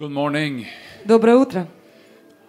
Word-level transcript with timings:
Good 0.00 0.11
morning. 0.11 0.65
Доброе 1.05 1.35
утро. 1.37 1.67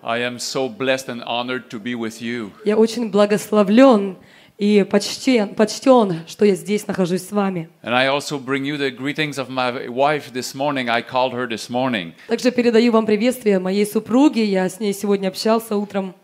I 0.02 0.20
am 0.20 0.38
so 0.38 0.68
blessed 0.68 1.08
and 1.08 1.22
honored 1.24 1.68
to 1.70 1.78
be 1.78 1.94
with 1.94 2.20
you. 2.22 2.50
Я 2.64 2.76
очень 2.76 3.10
благословлен 3.10 4.16
и 4.58 4.84
почтен, 4.88 5.54
почтен, 5.54 6.20
что 6.26 6.44
я 6.44 6.54
здесь 6.54 6.86
нахожусь 6.86 7.28
с 7.28 7.32
вами. 7.32 7.68
And 7.82 7.94
I 7.94 8.06
also 8.06 8.38
bring 8.38 8.64
you 8.64 8.76
the 8.78 8.90
greetings 8.90 9.38
of 9.38 9.48
my 9.50 9.88
wife 9.88 10.32
this 10.32 10.54
morning. 10.54 10.88
I 10.88 11.02
called 11.02 11.32
her 11.34 11.46
this 11.46 11.68
morning. 11.68 12.14
Также 12.28 12.50
передаю 12.52 12.90
вам 12.92 13.04
приветствие 13.06 13.58
моей 13.58 13.86
супруге. 13.86 14.44
Я 14.44 14.68
с 14.68 14.80
ней 14.80 14.94
сегодня 14.94 15.28
общался 15.28 15.76
утром. 15.76 16.14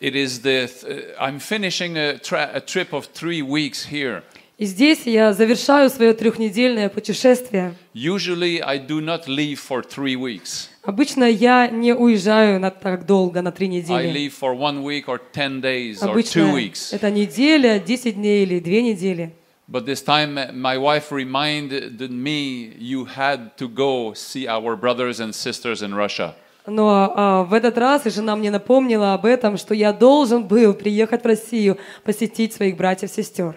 It 0.00 0.14
is 0.14 0.42
the 0.42 0.68
uh, 0.86 1.16
I'm 1.18 1.40
finishing 1.40 1.96
a, 1.96 2.18
tra- 2.18 2.50
a 2.54 2.60
trip 2.60 2.92
of 2.92 3.06
three 3.12 3.42
weeks 3.42 3.84
here. 3.90 4.22
И 4.58 4.64
здесь 4.64 5.02
я 5.04 5.34
завершаю 5.34 5.90
свое 5.90 6.14
трехнедельное 6.14 6.88
путешествие. 6.88 7.74
Usually 7.92 8.62
I 8.62 8.78
do 8.78 9.02
not 9.02 9.26
leave 9.26 9.58
for 9.58 9.82
three 9.82 10.16
weeks. 10.16 10.70
Обычно 10.86 11.24
я 11.24 11.66
не 11.66 11.92
уезжаю 11.92 12.60
на 12.60 12.70
так 12.70 13.06
долго, 13.06 13.42
на 13.42 13.50
три 13.50 13.66
I 13.66 13.70
недели. 13.70 14.12
leave 14.12 14.32
for 14.40 14.54
one 14.54 14.84
week 14.84 15.06
or 15.08 15.20
ten 15.32 15.60
days 15.60 16.00
or 16.00 16.06
two 16.06 16.10
Обычно 16.12 16.54
weeks. 16.54 16.94
это 16.94 17.10
неделя, 17.10 17.80
10 17.80 18.14
дней 18.14 18.44
или 18.44 18.60
две 18.60 18.82
недели. 18.82 19.32
But 19.68 19.84
this 19.84 20.00
time 20.00 20.38
uh, 20.38 20.52
my 20.52 20.78
wife 20.78 21.10
reminded 21.10 21.98
me 22.08 22.72
you 22.78 23.04
had 23.04 23.56
to 23.56 23.66
go 23.68 24.12
see 24.14 24.46
our 24.46 24.76
brothers 24.76 25.18
and 25.18 25.34
sisters 25.34 25.82
in 25.82 25.92
Russia. 25.92 26.34
Но 26.68 27.12
а, 27.16 27.42
в 27.42 27.52
этот 27.52 27.76
раз 27.78 28.06
и 28.06 28.10
жена 28.10 28.36
мне 28.36 28.52
напомнила 28.52 29.14
об 29.14 29.24
этом, 29.26 29.56
что 29.56 29.74
я 29.74 29.92
должен 29.92 30.44
был 30.46 30.72
приехать 30.72 31.22
в 31.22 31.26
Россию, 31.26 31.78
посетить 32.04 32.52
своих 32.54 32.76
братьев-сестер. 32.76 33.56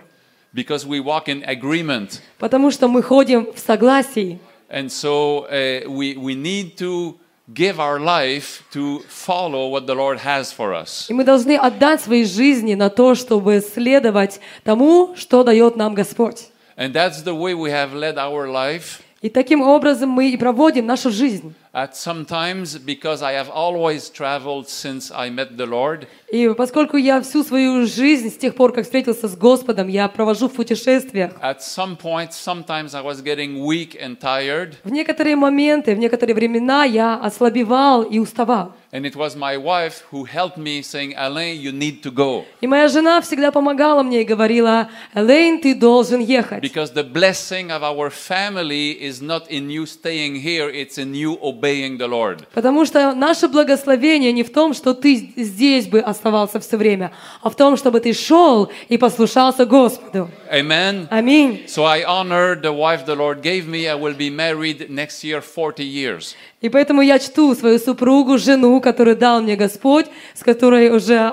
Because 0.51 0.83
we 0.87 0.99
walk 0.99 1.27
in 1.27 1.43
agreement 1.47 2.21
Потому 2.39 2.71
что 2.71 2.87
мы 2.87 3.03
ходим 3.03 3.53
в 3.53 3.59
согласии. 3.59 4.39
And 4.69 4.91
so 4.91 5.45
uh, 5.45 5.89
we, 5.89 6.15
we 6.15 6.35
need 6.35 6.77
to 6.77 7.17
give 7.51 7.79
our 7.79 7.99
life 7.99 8.63
to 8.71 8.99
follow 9.07 9.69
what 9.69 9.87
the 9.87 9.95
Lord 9.95 10.19
has 10.19 10.51
for 10.51 10.73
us. 10.73 11.07
И 11.09 11.13
мы 11.13 11.23
должны 11.23 11.57
отдать 11.57 12.01
свои 12.01 12.23
жизни 12.23 12.75
на 12.75 12.89
то, 12.89 13.15
чтобы 13.15 13.61
следовать 13.61 14.39
тому, 14.63 15.15
что 15.15 15.43
дает 15.43 15.75
нам 15.75 15.95
Господь. 15.95 16.49
And 16.77 16.93
that's 16.93 17.23
the 17.23 17.33
way 17.33 17.53
we 17.53 17.71
have 17.71 17.93
led 17.93 18.17
our 18.17 18.47
life. 18.47 19.01
И 19.21 19.29
таким 19.29 19.61
образом 19.61 20.09
мы 20.09 20.29
и 20.29 20.37
проводим 20.37 20.85
нашу 20.85 21.09
жизнь. 21.09 21.53
At 21.72 21.96
sometimes, 21.96 22.78
because 22.78 23.20
I 23.20 23.32
have 23.32 23.50
always 23.50 24.08
traveled 24.08 24.68
since 24.68 25.10
I 25.10 25.28
met 25.28 25.56
the 25.56 25.66
Lord, 25.66 26.06
И 26.30 26.48
поскольку 26.56 26.96
я 26.96 27.20
всю 27.20 27.42
свою 27.42 27.84
жизнь, 27.86 28.30
с 28.30 28.36
тех 28.36 28.54
пор, 28.54 28.72
как 28.72 28.84
встретился 28.84 29.28
с 29.28 29.36
Господом, 29.36 29.88
я 29.88 30.06
провожу 30.08 30.48
в 30.48 30.52
путешествиях, 30.52 31.32
at 31.42 31.58
some 31.60 31.96
point, 31.96 32.30
sometimes 32.32 32.94
I 32.94 33.02
was 33.02 33.22
getting 33.22 33.64
weak 33.64 33.96
and 34.00 34.18
tired. 34.20 34.76
в 34.84 34.90
некоторые 34.90 35.34
моменты, 35.34 35.94
в 35.96 35.98
некоторые 35.98 36.36
времена 36.36 36.84
я 36.84 37.16
ослабевал 37.16 38.02
и 38.02 38.20
уставал. 38.20 38.72
And 38.92 39.04
it 39.04 39.16
was 39.16 39.34
my 39.34 39.56
wife 39.56 40.04
who 40.12 40.24
helped 40.24 40.56
me, 40.56 40.80
saying, 40.80 41.14
Alain, 41.16 41.60
you 41.60 41.72
need 41.72 42.00
to 42.04 42.12
go. 42.12 42.44
И 42.60 42.68
моя 42.68 42.86
жена 42.86 43.20
всегда 43.20 43.50
помогала 43.50 44.04
мне 44.04 44.22
и 44.22 44.24
говорила, 44.24 44.88
Элейн, 45.14 45.60
ты 45.60 45.74
должен 45.74 46.20
ехать. 46.20 46.62
Because 46.62 46.92
the 46.94 47.02
blessing 47.02 47.70
of 47.72 47.82
our 47.82 48.10
family 48.10 48.92
is 48.92 49.20
not 49.20 49.50
in 49.50 49.68
you 49.68 49.84
staying 49.86 50.36
here, 50.36 50.68
it's 50.70 50.96
in 50.96 51.12
you 51.14 51.36
obeying 51.42 51.57
The 51.61 52.07
Lord. 52.07 52.43
Потому 52.53 52.85
что 52.85 53.13
наше 53.13 53.47
благословение 53.47 54.31
не 54.31 54.43
в 54.43 54.51
том, 54.51 54.73
что 54.73 54.93
ты 54.93 55.31
здесь 55.35 55.87
бы 55.87 55.99
оставался 55.99 56.59
все 56.59 56.77
время, 56.77 57.11
а 57.41 57.49
в 57.49 57.55
том, 57.55 57.77
чтобы 57.77 57.99
ты 57.99 58.13
шел 58.13 58.71
и 58.87 58.97
послушался 58.97 59.65
Господу. 59.65 60.29
Amen. 60.51 61.07
Аминь. 61.09 61.65
So 61.67 61.85
I 61.85 62.03
honor 62.03 62.59
the 62.59 62.73
wife 62.73 63.05
the 63.05 63.15
Lord 63.15 63.41
gave 63.41 63.67
me. 63.67 63.87
I 63.87 63.95
will 63.95 64.15
be 64.15 64.29
married 64.29 64.89
next 64.89 65.23
year 65.23 65.41
40 65.41 65.83
years. 65.83 66.35
И 66.61 66.67
поэтому 66.67 67.01
я 67.01 67.19
чту 67.19 67.55
свою 67.55 67.79
супругу, 67.79 68.37
жену, 68.37 68.81
которую 68.81 69.15
дал 69.15 69.41
мне 69.41 69.55
Господь, 69.55 70.07
с 70.33 70.43
которой 70.43 70.89
уже 70.89 71.31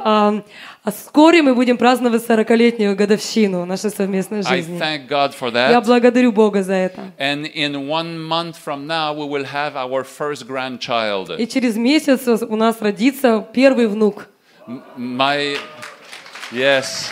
а, 0.86 0.92
вскоре 0.92 1.42
мы 1.42 1.54
будем 1.56 1.78
праздновать 1.78 2.24
40-летнюю 2.24 2.94
годовщину 2.94 3.66
нашей 3.66 3.90
совместной 3.90 4.42
жизни. 4.44 4.78
Я 5.70 5.80
благодарю 5.80 6.30
Бога 6.30 6.62
за 6.62 6.74
это. 6.74 7.12
И 11.38 11.46
через 11.48 11.76
месяц 11.76 12.42
у 12.42 12.54
нас 12.56 12.80
родится 12.80 13.44
первый 13.52 13.88
внук. 13.88 14.28
My, 14.96 15.58
yes. 16.52 17.10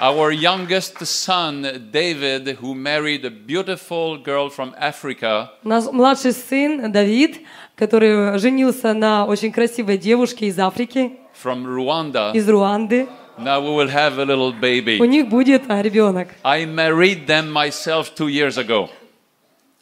Our 0.00 0.32
youngest 0.32 1.04
son, 1.06 1.90
David, 1.92 2.58
who 2.60 2.74
married 2.74 3.24
a 3.24 3.30
beautiful 3.30 4.16
girl 4.18 4.50
from 4.50 4.74
Africa, 4.80 5.50
Наш 5.62 5.84
младший 5.92 6.32
сын 6.32 6.90
Давид, 6.90 7.42
который 7.76 8.36
женился 8.40 8.94
на 8.94 9.26
очень 9.26 9.52
красивой 9.52 9.96
девушке 9.96 10.46
из 10.46 10.58
Африки, 10.58 11.12
from 11.41 11.65
Rwanda, 11.65 12.31
из 12.33 12.47
Руанды, 12.49 13.07
now 13.37 13.59
we 13.61 13.69
will 13.75 13.89
have 13.89 14.17
a 14.19 14.25
little 14.25 14.49
у 14.49 14.53
baby. 14.53 14.97
них 15.07 15.27
будет 15.29 15.63
а, 15.69 15.81
ребенок. 15.81 16.29
I 16.43 16.65
married 16.65 17.27
them 17.27 17.51
myself 17.51 18.13
two 18.15 18.27
years 18.27 18.57
ago. 18.57 18.89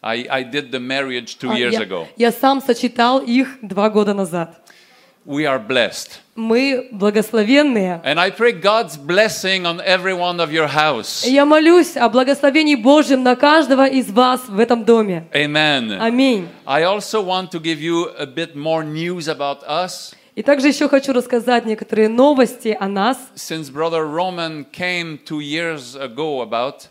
I, 0.04 0.28
I 0.30 0.44
did 0.44 0.72
the 0.72 0.80
marriage 0.80 1.38
two 1.40 1.50
А, 1.52 1.56
years 1.58 1.74
я, 1.74 1.82
ago. 1.82 2.08
я 2.18 2.32
сам 2.32 2.62
сочетал 2.62 3.20
их 3.20 3.58
два 3.62 3.90
года 3.90 4.14
назад. 4.14 4.62
We 5.26 5.46
are 5.48 5.58
blessed. 5.60 6.20
Мы 6.36 6.88
благословенные. 6.92 8.00
And 8.06 8.20
I 8.20 8.30
pray 8.30 8.52
God's 8.52 8.96
blessing 8.96 9.66
on 9.66 9.82
every 9.82 10.14
one 10.14 10.40
of 10.40 10.52
your 10.52 10.68
house. 10.68 11.26
И 11.26 11.32
Я 11.34 11.46
молюсь 11.46 11.98
о 11.98 12.10
благословении 12.10 12.76
Божьем 12.76 13.24
на 13.24 13.36
каждого 13.36 13.88
из 13.88 14.12
вас 14.12 14.42
в 14.48 14.60
этом 14.60 14.86
доме. 14.86 15.26
Amen. 15.34 15.98
Аминь. 16.00 16.48
I 16.68 16.84
also 16.84 17.22
want 17.24 17.50
to 17.52 17.60
give 17.60 17.80
you 17.82 18.10
a 18.20 18.28
bit 18.28 18.56
more 18.56 18.84
news 18.84 19.28
about 19.28 19.64
us. 19.68 20.14
И 20.37 20.43
также 20.43 20.69
еще 20.69 20.89
хочу 20.89 21.13
рассказать 21.13 21.67
некоторые 21.67 22.09
новости 22.09 22.77
о 22.79 22.87
нас. 22.89 23.19
Since 23.35 23.73
Brother 23.73 24.07
Roman 24.07 24.65
came 24.71 25.19
two 25.25 25.41
years 25.41 25.97
ago, 25.97 26.41
about, 26.43 26.89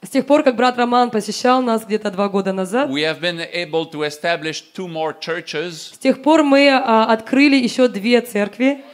С 0.00 0.10
тех 0.10 0.26
пор, 0.26 0.42
как 0.44 0.56
брат 0.56 0.78
Роман 0.78 1.10
посещал 1.10 1.60
нас 1.60 1.84
где-то 1.84 2.10
два 2.10 2.28
года 2.28 2.52
назад, 2.52 2.88
we 2.88 3.02
have 3.02 3.20
been 3.20 3.40
able 3.52 3.84
to 3.90 4.06
establish 4.06 4.62
two 4.74 4.86
more 4.86 5.12
churches. 5.18 5.92
с 5.94 5.98
тех 5.98 6.22
пор 6.22 6.44
мы 6.44 6.70
а, 6.70 7.04
открыли 7.12 7.56
еще 7.56 7.88
две 7.88 8.20
церкви. 8.20 8.84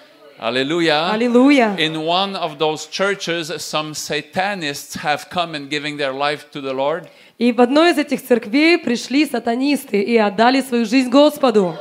Hallelujah. 0.41 1.12
Аллилуйя. 1.12 1.76
In 1.78 2.05
one 2.05 2.34
of 2.34 2.59
those 2.59 2.88
churches, 2.91 3.53
some 3.59 3.94
satanists 3.94 4.97
have 4.97 5.28
come 5.31 5.55
and 5.55 5.71
giving 5.71 5.97
their 5.97 6.12
life 6.12 6.50
to 6.53 6.61
the 6.61 6.72
Lord. 6.72 7.06
И 7.38 7.53
в 7.53 7.61
одной 7.61 7.93
из 7.93 7.99
этих 7.99 8.21
церквей 8.26 8.78
пришли 8.78 9.26
сатанисты 9.26 10.00
и 10.00 10.16
отдали 10.16 10.61
свою 10.61 10.84
жизнь 10.87 11.11
Господу. 11.11 11.76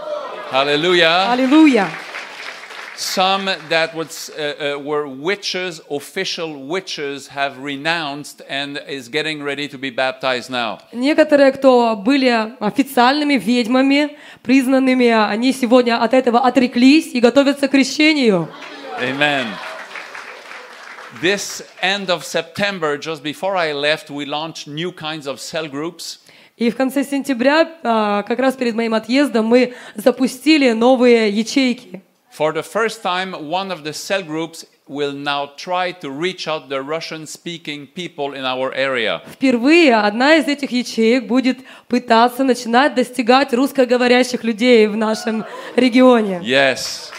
Hallelujah. 0.52 1.28
Аллилуйя. 1.30 1.88
Some 2.96 3.44
that 3.69 3.94
was, 3.94 4.28
uh, 4.30 4.74
uh, 4.74 4.78
were 4.80 5.06
witches, 5.06 5.80
official 5.88 6.66
witches, 6.66 7.28
have 7.28 7.56
renounced 7.58 8.42
and 8.48 8.76
is 8.88 9.08
getting 9.08 9.41
ready 9.41 9.69
to 9.69 9.78
be 9.78 9.91
baptized 9.91 10.50
now. 10.50 10.80
Некоторые, 10.92 11.52
кто 11.52 11.94
были 11.94 12.56
официальными 12.58 13.34
ведьмами, 13.34 14.19
признанными, 14.42 15.06
они 15.06 15.52
сегодня 15.52 16.02
от 16.02 16.12
этого 16.12 16.41
отреклись 16.41 17.14
и 17.14 17.20
готовятся 17.20 17.69
к 17.69 17.70
крещению. 17.70 18.48
Amen. 19.00 19.46
This 21.22 21.62
end 21.80 22.10
of 22.10 22.24
September, 22.24 22.98
just 22.98 23.22
before 23.22 23.56
I 23.56 23.72
left, 23.72 24.10
we 24.10 24.24
launched 24.24 24.66
new 24.66 24.91
kinds 24.91 25.28
of 25.28 25.38
cell 25.38 25.69
groups. 25.69 26.19
И 26.55 26.69
в 26.69 26.75
конце 26.75 27.03
сентября, 27.03 27.67
а, 27.83 28.21
как 28.23 28.39
раз 28.39 28.55
перед 28.55 28.75
моим 28.75 28.93
отъездом, 28.93 29.47
мы 29.47 29.73
запустили 29.95 30.71
новые 30.71 31.29
ячейки. 31.29 32.01
For 32.37 32.53
the 32.53 32.63
first 32.63 33.03
time, 33.03 33.33
one 33.49 33.71
of 33.71 33.83
the 33.83 33.93
cell 33.93 34.23
groups 34.23 34.65
will 34.87 35.13
now 35.13 35.51
try 35.55 35.91
to 35.91 36.09
reach 36.09 36.47
out 36.47 36.69
the 36.69 36.81
Russian 36.81 37.25
speaking 37.25 37.87
people 37.87 38.33
in 38.33 38.43
our 38.43 38.71
area. 38.73 39.21
Впервые 39.31 39.95
одна 39.95 40.35
из 40.35 40.47
этих 40.47 40.71
ячеек 40.71 41.27
будет 41.27 41.59
пытаться 41.87 42.43
начинать 42.43 42.93
достигать 42.93 43.53
русскоговорящих 43.53 44.43
людей 44.43 44.87
в 44.87 44.95
нашем 44.95 45.45
регионе. 45.75 46.41
Yes. 46.44 47.11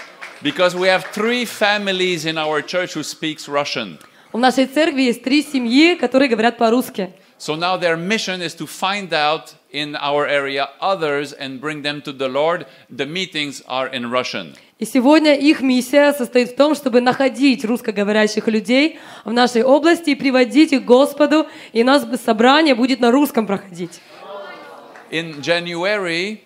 Because 0.43 0.77
we 0.77 0.89
have 0.89 1.05
three 1.13 1.45
families 1.45 2.25
in 2.25 2.37
our 2.37 2.61
church 2.61 2.95
who 2.95 3.03
speaks 3.03 3.49
Russian. 3.49 3.99
В 4.33 4.39
нашей 4.39 4.67
церкви 4.67 5.03
есть 5.03 5.23
три 5.23 5.43
семьи, 5.43 5.95
которые 5.95 6.29
говорят 6.29 6.57
по-русски. 6.57 7.13
So 7.38 7.56
now 7.56 7.78
their 7.78 7.96
mission 7.96 8.42
is 8.42 8.54
to 8.56 8.68
find 8.68 9.14
out 9.14 9.56
in 9.72 9.96
our 9.96 10.28
area 10.28 10.70
others 10.82 11.32
and 11.32 11.62
bring 11.62 11.84
them 11.84 12.02
to 12.02 12.12
the 12.12 12.28
Lord. 12.28 12.66
The 12.90 13.06
meetings 13.06 13.62
are 13.68 13.88
in 13.88 14.12
Russian. 14.12 14.56
И 14.80 14.86
сегодня 14.86 15.36
их 15.36 15.62
миссия 15.62 16.14
состоит 16.14 16.52
в 16.52 16.56
том, 16.56 16.74
чтобы 16.74 17.02
находить 17.02 17.66
русскоговорящих 17.66 18.48
людей 18.48 19.00
в 19.26 19.34
нашей 19.34 19.64
области 19.64 20.12
и 20.12 20.16
приводить 20.16 20.72
их 20.72 20.84
к 20.84 20.86
Господу, 20.86 21.48
и 21.74 21.82
у 21.84 21.86
нас 21.86 22.06
собрание 22.24 22.76
будет 22.76 23.00
на 23.00 23.12
русском 23.12 23.46
проходить. 23.46 24.00
In 25.12 25.42
January 25.42 26.40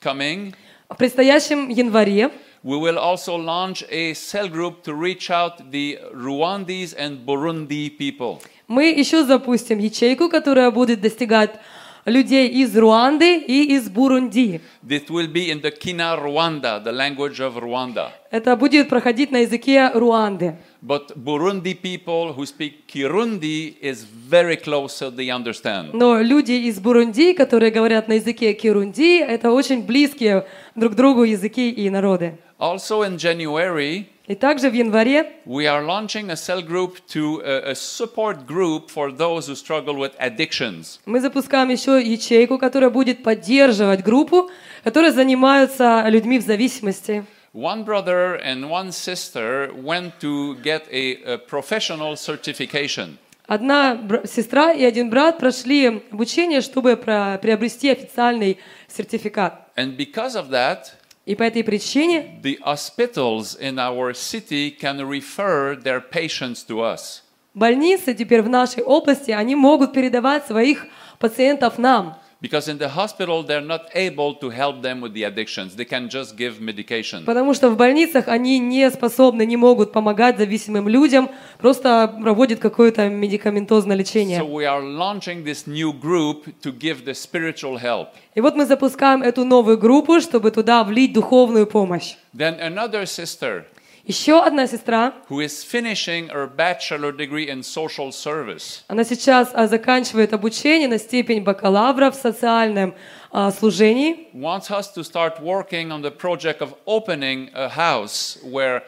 coming, 0.00 0.54
В 0.88 0.96
предстоящем 0.96 1.68
январе 1.68 2.30
we 2.62 2.76
will 2.76 2.98
also 2.98 3.36
launch 3.36 3.82
a 3.90 4.12
cell 4.12 4.48
group 4.48 4.82
to 4.82 4.94
reach 4.94 5.30
out 5.30 5.70
the 5.70 5.98
Rwandese 6.12 6.94
and 6.98 7.24
Burundi 7.24 7.96
people. 7.96 8.42
Мы 8.67 8.85
еще 8.85 9.23
запустим 9.23 9.79
ячейку, 9.79 10.29
которая 10.29 10.71
будет 10.71 11.01
достигать 11.01 11.59
людей 12.05 12.49
из 12.49 12.75
Руанды 12.77 13.37
и 13.37 13.75
из 13.75 13.89
Бурунди. 13.89 14.61
It 14.87 15.09
will 15.09 15.27
be 15.31 15.49
in 15.49 15.61
the 15.61 15.71
Kina 15.71 16.15
Rwanda, 16.15 16.79
the 16.83 16.91
language 16.91 17.39
of 17.39 17.55
Rwanda. 17.57 18.11
Это 18.31 18.55
будет 18.55 18.89
проходить 18.89 19.31
на 19.31 19.37
языке 19.37 19.89
Руанды. 19.93 20.55
But 20.81 21.15
Burundi 21.15 21.73
people 21.73 22.33
who 22.33 22.45
speak 22.45 22.87
Kirundi 22.87 23.75
is 23.81 24.05
very 24.05 24.55
close, 24.55 24.95
so 24.95 25.09
they 25.09 25.29
understand. 25.29 25.93
Но 25.93 26.21
люди 26.21 26.51
из 26.51 26.79
Бурунди, 26.79 27.33
которые 27.33 27.71
говорят 27.71 28.07
на 28.07 28.13
языке 28.13 28.53
Кирунди, 28.53 29.19
это 29.19 29.51
очень 29.51 29.83
близкие 29.83 30.45
друг 30.75 30.93
другу 30.93 31.23
языки 31.23 31.71
и 31.71 31.89
народы. 31.89 32.37
Also 32.59 33.01
in 33.01 33.17
January, 33.17 34.05
И 34.27 34.33
также 34.33 34.69
в 34.69 34.73
январе 34.73 35.31
we 35.45 35.65
are 35.67 35.85
launching 35.85 36.31
a 36.31 36.35
cell 36.35 36.61
group 36.61 36.97
to 37.13 37.41
a, 37.45 37.71
a 37.71 37.75
support 37.75 38.47
group 38.47 38.89
for 38.89 39.11
those 39.11 39.47
who 39.47 39.55
struggle 39.55 39.95
with 39.95 40.13
addictions. 40.19 40.99
мы 41.05 41.21
запускаем 41.21 41.69
еще 41.69 42.01
ячейку, 42.01 42.57
которая 42.57 42.89
будет 42.89 43.21
поддерживать 43.21 44.03
группу, 44.03 44.49
которая 44.83 45.11
занимаются 45.11 46.03
людьми 46.07 46.39
в 46.39 46.41
зависимости. 46.41 47.23
One 47.53 47.85
brother 47.85 48.37
and 48.43 48.69
one 48.69 48.91
sister 48.91 49.71
went 49.75 50.19
to 50.19 50.55
get 50.61 50.87
a, 50.91 51.35
a 51.35 51.37
professional 51.37 52.15
certification. 52.17 53.17
Одна 53.47 53.99
сестра 54.25 54.73
и 54.73 54.83
один 54.83 55.11
брат 55.11 55.37
прошли 55.37 56.01
обучение, 56.11 56.61
чтобы 56.61 56.97
приобрести 56.97 57.91
официальный 57.91 58.57
сертификат. 58.87 59.69
And 59.77 59.95
because 59.95 60.35
of 60.35 60.49
that, 60.49 60.93
И 61.25 61.35
по 61.35 61.43
этой 61.43 61.63
причине 61.63 62.39
the 62.43 62.59
hospitals 62.63 63.59
in 63.59 63.77
our 63.77 64.13
city 64.13 64.71
can 64.71 65.07
refer 65.07 65.75
their 65.75 66.01
patients 66.01 66.65
to 66.67 66.79
us. 66.81 67.23
больницы 67.55 68.13
теперь 68.13 68.41
в 68.41 68.49
нашей 68.49 68.83
области, 68.83 69.31
они 69.31 69.55
могут 69.55 69.93
передавать 69.93 70.45
своих 70.45 70.85
пациентов 71.19 71.77
нам. 71.77 72.19
Because 72.45 72.67
in 72.67 72.77
the 72.77 72.89
hospital, 72.89 73.41
they're 73.41 73.59
not 73.75 73.89
able 73.95 74.35
to 74.35 74.51
help 74.51 74.83
them 74.83 75.01
with 75.01 75.13
the 75.15 75.23
addictions. 75.23 75.75
They 75.75 75.83
can 75.83 76.07
just 76.07 76.37
give 76.37 76.61
medication. 76.61 77.25
Потому 77.25 77.55
что 77.55 77.71
в 77.71 77.75
больницах 77.75 78.27
они 78.27 78.59
не 78.59 78.91
способны, 78.91 79.47
не 79.47 79.57
могут 79.57 79.91
помогать 79.91 80.37
зависимым 80.37 80.87
людям, 80.87 81.31
просто 81.57 82.15
проводят 82.21 82.59
какое-то 82.59 83.09
медикаментозное 83.09 83.95
лечение. 83.95 84.39
So 84.39 84.47
we 84.47 84.65
are 84.65 84.83
launching 84.83 85.43
this 85.43 85.65
new 85.65 85.91
group 85.91 86.45
to 86.61 86.71
give 86.71 87.03
the 87.03 87.15
spiritual 87.15 87.79
help. 87.81 88.09
И 88.35 88.41
вот 88.41 88.55
мы 88.55 88.67
запускаем 88.67 89.23
эту 89.23 89.43
новую 89.43 89.79
группу, 89.79 90.21
чтобы 90.21 90.51
туда 90.51 90.83
влить 90.83 91.13
духовную 91.13 91.65
помощь. 91.65 92.13
Then 92.31 92.59
another 92.59 93.07
sister 93.07 93.65
Еще 94.07 94.39
одна 94.39 94.67
сестра, 94.67 95.13
who 95.29 95.39
is 95.39 95.63
finishing 95.63 96.29
her 96.29 96.47
bachelor 96.47 97.11
degree 97.11 97.49
in 97.49 97.63
social 97.63 98.11
service. 98.11 98.83
она 98.87 99.03
сейчас 99.03 99.49
а, 99.53 99.65
заканчивает 99.65 100.31
обучение 100.31 100.87
на 100.87 100.99
степень 100.99 101.41
бакалавра 101.41 102.11
в 102.11 102.15
социальном 102.15 102.93
а, 103.31 103.49
служении. 103.49 104.27
wants 104.35 104.69
us 104.69 104.93
to 104.93 105.03
start 105.03 105.41
working 105.41 105.91
on 105.91 106.03
the 106.03 106.11
project 106.11 106.61
of 106.61 106.75
opening 106.85 107.49
a 107.55 107.67
house 107.67 108.37
where 108.43 108.83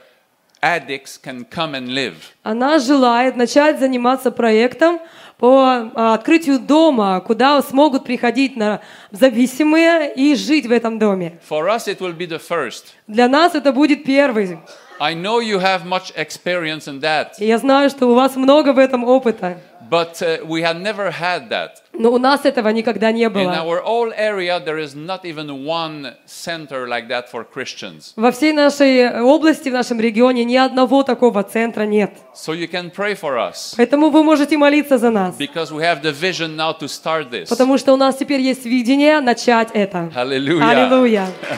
addicts 0.62 1.18
can 1.18 1.46
come 1.46 1.74
and 1.74 1.88
live. 1.88 2.18
Она 2.44 2.78
желает 2.78 3.36
начать 3.36 3.80
заниматься 3.80 4.30
проектом 4.30 5.00
по 5.40 5.92
а, 5.96 6.14
открытию 6.14 6.60
дома, 6.60 7.22
куда 7.22 7.60
смогут 7.64 8.04
приходить 8.04 8.56
на 8.56 8.82
зависимые 9.10 10.14
и 10.14 10.36
жить 10.36 10.68
в 10.68 10.72
этом 10.72 11.00
доме. 11.00 11.40
For 11.50 11.68
us, 11.68 11.88
it 11.88 11.98
will 12.02 12.16
be 12.16 12.28
the 12.28 12.40
first. 12.40 12.94
Для 13.08 13.28
нас 13.28 13.56
это 13.56 13.72
будет 13.72 14.04
первый. 14.04 14.60
I 15.00 15.14
know 15.14 15.40
you 15.40 15.60
have 15.60 15.86
much 15.86 16.12
experience 16.16 16.88
in 16.88 17.00
that, 17.02 17.34
я 17.40 17.58
знаю, 17.60 17.90
что 17.90 18.08
у 18.08 18.16
вас 18.16 18.36
много 18.36 18.74
в 18.74 18.80
этом 18.80 19.04
опыта. 19.04 19.58
but 19.90 20.22
uh, 20.22 20.40
we 20.46 20.62
had 20.62 20.82
never 20.82 21.12
had 21.12 21.50
that. 21.50 21.82
Но 21.94 22.12
у 22.12 22.18
нас 22.18 22.46
этого 22.46 22.68
никогда 22.70 23.12
не 23.12 23.24
In 23.26 23.30
было. 23.32 23.52
our 23.64 23.82
whole 23.84 24.12
area, 24.18 24.60
there 24.60 24.78
is 24.78 24.96
not 24.96 25.24
even 25.24 25.64
one 25.66 26.14
center 26.26 26.88
like 26.88 27.08
that 27.08 27.30
for 27.32 27.44
Christians. 27.46 28.14
Во 28.16 28.32
всей 28.32 28.54
нашей 28.54 29.22
области, 29.22 29.70
в 29.70 29.74
нашем 29.74 30.00
регионе 30.02 30.44
ни 30.46 30.56
одного 30.58 31.04
такого 31.04 31.44
центра 31.44 31.84
нет. 31.84 32.12
So 32.36 32.54
you 32.54 32.68
can 32.68 32.92
pray 32.92 33.14
for 33.16 33.38
us 33.38 33.76
Поэтому 33.78 34.10
вы 34.10 34.24
можете 34.24 34.58
молиться 34.58 34.98
за 34.98 35.12
нас. 35.12 35.36
because 35.38 35.72
we 35.72 35.84
have 35.84 36.02
the 36.02 36.12
vision 36.12 36.56
now 36.56 36.74
to 36.78 36.88
start 36.88 37.30
this. 37.30 37.48
Потому 37.50 37.78
что 37.78 37.94
у 37.94 37.98
нас 37.98 38.16
теперь 38.18 38.42
есть 38.42 38.66
видение 38.66 39.22
начать 39.22 39.70
это. 39.74 40.12
Hallelujah. 40.16 40.70
Аллилуйя. 40.70 41.28
I 41.38 41.40
loved 41.40 41.56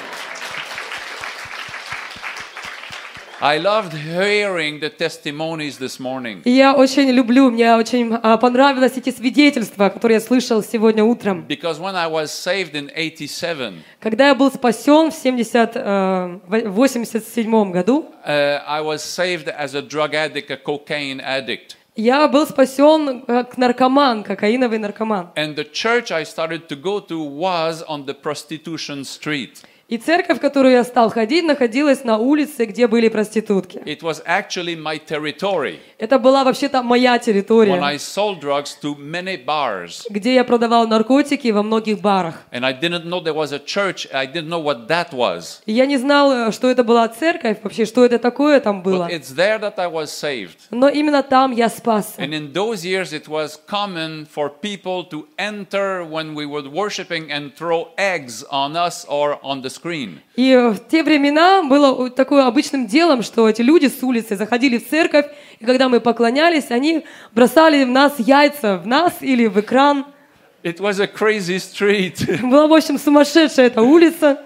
hearing 1.89 2.07
the 2.09 2.17
testimonies 2.19 2.57
this 2.59 2.77
morning. 2.79 3.27
И 3.27 3.28
я 6.45 6.75
очень 6.75 7.09
люблю, 7.11 7.49
мне 7.49 7.75
очень 7.75 8.13
а, 8.21 8.35
понравились 8.37 8.97
эти 8.97 9.11
свидетельства, 9.11 9.87
которые 9.87 10.15
я 10.15 10.21
слышал 10.21 10.61
сегодня 10.61 11.05
утром. 11.05 11.45
Because 11.47 11.79
when 11.79 11.95
I 11.95 12.09
was 12.09 12.25
saved 12.25 12.73
in 12.73 12.91
87, 12.93 13.81
Когда 14.01 14.27
я 14.27 14.35
был 14.35 14.51
спасен 14.51 15.09
в 15.09 15.13
70, 15.13 15.71
э, 15.75 16.39
в 16.47 16.71
87 16.71 17.71
году, 17.71 18.11
uh, 18.27 18.61
I 18.67 18.81
was 18.81 18.97
saved 18.97 19.47
as 19.47 19.73
a 19.73 19.81
drug 19.81 20.13
addict, 20.13 20.51
a 20.51 20.57
cocaine 20.57 21.21
addict. 21.21 21.77
я 21.95 22.27
был 22.27 22.45
спасен 22.45 23.21
как 23.21 23.57
наркоман, 23.57 24.23
кокаиновый 24.23 24.79
наркоман. 24.79 25.31
And 25.35 25.55
the 25.55 25.69
church 25.71 26.11
I 26.11 26.23
started 26.23 26.67
to 26.67 26.75
go 26.75 26.99
to 26.99 27.23
was 27.23 27.83
on 27.87 28.05
the 28.05 28.13
prostitution 28.13 29.05
street. 29.05 29.63
И 29.89 29.97
церковь, 29.97 30.37
в 30.37 30.39
которую 30.39 30.73
я 30.73 30.83
стал 30.83 31.09
ходить, 31.09 31.43
находилась 31.43 32.03
на 32.03 32.19
улице, 32.19 32.65
где 32.65 32.85
были 32.85 33.07
проститутки. 33.09 33.79
It 33.85 34.01
was 34.01 34.23
actually 34.23 34.75
my 34.79 34.99
territory 35.03 35.79
Это 35.97 36.19
была 36.19 36.43
вообще-то 36.43 36.83
моя 36.83 37.15
when 37.15 37.19
территория, 37.19 37.81
I 37.81 37.95
sold 37.97 38.39
drugs 38.39 38.77
to 38.83 38.95
many 38.95 39.43
bars. 39.43 40.05
где 40.11 40.35
я 40.35 40.43
продавал 40.43 40.87
наркотики 40.87 41.47
во 41.47 41.63
многих 41.63 42.01
барах. 42.01 42.35
And 42.51 42.63
I 42.63 42.71
didn't 42.71 43.05
know 43.05 43.19
there 43.19 43.33
was 43.33 43.51
a 43.51 43.57
church. 43.57 44.07
I 44.13 44.27
didn't 44.27 44.49
know 44.49 44.61
what 44.63 44.87
that 44.89 45.11
was. 45.11 45.61
И 45.65 45.73
я 45.73 45.87
не 45.87 45.97
знал, 45.97 46.31
э, 46.31 46.51
что 46.51 46.69
это 46.69 46.83
была 46.83 47.07
церковь, 47.07 47.57
вообще, 47.63 47.85
что 47.85 48.05
это 48.05 48.19
такое 48.19 48.59
там 48.59 48.83
было. 48.83 49.07
But 49.07 49.19
it's 49.19 49.35
there 49.35 49.59
that 49.59 49.79
I 49.79 49.87
was 49.87 50.11
saved. 50.11 50.57
Но 50.69 50.87
именно 50.87 51.23
там 51.23 51.51
я 51.51 51.67
спасся. 51.67 52.21
And 52.21 52.35
in 52.35 52.53
those 52.53 52.85
years, 52.85 53.11
it 53.11 53.27
was 53.27 53.59
common 53.67 54.27
for 54.31 54.51
people 54.51 55.03
to 55.09 55.25
enter 55.39 56.03
when 56.07 56.35
we 56.35 56.45
were 56.45 56.69
worshiping 56.69 57.31
and 57.31 57.55
throw 57.55 57.87
eggs 57.97 58.45
on 58.51 58.75
us 58.75 59.03
or 59.09 59.39
on 59.41 59.63
the 59.63 59.78
screen. 59.81 60.19
И 60.35 60.55
в 60.55 60.79
те 60.89 61.03
времена 61.03 61.63
было 61.63 62.09
такое 62.09 62.45
обычным 62.45 62.87
делом, 62.87 63.23
что 63.23 63.47
эти 63.47 63.61
люди 63.61 63.87
с 63.87 64.03
улицы 64.03 64.35
заходили 64.35 64.77
в 64.77 64.89
церковь, 64.89 65.25
и 65.59 65.65
когда 65.65 65.89
мы 65.89 65.99
поклонялись, 65.99 66.71
они 66.71 67.05
бросали 67.33 67.83
в 67.83 67.89
нас 67.89 68.13
яйца, 68.17 68.77
в 68.77 68.87
нас 68.87 69.13
или 69.21 69.47
в 69.47 69.59
экран. 69.59 70.05
It 70.63 70.79
was 70.79 70.99
a 70.99 71.07
crazy 71.07 71.57
street. 71.57 72.41
Была, 72.41 72.67
в 72.67 72.73
общем, 72.73 72.97
сумасшедшая 72.97 73.67
эта 73.67 73.81
улица. 73.81 74.39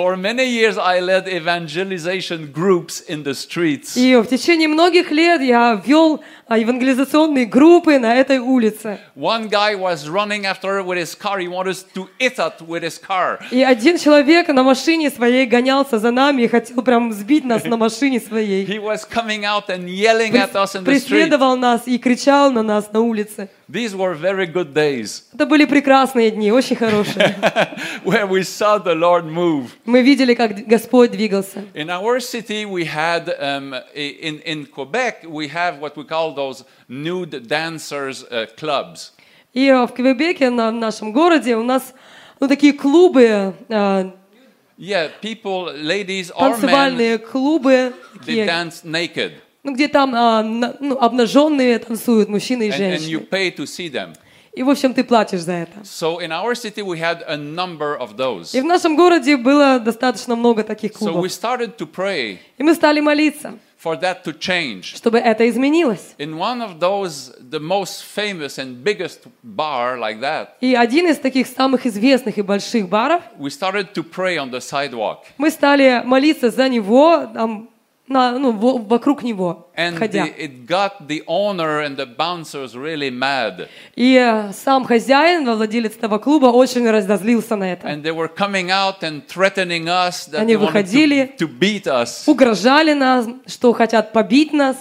For 0.00 0.16
many 0.16 0.46
years, 0.46 0.78
I 0.78 1.00
led 1.00 1.28
evangelization 1.28 2.52
groups 2.52 3.02
in 3.02 3.22
the 3.22 3.34
streets. 3.34 3.98
И 3.98 4.16
в 4.16 4.26
течение 4.28 4.66
многих 4.66 5.10
лет 5.10 5.42
я 5.42 5.78
вел 5.84 6.22
а, 6.48 6.56
евангелизационные 6.56 7.44
группы 7.44 7.98
на 7.98 8.14
этой 8.14 8.38
улице. 8.38 8.98
One 9.14 9.50
guy 9.50 9.74
was 9.74 10.08
running 10.08 10.46
after 10.46 10.82
with 10.82 10.96
his 10.96 11.14
car. 11.14 11.38
He 11.38 11.48
wanted 11.48 11.76
to 11.92 12.08
hit 12.18 12.38
it 12.38 12.66
with 12.66 12.82
his 12.82 12.98
car. 12.98 13.40
И 13.50 13.62
один 13.62 13.98
человек 13.98 14.48
на 14.48 14.62
машине 14.62 15.10
своей 15.10 15.44
гонялся 15.44 15.98
за 15.98 16.10
нами 16.10 16.44
и 16.44 16.48
хотел 16.48 16.80
прям 16.80 17.12
сбить 17.12 17.44
нас 17.44 17.64
на 17.64 17.76
машине 17.76 18.20
своей. 18.20 18.64
He 18.64 18.82
was 18.82 19.04
coming 19.06 19.44
out 19.44 19.68
and 19.68 19.86
yelling 19.86 20.32
at 20.32 20.54
us 20.54 20.74
in 20.74 20.82
the 20.82 20.94
street. 20.94 21.08
Преследовал 21.08 21.58
нас 21.58 21.82
и 21.84 21.98
кричал 21.98 22.50
на 22.50 22.62
нас 22.62 22.90
на 22.90 23.00
улице. 23.00 23.50
These 23.69 23.95
were 23.95 24.13
very 24.13 24.45
good 24.45 24.73
days 24.73 25.23
Это 25.33 25.45
были 25.45 25.65
прекрасные 25.65 26.31
дни, 26.31 26.51
очень 26.51 26.75
хорошие. 26.75 27.35
where 28.03 28.27
we 28.27 28.41
saw 28.43 28.77
the 28.77 28.93
Lord 28.95 29.25
move. 29.25 29.71
Мы 29.85 30.01
видели, 30.01 30.33
как 30.33 30.65
Господь 30.67 31.11
двигался. 31.11 31.63
In 31.73 31.89
our 31.89 32.19
city, 32.19 32.65
we 32.65 32.83
had, 32.85 33.27
um, 33.39 33.73
i- 33.73 34.17
in, 34.21 34.39
in 34.45 34.65
Quebec, 34.65 35.23
we 35.27 35.47
have 35.47 35.79
what 35.79 35.95
we 35.97 36.03
call 36.05 36.33
those 36.35 36.63
nude 36.87 37.47
dancers 37.47 38.23
uh, 38.31 38.45
clubs. 38.57 39.11
И 39.53 39.67
э, 39.67 39.85
в 39.87 39.93
Квебеке, 39.93 40.49
на 40.49 40.69
в 40.69 40.73
нашем 40.73 41.11
городе, 41.13 41.55
у 41.55 41.63
нас 41.63 41.93
ну, 42.39 42.47
такие 42.47 42.73
клубы, 42.73 43.53
э, 43.69 44.11
Yeah, 44.77 45.09
people, 45.21 45.71
ladies 45.73 46.29
or 46.35 46.49
men, 46.49 46.59
танцевальные 46.59 47.17
клубы, 47.19 47.93
they 48.15 48.19
такие, 48.19 48.45
dance 48.45 48.83
naked. 48.83 49.31
Ну, 49.62 49.74
где 49.74 49.88
там 49.88 50.14
а, 50.14 50.42
на- 50.42 50.74
ну, 50.80 50.96
обнаженные 50.98 51.78
танцуют 51.78 52.28
мужчины 52.28 52.68
и 52.68 52.70
And, 52.70 52.74
and 52.78 52.98
you 52.98 52.98
женщины. 53.20 53.26
pay 53.30 53.56
to 53.56 53.64
see 53.66 53.88
them. 53.90 54.14
И, 54.52 54.64
в 54.64 54.68
общем, 54.70 54.92
ты 54.94 55.04
платишь 55.04 55.40
за 55.42 55.52
это. 55.52 55.80
So 55.84 56.20
in 56.20 56.30
our 56.32 56.54
city, 56.56 56.82
we 56.82 56.98
had 56.98 57.22
a 57.28 57.36
number 57.36 57.96
of 57.96 58.16
those. 58.16 58.52
И 58.52 58.60
в 58.60 58.64
нашем 58.64 58.96
городе 58.96 59.36
было 59.36 59.78
достаточно 59.78 60.34
много 60.34 60.64
таких 60.64 60.92
So 60.92 60.94
we 60.94 60.98
клубов. 61.12 61.26
started 61.30 61.76
to 61.76 61.86
pray 61.86 62.38
И 62.58 62.62
мы 62.64 62.74
стали 62.74 62.98
молиться, 63.00 63.54
for 63.82 63.98
that 64.00 64.24
to 64.24 64.36
change. 64.36 64.96
чтобы 64.96 65.18
это 65.18 65.48
изменилось. 65.48 66.14
In 66.18 66.36
one 66.36 66.60
of 66.62 66.80
those, 66.80 67.32
the 67.40 67.60
most 67.60 68.02
famous 68.14 68.58
and 68.58 68.82
biggest 68.82 69.20
bar 69.44 69.96
like 69.98 70.18
that, 70.20 70.48
И 70.60 70.74
один 70.74 71.06
из 71.06 71.18
таких 71.18 71.46
самых 71.46 71.86
известных 71.86 72.36
и 72.36 72.42
больших 72.42 72.88
баров, 72.88 73.22
we 73.38 73.50
started 73.50 73.92
to 73.94 74.02
pray 74.02 74.36
on 74.36 74.50
the 74.50 74.58
sidewalk. 74.60 75.18
мы 75.38 75.48
стали 75.50 76.02
молиться 76.04 76.50
за 76.50 76.68
него 76.68 77.28
там, 77.32 77.69
на, 78.10 78.38
ну, 78.38 78.52
во- 78.52 78.78
вокруг 78.78 79.22
него, 79.22 79.70
And 79.76 79.96
ходя. 79.96 80.26
the, 80.26 80.36
it 80.36 80.66
got 80.66 81.06
the 81.06 81.22
owner 81.26 81.80
and 81.80 81.96
the 81.96 82.04
bouncers 82.06 82.74
really 82.74 83.10
mad. 83.10 83.68
И 83.96 84.14
э, 84.16 84.52
сам 84.52 84.84
хозяин, 84.84 85.44
владелец 85.46 85.96
этого 85.96 86.18
клуба, 86.18 86.46
очень 86.46 86.88
разозлился 86.90 87.56
на 87.56 87.72
это. 87.72 87.86
And 87.88 88.02
they 88.02 88.12
were 88.14 88.28
coming 88.28 88.70
out 88.70 89.02
and 89.02 89.22
threatening 89.26 89.84
us 89.86 90.26
that 90.30 90.40
Они 90.40 90.56
выходили. 90.56 91.34
to, 91.38 91.46
to 91.46 91.58
beat 91.58 91.84
us. 91.86 92.24
Угрожали 92.26 92.92
нас, 92.92 93.26
что 93.46 93.72
хотят 93.72 94.12
побить 94.12 94.52
нас. 94.52 94.76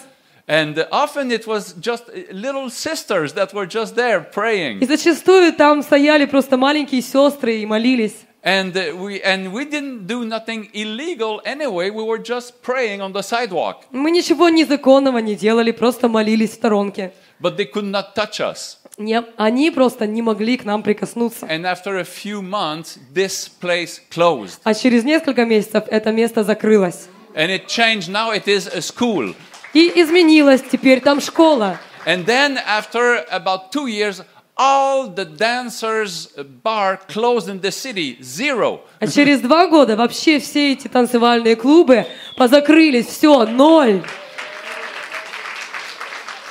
And 0.48 0.86
often 0.90 1.32
it 1.32 1.46
was 1.46 1.74
just 1.80 2.04
little 2.30 2.68
sisters 2.68 3.32
that 3.32 3.54
were 3.54 3.66
just 3.66 3.94
there 3.94 4.20
И 4.20 4.32
praying. 4.34 4.86
зачастую 4.86 5.54
там 5.54 5.82
стояли 5.82 6.26
просто 6.26 6.56
маленькие 6.58 7.00
сестры 7.00 7.56
и 7.62 7.66
молились. 7.66 8.14
And 8.42 8.76
uh, 8.76 8.94
we 8.94 9.22
and 9.24 9.54
we 9.54 9.64
didn't 9.64 10.06
do 10.06 10.22
nothing 10.22 10.68
illegal 10.74 11.40
anyway. 11.46 11.88
We 11.88 12.02
were 12.04 12.18
just 12.18 12.60
praying 12.62 13.00
on 13.00 13.12
the 13.14 13.22
sidewalk. 13.22 13.84
Мы 13.90 14.10
ничего 14.10 14.50
незаконного 14.50 15.16
не 15.18 15.34
делали, 15.34 15.70
просто 15.70 16.08
молились 16.08 16.50
в 16.50 16.54
сторонке. 16.54 17.12
But 17.40 17.56
they 17.56 17.64
could 17.64 17.86
not 17.90 18.14
touch 18.14 18.38
us. 18.40 18.76
Не- 18.98 19.24
они 19.38 19.70
просто 19.70 20.06
не 20.06 20.20
могли 20.20 20.58
к 20.58 20.64
нам 20.66 20.82
прикоснуться. 20.82 21.46
And 21.46 21.64
after 21.64 21.98
a 21.98 22.04
few 22.04 22.42
months, 22.42 22.98
this 23.14 23.48
place 23.48 23.98
closed. 24.14 24.58
А 24.62 24.74
через 24.74 25.04
несколько 25.04 25.46
месяцев 25.46 25.84
это 25.88 26.12
место 26.12 26.44
закрылось. 26.44 27.08
And 27.34 27.48
it 27.48 27.66
changed. 27.66 28.10
Now 28.10 28.30
it 28.30 28.46
is 28.46 28.66
a 28.66 28.82
school. 28.82 29.34
И 29.73 29.91
изменилось, 29.95 30.63
теперь 30.71 31.01
там 31.01 31.21
школа. 31.21 31.79
And 32.05 32.25
then 32.25 32.57
after 32.65 33.23
about 33.29 33.71
two 33.71 33.87
years, 33.87 34.23
all 34.57 35.07
the 35.07 35.25
dancers 35.25 36.27
bar 36.63 36.97
closed 37.07 37.47
in 37.47 37.61
the 37.61 37.71
city. 37.71 38.17
Zero. 38.21 38.81
А 38.99 39.07
через 39.07 39.41
два 39.41 39.67
года 39.67 39.95
вообще 39.95 40.39
все 40.39 40.73
эти 40.73 40.87
танцевальные 40.87 41.55
клубы 41.55 42.05
позакрылись, 42.35 43.07
все, 43.07 43.45
ноль. 43.45 44.03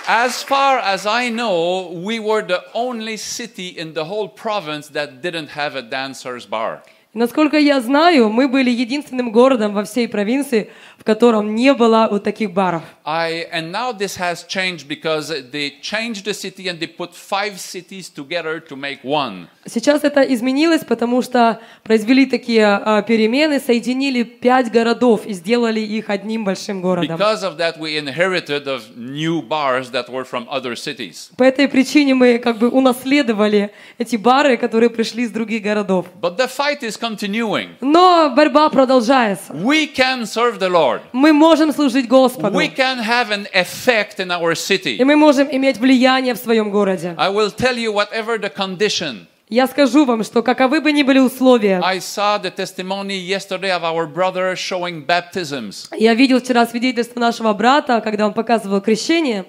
As 0.06 0.42
far 0.42 0.78
as 0.78 1.06
I 1.06 1.28
know, 1.28 1.90
we 1.92 2.18
were 2.18 2.40
the 2.40 2.62
only 2.72 3.18
city 3.18 3.68
in 3.68 3.92
the 3.92 4.04
whole 4.04 4.28
province 4.28 4.88
that 4.88 5.20
didn't 5.20 5.50
have 5.50 5.76
a 5.76 5.82
dancers 5.82 6.46
bar. 6.46 6.82
Насколько 7.12 7.58
я 7.58 7.80
знаю, 7.80 8.28
мы 8.30 8.48
были 8.48 8.70
единственным 8.70 9.32
городом 9.32 9.74
во 9.74 9.84
всей 9.84 10.08
провинции, 10.08 10.70
в 10.98 11.04
котором 11.04 11.54
не 11.54 11.74
было 11.74 12.08
вот 12.10 12.22
таких 12.22 12.52
баров. 12.52 12.82
I 13.08 13.46
and 13.50 13.72
now 13.72 13.90
this 13.92 14.16
has 14.16 14.44
changed 14.44 14.86
because 14.86 15.28
they 15.50 15.70
changed 15.80 16.26
the 16.26 16.34
city 16.34 16.68
and 16.68 16.78
they 16.78 16.86
put 16.86 17.14
five 17.14 17.58
cities 17.58 18.10
together 18.10 18.60
to 18.60 18.76
make 18.76 19.02
one. 19.02 19.48
Сейчас 19.66 20.04
это 20.04 20.20
изменилось, 20.22 20.84
потому 20.84 21.22
что 21.22 21.58
произвели 21.84 22.26
такие 22.26 22.66
а, 22.66 23.00
перемены, 23.00 23.60
соединили 23.60 24.24
пять 24.24 24.70
городов 24.70 25.24
и 25.24 25.32
сделали 25.32 25.80
их 25.80 26.10
одним 26.10 26.44
большим 26.44 26.82
городом. 26.82 27.16
Because 27.16 27.42
of 27.42 27.56
that, 27.56 27.78
we 27.78 27.96
inherited 27.96 28.66
of 28.66 28.82
new 28.94 29.40
bars 29.40 29.90
that 29.92 30.10
were 30.10 30.24
from 30.24 30.46
other 30.50 30.76
cities. 30.76 31.30
По 31.38 31.44
этой 31.44 31.66
причине 31.66 32.14
мы 32.14 32.38
как 32.38 32.58
бы 32.58 32.68
унаследовали 32.68 33.70
эти 33.96 34.16
бары, 34.16 34.58
которые 34.58 34.90
пришли 34.90 35.22
из 35.22 35.30
других 35.30 35.62
городов. 35.62 36.06
But 36.20 36.36
the 36.36 36.46
fight 36.46 36.82
is 36.82 36.98
continuing. 37.00 37.70
Но 37.80 38.30
борьба 38.36 38.68
продолжается. 38.68 39.54
We 39.54 39.90
can 39.94 40.24
serve 40.24 40.58
the 40.58 40.68
Lord. 40.68 41.00
Мы 41.12 41.32
можем 41.32 41.72
служить 41.72 42.06
Господу. 42.06 42.58
We 42.58 42.74
can 42.74 42.97
have 42.98 43.30
an 43.30 43.46
effect 43.52 44.18
in 44.18 44.30
our 44.30 44.52
И 44.52 44.54
city. 44.54 45.04
мы 45.04 45.16
можем 45.16 45.48
иметь 45.50 45.78
влияние 45.78 46.34
в 46.34 46.38
своем 46.38 46.70
городе. 46.70 47.14
I 47.16 47.30
will 47.30 47.50
tell 47.54 47.76
you 47.76 47.92
whatever 47.92 48.38
the 48.38 48.50
condition. 48.54 49.26
Я 49.50 49.66
скажу 49.66 50.04
вам, 50.04 50.24
что 50.24 50.42
каковы 50.42 50.82
бы 50.82 50.92
ни 50.92 51.02
были 51.02 51.20
условия, 51.20 51.80
I 51.82 52.00
saw 52.00 52.38
the 52.38 52.54
testimony 52.54 53.16
yesterday 53.18 53.70
of 53.70 53.82
our 53.82 54.06
brother 54.06 54.54
showing 54.54 55.06
baptisms. 55.06 55.88
я 55.96 56.12
видел 56.12 56.38
вчера 56.40 56.66
свидетельство 56.66 57.18
нашего 57.18 57.54
брата, 57.54 58.02
когда 58.02 58.26
он 58.26 58.34
показывал 58.34 58.82
крещение. 58.82 59.46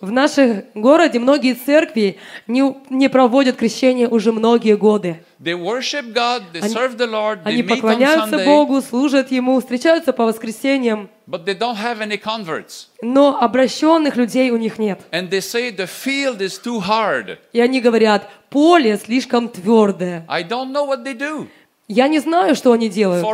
В 0.00 0.10
нашем 0.10 0.64
городе 0.74 1.18
многие 1.18 1.54
церкви 1.54 2.18
не, 2.46 2.74
не 2.90 3.08
проводят 3.08 3.56
крещение 3.56 4.08
уже 4.08 4.32
многие 4.32 4.76
годы. 4.76 5.22
They 5.38 5.54
worship 5.54 6.14
God, 6.14 6.44
they 6.54 6.62
Они- 6.62 6.72
serve 6.72 6.96
the 6.96 7.06
Lord, 7.06 7.44
they 7.44 7.50
Они 7.52 7.62
meet 7.62 7.66
on 7.66 7.76
поклоняются 7.76 8.36
Sunday, 8.36 8.44
Богу, 8.46 8.80
служат 8.80 9.30
Ему, 9.30 9.60
встречаются 9.60 10.14
по 10.14 10.24
воскресеньям, 10.24 11.10
but 11.28 11.44
they 11.44 11.54
don't 11.56 11.76
have 11.76 12.00
any 12.00 12.16
converts. 12.18 12.86
но 13.02 13.38
обращенных 13.38 14.16
людей 14.16 14.50
у 14.50 14.56
них 14.56 14.78
нет. 14.78 15.00
And 15.12 15.28
they 15.28 15.40
say 15.42 15.70
the 15.70 15.86
field 15.86 16.40
is 16.40 16.58
too 16.58 16.80
hard. 16.80 17.36
И 17.52 17.60
они 17.60 17.82
говорят, 17.82 18.30
поле 18.48 18.96
слишком 18.96 19.50
твердое. 19.50 20.24
I 20.28 20.42
don't 20.42 20.72
know 20.72 20.86
what 20.86 21.04
they 21.04 21.14
do. 21.14 21.48
Я 21.88 22.08
не 22.08 22.18
знаю, 22.18 22.56
что 22.56 22.72
они 22.72 22.88
делают. 22.88 23.24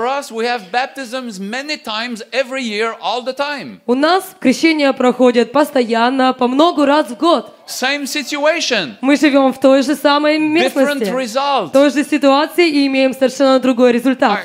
У 3.87 3.95
нас 3.95 4.37
крещения 4.39 4.93
проходят 4.93 5.53
постоянно, 5.53 6.35
по 6.35 6.49
много 6.49 6.85
раз 6.85 7.07
в 7.07 7.17
год. 7.17 7.55
Same 7.67 8.03
situation, 8.03 8.97
Мы 9.01 9.17
живем 9.17 9.55
в 9.55 9.59
той 9.59 9.83
же 9.83 9.95
самой 9.95 10.37
different 10.37 10.49
местности, 10.49 11.69
в 11.69 11.71
той 11.73 11.91
же 11.91 12.05
ситуации 12.05 12.69
и 12.69 12.87
имеем 12.89 13.15
совершенно 13.15 13.59
другой 13.59 13.93
результат. 13.93 14.39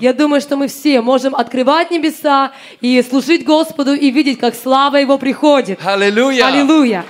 Я 0.00 0.12
думаю, 0.12 0.40
что 0.40 0.56
мы 0.56 0.66
все 0.66 1.00
можем 1.02 1.34
открывать 1.36 1.90
небеса 1.92 2.50
и 2.80 3.00
служить 3.08 3.44
Господу 3.44 3.94
и 3.94 4.10
видеть, 4.10 4.40
как 4.40 4.56
слава 4.56 4.96
Его 4.96 5.18
приходит. 5.18 5.78
Hallelujah. 5.80 6.42
Аллилуйя! 6.42 7.04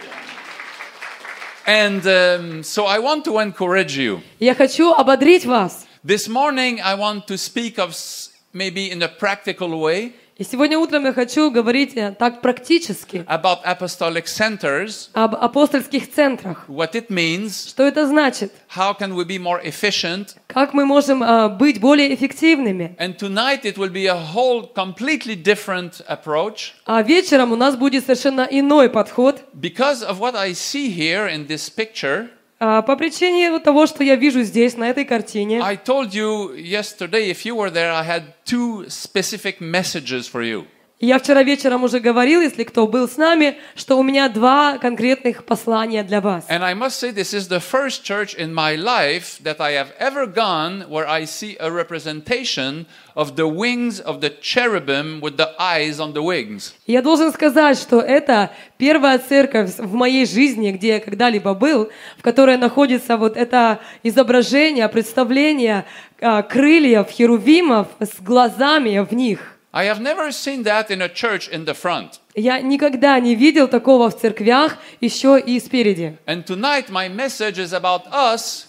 And 1.66 2.06
um, 2.08 2.64
so 2.64 2.86
I 2.86 3.00
want 3.00 3.26
to 3.26 3.40
encourage 3.40 3.98
you. 3.98 4.22
Я 4.40 4.56
хочу 4.56 4.94
ободрить 4.94 5.46
вас. 5.46 5.86
This 6.06 6.28
morning, 6.30 6.80
I 6.82 6.96
want 6.96 7.28
to 7.28 7.38
speak 7.38 7.78
of 7.78 7.90
s- 7.92 8.30
maybe 8.54 8.90
in 8.90 9.02
a 9.04 9.10
practical 9.10 9.78
way 9.80 10.14
И 10.43 10.45
сегодня 10.45 10.77
утром 10.77 11.05
я 11.05 11.13
хочу 11.13 11.53
говорить 11.53 11.97
э, 11.97 12.17
так 12.19 12.41
практически 12.41 13.19
about 13.29 13.63
apostolic 13.65 14.25
centers, 14.25 15.09
об 15.13 15.37
апостольских 15.37 16.13
центрах. 16.13 16.65
what 16.69 16.95
it 16.97 17.11
means, 17.11 17.69
Что 17.69 17.85
это 17.85 18.09
значит? 18.09 18.53
how 18.75 18.93
can 18.99 19.15
we 19.15 19.25
be 19.25 19.39
more 19.39 19.61
efficient. 19.65 20.35
Как 20.49 20.75
мы 20.75 20.85
можем 20.85 21.23
э, 21.23 21.49
быть 21.49 21.79
более 21.81 22.13
эффективными? 22.13 22.97
And 22.99 23.17
tonight, 23.17 23.61
it 23.65 23.77
will 23.79 23.93
be 23.93 24.07
a 24.09 24.17
whole 24.35 24.67
completely 24.75 25.37
different 25.41 26.05
approach 26.09 26.73
А 26.87 27.03
вечером 27.03 27.53
у 27.53 27.57
нас 27.57 27.77
будет 27.77 28.05
совершенно 28.05 28.41
иной 28.51 28.91
подход. 28.91 29.45
because 29.55 30.03
of 30.03 30.19
what 30.19 30.35
I 30.35 30.55
see 30.55 30.89
here 30.93 31.29
in 31.29 31.47
this 31.47 31.71
picture. 31.71 32.31
А, 32.65 32.81
По 32.83 32.95
причине 32.95 33.59
того, 33.59 33.87
что 33.87 34.05
я 34.05 34.15
вижу 34.15 34.43
здесь, 34.43 34.77
на 34.77 34.89
этой 34.89 35.05
картине. 35.05 35.61
I 35.61 35.77
told 35.77 36.13
you 36.13 36.55
yesterday, 36.55 37.29
if 37.29 37.45
you 37.45 37.57
were 37.57 37.73
there, 37.73 37.91
I 37.91 38.05
had 38.07 38.23
two 38.45 38.89
specific 38.89 39.61
messages 39.61 40.29
for 40.33 40.45
you. 40.45 40.65
Я 41.05 41.19
вчера 41.19 41.43
вечером 41.43 41.83
уже 41.83 41.99
говорил, 41.99 42.41
если 42.43 42.63
кто 42.63 42.87
был 42.87 43.09
с 43.09 43.17
нами, 43.17 43.57
что 43.75 43.99
у 43.99 44.05
меня 44.05 44.29
два 44.29 44.79
конкретных 44.79 45.45
послания 45.45 46.05
для 46.05 46.21
вас. 46.21 46.49
And 46.49 46.63
I 46.63 46.75
must 46.75 47.01
say, 47.01 47.11
this 47.11 47.35
is 47.35 47.49
the 47.49 47.59
first 47.59 48.05
church 48.05 48.37
in 48.39 48.55
my 48.55 48.77
life 48.77 49.43
that 49.43 49.57
I 49.59 49.73
have 49.73 49.89
ever 49.99 50.33
gone 50.33 50.85
where 50.89 51.09
I 51.09 51.25
see 51.25 51.57
a 51.59 51.73
representation 51.73 52.87
of 53.17 53.35
the 53.35 53.49
wings 53.49 53.99
of 53.99 54.21
the 54.21 54.31
cherubim 54.41 55.21
with 55.21 55.37
the 55.37 55.51
eyes 55.59 55.99
on 55.99 56.13
the 56.13 56.23
wings. 56.23 56.73
Я 56.87 57.03
должен 57.03 57.33
сказать, 57.33 57.79
что 57.79 57.99
это 57.99 58.53
первая 58.79 59.19
церковь 59.19 59.79
в 59.79 59.95
моей 59.95 60.25
жизни, 60.25 60.71
где 60.71 60.89
я 60.89 61.01
когда-либо 61.01 61.55
был, 61.55 61.91
в 62.17 62.23
которой 62.23 62.57
находится 62.59 63.17
вот 63.17 63.37
это 63.37 63.81
изображение, 64.05 64.89
представление 64.89 65.85
а, 66.21 66.43
крыльев 66.43 67.11
херувимов 67.11 67.89
с 67.99 68.21
глазами 68.21 69.01
в 69.01 69.13
них. 69.13 69.53
I 69.74 69.86
have 69.86 70.00
never 70.00 70.32
seen 70.32 70.64
that 70.64 70.90
in 70.90 71.02
a 71.02 71.10
church 71.10 71.50
in 71.50 71.66
the 71.66 71.74
front. 71.74 72.20
Я 72.36 72.62
никогда 72.62 73.20
не 73.20 73.36
видел 73.36 73.68
такого 73.68 74.10
в 74.10 74.20
церквях 74.20 74.78
еще 75.02 75.40
и 75.40 75.60
спереди. 75.60 76.18
And 76.26 76.46
tonight, 76.46 76.90
my 76.90 77.10
message 77.10 77.58
is 77.58 77.74
about 77.74 78.08
us, 78.12 78.68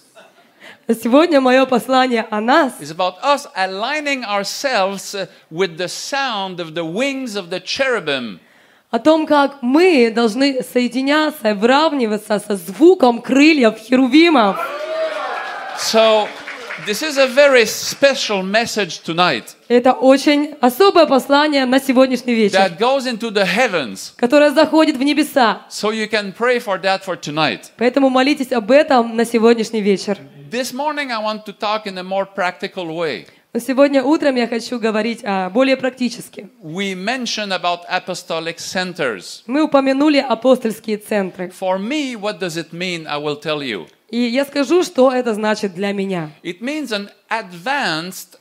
Сегодня 0.89 1.41
мое 1.41 1.67
послание 1.67 2.27
о 2.31 2.41
нас, 2.41 2.81
is 2.81 2.91
about 2.91 3.17
us 3.23 3.47
aligning 3.55 4.25
ourselves 4.25 5.15
uh, 5.15 5.27
with 5.51 5.77
the 5.77 5.87
sound 5.87 6.61
of 6.61 6.75
the 6.75 6.83
wings 6.83 7.37
of 7.37 7.51
the 7.51 7.61
cherubim. 7.61 8.41
о 8.91 8.99
том, 8.99 9.27
как 9.27 9.61
мы 9.61 10.11
должны 10.11 10.63
соединяться 10.63 11.51
и 11.51 11.53
выравниваться 11.53 12.39
со 12.39 12.57
звуком 12.57 13.21
крыльев 13.21 13.77
херувимов. 13.79 14.57
So, 15.79 16.27
this 16.87 17.03
is 17.03 17.19
a 17.19 17.27
very 17.27 17.67
special 17.67 18.43
message 18.43 19.03
tonight 19.03 19.57
Это 19.69 19.93
очень 19.93 20.55
особое 20.61 21.07
послание 21.07 21.67
на 21.67 21.79
сегодняшний 21.81 22.35
вечер, 22.35 22.59
that 22.59 22.79
goes 22.79 23.07
into 23.07 23.31
the 23.31 23.45
heavens. 23.45 24.13
которое 24.17 24.51
заходит 24.51 24.97
в 24.97 25.03
небеса. 25.03 25.63
So, 25.71 25.91
you 25.91 26.09
can 26.09 26.33
pray 26.33 26.59
for 26.59 26.81
that 26.83 27.05
for 27.05 27.17
tonight. 27.21 27.71
Поэтому 27.77 28.09
молитесь 28.11 28.53
об 28.53 28.71
этом 28.71 29.17
на 29.17 29.25
сегодняшний 29.25 29.83
вечер. 29.83 30.19
This 30.51 30.73
morning, 30.73 31.11
I 31.13 31.23
want 31.23 31.45
to 31.45 31.53
talk 31.53 31.87
in 31.87 31.99
a 31.99 32.03
more 32.03 32.27
practical 32.27 32.87
way. 32.87 33.27
Но 33.53 33.61
сегодня 33.61 34.03
утром 34.03 34.37
я 34.37 34.47
хочу 34.47 34.79
говорить 34.79 35.21
а, 35.25 35.49
более 35.51 35.77
практически. 35.77 36.49
We 36.63 36.95
mentioned 36.95 37.51
about 37.53 37.81
apostolic 37.91 38.57
centers. 38.59 39.43
Мы 39.47 39.63
упомянули 39.63 40.19
апостольские 40.19 40.99
центры. 40.99 41.51
For 41.51 41.79
me, 41.79 42.15
what 42.15 42.39
does 42.39 42.57
it 42.57 42.73
mean? 42.73 43.07
I 43.07 43.19
will 43.19 43.37
tell 43.37 43.63
you. 43.63 43.87
И 44.14 44.28
я 44.28 44.46
скажу, 44.46 44.84
что 44.84 45.12
это 45.12 45.34
значит 45.34 45.74
для 45.74 45.92
меня. 45.92 46.30
It 46.44 46.62
means 46.62 46.92
an 46.92 47.10
advanced 47.32 48.38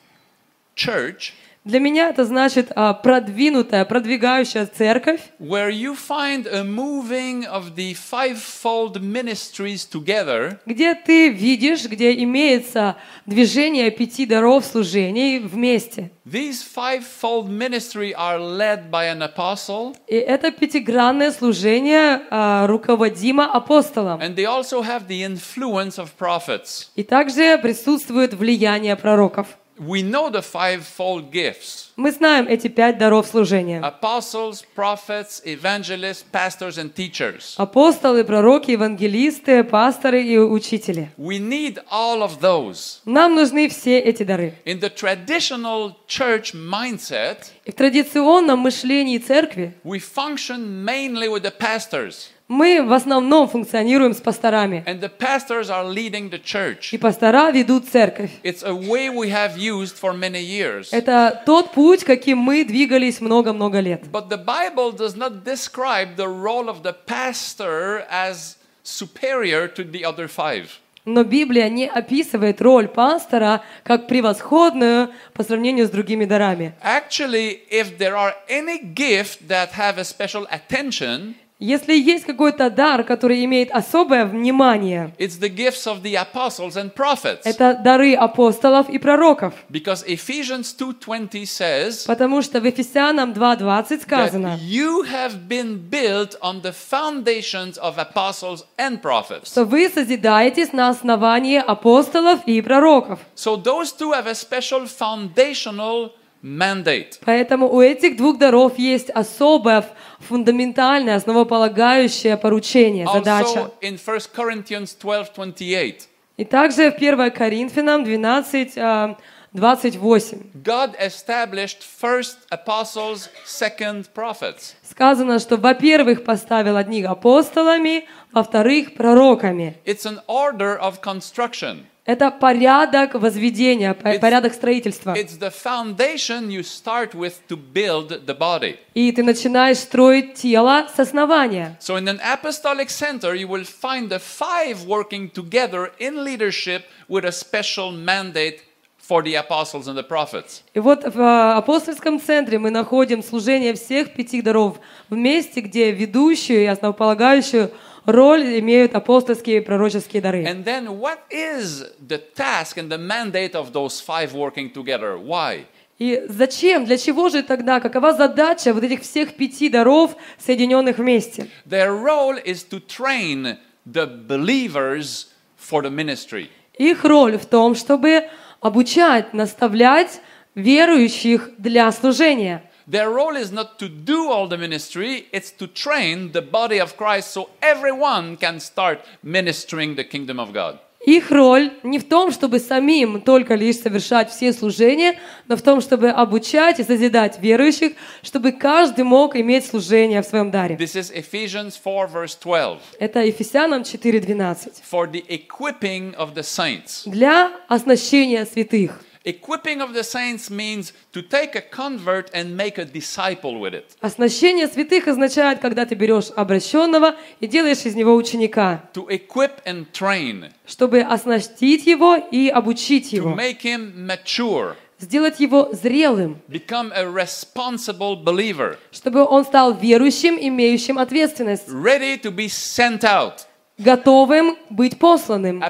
church 0.77 1.33
Для 1.65 1.79
меня 1.79 2.09
это 2.09 2.25
значит 2.25 2.73
а, 2.75 2.93
продвинутая, 2.93 3.85
продвигающая 3.85 4.67
церковь, 4.67 5.21
where 5.39 5.71
you 5.71 5.95
find 5.97 6.45
a 6.53 6.65
moving 6.65 7.45
of 7.47 7.77
the 7.77 7.95
fivefold 7.95 9.01
ministries 9.01 9.87
together 9.89 10.59
где 10.67 10.95
ты 10.97 11.29
видишь, 11.29 11.85
где 11.85 12.15
имеется 12.25 12.97
движение 13.27 13.93
пяти 13.93 14.27
даров 14.27 14.65
служений 14.65 15.39
вместе. 15.39 16.11
These 16.27 16.65
fivefold 16.75 17.49
ministry 17.49 18.13
are 18.13 18.39
led 18.41 18.91
by 18.91 19.07
an 19.13 19.23
apostle, 19.23 19.95
И 20.09 20.17
это 20.17 20.51
пятигранное 20.51 21.31
служение 21.31 22.23
а, 22.31 22.67
руководимо 22.67 23.45
апостолом. 23.53 24.21
and 24.21 24.35
they 24.35 24.47
also 24.47 24.83
have 24.83 25.07
the 25.07 25.23
influence 25.23 25.97
of 25.97 26.09
prophets. 26.19 26.89
И 26.97 27.05
также 27.05 27.57
присутствует 27.59 28.35
влияние 28.35 28.97
пророков. 28.97 29.47
We 29.82 30.02
know 30.02 30.32
the 30.32 30.42
fivefold 30.42 31.30
gifts 31.32 31.92
Мы 31.98 32.12
знаем 32.12 32.48
эти 32.48 32.68
пять 32.68 32.98
даров 32.98 33.28
служения. 33.28 33.80
apostles, 33.80 34.64
prophets, 34.76 35.40
evangelists, 35.46 36.26
pastors, 36.32 36.80
and 36.80 36.92
teachers. 36.96 37.54
Апостолы, 37.58 38.24
пророки, 38.24 38.72
евангелисты, 38.72 39.64
пасторы 39.64 40.24
и 40.24 40.36
учители. 40.40 41.12
We 41.20 41.38
need 41.38 41.78
all 41.92 42.24
of 42.24 42.40
those. 42.42 43.02
Нам 43.06 43.36
нужны 43.36 43.70
все 43.70 44.00
эти 44.00 44.24
дары. 44.24 44.56
In 44.66 44.80
the 44.80 44.90
traditional 44.90 45.94
church 46.08 46.56
mindset, 46.56 47.52
И 47.66 47.72
в 47.72 47.76
традиционном 47.76 48.58
мышлении 48.60 49.20
церкви 49.20 49.76
we 49.84 50.00
function 50.00 50.84
mainly 50.84 51.28
with 51.30 51.44
the 51.44 51.52
pastors, 51.56 52.30
Мы 52.53 52.83
в 52.83 52.93
основном 52.93 53.49
функционируем 53.49 54.13
с 54.13 54.21
пасторами. 54.21 54.85
and 54.87 55.01
the 55.01 55.09
pastors 55.09 55.71
are 55.71 55.85
leading 55.89 56.31
the 56.31 56.39
church. 56.43 56.91
И 56.93 56.99
пастора 56.99 57.51
ведут 57.51 57.89
церковь. 57.89 58.31
It's 58.43 58.63
a 58.63 58.75
way 58.75 59.09
we 59.09 59.31
have 59.31 59.57
used 59.57 59.97
for 59.99 60.13
many 60.13 60.43
years. 60.43 60.89
Это 60.93 61.43
тот 61.47 61.73
путь, 61.73 62.05
каким 62.05 62.39
мы 62.39 62.65
двигались 62.65 63.21
много-много 63.21 63.81
лет. 63.81 64.03
But 64.13 64.29
the 64.29 64.37
Bible 64.37 64.93
does 64.93 65.17
not 65.17 65.45
describe 65.45 66.17
the 66.17 66.29
role 66.29 66.69
of 66.69 66.83
the 66.83 66.95
pastor 67.07 68.05
as 68.11 68.57
superior 68.85 69.67
to 69.69 69.83
the 69.83 70.05
other 70.05 70.29
five. 70.29 70.69
Но 71.05 71.25
Библия 71.25 71.69
не 71.69 71.89
описывает 71.89 72.61
роль 72.63 72.87
пастора 72.87 73.63
как 73.83 74.07
превосходную 74.07 75.11
по 75.33 75.43
сравнению 75.43 75.87
с 75.87 75.91
другими 75.91 76.27
дарами. 76.27 76.75
Actually, 76.81 77.61
if 77.71 77.99
there 77.99 78.15
are 78.15 78.35
any 78.49 78.79
gift 78.79 79.49
that 79.49 79.71
have 79.73 79.99
a 79.99 80.05
special 80.05 80.47
attention, 80.49 81.35
Если 81.63 81.95
есть 81.95 82.25
какой-то 82.25 82.71
дар, 82.71 83.05
который 83.05 83.45
имеет 83.45 83.71
особое 83.71 84.27
внимание, 84.27 85.15
it's 85.17 85.39
the 85.39 85.49
gifts 85.49 85.87
of 85.87 86.03
the 86.03 86.17
apostles 86.17 86.75
and 86.75 86.93
prophets. 86.93 87.43
это 87.45 87.81
дары 87.85 88.15
апостолов 88.15 88.91
и 88.91 88.99
пророков. 88.99 89.55
Because 89.71 90.05
Ephesians 90.05 90.75
2:20 90.77 91.45
says 91.45 92.05
Потому 92.09 92.43
что 92.43 92.61
в 92.61 92.65
Ефесянам 92.65 93.33
2.20 93.33 94.03
сказано, 94.03 94.59
you 94.61 95.05
have 95.05 95.47
been 95.47 95.79
built 95.89 96.37
on 96.41 96.63
the 96.63 96.75
foundations 96.75 97.79
of 97.79 97.97
apostles 97.97 98.65
and 98.77 99.01
prophets. 99.01 99.47
что 99.47 99.65
вы 99.65 99.89
созидаетесь 99.89 100.73
на 100.73 100.89
основании 100.89 101.63
апостолов 101.65 102.41
и 102.45 102.61
пророков. 102.61 103.21
So 103.37 103.57
those 103.57 103.97
two 103.97 104.11
have 104.11 104.27
a 104.27 104.35
special 104.35 104.89
foundational 104.89 106.11
mandate. 106.43 107.19
Поэтому 107.25 107.73
у 107.73 107.81
этих 107.81 108.17
двух 108.17 108.39
даров 108.39 108.79
есть 108.79 109.11
особое, 109.11 109.85
фундаментальное, 110.23 111.17
основополагающее 111.17 112.37
поручение, 112.37 113.07
задача. 113.13 113.59
Also 113.59 113.73
in 113.81 113.99
1 113.99 114.31
Corinthians 114.35 114.97
12:28, 114.99 116.09
И 116.37 116.45
также 116.45 116.91
в 116.91 116.97
1 116.97 117.31
Коринфянам 117.31 118.05
12, 118.05 118.79
а, 118.79 119.17
28 119.53 120.51
God 120.65 120.97
established 120.99 121.83
first 121.83 122.39
apostles, 122.51 123.29
second 123.47 124.07
prophets. 124.15 124.75
сказано, 124.89 125.39
что, 125.39 125.57
во-первых, 125.57 126.25
поставил 126.25 126.77
одних 126.77 127.07
апостолами, 127.07 128.07
во-вторых, 128.33 128.95
пророками. 128.95 129.77
It's 129.85 130.07
an 130.07 130.21
order 130.27 130.81
of 130.81 131.03
construction. 131.03 131.85
Это 132.05 132.33
порядок 132.33 133.15
возведения, 133.15 133.93
It's- 133.93 134.19
порядок 134.19 134.55
строительства. 134.55 135.15
It's 135.15 135.39
the 135.39 135.53
foundation 135.53 136.49
you 136.51 136.65
start 136.65 137.15
with 137.15 137.35
to 137.49 137.57
build 137.57 138.27
the 138.27 138.37
body. 138.37 138.77
И 138.95 139.13
ты 139.13 139.23
начинаешь 139.23 139.79
строить 139.79 140.35
тело 140.35 140.89
с 140.93 140.99
основания. 140.99 141.79
So 141.81 141.97
in 141.97 142.09
an 142.09 142.19
apostolic 142.21 142.89
center, 142.89 143.35
you 143.35 143.47
will 143.47 143.65
find 143.65 144.09
the 144.09 144.19
five 144.19 144.85
working 144.85 145.31
together 145.31 145.93
in 146.01 146.25
leadership 146.25 146.83
with 147.09 147.25
a 147.25 147.31
special 147.31 147.93
mandate 147.93 148.63
for 148.99 149.23
the 149.23 149.37
apostles 149.37 149.87
and 149.87 149.97
the 149.97 150.03
prophets. 150.03 150.63
И 150.75 150.81
вот 150.81 151.05
в 151.05 151.21
а, 151.21 151.57
апостольском 151.57 152.21
центре 152.21 152.59
мы 152.59 152.71
находим 152.71 153.23
служение 153.23 153.75
всех 153.75 154.13
пяти 154.15 154.43
даров 154.43 154.81
в 155.09 155.15
месте, 155.15 155.61
где 155.61 155.93
ведущую 155.93 156.63
и 156.63 156.67
основополагающую 156.67 157.71
роль 158.07 158.59
имеют 158.61 158.95
апостольские 158.95 159.59
и 159.59 159.61
пророческие 159.61 160.23
дары. 160.23 160.45
And 160.45 160.65
then 160.65 160.99
what 160.99 161.19
is 161.31 161.85
the 162.01 162.21
task 162.35 162.77
and 162.77 162.89
the 162.89 162.99
mandate 162.99 163.55
of 163.55 163.73
those 163.73 164.01
five 164.01 164.35
working 164.35 164.71
together? 164.73 165.17
Why? 165.19 165.67
И 165.99 166.25
зачем, 166.29 166.85
для 166.85 166.99
чего 166.99 167.29
же 167.29 167.43
тогда, 167.43 167.79
какова 167.79 168.13
задача 168.13 168.73
вот 168.73 168.83
этих 168.83 169.03
всех 169.03 169.37
пяти 169.37 169.69
даров, 169.69 170.17
соединенных 170.39 170.99
вместе? 170.99 171.49
Their 171.65 171.93
role 171.93 172.43
is 172.45 172.65
to 172.71 172.81
train 172.81 173.59
the 173.87 174.07
believers 174.07 175.29
for 175.57 175.83
the 175.83 175.91
ministry. 175.91 176.49
Их 176.77 177.05
роль 177.05 177.39
в 177.39 177.47
том, 177.47 177.75
чтобы 177.75 178.25
обучать, 178.61 179.33
наставлять 179.33 180.21
верующих 180.55 181.51
для 181.59 181.93
служения. 181.93 182.63
Their 182.87 183.11
role 183.11 183.37
is 183.37 183.53
not 183.53 183.79
to 183.79 183.89
do 183.89 184.31
all 184.31 184.49
the 184.49 184.59
ministry, 184.59 185.27
it's 185.33 185.51
to 185.53 185.67
train 185.67 186.33
the 186.33 186.43
body 186.43 186.81
of 186.81 186.97
Christ 186.97 187.31
so 187.33 187.51
everyone 187.61 188.37
can 188.37 188.61
start 188.61 189.01
ministering 189.23 189.95
the 189.95 190.05
kingdom 190.05 190.41
of 190.41 190.53
God. 190.53 190.79
Их 191.05 191.33
роль 191.33 191.73
не 191.83 191.99
в 191.99 192.05
том, 192.05 192.31
чтобы 192.31 192.61
самим 192.61 193.23
только 193.23 193.57
лишь 193.57 193.79
совершать 193.79 194.31
все 194.31 194.53
служения, 194.53 195.19
но 195.49 195.57
в 195.57 195.63
том, 195.63 195.81
чтобы 195.81 196.11
обучать 196.11 196.79
и 196.79 196.85
созидать 196.85 197.41
верующих, 197.41 197.95
чтобы 198.23 198.53
каждый 198.53 199.03
мог 199.03 199.35
иметь 199.35 199.67
служение 199.67 200.23
в 200.23 200.27
своем 200.27 200.53
даре. 200.53 200.77
This 200.77 200.95
is 200.95 201.11
Ephesians 201.13 201.77
4, 201.77 202.07
verse 202.07 202.37
12. 202.41 202.81
Это 203.01 203.21
Ефесянам 203.21 203.83
4.12. 203.83 204.83
For 204.89 205.11
the 205.11 205.25
equipping 205.29 206.15
of 206.15 206.35
the 206.35 206.45
saints. 206.45 207.03
Для 207.07 207.51
оснащения 207.69 208.45
святых. 208.45 209.01
Equipping 209.25 209.81
of 209.81 209.93
the 209.95 210.03
saints 210.03 210.51
means 210.51 210.93
to 211.13 211.23
take 211.23 211.55
a 211.55 211.61
convert 211.61 212.29
and 212.35 212.57
make 212.57 212.77
a 212.79 212.85
disciple 212.85 213.61
with 213.61 213.73
it. 213.75 213.85
Оснащение 214.01 214.67
святых 214.67 215.07
означает, 215.07 215.61
когда 215.61 215.87
ты 215.87 215.95
берешь 215.95 216.31
обращенного 216.35 217.15
и 217.41 217.47
делаешь 217.47 217.85
из 217.85 217.95
него 217.95 218.15
ученика, 218.17 218.83
To 218.95 219.07
equip 219.09 219.63
and 219.65 219.87
train. 219.93 220.51
чтобы 220.67 221.01
оснастить 221.03 221.87
его 221.87 222.17
и 222.17 222.49
обучить 222.49 223.13
To 223.13 223.17
его, 223.17 223.31
make 223.37 223.61
him 223.63 223.93
mature. 223.95 224.75
сделать 224.99 225.39
его 225.39 225.69
зрелым, 225.73 226.41
Become 226.49 226.93
a 226.93 227.05
responsible 227.05 228.17
believer. 228.23 228.77
чтобы 228.91 229.25
он 229.25 229.45
стал 229.45 229.73
верующим, 229.75 230.37
имеющим 230.41 230.99
ответственность, 230.99 231.69
Ready 231.69 232.21
to 232.21 232.31
be 232.35 232.49
sent 232.49 233.03
out. 233.05 233.47
Готовым 233.83 234.57
быть 234.71 234.99
посланным. 234.99 235.63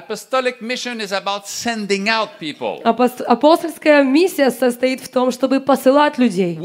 Апостольская 3.25 4.03
миссия 4.03 4.51
состоит 4.51 5.01
в 5.01 5.09
том, 5.09 5.31
чтобы 5.31 5.59
посылать 5.59 6.17
людей 6.17 6.57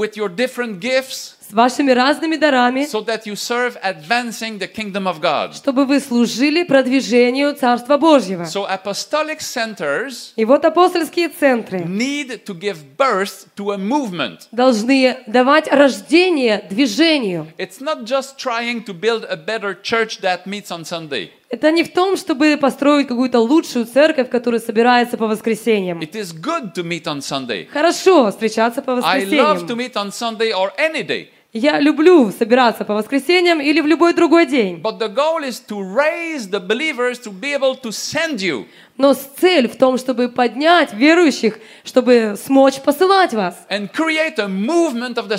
с 1.48 1.52
вашими 1.52 1.92
разными 1.92 2.36
дарами, 2.36 2.82
so 2.82 3.00
that 3.04 3.24
you 3.24 3.34
serve 3.34 3.78
advancing 3.82 4.58
the 4.58 4.68
kingdom 4.70 5.06
of 5.06 5.20
God. 5.20 5.54
чтобы 5.54 5.86
вы 5.86 5.98
служили 6.00 6.62
продвижению 6.62 7.54
Царства 7.54 7.96
Божьего. 7.96 8.42
So 8.42 8.68
apostolic 8.68 9.38
centers 9.40 10.32
И 10.36 10.44
вот 10.44 10.64
апостольские 10.64 11.30
центры 11.30 11.80
need 11.80 12.44
to 12.44 12.54
give 12.54 12.76
birth 12.98 13.46
to 13.56 13.72
a 13.72 13.78
movement. 13.78 14.40
должны 14.52 15.18
давать 15.26 15.68
рождение 15.72 16.66
движению. 16.68 17.46
It's 17.56 17.80
not 17.80 18.04
just 18.04 18.36
trying 18.36 18.84
to 18.84 18.92
build 18.92 19.24
a 19.24 19.36
better 19.36 19.74
church 19.74 20.20
that 20.20 20.46
meets 20.46 20.70
on 20.70 20.84
Sunday. 20.84 21.30
Это 21.50 21.70
не 21.72 21.82
в 21.82 21.92
том, 21.94 22.16
чтобы 22.18 22.58
построить 22.60 23.08
какую-то 23.08 23.40
лучшую 23.40 23.86
церковь, 23.86 24.28
которая 24.28 24.60
собирается 24.60 25.16
по 25.16 25.26
воскресеньям. 25.26 26.00
It 26.00 26.12
is 26.12 26.34
good 26.38 26.74
to 26.74 26.82
meet 26.82 27.04
on 27.04 27.20
Sunday. 27.20 27.66
Хорошо 27.72 28.30
встречаться 28.30 28.82
по 28.82 28.98
I 29.02 29.24
love 29.24 29.66
to 29.66 29.74
воскресеньям. 29.74 29.78
meet 29.78 29.92
on 29.94 30.10
Sunday 30.10 30.52
or 30.52 30.70
any 30.78 31.02
day. 31.06 31.28
Я 31.54 31.80
люблю 31.80 32.30
собираться 32.30 32.84
по 32.84 32.92
воскресеньям 32.92 33.62
или 33.62 33.80
в 33.80 33.86
любой 33.86 34.12
другой 34.12 34.44
день. 34.44 34.82
But 34.82 34.98
the 34.98 35.08
goal 35.08 35.42
is 35.42 35.58
to 35.68 35.80
raise 35.80 36.50
the 36.50 36.60
believers 36.60 37.18
to 37.20 37.32
be 37.32 37.54
able 37.54 37.74
to 37.80 37.90
send 37.90 38.42
you. 38.42 38.66
Но 38.98 39.14
с- 39.14 39.28
цель 39.40 39.68
в 39.68 39.76
том, 39.76 39.96
чтобы 39.96 40.28
поднять 40.28 40.92
верующих, 40.92 41.58
чтобы 41.84 42.36
смочь 42.36 42.80
посылать 42.80 43.32
вас 43.32 43.54
and 43.70 43.88
create 43.92 44.38
a 44.38 44.48
movement 44.48 45.14
of 45.14 45.28
the 45.28 45.38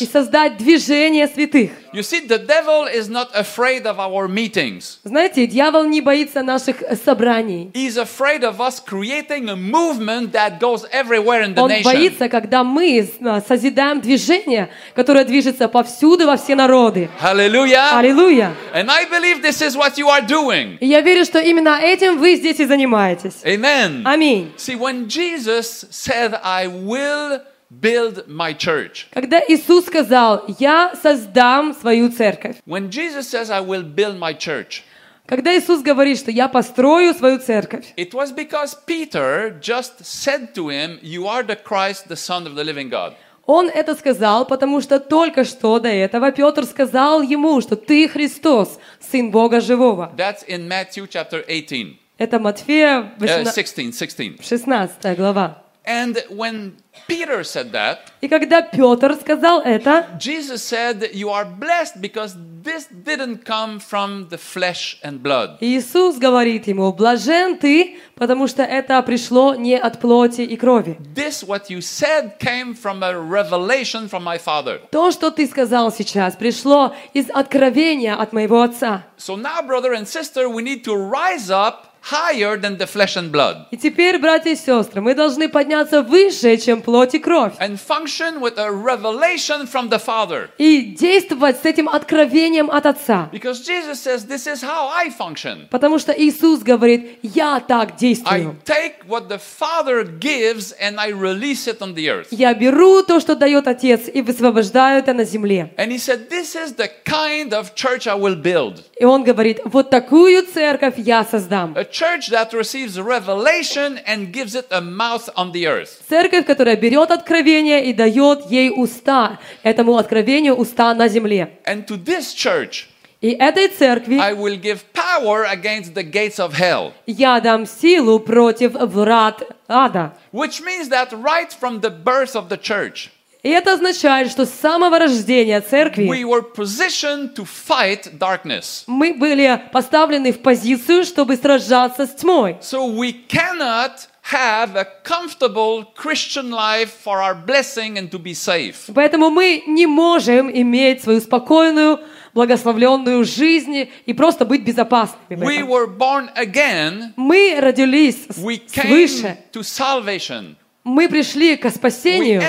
и 0.00 0.06
создать 0.06 0.58
движение 0.58 1.26
святых. 1.26 1.70
You 1.94 2.02
see, 2.02 2.26
the 2.28 2.38
devil 2.38 2.86
is 2.86 3.08
not 3.08 3.28
afraid 3.34 3.84
of 3.84 3.96
our 3.98 4.28
meetings. 4.28 4.98
Знаете, 5.04 5.46
дьявол 5.46 5.84
не 5.84 6.02
боится 6.02 6.42
наших 6.42 6.82
собраний. 7.02 7.70
He's 7.72 7.96
afraid 7.96 8.42
of 8.42 8.58
us 8.60 8.78
creating 8.78 9.48
a 9.48 9.56
movement 9.56 10.32
that 10.32 10.60
goes 10.60 10.84
everywhere 10.92 11.42
in 11.42 11.54
the 11.54 11.62
Он 11.62 11.70
nation. 11.70 11.84
боится, 11.84 12.28
когда 12.28 12.62
мы 12.62 12.98
э, 13.00 13.40
созидаем 13.48 14.02
движение, 14.02 14.68
которое 14.94 15.24
движется 15.24 15.66
повсюду 15.68 16.26
во 16.26 16.36
все 16.36 16.54
народы. 16.54 17.08
Аллилуйя! 17.20 18.52
And 18.74 18.90
I 18.90 19.06
believe 19.06 19.40
this 19.42 19.62
is 19.62 19.74
what 19.74 19.96
you 19.96 20.08
are 20.08 20.20
doing. 20.26 20.76
И 20.80 20.86
я 20.86 21.00
верю, 21.00 21.24
что 21.24 21.38
именно 21.38 21.78
этим 21.80 22.18
вы 22.18 22.36
здесь 22.36 22.60
и 22.60 22.66
занимаетесь. 22.66 22.97
Amen. 23.44 24.02
Аминь. 24.04 24.52
See, 24.56 24.76
when 24.76 25.08
Jesus 25.08 25.86
said, 25.90 26.34
I 26.42 26.66
will 26.66 27.40
build 27.70 28.26
my 28.28 28.52
church, 28.54 29.06
Когда 29.12 29.40
Иисус 29.48 29.86
сказал, 29.86 30.44
я 30.58 30.94
создам 31.02 31.74
свою 31.74 32.10
церковь. 32.10 32.56
when 32.66 32.90
Jesus 32.90 33.28
says, 33.28 33.50
I 33.50 33.60
will 33.60 33.82
build 33.82 34.18
my 34.18 34.32
church, 34.34 34.82
Когда 35.26 35.54
Иисус 35.54 35.82
говорит, 35.82 36.18
что 36.18 36.30
я 36.30 36.48
построю 36.48 37.12
свою 37.14 37.38
церковь, 37.38 37.92
it 37.96 38.14
was 38.14 38.32
because 38.32 38.74
Peter 38.86 39.58
just 39.60 40.02
said 40.04 40.54
to 40.54 40.68
him, 40.70 40.98
You 41.02 41.26
are 41.28 41.42
the 41.42 41.56
Christ, 41.56 42.08
the 42.08 42.16
Son 42.16 42.46
of 42.46 42.54
the 42.54 42.64
living 42.64 42.88
God. 42.88 43.14
Он 43.44 43.68
это 43.70 43.94
сказал, 43.94 44.44
потому 44.46 44.80
что 44.82 45.00
только 45.00 45.44
что 45.44 45.78
до 45.78 45.88
этого 45.88 46.30
Петр 46.32 46.64
сказал 46.66 47.22
ему, 47.22 47.60
что 47.62 47.76
ты 47.76 48.06
Христос, 48.06 48.78
Сын 49.00 49.30
Бога 49.30 49.60
Живого. 49.60 50.12
That's 50.16 50.44
in 50.46 50.68
Matthew 50.68 51.06
chapter 51.08 51.42
18, 51.46 51.98
Это 52.18 52.40
Матфея 52.40 53.12
uh, 53.18 53.20
18 53.20 53.54
16, 53.54 53.96
16. 53.96 54.44
16 54.44 55.16
глава. 55.16 55.62
And 55.88 56.22
when 56.28 56.76
Peter 57.06 57.42
said 57.44 57.72
that, 57.72 58.12
И 58.20 58.28
когда 58.28 58.60
Петр 58.60 59.14
сказал 59.14 59.62
это, 59.62 60.06
Jesus 60.18 60.62
said, 60.62 61.14
You 61.14 61.30
are 61.30 61.46
blessed 61.46 62.02
because 62.02 62.36
this 62.62 62.88
didn't 62.90 63.46
come 63.46 63.78
from 63.78 64.28
the 64.28 64.36
flesh 64.36 64.98
and 65.02 65.22
blood. 65.22 65.56
Иисус 65.60 66.18
говорит 66.18 66.66
ему, 66.66 66.92
блажен 66.92 67.56
ты, 67.56 67.96
потому 68.16 68.48
что 68.48 68.64
это 68.64 69.00
пришло 69.02 69.54
не 69.54 69.78
от 69.78 69.98
плоти 69.98 70.42
и 70.42 70.56
крови. 70.56 70.98
This, 71.14 71.42
what 71.42 71.70
you 71.70 71.80
said, 71.80 72.38
came 72.38 72.74
from 72.74 73.02
a 73.02 73.14
revelation 73.14 74.08
from 74.10 74.24
my 74.24 74.36
Father. 74.38 74.80
То, 74.90 75.10
что 75.10 75.30
ты 75.30 75.46
сказал 75.46 75.90
сейчас, 75.90 76.36
пришло 76.36 76.94
из 77.14 77.30
откровения 77.30 78.14
от 78.14 78.34
моего 78.34 78.60
Отца. 78.60 79.04
So 79.16 79.36
now, 79.36 79.62
brother 79.62 79.94
and 79.94 80.06
sister, 80.06 80.50
we 80.50 80.62
need 80.62 80.84
to 80.84 80.94
rise 80.94 81.48
up 81.50 81.87
higher 82.02 82.56
than 82.56 82.78
the 82.78 82.86
flesh 82.86 83.16
and 83.16 83.30
blood 83.30 83.66
И 83.70 83.76
теперь, 83.76 84.18
братья 84.18 84.50
и 84.50 84.56
сестры, 84.56 85.00
мы 85.00 85.14
должны 85.14 85.48
подняться 85.48 86.02
выше, 86.02 86.56
чем 86.56 86.82
плоть 86.82 87.14
и 87.14 87.18
кровь. 87.18 87.52
and 87.60 87.78
function 87.78 88.40
with 88.40 88.56
a 88.58 88.70
revelation 88.70 89.66
from 89.66 89.88
the 89.88 89.98
Father. 89.98 90.48
И 90.58 90.82
действовать 90.98 91.60
с 91.62 91.64
этим 91.64 91.88
откровением 91.88 92.70
от 92.70 92.86
Отца. 92.86 93.28
Because 93.32 93.60
Jesus 93.66 94.00
says, 94.02 94.26
This 94.26 94.46
is 94.46 94.62
how 94.62 94.88
I 94.88 95.10
function. 95.10 95.66
Потому 95.70 95.98
что 95.98 96.12
Иисус 96.12 96.60
говорит, 96.60 97.18
я 97.22 97.60
так 97.60 97.90
I 97.92 97.96
действую. 97.98 98.56
take 98.64 99.06
what 99.06 99.28
the 99.28 99.38
Father 99.38 100.04
gives 100.04 100.72
and 100.80 100.98
I 100.98 101.10
release 101.10 101.66
it 101.66 101.80
on 101.80 101.94
the 101.94 102.08
earth. 102.08 102.28
Я 102.30 102.54
беру 102.54 103.02
то, 103.02 103.20
что 103.20 103.34
дает 103.34 103.66
Отец, 103.66 104.08
и 104.12 104.22
высвобождаю 104.22 105.00
это 105.00 105.12
на 105.12 105.24
земле. 105.24 105.72
And 105.76 105.88
he 105.90 105.98
said, 105.98 106.28
This 106.30 106.54
is 106.54 106.74
the 106.76 106.88
kind 107.04 107.52
of 107.52 107.74
church 107.74 108.06
I 108.06 108.14
will 108.18 108.36
build. 108.40 108.82
И 109.00 109.04
Он 109.04 109.22
говорит, 109.24 109.60
вот 109.64 109.90
такую 109.90 110.42
церковь 110.46 110.94
я 110.96 111.24
создам. 111.24 111.74
A 111.76 111.84
church 111.91 112.29
that 112.29 112.53
receives 112.53 112.99
revelation 112.99 113.99
and 114.05 114.31
gives 114.31 114.55
it 114.55 114.65
a 114.71 114.81
mouth 114.81 115.29
on 115.35 115.51
the 115.51 115.67
earth. 115.67 116.01
Церковь, 116.09 116.45
которая 116.45 116.75
берет 116.75 117.11
откровение 117.11 117.85
и 117.85 117.93
дает 117.93 118.49
ей 118.49 118.71
уста, 118.75 119.39
этому 119.63 119.97
откровению 119.97 120.55
уста 120.55 120.93
на 120.93 121.07
земле. 121.07 121.59
And 121.65 121.85
to 121.87 121.97
this 121.97 122.33
church, 122.33 122.87
И 123.21 123.31
этой 123.31 123.69
церкви 123.69 124.17
I 124.19 124.33
will 124.33 124.59
give 124.59 124.83
power 124.93 125.45
against 125.45 125.93
the 125.93 126.03
gates 126.03 126.39
of 126.39 126.53
hell. 126.53 126.91
я 127.07 127.39
дам 127.39 127.65
силу 127.65 128.19
против 128.19 128.73
врат 128.73 129.43
ада. 129.69 130.13
Which 130.33 130.61
means 130.61 130.89
that 130.89 131.11
right 131.13 131.51
from 131.53 131.79
the 131.79 131.89
birth 131.89 132.35
of 132.35 132.49
the 132.49 132.57
church, 132.57 133.09
И 133.48 133.50
это 133.50 133.72
означает, 133.72 134.30
что 134.30 134.44
с 134.44 134.50
самого 134.50 134.98
рождения 134.98 135.62
церкви 135.62 136.04
we 136.04 136.22
were 136.22 136.42
positioned 136.54 137.34
to 137.34 137.46
fight 137.46 138.18
darkness. 138.18 138.84
мы 138.86 139.14
были 139.14 139.62
поставлены 139.72 140.34
в 140.34 140.42
позицию, 140.42 141.02
чтобы 141.06 141.34
сражаться 141.36 142.06
с 142.06 142.10
тьмой. 142.10 142.58
So 142.60 142.86
we 142.94 143.14
cannot 143.26 144.06
have 144.30 144.76
a 144.76 144.84
comfortable 145.02 145.86
Christian 145.96 146.50
life 146.50 146.90
for 147.02 147.22
our 147.22 147.34
blessing 147.34 147.96
and 147.96 148.10
to 148.10 148.18
be 148.18 148.34
safe. 148.34 148.92
Поэтому 148.94 149.30
мы 149.30 149.62
не 149.66 149.86
можем 149.86 150.50
иметь 150.52 151.02
свою 151.04 151.22
спокойную, 151.22 152.00
благословленную 152.34 153.24
жизнь 153.24 153.88
и 154.04 154.12
просто 154.12 154.44
быть 154.44 154.62
безопасными. 154.62 155.42
We 155.46 155.62
were 155.66 155.86
born 155.86 156.28
again. 156.36 157.14
Мы 157.16 157.56
родились 157.58 158.26
We 158.36 158.60
свыше. 158.68 159.22
came 159.22 159.36
to 159.52 159.62
salvation. 159.62 160.56
Мы 160.84 161.08
пришли 161.08 161.56
к 161.56 161.68
спасению. 161.70 162.40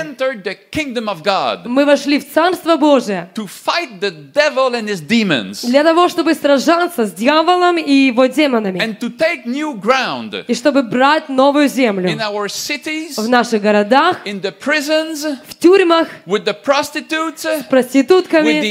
Мы 1.66 1.86
вошли 1.86 2.20
в 2.20 2.32
Царство 2.34 2.78
Божие 2.78 3.30
для 5.64 5.84
того, 5.84 6.08
чтобы 6.08 6.34
сражаться 6.36 7.06
с 7.06 7.12
дьяволом 7.12 7.78
и 7.78 7.92
его 7.92 8.28
демонами. 8.28 8.80
И 10.48 10.54
чтобы 10.54 10.84
брать 10.84 11.28
новую 11.28 11.68
землю 11.68 12.10
в 13.18 13.28
наших 13.28 13.62
городах, 13.62 14.18
в 15.48 15.56
тюрьмах, 15.56 16.08
с 16.26 17.64
проститутками, 17.70 18.62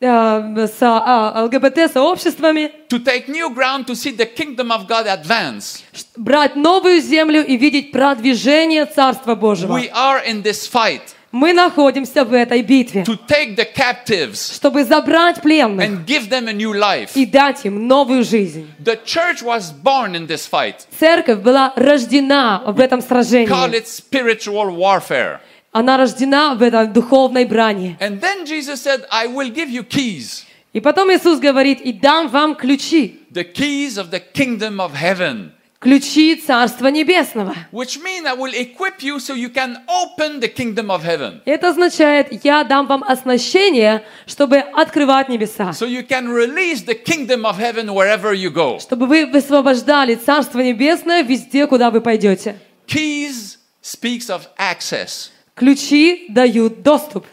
с 0.00 0.78
а, 0.80 1.42
ЛГБТ-сообществами, 1.44 2.70
to 2.88 3.02
take 3.02 3.28
new 3.28 3.50
ground 3.52 3.86
to 3.86 3.94
see 3.94 4.12
the 4.12 4.26
kingdom 4.26 4.70
of 4.70 4.86
God 4.86 5.06
advance. 5.06 5.82
брать 6.16 6.54
новую 6.56 7.00
землю 7.00 7.44
и 7.44 7.56
видеть 7.56 7.90
продвижение 7.90 8.86
Царства 8.86 9.34
Божьего. 9.34 9.76
We 9.76 9.90
are 9.92 10.24
in 10.24 10.42
this 10.42 10.68
fight 10.70 11.14
Мы 11.30 11.52
находимся 11.52 12.24
в 12.24 12.32
этой 12.32 12.62
битве, 12.62 13.02
to 13.02 13.18
take 13.28 13.54
the 13.54 13.66
captives 13.74 14.54
чтобы 14.54 14.84
забрать 14.84 15.42
пленных 15.42 15.84
and 15.86 16.06
give 16.06 16.30
them 16.30 16.48
a 16.48 16.52
new 16.52 16.72
life. 16.72 17.10
и 17.14 17.26
дать 17.26 17.64
им 17.66 17.86
новую 17.86 18.24
жизнь. 18.24 18.66
The 18.82 18.98
church 19.04 19.42
was 19.42 19.72
born 19.72 20.14
in 20.14 20.26
this 20.26 20.48
fight. 20.50 20.76
Церковь 20.98 21.40
была 21.40 21.72
рождена 21.76 22.62
в 22.66 22.80
этом 22.80 23.00
Call 23.00 23.08
сражении. 23.08 23.76
it 23.76 23.86
spiritual 23.88 24.70
warfare. 24.70 25.40
Она 25.72 25.96
рождена 25.96 26.54
в 26.54 26.62
этой 26.62 26.86
духовной 26.88 27.44
брани. 27.44 27.96
And 28.00 28.20
then 28.20 28.46
Jesus 28.46 28.82
said, 28.82 29.04
I 29.10 29.26
will 29.26 29.50
give 29.52 29.68
you 29.70 29.82
keys, 29.82 30.44
И 30.72 30.80
потом 30.80 31.10
Иисус 31.12 31.38
говорит, 31.40 31.80
и 31.80 31.92
дам 31.92 32.28
вам 32.28 32.54
ключи, 32.54 33.20
the 33.32 33.44
keys 33.44 33.96
of 33.98 34.10
the 34.10 34.20
kingdom 34.32 34.80
of 34.80 34.92
heaven. 34.94 35.50
ключи 35.80 36.34
Царства 36.36 36.88
Небесного. 36.88 37.54
Which 37.70 38.00
mean 38.02 38.26
I 38.26 38.34
will 38.34 38.52
equip 38.52 39.00
you 39.02 39.20
so 39.20 39.34
you 39.34 39.48
can 39.50 39.76
open 39.88 40.40
the 40.40 40.48
kingdom 40.48 40.90
of 40.90 41.02
heaven. 41.04 41.40
Это 41.44 41.68
означает, 41.68 42.44
я 42.44 42.64
дам 42.64 42.86
вам 42.86 43.04
оснащение, 43.04 44.02
чтобы 44.26 44.58
открывать 44.58 45.28
небеса, 45.28 45.70
So 45.72 45.86
you 45.86 46.02
can 46.06 46.28
release 46.28 46.82
the 46.84 46.94
kingdom 46.94 47.44
of 47.46 47.58
heaven 47.58 47.90
wherever 47.94 48.32
you 48.34 48.50
go. 48.50 48.78
чтобы 48.80 49.06
вы 49.06 49.26
высвобождали 49.26 50.16
Царство 50.16 50.60
Небесное 50.60 51.22
везде, 51.22 51.66
куда 51.66 51.90
вы 51.90 52.00
пойдете. 52.00 52.56
Keys 52.88 53.58
speaks 53.82 54.28
of 54.28 54.48
access. 54.58 55.30
Ключи 55.58 56.26
дают 56.28 56.82
доступ. 56.82 57.26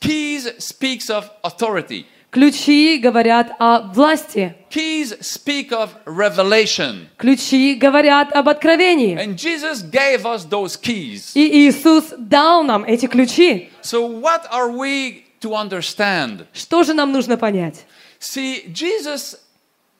Keys 0.00 0.56
speaks 0.58 1.10
of 1.10 1.24
authority. 1.42 2.06
Ключи 2.30 2.98
говорят 2.98 3.52
о 3.58 3.92
власти. 3.92 4.54
Keys 4.70 5.18
speak 5.20 5.70
of 5.70 5.90
revelation. 6.06 7.08
Ключи 7.18 7.74
говорят 7.74 8.32
об 8.32 8.48
откровении. 8.48 9.16
And 9.16 9.36
Jesus 9.36 9.82
gave 9.82 10.24
us 10.24 10.44
those 10.44 10.76
keys. 10.76 11.32
И 11.34 11.68
Иисус 11.68 12.14
дал 12.16 12.62
нам 12.62 12.84
эти 12.84 13.06
ключи. 13.06 13.70
So 13.82 14.06
what 14.06 14.46
are 14.50 14.70
we 14.70 15.24
to 15.40 15.54
understand? 15.54 16.46
Что 16.54 16.84
же 16.84 16.94
нам 16.94 17.12
нужно 17.12 17.36
понять? 17.36 17.84
See, 18.20 18.72
Jesus 18.72 19.36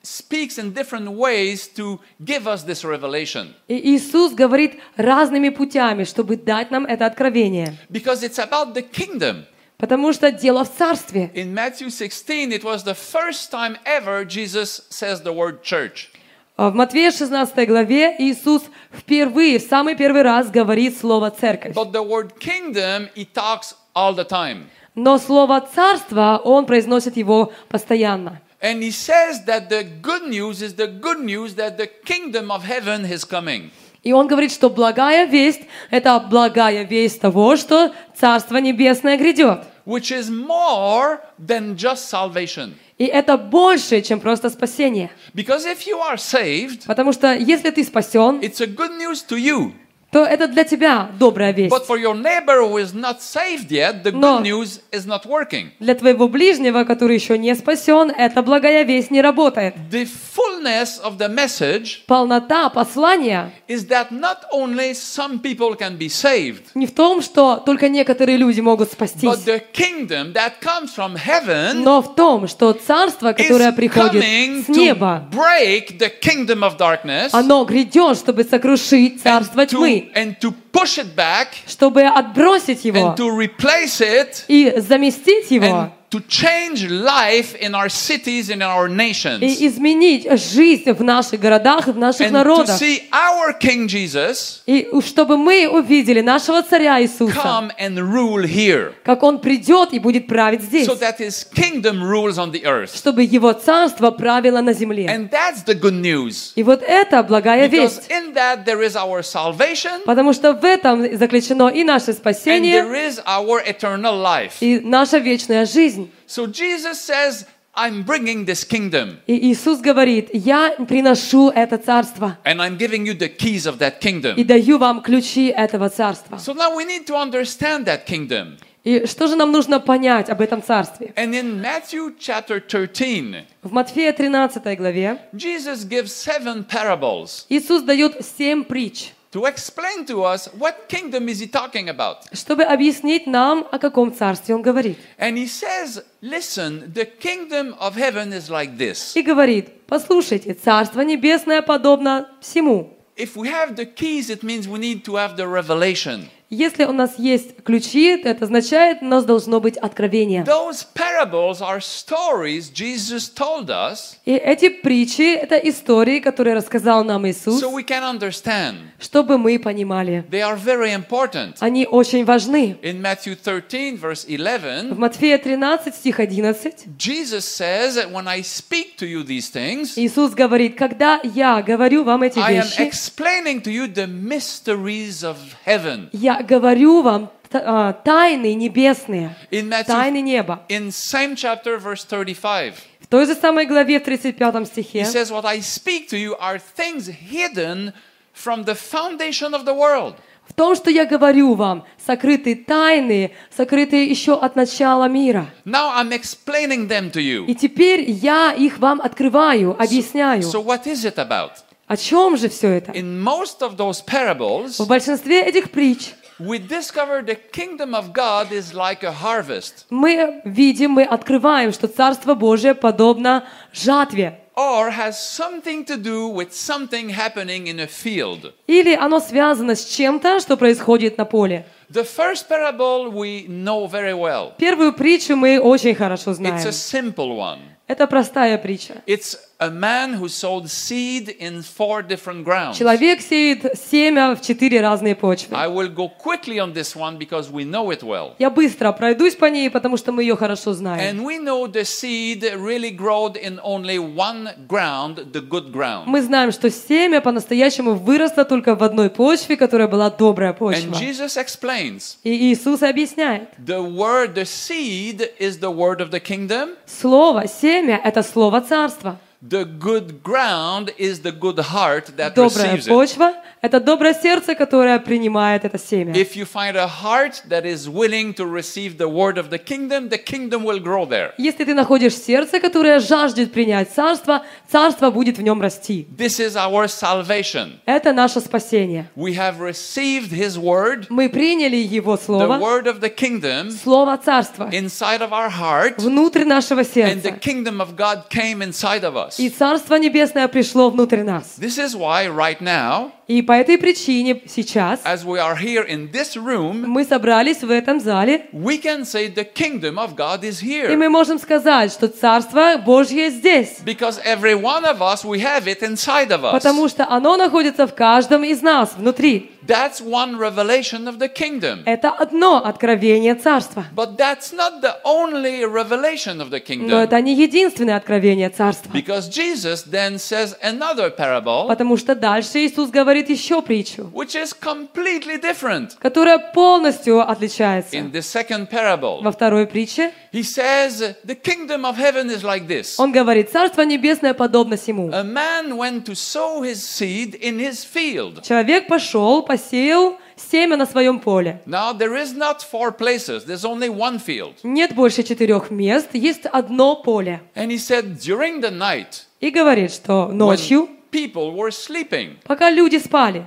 speaks 0.03 0.57
in 0.57 0.73
different 0.73 1.09
ways 1.11 1.67
to 1.67 1.99
give 2.23 2.45
us 2.47 2.63
this 2.63 2.83
revelation 2.83 3.53
И 3.69 3.95
Иисус 3.95 4.33
говорит 4.33 4.79
разными 4.97 5.49
путями, 5.49 6.03
чтобы 6.03 6.35
дать 6.37 6.71
нам 6.71 6.85
это 6.85 7.05
откровение. 7.05 7.77
because 7.89 8.21
it's 8.23 8.37
about 8.39 8.73
the 8.73 8.81
kingdom. 8.81 9.45
Потому 9.77 10.13
что 10.13 10.31
дело 10.31 10.63
в 10.63 10.69
Царстве. 10.77 11.31
In 11.33 11.53
Matthew 11.53 11.89
16, 11.89 12.51
it 12.53 12.63
was 12.63 12.83
the 12.83 12.93
first 12.95 13.49
time 13.51 13.77
ever 13.85 14.23
Jesus 14.25 14.81
says 14.89 15.21
the 15.23 15.33
word 15.33 15.61
church. 15.63 16.09
А 16.55 16.69
В 16.69 16.75
Матвея 16.75 17.11
16 17.11 17.67
главе 17.67 18.15
Иисус 18.19 18.61
впервые, 18.93 19.57
в 19.57 19.63
самый 19.63 19.95
первый 19.95 20.21
раз 20.21 20.51
говорит 20.51 20.95
слово 20.97 21.31
«церковь». 21.31 21.73
But 21.75 21.91
the 21.91 22.03
word 22.07 22.37
kingdom, 22.39 23.09
he 23.15 23.25
talks 23.33 23.73
all 23.95 24.13
the 24.15 24.23
time. 24.29 24.65
Но 24.95 25.17
слово 25.17 25.67
«царство» 25.73 26.39
Он 26.43 26.65
произносит 26.67 27.17
его 27.17 27.51
постоянно. 27.69 28.39
And 28.62 28.82
he 28.82 28.90
says 28.90 29.44
that 29.46 29.68
the 29.68 29.84
good 30.02 30.24
news 30.28 30.62
is 30.62 30.74
the 30.74 30.88
good 30.88 31.20
news 31.20 31.54
that 31.54 31.76
the 31.78 31.86
kingdom 32.04 32.50
of 32.50 32.64
heaven 32.64 33.04
is 33.04 33.24
coming. 33.24 33.70
И 34.02 34.12
он 34.12 34.26
говорит, 34.28 34.52
что 34.52 34.70
благая 34.70 35.26
весть – 35.26 35.90
это 35.90 36.18
благая 36.20 36.84
весть 36.84 37.20
того, 37.20 37.56
что 37.56 37.92
Царство 38.16 38.56
Небесное 38.58 39.16
грядет. 39.16 39.64
which 39.84 40.10
is 40.12 40.28
more 40.30 41.20
than 41.38 41.74
just 41.76 42.08
salvation. 42.10 42.74
И 42.98 43.04
это 43.06 43.36
больше, 43.38 44.02
чем 44.02 44.20
просто 44.20 44.50
спасение. 44.50 45.10
Because 45.34 45.64
if 45.64 45.86
you 45.86 45.98
are 46.00 46.16
saved, 46.16 46.84
Потому 46.86 47.12
что 47.12 47.34
если 47.34 47.70
ты 47.70 47.84
спасен, 47.84 48.40
it's 48.40 48.60
a 48.60 48.66
good 48.66 48.98
news 48.98 49.22
to 49.26 49.36
you. 49.36 49.72
То 50.13 50.23
это 50.23 50.47
для 50.47 50.63
тебя 50.63 51.09
добрая 51.19 51.51
весть. 51.51 51.73
But 51.73 51.87
for 51.87 51.99
your 51.99 52.13
neighbor 52.13 52.61
who 52.61 52.77
is 52.77 52.93
not 52.93 53.17
saved 53.21 53.71
yet, 53.71 54.03
the 54.03 54.11
Но- 54.11 54.37
good 54.37 54.43
news 54.43 54.79
is 54.91 55.07
not 55.07 55.25
working. 55.25 55.71
Для 55.79 55.95
твоего 55.95 56.27
ближнего, 56.27 56.83
который 56.83 57.15
еще 57.15 57.37
не 57.37 57.55
спасен, 57.55 58.11
эта 58.11 58.43
благая 58.43 58.83
весть 58.83 59.09
не 59.09 59.21
работает. 59.21 59.75
The 59.89 60.07
fullness 60.35 61.01
of 61.03 61.17
the 61.17 61.33
message 61.33 62.05
Полнота 62.05 62.69
послания 62.69 63.51
is 63.67 63.87
that 63.87 64.11
not 64.11 64.43
only 64.53 64.93
some 64.93 65.39
people 65.39 65.75
can 65.75 65.97
be 65.97 66.07
saved, 66.07 66.61
не 66.75 66.85
в 66.85 66.91
том, 66.91 67.21
что 67.23 67.57
только 67.57 67.89
некоторые 67.89 68.37
люди 68.37 68.61
могут 68.61 68.89
but 68.89 68.93
спастись, 68.93 69.45
the 69.45 69.61
kingdom 69.73 70.33
that 70.33 70.53
comes 70.61 70.93
from 70.95 71.15
heaven 71.15 71.83
но 71.83 72.01
в 72.03 72.13
том, 72.15 72.47
что 72.47 72.73
царство, 72.73 73.33
которое 73.33 73.71
приходит 73.71 74.23
с 74.65 74.69
неба, 74.69 75.27
break 75.31 75.97
the 75.97 76.11
kingdom 76.21 76.59
of 76.59 76.77
darkness 76.77 77.29
оно 77.31 77.65
грядет, 77.65 78.17
чтобы 78.17 78.43
сокрушить 78.43 79.21
царство 79.23 79.65
тьмы, 79.65 80.02
and 80.14 80.38
to 80.40 80.52
push 80.72 80.98
it 80.98 81.14
back 81.14 81.48
чтобы 81.66 82.02
отбросить 82.02 82.84
его 82.84 83.08
and 83.10 83.16
to 83.16 83.28
replace 83.30 84.00
it 84.00 84.44
и 84.48 84.72
заместить 84.80 85.50
его, 85.50 85.66
and 85.66 85.90
to 86.13 86.21
change 86.27 86.87
life 86.89 87.55
in 87.59 87.73
our 87.73 87.89
cities 87.89 88.49
and 88.49 88.61
in 88.61 88.67
our 88.69 88.87
nations. 88.87 89.41
и 89.41 89.65
изменить 89.67 90.27
жизнь 90.39 90.91
в 90.91 91.03
наших 91.03 91.39
городах 91.39 91.87
и 91.87 91.91
в 91.91 91.97
наших 91.97 92.27
And 92.27 92.29
to 92.29 92.31
народах. 92.43 92.79
see 92.79 93.01
our 93.11 93.57
King 93.59 93.87
Jesus 93.87 94.61
И 94.67 94.87
чтобы 95.05 95.37
мы 95.37 95.67
увидели 95.67 96.21
нашего 96.21 96.61
царя 96.61 97.01
Иисуса, 97.01 97.33
come 97.35 97.71
and 97.79 97.97
rule 97.97 98.43
here 98.45 98.93
как 99.03 99.23
он 99.23 99.39
придет 99.39 99.91
и 99.93 99.99
будет 99.99 100.27
править 100.27 100.61
здесь, 100.61 100.87
so 100.87 100.95
that 100.99 101.17
his 101.19 101.43
kingdom 101.55 102.03
rules 102.03 102.37
on 102.37 102.51
the 102.51 102.63
earth. 102.65 102.95
чтобы 102.95 103.23
его 103.23 103.51
царство 103.53 104.11
правило 104.11 104.61
на 104.61 104.73
земле. 104.73 105.05
And 105.07 105.29
that's 105.31 105.63
the 105.65 105.73
good 105.73 105.93
news. 105.99 106.51
И 106.55 106.61
вот 106.63 106.83
это 106.83 107.23
благая 107.23 107.67
Because 107.67 107.97
весть. 107.97 108.11
in 108.11 108.33
that 108.35 108.65
there 108.65 108.81
is 108.83 108.95
our 108.95 109.23
salvation 109.23 110.01
Потому 110.05 110.33
что 110.33 110.53
в 110.53 110.63
этом 110.63 111.17
заключено 111.17 111.69
и 111.69 111.83
наше 111.83 112.11
and 112.11 112.17
спасение, 112.17 112.83
there 112.83 112.93
is 113.09 113.19
our 113.25 113.59
eternal 113.65 114.21
life. 114.21 114.53
и 114.61 114.79
наша 114.79 115.17
вечная 115.17 115.65
жизнь. 115.65 116.02
So 116.26 116.46
Jesus 116.46 117.00
says, 117.00 117.46
I'm 117.74 118.02
bringing 118.02 118.44
this 118.44 118.64
kingdom 118.64 119.20
И 119.26 119.52
Иисус 119.52 119.80
говорит, 119.80 120.30
я 120.32 120.72
приношу 120.88 121.50
это 121.50 121.78
царство 121.78 122.36
and 122.44 122.60
I'm 122.60 122.76
giving 122.76 123.06
you 123.06 123.14
the 123.14 123.28
keys 123.28 123.66
of 123.66 123.78
that 123.78 123.98
и 123.98 124.00
kingdom. 124.00 124.44
даю 124.44 124.78
вам 124.78 125.00
ключи 125.00 125.46
этого 125.46 125.88
царства. 125.88 126.38
So 126.38 126.54
now 126.54 126.74
we 126.74 126.84
need 126.84 127.06
to 127.06 127.14
understand 127.14 127.84
that 127.84 128.04
kingdom. 128.04 128.56
И 128.82 129.06
что 129.06 129.28
же 129.28 129.36
нам 129.36 129.52
нужно 129.52 129.80
понять 129.80 130.28
об 130.28 130.40
этом 130.40 130.62
царстве? 130.62 131.12
And 131.14 131.34
in 131.34 131.60
Matthew 131.60 132.16
chapter 132.18 132.58
13, 132.60 133.44
В 133.62 133.72
Матфея 133.72 134.12
13 134.12 134.76
главе 134.76 135.18
Jesus 135.32 135.84
gives 135.84 136.12
seven 136.12 136.64
parables 136.64 137.46
Иисус 137.48 137.82
дает 137.82 138.24
семь 138.24 138.64
притч, 138.64 139.12
to 139.32 139.44
explain 139.44 140.06
to 140.06 140.24
us 140.24 140.48
what 140.58 140.88
kingdom 140.88 141.28
is 141.28 141.40
he 141.40 141.46
talking 141.46 141.88
about. 141.88 142.24
чтобы 142.32 142.62
объяснить 142.64 143.26
нам, 143.26 143.66
о 143.70 143.78
каком 143.78 144.14
царстве 144.14 144.54
он 144.54 144.62
говорит. 144.62 144.98
And 145.18 145.36
he 145.36 145.46
says, 145.46 146.02
listen, 146.22 146.92
the 146.94 147.04
kingdom 147.04 147.74
of 147.78 147.94
heaven 147.96 148.32
is 148.32 148.48
like 148.48 148.78
this. 148.78 149.14
И 149.14 149.22
говорит, 149.22 149.86
послушайте, 149.86 150.54
Царство 150.54 151.02
Небесное 151.02 151.62
подобно 151.62 152.28
всему. 152.40 152.94
If 153.16 153.36
we 153.36 153.48
have 153.48 153.74
the 153.76 153.84
keys, 153.84 154.30
it 154.30 154.42
means 154.42 154.68
we 154.68 154.78
need 154.78 155.04
to 155.04 155.16
have 155.16 155.36
the 155.36 155.46
revelation. 155.46 156.30
Если 156.53 156.85
у 156.85 156.91
нас 156.91 157.17
есть 157.17 157.63
ключи, 157.63 158.15
то 158.17 158.29
это 158.29 158.45
означает, 158.45 158.99
у 159.01 159.05
нас 159.05 159.25
должно 159.25 159.59
быть 159.59 159.75
откровение. 159.75 160.43
Those 160.43 160.85
parables 160.93 161.61
are 161.61 161.79
stories 161.79 162.71
Jesus 162.71 163.27
told 163.33 163.69
us 163.69 164.17
И 164.25 164.33
эти 164.33 164.69
притчи— 164.69 165.33
это 165.35 165.55
истории, 165.55 166.19
которые 166.19 166.55
рассказал 166.55 167.03
нам 167.03 167.27
Иисус, 167.27 167.59
so 167.61 167.73
we 167.73 167.83
can 167.83 168.03
understand. 168.03 168.75
чтобы 168.99 169.39
мы 169.39 169.57
понимали. 169.57 170.23
They 170.29 170.41
are 170.41 170.55
very 170.55 170.93
important. 170.93 171.55
Они 171.59 171.87
очень 171.87 172.23
важны. 172.23 172.77
In 172.83 173.01
Matthew 173.01 173.35
13, 173.35 173.99
verse 173.99 174.25
В 174.25 174.29
11, 174.29 174.95
Матфея 174.95 175.39
13, 175.39 175.95
стих 175.95 176.19
11, 176.19 176.85
Jesus 176.97 177.45
says 177.45 177.95
that 177.95 178.11
when 178.11 178.27
I 178.27 178.41
speak 178.43 178.97
to 178.99 179.07
you 179.07 179.23
these 179.23 179.49
things, 179.49 179.93
Иисус 179.97 180.33
говорит, 180.33 180.77
когда 180.77 181.19
я 181.23 181.63
говорю 181.63 182.03
вам 182.03 182.21
эти 182.21 182.37
I 182.37 182.59
am 182.59 182.63
вещи, 182.65 182.81
explaining 182.81 183.61
to 183.63 183.71
you 183.71 183.87
the 183.91 184.05
mysteries 184.07 185.23
of 185.23 185.37
heaven. 185.65 186.09
я 186.11 186.42
говорю 186.43 187.01
вам 187.01 187.29
а, 187.51 187.93
тайны 187.93 188.53
небесные, 188.55 189.35
Matthew, 189.51 189.83
тайны 189.85 190.21
неба. 190.21 190.63
in 190.69 190.89
same 190.89 191.35
chapter, 191.35 191.77
verse 191.79 192.03
35, 192.07 192.73
В 193.01 193.07
той 193.07 193.25
же 193.27 193.35
самой 193.35 193.65
главе, 193.65 193.99
в 193.99 194.03
35 194.03 194.55
he 194.55 194.65
стихе, 194.65 195.01
says, 195.03 195.29
What 195.31 195.45
I 195.45 195.59
speak 195.59 196.07
to 196.09 196.17
you 196.17 196.35
are 196.39 196.59
things 196.59 197.07
hidden 197.07 197.93
from 198.33 198.63
the 198.65 198.73
foundation 198.75 199.53
of 199.53 199.65
the 199.65 199.73
world. 199.75 200.15
в 200.47 200.53
том, 200.53 200.75
что 200.75 200.89
я 200.89 201.05
говорю 201.05 201.53
вам, 201.53 201.85
сокрыты 202.05 202.55
тайны, 202.55 203.31
сокрыты 203.55 204.05
еще 204.05 204.33
от 204.37 204.55
начала 204.55 205.07
мира. 205.07 205.49
Now 205.65 205.95
I'm 205.95 206.11
explaining 206.11 206.87
them 206.89 207.11
to 207.11 207.21
И 207.21 207.51
you. 207.51 207.55
теперь 207.55 208.09
я 208.09 208.51
их 208.53 208.79
вам 208.79 208.99
открываю, 208.99 209.75
объясняю. 209.79 210.41
So, 210.41 210.61
what 210.63 210.85
is 210.85 211.05
it 211.05 211.15
about? 211.15 211.51
О 211.87 211.95
чем 211.97 212.35
же 212.37 212.49
все 212.49 212.69
это? 212.77 212.91
In 212.93 213.21
most 213.23 213.59
of 213.61 213.77
those 213.77 214.03
parables, 214.05 214.83
В 214.83 214.87
большинстве 214.87 215.43
этих 215.43 215.69
притч 215.71 216.13
we 216.39 216.57
discover 216.59 217.21
the 217.21 217.35
kingdom 217.51 217.93
of 217.93 218.13
God 218.13 218.51
is 218.51 218.73
like 218.73 219.03
a 219.03 219.11
harvest 219.11 219.85
мы 219.89 220.41
видим, 220.45 220.91
мы 220.91 221.03
открываем, 221.03 221.71
что 221.71 221.87
Царство 221.87 222.33
Божие 222.35 222.73
подобно 222.73 223.43
жатве. 223.73 224.39
or 224.55 224.91
has 224.91 225.13
something 225.19 225.83
to 225.83 225.97
do 225.97 226.27
with 226.27 226.53
something 226.53 227.09
happening 227.09 227.65
in 227.67 227.79
a 227.79 227.87
field. 227.87 228.53
Или 228.67 228.93
оно 228.95 229.19
связано 229.19 229.75
с 229.75 229.83
чем-то, 229.85 230.39
что 230.39 230.57
происходит 230.57 231.17
на 231.17 231.25
поле. 231.25 231.65
The 231.89 232.03
first 232.03 232.47
parable 232.47 233.11
we 233.11 233.47
know 233.47 233.87
very 233.87 234.13
well. 234.13 234.51
Первую 234.57 234.93
притчу 234.93 235.35
мы 235.35 235.59
очень 235.59 235.95
хорошо 235.95 236.31
It's 236.31 236.35
знаем. 236.35 236.55
a 236.67 236.71
simple 236.71 237.35
one. 237.35 237.59
Это 237.87 238.07
простая 238.07 238.57
притча. 238.59 239.01
It's 239.07 239.35
a 239.63 239.69
man 239.71 240.13
who 240.13 240.27
sowed 240.27 240.69
seed 240.69 241.29
in 241.39 241.61
four 241.61 242.01
different 242.01 242.43
grounds. 242.43 242.77
Человек 242.77 243.21
сеет 243.21 243.77
семя 243.77 244.35
в 244.35 244.41
четыре 244.41 244.81
разные 244.81 245.15
почвы. 245.15 245.55
I 245.55 245.67
will 245.67 245.89
go 245.93 246.09
quickly 246.09 246.59
on 246.59 246.73
this 246.73 246.95
one 246.95 247.17
because 247.17 247.49
we 247.51 247.63
know 247.63 247.91
it 247.91 248.03
well. 248.03 248.33
Я 248.39 248.49
быстро 248.49 248.91
пройдусь 248.91 249.35
по 249.35 249.45
ней, 249.45 249.69
потому 249.69 249.97
что 249.97 250.11
мы 250.11 250.23
ее 250.23 250.35
хорошо 250.35 250.73
знаем. 250.73 250.99
And 251.17 251.23
we 251.23 251.37
know 251.39 251.67
the 251.67 251.83
seed 251.85 252.43
really 252.55 252.91
growed 252.91 253.37
in 253.37 253.59
only 253.63 253.97
one 253.99 254.49
ground, 254.67 255.31
the 255.31 255.41
good 255.41 255.71
ground. 255.71 256.03
Мы 256.07 256.21
знаем, 256.21 256.51
что 256.51 256.69
семя 256.69 257.21
по-настоящему 257.21 257.93
выросло 257.93 258.45
только 258.45 258.75
в 258.75 258.83
одной 258.83 259.09
почве, 259.09 259.55
которая 259.55 259.87
была 259.87 260.09
добрая 260.09 260.51
And 260.51 260.57
почва. 260.57 260.95
Jesus 260.95 261.37
explains 261.37 262.17
И 262.23 262.51
Иисус 262.51 262.81
объясняет. 262.83 263.49
the 263.63 263.81
word, 263.81 264.33
the 264.35 264.45
seed 264.45 265.29
is 265.39 265.59
the 265.59 265.71
word 265.71 266.01
of 266.01 266.11
the 266.11 266.19
kingdom. 266.19 266.75
Слово, 266.85 267.47
семя– 267.47 267.99
это 268.03 268.23
слово 268.23 268.61
царства. 268.61 269.17
The 269.45 269.65
good 269.65 270.23
ground 270.23 270.93
is 270.97 271.19
the 271.19 271.33
good 271.33 271.59
heart 271.59 272.15
that 272.15 272.33
Добрая 272.33 272.77
receives 272.77 272.87
it. 272.87 272.89
почва– 272.89 273.33
это 273.61 273.81
доброе 273.81 274.13
сердце, 274.13 274.55
которое 274.55 274.97
принимает 274.99 275.65
это 275.65 275.77
семя. 275.77 276.13
If 276.13 276.37
you 276.37 276.45
find 276.45 276.77
a 276.77 276.87
heart 276.87 277.43
that 277.49 277.65
is 277.65 277.89
willing 277.89 278.33
to 278.35 278.45
receive 278.45 278.97
the 278.97 279.09
word 279.09 279.37
of 279.37 279.49
the 279.49 279.57
kingdom, 279.57 280.07
the 280.07 280.17
kingdom 280.17 280.63
will 280.63 280.79
grow 280.79 281.05
there. 281.05 281.33
Если 281.37 281.65
ты 281.65 281.73
находишь 281.73 282.15
сердце, 282.15 282.61
которое 282.61 282.99
жаждет 282.99 283.51
принять 283.51 283.91
царство, 283.91 284.45
царство 284.71 285.11
будет 285.11 285.37
в 285.37 285.41
нем 285.41 285.61
расти. 285.61 286.07
This 286.15 286.39
is 286.39 286.55
our 286.55 286.87
salvation. 286.87 287.79
Это 287.85 288.13
наше 288.13 288.39
спасение. 288.39 289.09
We 289.17 289.35
have 289.35 289.59
received 289.59 290.31
his 290.31 290.57
word, 290.57 291.07
Мы 291.09 291.27
приняли 291.27 291.75
Его 291.75 292.15
the 292.15 292.25
Слово, 292.25 292.59
word 292.59 292.87
of 292.87 293.01
the 293.01 293.13
kingdom, 293.13 293.71
Слово 293.71 294.17
Царства, 294.23 294.69
inside 294.71 295.21
of 295.21 295.33
our 295.33 295.49
heart, 295.49 295.97
внутрь 295.97 296.45
нашего 296.45 296.79
and 296.79 297.21
the 297.21 297.31
сердца. 297.31 297.39
kingdom 297.41 297.81
of 297.81 297.97
God 297.97 298.29
came 298.29 298.61
inside 298.61 299.03
of 299.03 299.17
us. 299.17 299.32
И 299.37 299.49
Царство 299.49 299.95
Небесное 299.95 300.47
пришло 300.47 300.89
внутрь 300.89 301.23
нас. 301.23 301.55
This 301.57 301.77
is 301.77 301.95
why 301.95 302.27
right 302.27 302.59
now, 302.61 303.11
И 303.27 303.41
по 303.41 303.53
этой 303.53 303.77
причине 303.77 304.41
сейчас 304.47 304.99
as 305.05 305.23
we 305.23 305.39
are 305.39 305.55
here 305.57 305.85
in 305.87 306.11
this 306.11 306.35
room, 306.35 306.85
мы 306.85 307.05
собрались 307.05 307.61
в 307.63 307.71
этом 307.71 307.99
зале, 307.99 308.47
we 308.51 308.81
can 308.81 309.03
say 309.05 309.33
the 309.33 309.45
kingdom 309.45 309.95
of 309.97 310.15
God 310.15 310.41
is 310.43 310.61
и 310.61 310.67
here. 310.67 310.95
мы 310.97 311.09
можем 311.09 311.39
сказать, 311.39 311.91
что 311.91 312.09
Царство 312.09 312.75
Божье 312.85 313.29
здесь. 313.29 313.77
Because 313.85 314.19
every 314.25 314.55
one 314.55 314.83
of 314.83 315.01
us, 315.01 315.23
we 315.23 315.39
have 315.41 315.65
it 315.67 315.81
inside 315.81 316.29
of 316.29 316.43
us. 316.43 316.51
Потому 316.51 316.87
что 316.89 317.07
оно 317.09 317.37
находится 317.37 317.87
в 317.87 317.95
каждом 317.95 318.43
из 318.43 318.61
нас, 318.61 318.93
внутри. 318.97 319.52
That's 319.66 320.00
one 320.00 320.38
revelation 320.38 321.06
of 321.08 321.18
the 321.18 321.28
kingdom. 321.28 321.82
Это 321.84 322.10
одно 322.10 322.64
откровение 322.64 323.34
Царства. 323.34 323.84
But 323.94 324.16
that's 324.16 324.52
not 324.54 324.80
the 324.80 324.94
only 325.04 325.64
revelation 325.64 326.40
of 326.40 326.48
the 326.50 326.58
Но 326.58 326.64
kingdom. 326.64 326.98
это 327.04 327.20
не 327.20 327.34
единственное 327.34 327.96
откровение 327.96 328.48
Царства. 328.48 328.90
Because 328.92 329.28
Jesus 329.28 329.82
then 329.82 330.18
says 330.18 330.56
another 330.62 331.10
parable, 331.14 331.66
Потому 331.68 331.96
что 331.98 332.14
дальше 332.14 332.60
Иисус 332.66 332.88
говорит 332.90 333.28
еще 333.28 333.60
притчу, 333.60 334.10
which 334.14 334.34
is 334.34 334.54
completely 334.58 335.38
different. 335.40 335.90
которая 336.00 336.38
полностью 336.38 337.20
отличается. 337.28 337.94
In 337.96 338.10
the 338.10 338.22
second 338.22 338.70
parable, 338.70 339.22
Во 339.22 339.30
второй 339.32 339.66
притче 339.66 340.12
he 340.32 340.42
says, 340.42 341.14
The 341.26 341.34
kingdom 341.34 341.84
of 341.84 341.96
heaven 341.98 342.30
is 342.30 342.42
like 342.42 342.66
this. 342.66 342.94
он 342.98 343.12
говорит, 343.12 343.50
Царство 343.50 343.82
Небесное 343.82 344.32
подобно 344.32 344.78
сему. 344.78 345.10
A 345.12 345.22
man 345.24 345.76
went 345.76 346.04
to 346.06 346.14
sow 346.14 346.62
his 346.62 346.76
seed 346.82 347.34
in 347.34 347.58
his 347.58 347.84
field. 347.84 348.42
Человек 348.42 348.86
пошел, 348.86 349.42
посеял 349.53 350.17
семя 350.35 350.77
на 350.77 350.85
своем 350.87 351.19
поле. 351.19 351.61
Now, 351.67 351.93
there 351.93 352.15
is 352.15 352.33
not 352.33 352.63
four 352.63 352.91
places, 352.91 353.45
there's 353.45 353.63
only 353.63 353.87
one 353.87 354.17
field. 354.17 354.55
Нет 354.63 354.95
больше 354.95 355.21
четырех 355.21 355.69
мест, 355.69 356.09
есть 356.13 356.45
одно 356.45 356.95
поле. 356.95 357.41
And 357.53 357.69
he 357.69 357.77
said, 357.77 358.17
During 358.17 358.61
the 358.61 358.71
night, 358.71 359.25
И 359.39 359.51
говорит, 359.51 359.91
что 359.91 360.29
ночью, 360.29 360.87
when 360.87 361.11
people 361.11 361.55
were 361.55 361.69
sleeping, 361.69 362.37
пока 362.45 362.71
люди 362.71 362.97
спали, 362.97 363.45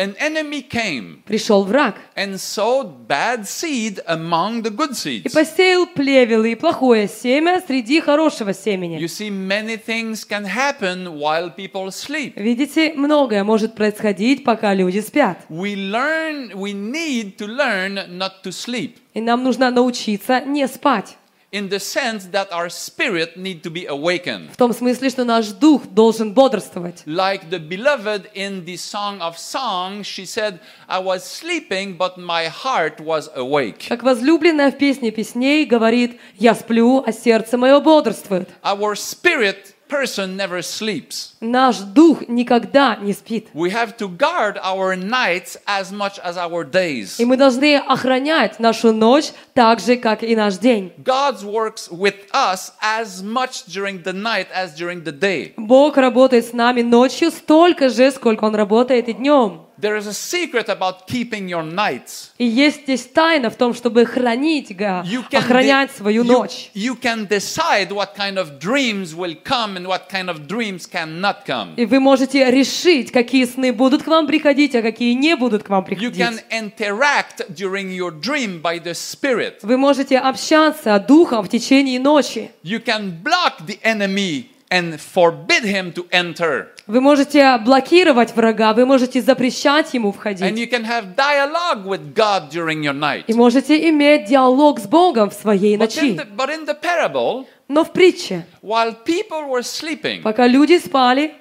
an 0.00 0.16
enemy 0.18 0.62
came 0.62 1.22
пришел 1.26 1.64
враг 1.64 1.96
and 2.16 2.34
sowed 2.36 3.06
bad 3.06 3.46
seed 3.46 4.00
among 4.06 4.62
the 4.62 4.70
good 4.70 4.92
и 4.92 5.28
seeds. 5.28 5.32
посеял 5.34 5.86
плевелы 5.86 6.52
и 6.52 6.54
плохое 6.54 7.06
семя 7.06 7.62
среди 7.66 8.00
хорошего 8.00 8.54
семени. 8.54 8.98
You 8.98 9.08
see, 9.08 9.30
many 9.30 9.76
things 9.76 10.24
can 10.24 10.44
happen 10.44 11.18
while 11.18 11.50
people 11.54 11.90
sleep. 11.90 12.32
Видите, 12.36 12.94
многое 12.94 13.44
может 13.44 13.74
происходить, 13.74 14.42
пока 14.42 14.72
люди 14.74 15.00
спят. 15.00 15.38
We 15.50 15.76
learn, 15.76 16.54
we 16.54 16.72
need 16.72 17.36
to 17.36 17.46
learn 17.46 18.16
not 18.16 18.42
to 18.42 18.50
sleep 18.50 18.96
И 19.12 19.20
нам 19.20 19.42
нужно 19.42 19.70
научиться 19.70 20.40
не 20.40 20.66
спать. 20.68 21.16
in 21.51 21.69
the 21.69 21.79
sense 21.79 22.25
that 22.31 22.51
our 22.51 22.69
spirit 22.69 23.37
need 23.37 23.63
to 23.63 23.69
be 23.69 23.85
awakened. 23.85 24.51
В 24.51 24.57
том 24.57 24.73
смысле, 24.73 25.09
что 25.09 25.23
наш 25.23 25.47
дух 25.47 25.83
должен 25.87 26.33
бодрствовать. 26.33 27.03
Like 27.05 27.49
the 27.49 27.59
beloved 27.59 28.29
in 28.33 28.65
the 28.65 28.75
Song 28.75 29.21
of 29.21 29.37
Songs, 29.37 30.05
she 30.05 30.25
said, 30.25 30.59
I 30.89 30.99
was 30.99 31.23
sleeping, 31.23 31.95
but 31.97 32.17
my 32.17 32.47
heart 32.47 32.99
was 32.99 33.29
awake. 33.35 33.87
Как 33.87 34.03
возлюбленная 34.03 34.71
в 34.71 34.77
песне 34.77 35.11
песней 35.11 35.65
говорит, 35.65 36.19
«Я 36.37 36.55
сплю, 36.55 37.01
а 37.05 37.13
сердце 37.13 37.57
мое 37.57 37.79
бодрствует». 37.79 38.49
Our 38.61 38.95
spirit 38.95 39.75
person 39.90 40.36
never 40.36 40.62
sleeps. 40.62 41.34
Наш 41.40 41.78
дух 41.78 42.28
никогда 42.28 42.96
не 42.96 43.12
спит. 43.12 43.48
We 43.52 43.70
have 43.70 43.96
to 43.98 44.08
guard 44.08 44.56
our 44.62 44.96
nights 44.96 45.58
as 45.66 45.90
much 45.92 46.18
as 46.24 46.36
our 46.36 46.64
days. 46.64 47.16
И 47.18 47.24
мы 47.24 47.36
должны 47.36 47.76
охранять 47.76 48.60
нашу 48.60 48.92
ночь 48.92 49.32
так 49.54 49.80
же, 49.80 49.96
как 49.96 50.22
и 50.22 50.36
наш 50.36 50.58
день. 50.58 50.92
God 50.98 51.42
works 51.42 51.90
with 51.90 52.30
us 52.32 52.72
as 52.80 53.22
much 53.22 53.66
during 53.66 54.02
the 54.02 54.12
night 54.12 54.46
as 54.54 54.74
during 54.74 55.02
the 55.02 55.12
day. 55.12 55.52
Бог 55.56 55.96
работает 55.96 56.46
с 56.46 56.52
нами 56.52 56.82
ночью 56.82 57.30
столько 57.30 57.88
же, 57.88 58.10
сколько 58.10 58.44
Он 58.44 58.54
работает 58.54 59.08
и 59.08 59.12
днем. 59.12 59.66
There 59.79 59.97
is 59.97 60.07
a 60.07 60.13
secret 60.13 60.67
about 60.69 61.05
keeping 61.07 61.47
your 61.49 61.63
nights. 61.63 62.31
И 62.37 62.45
есть 62.45 62.83
здесь 62.83 63.05
тайна 63.05 63.49
в 63.49 63.55
том, 63.55 63.73
чтобы 63.73 64.05
хранить, 64.05 64.75
га- 64.75 65.03
You 65.05 65.23
can, 65.29 65.39
охранять 65.39 65.89
de- 65.91 65.97
свою 65.97 66.23
you, 66.23 66.27
ночь. 66.27 66.69
you 66.73 66.95
can 66.99 67.27
decide 67.27 67.89
what 67.91 68.15
kind 68.15 68.37
of 68.37 68.57
dreams 68.59 69.13
will 69.13 69.35
come 69.43 69.75
and 69.77 69.85
what 69.87 70.09
kind 70.09 70.29
of 70.29 70.47
dreams 70.47 70.85
cannot 70.89 71.45
come. 71.45 71.73
И 71.75 71.85
вы 71.85 71.99
можете 71.99 72.49
решить, 72.49 73.11
какие 73.11 73.45
сны 73.45 73.73
будут 73.73 74.03
к 74.03 74.07
вам 74.07 74.27
приходить, 74.27 74.75
а 74.75 74.81
какие 74.81 75.13
не 75.13 75.35
будут 75.35 75.63
к 75.63 75.69
вам 75.69 75.83
You 75.85 76.11
can 76.11 76.37
приходить. 76.39 76.45
interact 76.51 77.49
during 77.49 77.91
your 77.91 78.11
dream 78.11 78.61
by 78.61 78.79
the 78.79 78.93
Spirit. 78.93 79.59
Вы 79.61 79.77
можете 79.77 80.17
общаться 80.17 80.97
духом 81.05 81.43
в 81.43 81.49
течение 81.49 81.99
ночи. 81.99 82.51
You 82.63 82.79
can 82.83 83.11
block 83.21 83.65
the 83.65 83.79
enemy 83.83 84.45
and 84.69 84.97
forbid 84.99 85.63
him 85.63 85.93
to 85.93 86.07
enter. 86.11 86.67
Вы 86.90 87.00
можете 87.00 87.56
блокировать 87.58 88.34
врага, 88.34 88.72
вы 88.74 88.84
можете 88.84 89.22
запрещать 89.22 89.94
ему 89.94 90.08
And 90.10 90.14
входить. 90.14 90.58
you 90.58 90.66
can 90.68 90.84
have 90.84 91.14
dialogue 91.14 91.84
with 91.86 92.14
God 92.14 92.50
during 92.50 92.82
your 92.82 92.92
night. 92.98 93.24
И 93.28 93.32
можете 93.32 93.88
иметь 93.90 94.24
диалог 94.26 94.80
с 94.80 94.86
Богом 94.88 95.30
в 95.30 95.34
своей 95.34 95.76
But 95.76 95.90
in, 95.96 96.16
ночи. 96.16 96.16
the, 96.16 96.36
but 96.36 96.48
in 96.50 96.66
the 96.66 96.74
parable, 96.74 97.46
Но 97.68 97.84
в 97.84 97.92
притче, 97.92 98.44
while 98.62 98.92
people 99.04 99.48
were 99.48 99.62
sleeping, 99.62 100.22
пока 100.22 100.48
люди 100.48 100.78
спали, 100.78 101.34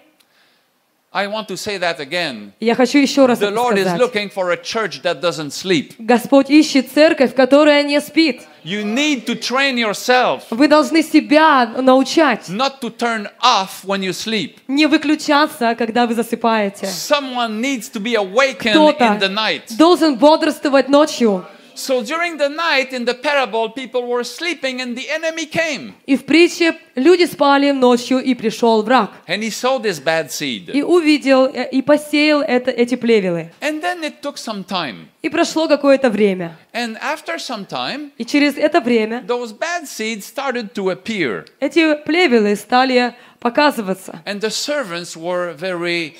I 1.16 1.28
want 1.28 1.46
to 1.46 1.57
say 1.57 1.78
that 1.78 2.00
again. 2.00 2.50
я 2.59 2.74
хочу 2.74 2.98
еще 2.98 3.26
раз 3.26 3.38
The 3.38 3.50
это 3.50 3.54
Lord 3.54 3.76
is 3.78 3.83
сказать. 3.87 4.00
looking 4.00 4.28
for 4.30 4.50
a 4.50 4.57
church 4.57 5.00
that 5.02 5.20
doesn't 5.20 5.52
sleep. 5.52 5.94
Господь 6.00 6.50
ищет 6.50 6.90
церковь, 6.92 7.37
которая 7.37 7.85
не 7.85 8.00
спит. 8.00 8.42
You 8.64 8.83
need 8.83 9.24
to 9.26 9.38
train 9.38 9.76
yourself 9.76 10.42
Вы 10.50 10.66
должны 10.66 11.04
себя 11.04 11.66
научать 11.66 12.48
not 12.48 12.80
to 12.80 12.90
turn 12.90 13.28
off 13.40 13.85
when 13.85 14.00
you 14.00 14.11
sleep. 14.12 14.57
не 14.66 14.87
выключаться, 14.87 15.76
когда 15.76 16.09
вы 16.09 16.14
засыпаете. 16.16 16.87
Someone 16.87 17.61
needs 17.61 17.88
to 17.92 18.00
be 18.00 18.16
awakened 18.16 18.72
Кто-то 18.72 19.04
in 19.04 19.20
the 19.20 19.28
night. 19.28 19.76
должен 19.78 20.16
бодрствовать 20.16 20.88
ночью. 20.88 21.46
So 21.78 22.02
during 22.04 22.37
the 22.38 22.48
night 22.48 22.92
in 22.92 23.04
the 23.04 23.14
parable, 23.14 23.68
people 23.70 24.02
were 24.07 24.22
sleeping 24.22 24.80
and 24.80 24.96
the 24.96 25.09
enemy 25.11 25.46
came 25.46 25.92
И 26.07 26.16
в 26.16 26.24
притче 26.24 26.76
люди 26.94 27.24
спали 27.26 27.72
ночью, 27.72 28.20
и 28.20 28.35
пришел 28.35 28.83
враг. 28.83 29.11
and 29.26 29.42
he 29.42 29.50
sowed 29.50 29.83
this 29.83 29.98
bad 29.98 30.30
seed. 30.30 30.70
И 30.72 30.83
увидел, 30.83 31.46
э, 31.46 31.68
и 31.70 31.83
посеял 31.83 32.42
это, 32.42 32.70
эти 32.70 32.94
плевелы. 32.94 33.50
And 33.61 33.83
then 33.83 34.04
it 34.04 34.20
took 34.22 34.37
some 34.37 34.64
time. 34.64 35.09
И 35.22 35.28
прошло 35.28 35.66
какое-то 35.66 36.11
время. 36.11 36.57
And 36.72 36.96
after 37.00 37.38
some 37.38 37.66
time, 37.66 38.12
И 38.18 38.24
через 38.24 38.57
это 38.57 38.80
время 38.80 39.24
those 39.26 39.52
bad 39.52 39.87
seeds 39.88 40.24
started 40.26 40.72
to 40.74 40.90
appear. 40.90 41.44
эти 41.61 41.96
плевелы 42.04 42.54
стали 42.54 43.14
показываться. 43.40 44.20
And 44.24 44.40
the 44.40 44.50
servants 44.50 45.16
were 45.16 45.52
very 45.54 46.14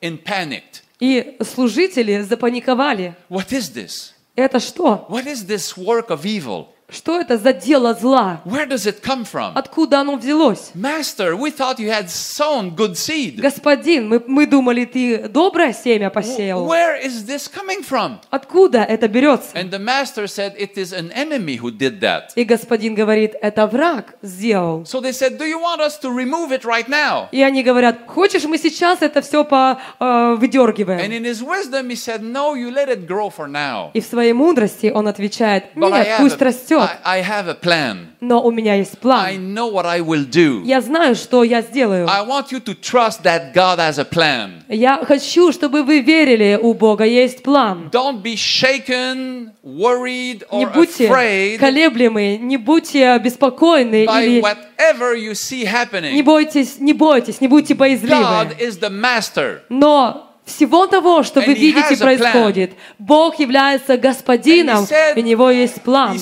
in 0.00 0.18
panic. 0.18 0.62
И 0.98 1.36
служители 1.42 2.20
запаниковали. 2.22 3.14
What 3.30 3.52
is 3.52 3.70
this? 3.72 4.12
Это 4.36 4.60
что? 4.60 5.06
What 5.08 5.26
is 5.26 5.46
this 5.46 5.76
work 5.76 6.10
of 6.10 6.24
evil? 6.24 6.68
Что 6.87 7.19
это 7.19 7.37
за 7.39 7.51
дело 7.51 7.95
зла? 7.95 8.41
Where 8.45 8.67
does 8.67 8.85
it 8.85 9.01
come 9.01 9.25
from? 9.25 9.53
Откуда 9.55 10.01
оно 10.01 10.17
взялось? 10.17 10.71
Master, 10.75 11.35
we 11.35 11.49
thought 11.49 11.79
you 11.79 11.89
had 11.89 12.09
sown 12.09 12.75
good 12.75 12.95
seed. 12.95 13.39
Господин, 13.41 14.07
мы, 14.07 14.23
мы 14.27 14.45
думали, 14.45 14.85
ты 14.85 15.27
доброе 15.27 15.73
семя 15.73 16.11
посеял. 16.11 16.67
Where 16.67 16.95
is 17.03 17.25
this 17.25 17.49
coming 17.51 17.83
from? 17.83 18.19
Откуда 18.29 18.83
это 18.83 19.07
берется? 19.07 19.55
And 19.55 19.71
the 19.71 19.79
master 19.79 20.27
said, 20.27 20.55
It 20.59 20.77
is 20.77 20.93
an 20.93 21.11
enemy 21.11 21.57
who 21.57 21.71
did 21.71 21.99
that. 22.01 22.29
И 22.35 22.43
господин 22.43 22.93
говорит, 22.93 23.33
это 23.41 23.65
враг 23.65 24.15
сделал. 24.21 24.83
So 24.83 25.01
they 25.01 25.11
said, 25.11 25.39
Do 25.39 25.45
you 25.45 25.59
want 25.59 25.81
us 25.81 25.97
to 26.01 26.11
remove 26.11 26.51
it 26.51 26.65
right 26.65 26.87
now? 26.87 27.29
И 27.31 27.41
они 27.41 27.63
говорят, 27.63 28.05
хочешь, 28.05 28.43
мы 28.43 28.59
сейчас 28.59 29.01
это 29.01 29.23
все 29.23 29.43
по, 29.43 29.79
э, 29.99 30.03
And 30.05 30.37
выдергиваем? 30.37 30.99
in 31.11 31.23
his 31.25 31.41
wisdom, 31.41 31.89
he 31.89 31.95
said, 31.95 32.21
No, 32.21 32.53
you 32.53 32.69
let 32.69 32.89
it 32.89 33.07
grow 33.07 33.31
for 33.35 33.47
now. 33.47 33.89
И 33.93 34.01
в 34.01 34.05
своей 34.05 34.33
мудрости 34.33 34.91
он 34.93 35.07
отвечает, 35.07 35.75
нет, 35.75 36.07
пусть 36.19 36.35
a, 36.39 36.45
растет, 36.79 36.99
I, 37.03 37.19
I 37.19 37.23
have 37.23 37.47
a 37.47 37.57
plan. 37.59 38.07
но 38.21 38.41
у 38.43 38.51
меня 38.51 38.75
есть 38.75 38.93
I 38.95 38.97
план. 39.01 39.53
know 39.53 39.71
what 39.71 39.85
I 39.85 39.99
will 40.01 40.25
do. 40.29 40.63
Я 40.65 40.81
знаю, 40.81 41.15
что 41.15 41.43
я 41.43 41.61
сделаю. 41.61 42.07
I 42.09 42.25
want 42.25 42.51
you 42.51 42.59
to 42.63 42.73
trust 42.79 43.23
that 43.23 43.53
God 43.53 43.77
has 43.79 43.97
a 43.99 44.05
plan. 44.05 44.63
Я 44.67 45.03
хочу, 45.05 45.51
чтобы 45.51 45.83
вы 45.83 46.01
верили, 46.01 46.59
у 46.61 46.73
Бога 46.73 47.03
есть 47.05 47.43
план. 47.43 47.89
Don't 47.91 48.21
be 48.21 48.35
shaken, 48.35 49.51
worried, 49.63 50.43
Не 50.51 50.65
or 50.65 50.73
будьте 50.73 51.07
afraid 51.07 51.57
колеблемы, 51.57 52.37
не 52.37 52.57
будьте 52.57 53.17
беспокойны 53.19 54.05
by 54.05 54.23
или 54.25 54.41
whatever 54.41 55.15
you 55.15 55.31
see 55.33 55.59
не 55.59 55.65
happening. 55.65 56.23
бойтесь, 56.23 56.79
не 56.79 56.93
бойтесь, 56.93 57.41
не 57.41 57.47
будьте 57.47 57.73
God 57.73 57.77
боязливы. 57.77 58.55
is 58.59 58.79
the 58.79 58.89
master. 58.89 59.61
Но 59.69 60.31
всего 60.45 60.85
того, 60.87 61.23
что 61.23 61.41
вы 61.41 61.53
видите 61.53 61.97
происходит, 61.97 62.73
Бог 62.99 63.39
является 63.39 63.97
господином, 63.97 64.85
и 65.15 65.19
у 65.19 65.23
него 65.23 65.49
есть 65.49 65.81
план. 65.81 66.17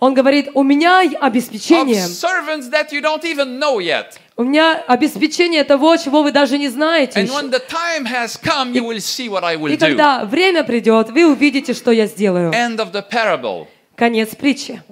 Он 0.00 0.14
говорит, 0.14 0.48
у 0.54 0.62
меня 0.62 1.00
обеспечение, 1.20 2.06
у 4.36 4.44
меня 4.44 4.82
обеспечение 4.86 5.62
того, 5.64 5.96
чего 5.96 6.22
вы 6.22 6.32
даже 6.32 6.58
не 6.58 6.68
знаете 6.68 7.20
И 9.72 9.76
do. 9.76 9.78
когда 9.78 10.24
время 10.24 10.64
придет, 10.64 11.10
вы 11.10 11.26
увидите, 11.26 11.74
что 11.74 11.90
я 11.92 12.06
сделаю. 12.06 12.50
Конец 13.94 14.34
притчи. 14.34 14.82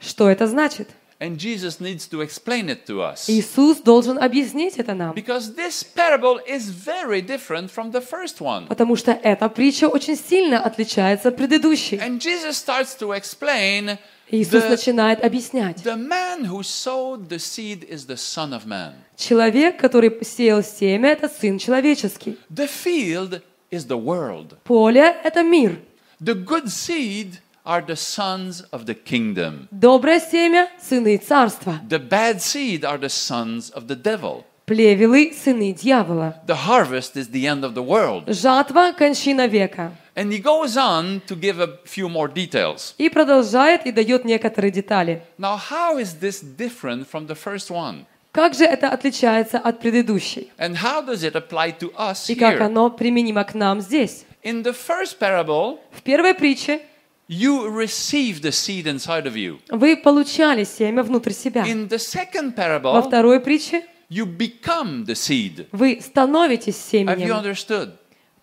Что 0.00 0.30
это 0.30 0.46
значит? 0.46 0.88
And 1.21 1.37
Jesus 1.39 1.79
needs 1.79 2.07
to 2.09 2.21
explain 2.21 2.69
it 2.69 2.85
to 2.85 3.01
us. 3.01 3.27
Иисус 3.27 3.81
должен 3.81 4.19
объяснить 4.19 4.77
это 4.77 4.93
нам. 4.93 5.15
Because 5.15 5.55
this 5.55 5.83
parable 5.83 6.37
is 6.47 6.69
very 6.69 7.21
different 7.21 7.71
from 7.71 7.91
the 7.91 8.01
first 8.01 8.39
one. 8.39 8.67
Потому 8.67 8.95
что 8.95 9.13
эта 9.13 9.49
притча 9.49 9.87
очень 9.87 10.15
сильно 10.15 10.59
отличается 10.59 11.29
от 11.29 11.35
предыдущей. 11.37 11.97
And 11.97 12.19
Jesus 12.19 12.51
starts 12.57 12.95
to 12.99 13.13
explain 13.19 13.97
Иисус 14.29 14.61
The- 14.63 14.69
начинает 14.69 15.23
объяснять. 15.23 15.77
The 15.83 15.95
man 15.97 16.45
who 16.45 16.61
sowed 16.61 17.29
the 17.29 17.39
seed 17.39 17.83
is 17.89 18.05
the 18.05 18.17
Son 18.17 18.51
of 18.53 18.67
Man. 18.67 18.93
Человек, 19.17 19.79
который 19.79 20.15
сеял 20.23 20.61
семя, 20.61 21.09
это 21.13 21.27
Сын 21.27 21.57
Человеческий. 21.57 22.37
The 22.53 22.67
field 22.69 23.41
is 23.71 23.87
the 23.87 23.97
world. 23.97 24.55
Поле – 24.65 25.23
это 25.23 25.41
мир. 25.41 25.79
The 26.19 26.35
good 26.35 26.67
seed 26.67 27.39
are 27.65 27.81
the 27.85 27.95
sons 27.95 28.61
of 28.71 28.85
the 28.85 28.93
kingdom. 28.95 29.67
Доброе 29.71 30.19
семя – 30.19 30.79
сыны 30.81 31.17
царства. 31.17 31.79
The 31.89 31.99
bad 31.99 32.41
seed 32.41 32.83
are 32.85 32.97
the 32.97 33.09
sons 33.09 33.69
of 33.71 33.87
the 33.87 33.95
devil. 33.95 34.43
Плевелы – 34.65 35.33
сыны 35.33 35.73
дьявола. 35.73 36.35
The 36.45 36.65
harvest 36.67 37.15
is 37.15 37.29
the 37.29 37.45
end 37.45 37.63
of 37.63 37.73
the 37.73 37.83
world. 37.83 38.25
Жатва – 38.27 38.97
кончина 38.97 39.47
века. 39.47 39.91
And 40.15 40.31
he 40.31 40.39
goes 40.41 40.75
on 40.77 41.21
to 41.27 41.35
give 41.35 41.59
a 41.59 41.77
few 41.85 42.09
more 42.09 42.27
details. 42.27 42.95
И 42.97 43.09
продолжает 43.09 43.85
и 43.85 43.91
дает 43.91 44.25
некоторые 44.25 44.71
детали. 44.71 45.21
Now, 45.37 45.57
how 45.57 45.97
is 45.99 46.15
this 46.19 46.41
different 46.41 47.07
from 47.07 47.27
the 47.27 47.35
first 47.35 47.69
one? 47.69 48.05
Как 48.31 48.53
же 48.53 48.65
это 48.65 48.89
отличается 48.89 49.57
от 49.57 49.79
предыдущей? 49.79 50.51
And 50.57 50.75
how 50.75 51.01
does 51.05 51.23
it 51.23 51.33
apply 51.35 51.77
to 51.79 51.93
us 51.97 52.29
И 52.29 52.35
как 52.35 52.55
here? 52.55 52.63
оно 52.65 52.89
применимо 52.89 53.43
к 53.43 53.53
нам 53.53 53.79
здесь? 53.81 54.25
In 54.43 54.63
the 54.63 54.73
first 54.75 55.17
parable, 55.19 55.79
В 55.91 56.01
первой 56.01 56.33
притче 56.33 56.81
you 57.31 57.69
receive 57.69 58.41
the 58.41 58.51
seed 58.51 58.85
inside 58.87 59.25
of 59.25 59.35
you. 59.35 59.59
вы 59.69 59.97
получали 59.97 60.63
семя 60.63 61.03
внутрь 61.03 61.31
себя. 61.33 61.63
In 61.65 61.87
the 61.89 61.97
second 61.99 62.53
Во 62.55 62.63
parable, 62.63 63.01
второй 63.07 63.39
притче 63.39 63.83
you 64.09 64.25
become 64.25 65.05
the 65.05 65.13
seed. 65.15 65.67
вы 65.71 65.99
становитесь 66.01 66.75
Have 66.93 67.17
you 67.17 67.17
семенем. 67.17 67.35
understood? 67.37 67.91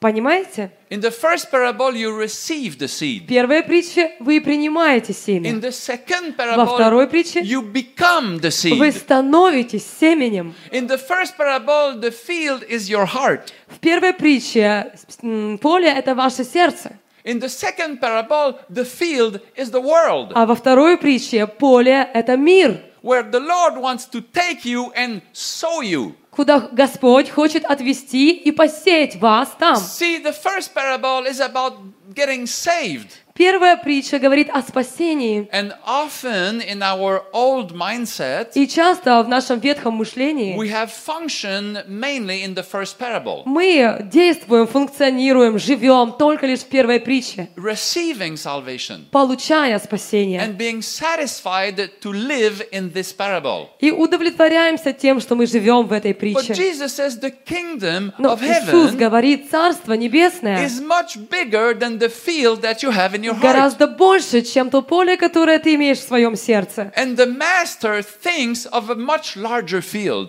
Понимаете? 0.01 0.70
In 0.90 1.01
the 1.01 1.11
first 1.11 1.51
parable, 1.51 1.95
you 1.95 2.14
receive 2.14 2.76
the 2.78 2.86
seed. 2.88 3.22
В 3.22 3.26
первой 3.26 3.62
притче 3.62 4.12
вы 4.20 4.38
принимаете 4.42 5.12
In 5.12 5.16
семя. 5.16 5.51
the 5.53 5.70
second 5.72 6.34
Во 6.36 6.66
второй 6.66 7.07
parable, 7.07 7.11
притче 7.11 7.40
you 7.40 7.62
become 7.62 8.38
the 8.38 8.51
вы 8.76 8.88
seed. 8.88 8.99
становитесь 8.99 9.86
семенем. 9.99 10.55
In 10.72 10.86
the 10.88 10.99
first 10.99 11.38
parable, 11.38 11.99
the 11.99 12.11
field 12.11 12.62
is 12.68 12.90
your 12.90 13.07
heart. 13.07 13.51
В 13.68 13.78
первой 13.78 14.12
притче 14.12 14.92
м, 15.22 15.57
поле – 15.57 15.97
это 15.97 16.14
ваше 16.14 16.45
сердце. 16.45 16.99
In 17.24 17.40
the 17.40 17.49
second 17.49 18.01
parable, 18.01 18.59
the 18.68 18.84
field 18.84 19.40
is 19.57 19.70
the 19.70 19.80
world, 19.80 20.32
А 20.34 20.45
во 20.45 20.55
второй 20.55 20.99
притче 20.99 21.47
поле – 21.47 22.14
это 22.14 22.36
мир, 22.36 22.82
where 23.03 23.22
the 23.30 23.40
Lord 23.40 23.78
wants 23.80 24.05
to 24.12 24.20
take 24.32 24.64
you 24.64 24.92
and 24.95 25.22
sow 25.32 25.80
you. 25.82 26.14
куда 26.30 26.68
Господь 26.72 27.30
хочет 27.30 27.64
отвести 27.64 28.32
и 28.32 28.51
посеять 28.51 29.16
вас 29.16 29.55
там. 29.59 29.76
See, 29.76 30.18
the 30.22 30.32
first 30.32 30.74
parable 30.74 31.24
is 31.26 31.40
about 31.40 31.74
getting 32.14 32.45
saved. 32.47 33.09
Первая 33.39 33.77
притча 33.77 34.19
говорит 34.19 34.49
о 34.49 34.61
спасении. 34.61 35.47
And 35.53 35.71
often 35.87 36.59
in 36.61 36.81
our 36.81 37.21
old 37.31 37.71
mindset, 37.71 38.49
И 38.53 38.67
часто 38.67 39.23
в 39.23 39.29
нашем 39.29 39.59
ветхом 39.59 39.93
мышлении 39.93 40.57
we 40.57 40.69
have 40.69 40.89
functioned 40.91 41.87
mainly 41.87 42.43
in 42.43 42.53
the 42.53 42.65
first 42.69 42.97
parable, 42.99 43.43
мы 43.45 44.01
действуем, 44.11 44.67
функционируем, 44.67 45.57
живем 45.57 46.15
только 46.19 46.47
лишь 46.47 46.59
в 46.59 46.65
первой 46.65 46.99
притче, 46.99 47.47
receiving 47.55 48.33
salvation 48.33 49.05
получая 49.09 49.79
спасение. 49.79 50.41
and 50.41 50.57
being 50.57 50.81
satisfied 50.81 51.77
to 52.01 52.11
live 52.11 52.61
in 52.73 52.91
this 52.91 53.13
parable. 53.15 53.67
И 53.79 53.89
удовлетворяемся 53.89 54.91
тем, 54.91 55.21
что 55.21 55.35
мы 55.35 55.45
живем 55.45 55.87
в 55.87 55.93
этой 55.93 56.11
But 56.11 56.19
притче. 56.19 56.53
Jesus 56.55 56.93
says 56.97 57.17
the 57.21 57.33
kingdom 57.45 58.11
Но 58.17 58.33
of 58.33 58.41
Иисус 58.43 58.91
heaven 58.91 58.97
говорит, 58.97 59.49
Царство 59.49 59.93
Небесное 59.93 60.65
is 60.65 60.81
much 60.81 61.15
bigger 61.29 61.73
than 61.73 61.99
the 61.99 62.09
field 62.09 62.59
that 62.63 62.83
you 62.83 62.91
have 62.91 63.15
in 63.15 63.23
your. 63.23 63.28
Гораздо 63.34 63.88
больше, 63.88 64.41
чем 64.41 64.69
то 64.69 64.82
поле, 64.82 65.17
которое 65.17 65.59
ты 65.59 65.75
имеешь 65.75 65.99
в 65.99 66.07
своем 66.07 66.36
сердце. 66.36 66.91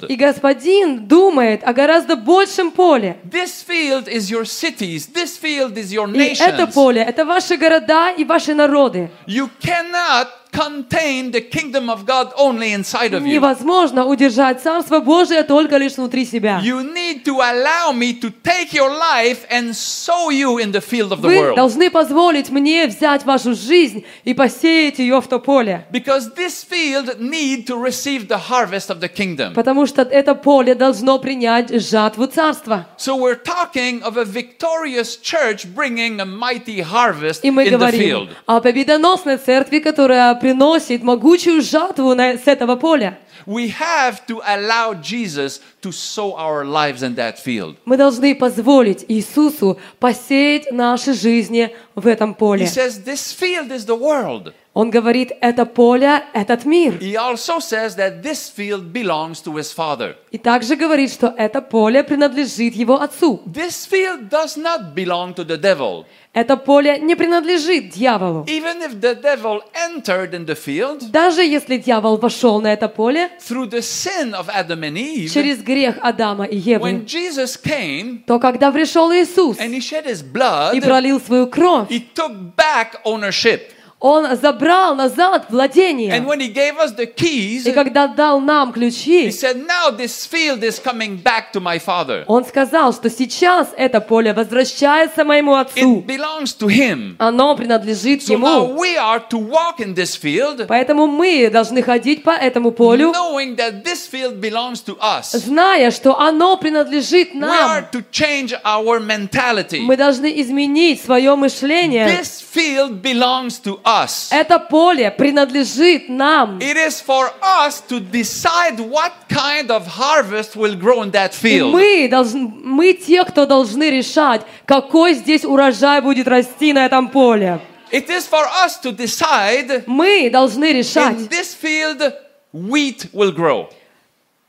И 0.08 0.16
Господин 0.16 1.06
думает 1.06 1.62
о 1.64 1.72
гораздо 1.72 2.16
большем 2.16 2.70
поле. 2.70 3.18
This 3.24 3.64
field 3.66 4.08
is 4.08 4.30
your 4.30 4.44
cities. 4.44 5.08
This 5.12 5.38
field 5.40 5.74
is 5.76 5.92
your 5.92 6.10
И 6.14 6.34
это 6.40 6.66
поле, 6.66 7.02
это 7.02 7.24
ваши 7.24 7.56
города 7.56 8.10
и 8.10 8.24
ваши 8.24 8.54
народы. 8.54 9.10
You 9.26 9.48
cannot 9.62 10.28
contain 10.52 11.30
the 11.32 11.40
kingdom 11.40 11.88
of 11.88 12.04
God 12.06 12.32
only 12.36 12.72
inside 12.72 13.12
of 13.14 13.22
you. 13.26 13.34
Невозможно 13.34 14.04
удержать 14.06 14.62
Царство 14.62 15.00
Божие 15.00 15.42
только 15.42 15.76
лишь 15.76 15.96
внутри 15.96 16.24
себя. 16.24 16.60
You 16.62 16.82
need 16.82 17.24
to 17.24 17.40
allow 17.40 17.92
me 17.92 18.12
to 18.20 18.32
take 18.42 18.72
your 18.72 18.90
life 18.90 19.46
and 19.50 19.74
sow 19.74 20.30
you 20.30 20.58
in 20.58 20.72
the 20.72 20.80
field 20.80 21.12
of 21.12 21.20
the 21.22 21.28
Вы 21.28 21.38
world. 21.38 21.56
должны 21.56 21.90
позволить 21.90 22.50
мне 22.50 22.86
взять 22.86 23.24
вашу 23.24 23.54
жизнь 23.54 24.04
и 24.24 24.34
посеять 24.34 24.98
ее 24.98 25.20
в 25.20 25.26
то 25.28 25.38
поле. 25.38 25.86
Because 25.92 26.34
this 26.34 26.64
field 26.64 27.18
need 27.20 27.66
to 27.66 27.76
receive 27.76 28.28
the 28.28 28.38
harvest 28.50 28.90
of 28.90 29.00
the 29.00 29.08
kingdom. 29.08 29.54
Потому 29.54 29.86
что 29.86 30.02
это 30.02 30.34
поле 30.34 30.74
должно 30.74 31.18
принять 31.18 31.70
жатву 31.70 32.26
Царства. 32.26 32.86
So 32.98 33.16
we're 33.16 33.40
talking 33.42 34.02
of 34.02 34.16
a 34.16 34.24
victorious 34.24 35.16
church 35.16 35.66
bringing 35.74 36.20
a 36.20 36.24
mighty 36.26 36.80
harvest 36.80 37.40
И 37.42 37.50
мы 37.50 37.64
in 37.64 37.70
the 37.72 37.78
говорим 37.78 38.00
field. 38.00 38.28
о 38.46 38.60
победоносной 38.60 39.36
церкви, 39.38 39.78
которая 39.78 40.34
приносит 40.40 41.02
могучую 41.02 41.62
жатву 41.62 42.14
на- 42.14 42.36
с 42.36 42.46
этого 42.46 42.76
поля. 42.76 43.18
We 43.46 43.72
have 43.80 44.20
to 44.28 44.40
allow 44.46 44.92
Jesus 45.00 45.60
to 45.82 45.90
sow 45.92 46.34
our 46.36 46.64
lives 46.64 47.02
in 47.02 47.14
that 47.16 47.36
field. 47.42 47.76
Мы 47.86 47.96
должны 47.96 48.34
позволить 48.34 49.04
Иисусу 49.08 49.78
посеять 49.98 50.70
наши 50.70 51.14
жизни 51.14 51.74
в 51.94 52.06
этом 52.06 52.32
He 52.32 52.36
поле. 52.36 52.66
says 52.66 53.02
this 53.04 53.32
field 53.32 53.70
is 53.70 53.86
the 53.86 53.96
world. 53.98 54.52
Он 54.72 54.88
говорит, 54.88 55.32
это 55.40 55.66
поле, 55.66 56.22
этот 56.32 56.64
мир. 56.64 56.98
He 57.00 57.16
also 57.16 57.58
says 57.58 57.96
that 57.96 58.22
this 58.22 58.48
field 58.48 58.92
belongs 58.92 59.42
to 59.42 59.56
his 59.56 59.72
father. 59.72 60.14
И 60.30 60.38
также 60.38 60.76
говорит, 60.76 61.12
что 61.12 61.34
это 61.36 61.60
поле 61.60 62.04
принадлежит 62.04 62.76
его 62.76 63.00
отцу. 63.00 63.42
This 63.46 63.84
field 63.84 64.28
does 64.28 64.56
not 64.56 64.94
belong 64.94 65.34
to 65.34 65.44
the 65.44 65.60
devil. 65.60 66.04
Это 66.32 66.56
поле 66.56 67.00
не 67.00 67.16
принадлежит 67.16 67.90
дьяволу. 67.90 68.44
Even 68.44 68.80
if 68.80 69.00
the 69.00 69.20
devil 69.20 69.60
entered 69.74 70.32
in 70.32 70.46
the 70.46 70.54
field 70.54 71.10
Даже 71.10 71.42
если 71.42 71.76
дьявол 71.76 72.18
вошел 72.18 72.60
на 72.60 72.72
это 72.72 72.88
поле 72.88 73.28
through 73.40 73.68
the 73.68 73.82
sin 73.82 74.32
of 74.34 74.48
Adam 74.48 74.84
and 74.84 74.96
Eve, 74.96 75.28
через 75.28 75.60
грех 75.60 75.96
Адама 76.00 76.44
и 76.44 76.56
when 76.76 77.00
Евы, 77.00 77.04
Jesus 77.06 77.60
came 77.60 78.20
то 78.24 78.38
когда 78.38 78.70
пришел 78.70 79.10
Иисус 79.10 79.58
and 79.58 79.74
he 79.74 79.80
shed 79.80 80.06
his 80.06 80.22
и 80.22 80.32
blood, 80.32 80.80
пролил 80.80 81.20
свою 81.20 81.48
кровь, 81.48 81.90
he 81.90 82.04
took 82.14 82.54
back 82.54 83.00
ownership. 83.04 83.72
Он 84.02 84.34
забрал 84.34 84.94
назад 84.94 85.44
And 85.44 85.50
владение. 85.50 86.20
when 86.24 86.40
he 86.40 86.48
gave 86.48 86.78
us 86.78 86.92
the 86.96 87.04
keys, 87.06 87.66
И 87.66 87.72
когда 87.72 88.06
дал 88.06 88.40
нам 88.40 88.70
he 88.70 88.72
ключи, 88.72 89.28
said, 89.30 89.58
Now 89.66 89.90
this 89.90 90.24
field 90.26 90.64
is 90.64 90.78
coming 90.78 91.18
back 91.22 91.52
to 91.52 91.60
my 91.60 91.78
father. 91.78 92.24
Он 92.26 92.42
сказал, 92.46 92.94
что 92.94 93.10
сейчас 93.10 93.68
это 93.76 94.00
поле 94.00 94.32
возвращается 94.32 95.22
моему 95.22 95.52
It 95.54 95.66
отцу. 95.76 96.00
belongs 96.06 96.54
to 96.58 96.68
him. 96.68 97.14
Оно 97.18 97.54
принадлежит 97.54 98.22
So 98.22 98.38
now 98.38 98.68
ему. 98.68 98.78
we 98.80 98.96
are 98.96 99.20
to 99.28 99.36
walk 99.38 99.80
in 99.80 99.94
this 99.94 100.16
field, 100.16 100.66
Поэтому 100.66 101.06
мы 101.06 101.50
должны 101.50 101.82
ходить 101.82 102.22
по 102.22 102.30
этому 102.30 102.72
полю, 102.72 103.12
knowing 103.12 103.54
that 103.56 103.84
this 103.84 104.06
field 104.10 104.40
belongs 104.40 104.80
to 104.82 104.96
us. 105.00 105.32
зная, 105.36 105.90
что 105.90 106.18
оно 106.18 106.56
принадлежит 106.56 107.34
We 107.34 107.42
are 107.42 107.82
нам. 107.82 107.84
to 107.92 108.02
change 108.10 108.54
our 108.64 108.98
mentality. 108.98 109.80
Мы 109.82 109.98
должны 109.98 110.40
изменить 110.40 111.02
свое 111.02 111.36
мышление. 111.36 112.06
This 112.08 112.40
field 112.40 113.02
belongs 113.02 113.60
to 113.62 113.78
us. 113.84 113.89
Это 114.31 114.59
поле 114.59 115.11
принадлежит 115.11 116.09
нам. 116.09 116.59
It 116.59 116.77
is 116.77 117.01
for 117.01 117.31
us 117.41 117.81
to 117.89 117.99
decide 117.99 118.79
what 118.79 119.11
kind 119.29 119.71
of 119.71 119.87
harvest 119.87 120.55
will 120.55 120.75
grow 120.75 121.01
in 121.03 121.11
that 121.11 121.33
И 121.33 121.59
field. 121.59 121.71
мы, 121.71 122.07
должны, 122.09 122.47
мы 122.47 122.93
те, 122.93 123.23
кто 123.23 123.45
должны 123.45 123.89
решать, 123.89 124.41
какой 124.65 125.13
здесь 125.15 125.43
урожай 125.45 126.01
будет 126.01 126.27
расти 126.27 126.73
на 126.73 126.85
этом 126.85 127.09
поле. 127.09 127.59
It 127.91 128.09
is 128.09 128.27
for 128.27 128.43
us 128.65 128.79
to 128.83 128.91
decide 128.91 129.83
Мы 129.87 130.29
должны 130.29 130.71
решать, 130.73 131.17
in 131.17 131.29
this 131.29 131.53
field 131.53 132.13
wheat 132.53 133.09
will 133.13 133.31
grow. 133.31 133.69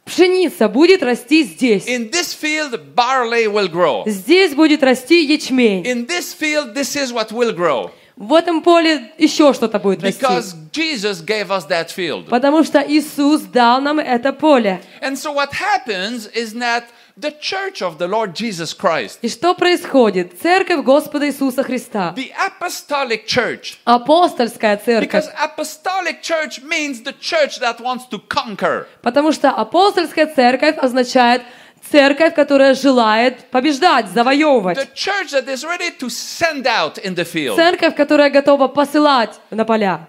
пшеница 0.04 0.68
будет 0.68 1.02
расти 1.02 1.42
здесь. 1.44 1.86
In 1.86 2.10
this 2.10 2.32
field 2.32 2.94
barley 2.94 3.46
will 3.46 3.68
grow. 3.68 4.04
Здесь 4.06 4.54
будет 4.54 4.82
расти 4.82 5.24
ячмень. 5.24 5.84
In 5.84 6.06
this 6.06 6.32
field 6.32 6.74
this 6.74 6.96
is 6.96 7.12
what 7.12 7.30
will 7.32 7.52
grow. 7.52 7.90
В 8.21 8.35
этом 8.35 8.61
поле 8.61 9.11
еще 9.17 9.51
что-то 9.51 9.79
будет 9.79 10.03
расти. 10.03 10.21
Because 10.23 10.53
Jesus 10.71 11.25
gave 11.25 11.47
us 11.49 11.67
that 11.67 11.89
field. 11.89 12.29
Потому 12.29 12.63
что 12.63 12.79
Иисус 12.79 13.41
дал 13.41 13.81
нам 13.81 13.97
это 13.97 14.31
поле. 14.31 14.79
And 15.01 15.13
so 15.17 15.33
what 15.33 15.49
happens 15.53 16.27
is 16.35 16.53
that 16.53 16.83
the 17.19 17.31
church 17.41 17.81
of 17.81 17.97
the 17.97 18.07
Lord 18.07 18.35
Jesus 18.35 18.73
Christ, 18.75 19.17
И 19.23 19.27
что 19.27 19.55
происходит? 19.55 20.39
Церковь 20.39 20.83
Господа 20.85 21.27
Иисуса 21.27 21.63
Христа. 21.63 22.13
the 22.15 22.31
apostolic 22.37 23.25
church, 23.25 23.79
Апостольская 23.85 24.77
церковь. 24.77 25.09
because 25.11 25.27
apostolic 25.43 26.21
church 26.21 26.61
means 26.61 27.01
the 27.01 27.13
church 27.19 27.59
that 27.59 27.79
wants 27.81 28.05
to 28.07 28.19
conquer. 28.29 28.85
Потому 29.01 29.31
что 29.31 29.49
апостольская 29.49 30.27
церковь 30.27 30.77
означает 30.77 31.41
Церковь, 31.91 32.33
которая 32.33 32.73
желает 32.73 33.45
побеждать, 33.51 34.07
завоевывать. 34.07 34.77
Церковь, 37.55 37.95
которая 37.95 38.29
готова 38.29 38.67
посылать 38.67 39.39
на 39.49 39.65
поля. 39.65 40.07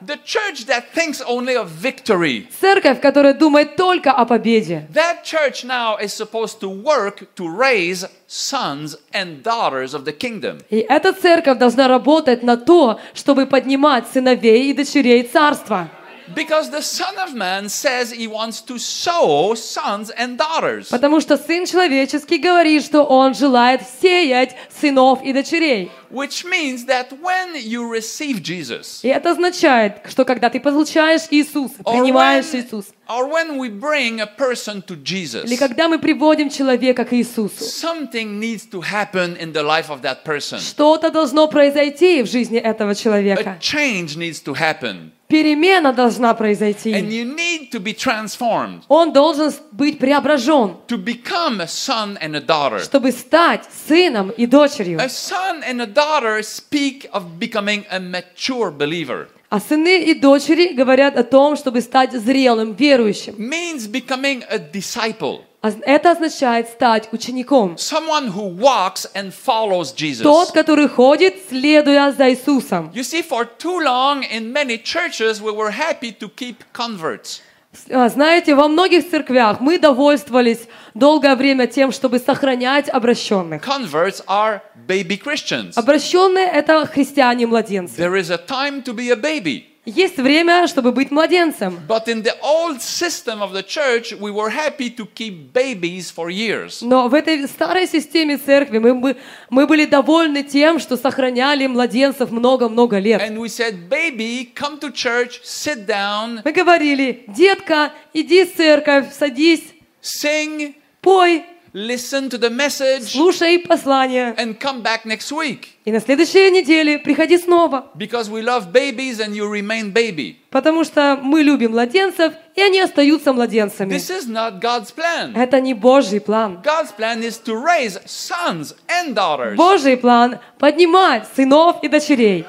Церковь, 2.60 3.00
которая 3.00 3.34
думает 3.34 3.76
только 3.76 4.12
о 4.12 4.24
победе. 4.24 4.86
That 4.92 5.24
church 5.24 5.64
now 5.64 5.96
is 6.00 6.12
supposed 6.12 6.60
to 6.60 6.68
work 6.68 7.26
to 7.36 7.48
raise 7.48 8.06
sons 8.28 8.96
and 9.12 9.42
daughters 9.42 9.92
of 9.92 10.04
the 10.04 10.16
kingdom. 10.16 10.62
И 10.70 10.78
эта 10.78 11.12
церковь 11.12 11.58
должна 11.58 11.88
работать 11.88 12.42
на 12.42 12.56
то, 12.56 13.00
чтобы 13.14 13.46
поднимать 13.46 14.04
сыновей 14.12 14.70
и 14.70 14.72
дочерей 14.72 15.24
царства. 15.24 15.88
Because 16.34 16.70
the 16.70 16.80
Son 16.82 17.16
of 17.18 17.34
Man 17.34 17.68
says 17.68 18.12
he 18.12 18.26
wants 18.26 18.60
to 18.62 18.78
sow 18.78 19.54
sons 19.54 20.10
and 20.16 20.36
daughters. 20.36 20.88
Потому 20.88 21.20
что 21.20 21.36
Сын 21.36 21.66
Человеческий 21.66 22.38
говорит, 22.38 22.84
что 22.84 23.04
Он 23.04 23.34
желает 23.34 23.82
сеять 24.00 24.54
сынов 24.80 25.22
и 25.22 25.32
дочерей. 25.32 25.90
Which 26.10 26.44
means 26.44 26.84
that 26.86 27.08
when 27.22 27.56
you 27.56 27.88
receive 27.90 28.42
Jesus, 28.42 29.00
И 29.02 29.08
это 29.08 29.30
означает, 29.30 30.02
что 30.08 30.24
когда 30.26 30.50
ты 30.50 30.60
получаешь 30.60 31.22
Иисуса, 31.30 31.76
or 31.84 31.92
принимаешь 32.02 32.44
when, 32.52 32.62
Иисуса, 32.62 32.92
or 33.08 33.26
when 33.30 33.56
we 33.58 33.70
bring 33.70 34.20
a 34.20 34.26
person 34.26 34.82
to 34.86 34.96
Jesus, 35.02 35.44
или 35.44 35.56
когда 35.56 35.88
мы 35.88 35.98
приводим 35.98 36.50
человека 36.50 37.04
к 37.06 37.14
Иисусу, 37.14 37.64
something 37.64 38.38
needs 38.38 38.66
to 38.70 38.82
happen 38.82 39.36
in 39.38 39.52
the 39.52 39.62
life 39.62 39.88
of 39.88 40.02
that 40.02 40.22
person. 40.24 40.58
что-то 40.60 41.10
должно 41.10 41.48
произойти 41.48 42.22
в 42.22 42.26
жизни 42.30 42.58
этого 42.58 42.90
A 42.90 42.94
человека. 42.94 43.58
change 43.60 44.16
needs 44.16 44.42
to 44.42 44.54
happen. 44.54 45.12
Перемена 45.32 45.92
должна 45.94 46.30
And 46.32 46.38
произойти. 46.38 46.90
you 46.90 47.24
need 47.24 47.70
to 47.70 47.80
be 47.80 47.94
transformed 47.94 48.82
Он 48.88 49.12
должен 49.14 49.50
быть 49.72 49.98
преображен, 49.98 50.76
to 50.88 50.98
become 50.98 51.60
a 51.60 51.66
son 51.66 52.18
and 52.20 52.36
a 52.36 52.40
daughter. 52.40 52.78
чтобы 52.80 53.10
стать 53.12 53.64
сыном 53.88 54.30
и 54.30 54.44
дочерью. 54.46 55.00
A 55.00 55.08
son 55.08 55.62
and 55.62 55.80
a 55.80 55.86
daughter 55.86 56.42
speak 56.42 57.08
of 57.12 57.38
becoming 57.38 57.84
a 57.90 57.98
mature 57.98 58.70
believer. 58.70 59.28
А 59.48 59.58
сыны 59.58 60.02
и 60.04 60.14
дочери 60.14 60.74
говорят 60.74 61.16
о 61.16 61.24
том, 61.24 61.56
чтобы 61.56 61.80
стать 61.80 62.12
зрелым, 62.12 62.74
верующим. 62.74 63.34
Means 63.38 63.86
becoming 63.86 64.42
a 64.50 64.58
disciple. 64.58 65.40
А 65.62 65.70
Это 65.82 66.10
означает 66.10 66.68
стать 66.68 67.08
учеником. 67.12 67.76
Someone 67.76 68.32
who 68.34 68.58
walks 68.58 69.06
and 69.14 69.32
follows 69.32 69.94
Jesus. 69.94 70.22
Тот, 70.22 70.50
который 70.50 70.88
ходит, 70.88 71.36
следуя 71.48 72.10
за 72.10 72.30
Иисусом. 72.30 72.90
You 72.92 73.04
see, 73.04 73.22
for 73.22 73.46
too 73.58 73.78
long 73.80 74.24
in 74.24 74.52
many 74.52 74.76
churches, 74.76 75.40
we 75.40 75.52
were 75.52 75.70
happy 75.70 76.10
to 76.18 76.28
keep 76.28 76.56
converts. 76.72 77.42
А, 77.90 78.08
Знаете, 78.08 78.54
во 78.54 78.66
многих 78.68 79.08
церквях 79.08 79.60
мы 79.60 79.78
довольствовались 79.78 80.66
долгое 80.94 81.36
время 81.36 81.68
тем, 81.68 81.92
чтобы 81.92 82.18
сохранять 82.18 82.88
обращенных. 82.88 83.62
Converts 83.62 84.22
are 84.26 84.60
baby 84.88 85.16
Christians. 85.16 85.74
Обращенные— 85.76 86.46
это 86.52 86.84
христиане-младенцы. 86.86 87.96
There 87.96 88.16
is 88.20 88.30
a 88.30 88.36
time 88.36 88.82
to 88.82 88.92
be 88.92 89.10
a 89.10 89.16
baby. 89.16 89.71
Есть 89.84 90.16
время, 90.16 90.68
чтобы 90.68 90.92
быть 90.92 91.10
младенцем. 91.10 91.80
But 91.88 92.06
in 92.06 92.22
the 92.22 92.34
old 92.40 92.80
system 92.80 93.42
of 93.42 93.52
the 93.52 93.64
church, 93.66 94.12
we 94.16 94.30
were 94.30 94.48
happy 94.48 94.88
to 94.90 95.06
keep 95.12 95.52
babies 95.52 96.08
for 96.14 96.30
years. 96.30 96.78
Но 96.82 97.08
в 97.08 97.14
этой 97.14 97.48
старой 97.48 97.88
системе 97.88 98.36
церкви 98.38 98.78
мы, 98.78 98.94
бы- 98.94 99.16
мы 99.50 99.66
были 99.66 99.84
довольны 99.86 100.44
тем, 100.44 100.78
что 100.78 100.96
сохраняли 100.96 101.66
младенцев 101.66 102.30
много-много 102.30 102.98
лет. 102.98 103.20
And 103.20 103.36
we 103.38 103.48
said, 103.48 103.88
Baby, 103.88 104.52
come 104.54 104.78
to 104.78 104.92
church, 104.92 105.40
sit 105.42 105.84
down, 105.86 106.42
Мы 106.44 106.52
говорили, 106.52 107.24
детка, 107.26 107.90
иди 108.14 108.44
в 108.44 108.54
церковь, 108.54 109.06
садись, 109.12 109.64
sing, 110.00 110.74
пой, 111.00 111.44
listen 111.72 112.28
to 112.28 112.38
the 112.38 112.50
message, 112.50 113.12
слушай 113.12 113.58
послание. 113.58 114.34
and 114.36 114.58
come 114.58 114.82
back 114.82 115.04
next 115.04 115.32
week. 115.32 115.68
И 115.84 115.92
на 115.92 116.00
следующей 116.00 116.50
неделе 116.50 116.98
приходи 116.98 117.38
снова. 117.38 117.90
Because 117.94 118.28
we 118.30 118.42
love 118.42 118.72
babies 118.72 119.20
and 119.20 119.34
you 119.34 119.48
remain 119.48 119.92
baby. 119.92 120.36
Потому 120.50 120.84
что 120.84 121.18
мы 121.22 121.42
любим 121.42 121.72
младенцев, 121.72 122.34
и 122.54 122.60
они 122.60 122.80
остаются 122.80 123.32
младенцами. 123.32 123.94
This 123.94 124.10
is 124.10 124.28
not 124.28 124.60
God's 124.60 124.94
plan. 124.94 125.32
Это 125.34 125.60
не 125.60 125.74
Божий 125.74 126.20
план. 126.20 126.62
God's 126.62 126.94
plan 126.96 127.22
is 127.22 127.38
to 127.44 127.54
raise 127.54 127.98
sons 128.04 128.74
and 128.88 129.14
daughters. 129.14 129.56
Божий 129.56 129.96
план— 129.96 130.38
поднимать 130.58 131.26
сынов 131.34 131.82
и 131.82 131.88
дочерей. 131.88 132.44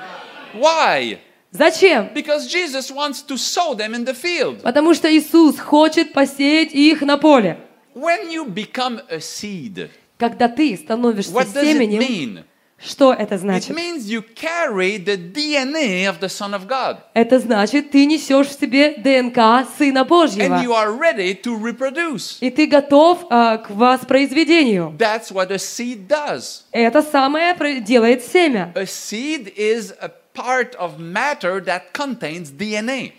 Why? 0.54 1.18
Зачем? 1.52 2.10
Because 2.16 2.48
Jesus 2.48 2.92
wants 2.92 3.22
to 3.22 3.38
sow 3.38 3.76
them 3.76 3.94
in 3.94 4.06
the 4.06 4.16
field. 4.16 4.62
Потому 4.64 4.94
что 4.94 5.08
Иисус 5.08 5.60
хочет 5.60 6.12
посеять 6.12 6.74
их 6.74 7.02
на 7.02 7.18
поле. 7.18 7.58
When 7.96 8.32
you 8.32 8.46
become 8.46 9.02
a 9.10 9.20
seed, 9.20 9.90
Когда 10.18 10.48
ты 10.48 10.76
становишься 10.78 11.32
what 11.34 11.48
does 11.54 11.64
it 11.64 11.74
семенем, 11.78 12.00
mean? 12.00 12.44
что 12.80 13.14
это 13.14 13.36
It 13.36 13.40
значит? 13.40 13.76
means 13.76 14.10
you 14.10 14.22
carry 14.36 14.98
the 14.98 15.16
DNA 15.16 16.06
of 16.10 16.20
the 16.20 16.28
Son 16.30 16.54
of 16.54 16.68
God. 16.68 16.98
Это 17.14 17.40
значит, 17.40 17.92
ты 17.92 18.06
несешь 18.06 18.48
в 18.48 18.60
себе 18.60 18.96
ДНК 18.98 19.68
Сына 19.78 20.04
Божьего. 20.04 20.56
And 20.56 20.64
you 20.64 20.74
are 20.74 20.92
ready 20.92 21.34
to 21.44 21.56
reproduce. 21.58 22.38
И 22.42 22.50
ты 22.50 22.68
готов 22.68 23.26
а, 23.30 23.58
к 23.58 23.70
воспроизведению. 23.70 24.96
That's 24.98 25.32
what 25.32 25.52
a 25.52 25.58
seed 25.58 26.08
does. 26.08 26.64
Это 26.72 27.02
самое 27.02 27.54
про- 27.54 27.80
делает 27.80 28.24
семя. 28.24 28.72
A 28.76 28.84
seed 28.86 29.54
is 29.56 29.94
a 30.02 30.12
part 30.34 30.76
of 30.78 30.98
matter 31.00 31.64
that 31.66 31.92
contains 31.94 32.50
DNA. 32.52 33.14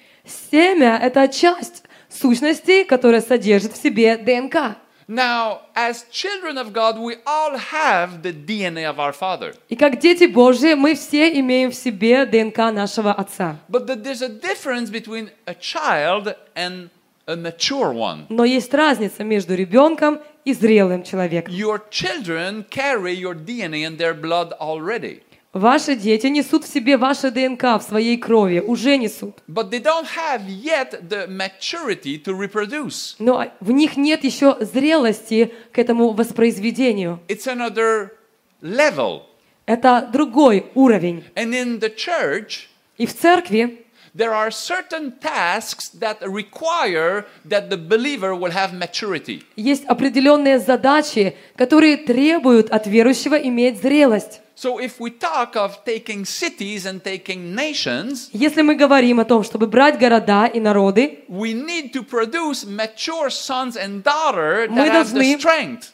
Семя— 0.51 0.99
это 1.03 1.29
часть 1.29 1.84
сущности, 2.15 2.85
которая 2.85 3.21
содержит 3.21 3.73
в 3.73 3.83
себе 3.83 4.17
ДНК. 4.17 4.77
Now, 5.07 5.61
as 5.75 6.07
children 6.11 6.57
of 6.57 6.73
God, 6.73 6.99
we 6.99 7.17
all 7.27 7.59
have 7.59 8.23
the 8.23 8.33
DNA 8.33 8.89
of 8.89 8.99
our 8.99 9.13
Father. 9.13 9.55
И 9.69 9.77
как 9.77 9.99
дети 9.99 10.25
Божьи, 10.25 10.73
мы 10.75 10.95
все 10.95 11.39
имеем 11.39 11.71
в 11.71 11.75
себе 11.75 12.25
ДНК 12.25 12.73
нашего 12.73 13.13
Отца. 13.13 13.57
But 13.69 13.87
there's 14.03 14.23
a 14.23 14.31
difference 14.31 14.91
between 14.91 15.31
a 15.45 15.55
child 15.55 16.35
and 16.55 16.89
a 17.27 17.37
mature 17.37 17.93
one. 17.93 18.27
Но 18.31 18.45
есть 18.45 18.73
разница 18.73 19.25
между 19.25 19.55
ребенком 19.55 20.21
и 20.47 20.55
зрелым 20.55 21.03
человеком. 21.03 21.53
Your 21.53 21.83
children 21.91 22.65
carry 22.71 23.15
your 23.15 23.35
DNA 23.35 23.85
in 23.85 23.99
their 23.99 24.15
blood 24.15 24.53
already. 24.59 25.21
Ваши 25.55 25.95
дети 25.95 26.27
несут 26.27 26.65
в 26.65 26.69
себе 26.69 26.97
ваше 26.97 27.31
ДНК 27.31 27.79
в 27.79 27.83
своей 27.83 28.17
крови, 28.17 28.59
уже 28.59 28.97
несут. 28.97 29.37
But 29.49 29.71
they 29.71 29.81
don't 29.81 30.07
have 30.17 30.49
yet 30.49 31.09
the 31.09 31.29
maturity 31.29 32.21
to 32.25 32.37
reproduce. 32.37 33.15
Но 33.21 33.47
в 33.61 33.71
них 33.71 33.97
нет 33.97 34.25
еще 34.25 34.57
зрелости 34.61 35.55
к 35.73 35.79
этому 35.79 36.11
воспроизведению. 36.11 37.21
It's 37.29 37.47
another 37.47 38.09
level. 38.61 39.23
Это 39.67 40.11
другой 40.13 40.67
уровень. 40.75 41.23
And 41.37 41.53
in 41.55 41.79
the 41.79 41.95
church, 41.95 42.67
И 42.99 43.07
в 43.07 43.15
церкви 43.15 43.84
there 44.16 44.34
are 44.34 44.52
certain 44.52 45.12
tasks 45.20 45.90
that 46.00 46.18
require 46.22 47.26
that 47.46 47.70
the 47.70 47.78
believer 47.78 48.34
will 48.36 48.52
have 48.52 48.74
maturity. 48.74 49.44
есть 49.56 49.86
определенные 49.86 50.60
задачи, 50.60 51.36
которые 51.56 51.98
требуют 51.98 52.70
от 52.72 52.88
верующего 52.88 53.36
иметь 53.36 53.82
зрелость. 53.82 54.42
So 54.56 54.78
if 54.78 55.00
we 55.00 55.10
talk 55.10 55.56
of 55.56 55.86
taking 55.86 56.26
cities 56.26 56.86
and 56.86 57.02
taking 57.02 57.56
nations, 57.56 58.30
Если 58.34 58.62
мы 58.62 58.76
говорим 58.76 59.22
о 59.22 59.26
том, 59.26 59.44
чтобы 59.44 59.68
брать 59.68 59.98
города 59.98 60.48
и 60.48 60.60
народы, 60.60 61.20
we 61.30 61.54
need 61.54 61.94
to 61.94 62.04
produce 62.04 62.66
mature 62.66 63.30
sons 63.30 63.78
and 63.78 64.04
daughters 64.04 64.70
Мы 64.70 64.76
that 64.86 64.92
have 64.92 65.14
the 65.14 65.20
должны- 65.22 65.38
strength. 65.40 65.93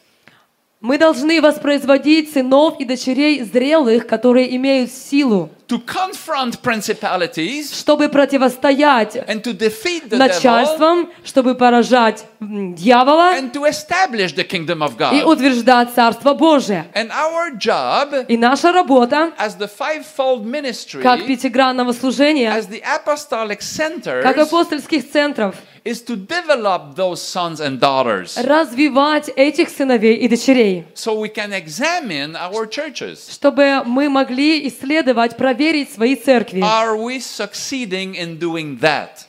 Мы 0.81 0.97
должны 0.97 1.39
воспроизводить 1.41 2.33
сынов 2.33 2.79
и 2.79 2.85
дочерей 2.85 3.43
зрелых, 3.43 4.07
которые 4.07 4.55
имеют 4.55 4.91
силу, 4.91 5.51
to 5.67 5.79
confront 5.85 6.59
principalities 6.61 7.73
чтобы 7.73 8.09
противостоять 8.09 9.15
and 9.15 9.41
to 9.43 9.53
defeat 9.53 10.09
the 10.09 10.17
devil 10.17 10.17
начальством, 10.17 11.09
чтобы 11.23 11.55
поражать 11.55 12.25
дьявола 12.39 13.37
and 13.37 13.53
to 13.53 13.69
establish 13.69 14.33
the 14.33 14.43
kingdom 14.43 14.81
of 14.81 14.97
и 15.13 15.23
утверждать 15.23 15.93
Царство 15.93 16.33
Божие. 16.33 16.87
And 16.95 17.11
our 17.11 17.55
job 17.57 18.25
И 18.27 18.35
наша 18.35 18.71
работа, 18.71 19.31
as 19.37 19.57
the 19.57 19.69
fivefold 19.69 20.43
ministry, 20.43 21.01
как 21.03 21.25
пятигранного 21.25 21.93
служения, 21.93 22.51
as 22.51 22.67
the 22.67 22.81
apostolic 22.81 23.59
centers, 23.61 24.23
как 24.23 24.39
апостольских 24.39 25.09
центров, 25.09 25.55
is 25.84 26.02
to 26.02 26.16
develop 26.16 26.96
those 26.96 27.22
sons 27.22 27.60
and 27.60 27.78
daughters 27.78 28.36
развивать 28.36 29.30
этих 29.36 29.68
сыновей 29.68 30.16
и 30.16 30.28
дочерей, 30.28 30.84
so 30.94 31.14
we 31.18 31.32
can 31.32 31.52
examine 31.52 32.34
our 32.34 32.68
churches. 32.68 33.30
чтобы 33.30 33.82
мы 33.84 34.08
могли 34.08 34.66
исследовать, 34.68 35.36
проверить 35.36 35.92
свои 35.92 36.16
церкви. 36.16 36.60
Are 36.60 36.96
we 36.96 37.18
succeeding 37.18 38.14
in 38.14 38.38
doing 38.38 38.80
that? 38.80 39.26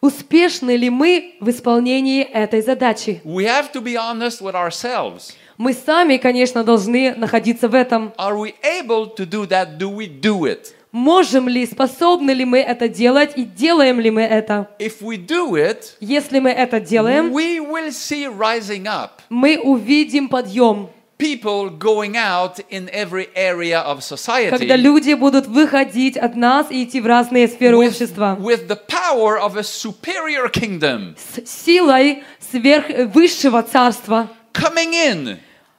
Успешны 0.00 0.76
ли 0.76 0.90
мы 0.90 1.34
в 1.40 1.50
исполнении 1.50 2.22
этой 2.22 2.62
задачи? 2.62 3.20
We 3.24 3.44
have 3.46 3.72
to 3.72 3.82
be 3.82 3.96
honest 3.96 4.40
with 4.40 4.54
ourselves. 4.54 5.34
Мы 5.56 5.72
сами, 5.72 6.18
конечно, 6.18 6.62
должны 6.62 7.16
находиться 7.16 7.68
в 7.68 7.74
этом. 7.74 8.12
Are 8.16 8.36
we 8.38 8.54
able 8.62 9.12
to 9.16 9.26
do 9.28 9.44
that? 9.48 9.76
Do 9.76 9.90
we 9.90 10.06
do 10.06 10.44
it? 10.44 10.72
Можем 10.93 11.49
ли, 11.49 11.65
способны 11.65 12.29
ли 12.31 12.45
мы 12.45 12.59
это 12.59 12.87
делать 12.87 13.31
и 13.35 13.45
делаем 13.45 13.99
ли 13.99 14.11
мы 14.11 14.21
это? 14.21 14.69
If 14.77 15.01
we 15.01 15.17
do 15.17 15.53
it, 15.55 15.95
Если 15.99 16.39
мы 16.39 16.51
это 16.51 16.79
делаем, 16.79 17.33
we 17.33 17.57
will 17.59 17.89
see 17.89 18.27
rising 18.27 18.85
up. 18.85 19.09
мы 19.29 19.57
увидим 19.57 20.29
подъем, 20.29 20.89
people 21.17 21.71
going 21.71 22.15
out 22.15 22.59
in 22.69 22.87
every 22.93 23.27
area 23.35 23.81
of 23.81 24.01
society 24.03 24.51
когда 24.51 24.75
люди 24.75 25.15
будут 25.15 25.47
выходить 25.47 26.15
от 26.15 26.35
нас 26.35 26.67
и 26.69 26.83
идти 26.83 27.01
в 27.01 27.07
разные 27.07 27.47
сферы 27.47 27.77
with, 27.77 27.87
общества. 27.87 28.37
with 28.39 28.67
the 28.67 28.77
power 28.87 29.39
of 29.39 29.57
a 29.57 29.63
superior 29.63 30.47
kingdom. 30.47 31.15
С 31.17 31.65
силой 31.65 32.21
сверх 32.51 32.85
высшего 33.15 33.63
царства, 33.63 34.29
coming 34.53 34.93
in 34.93 35.37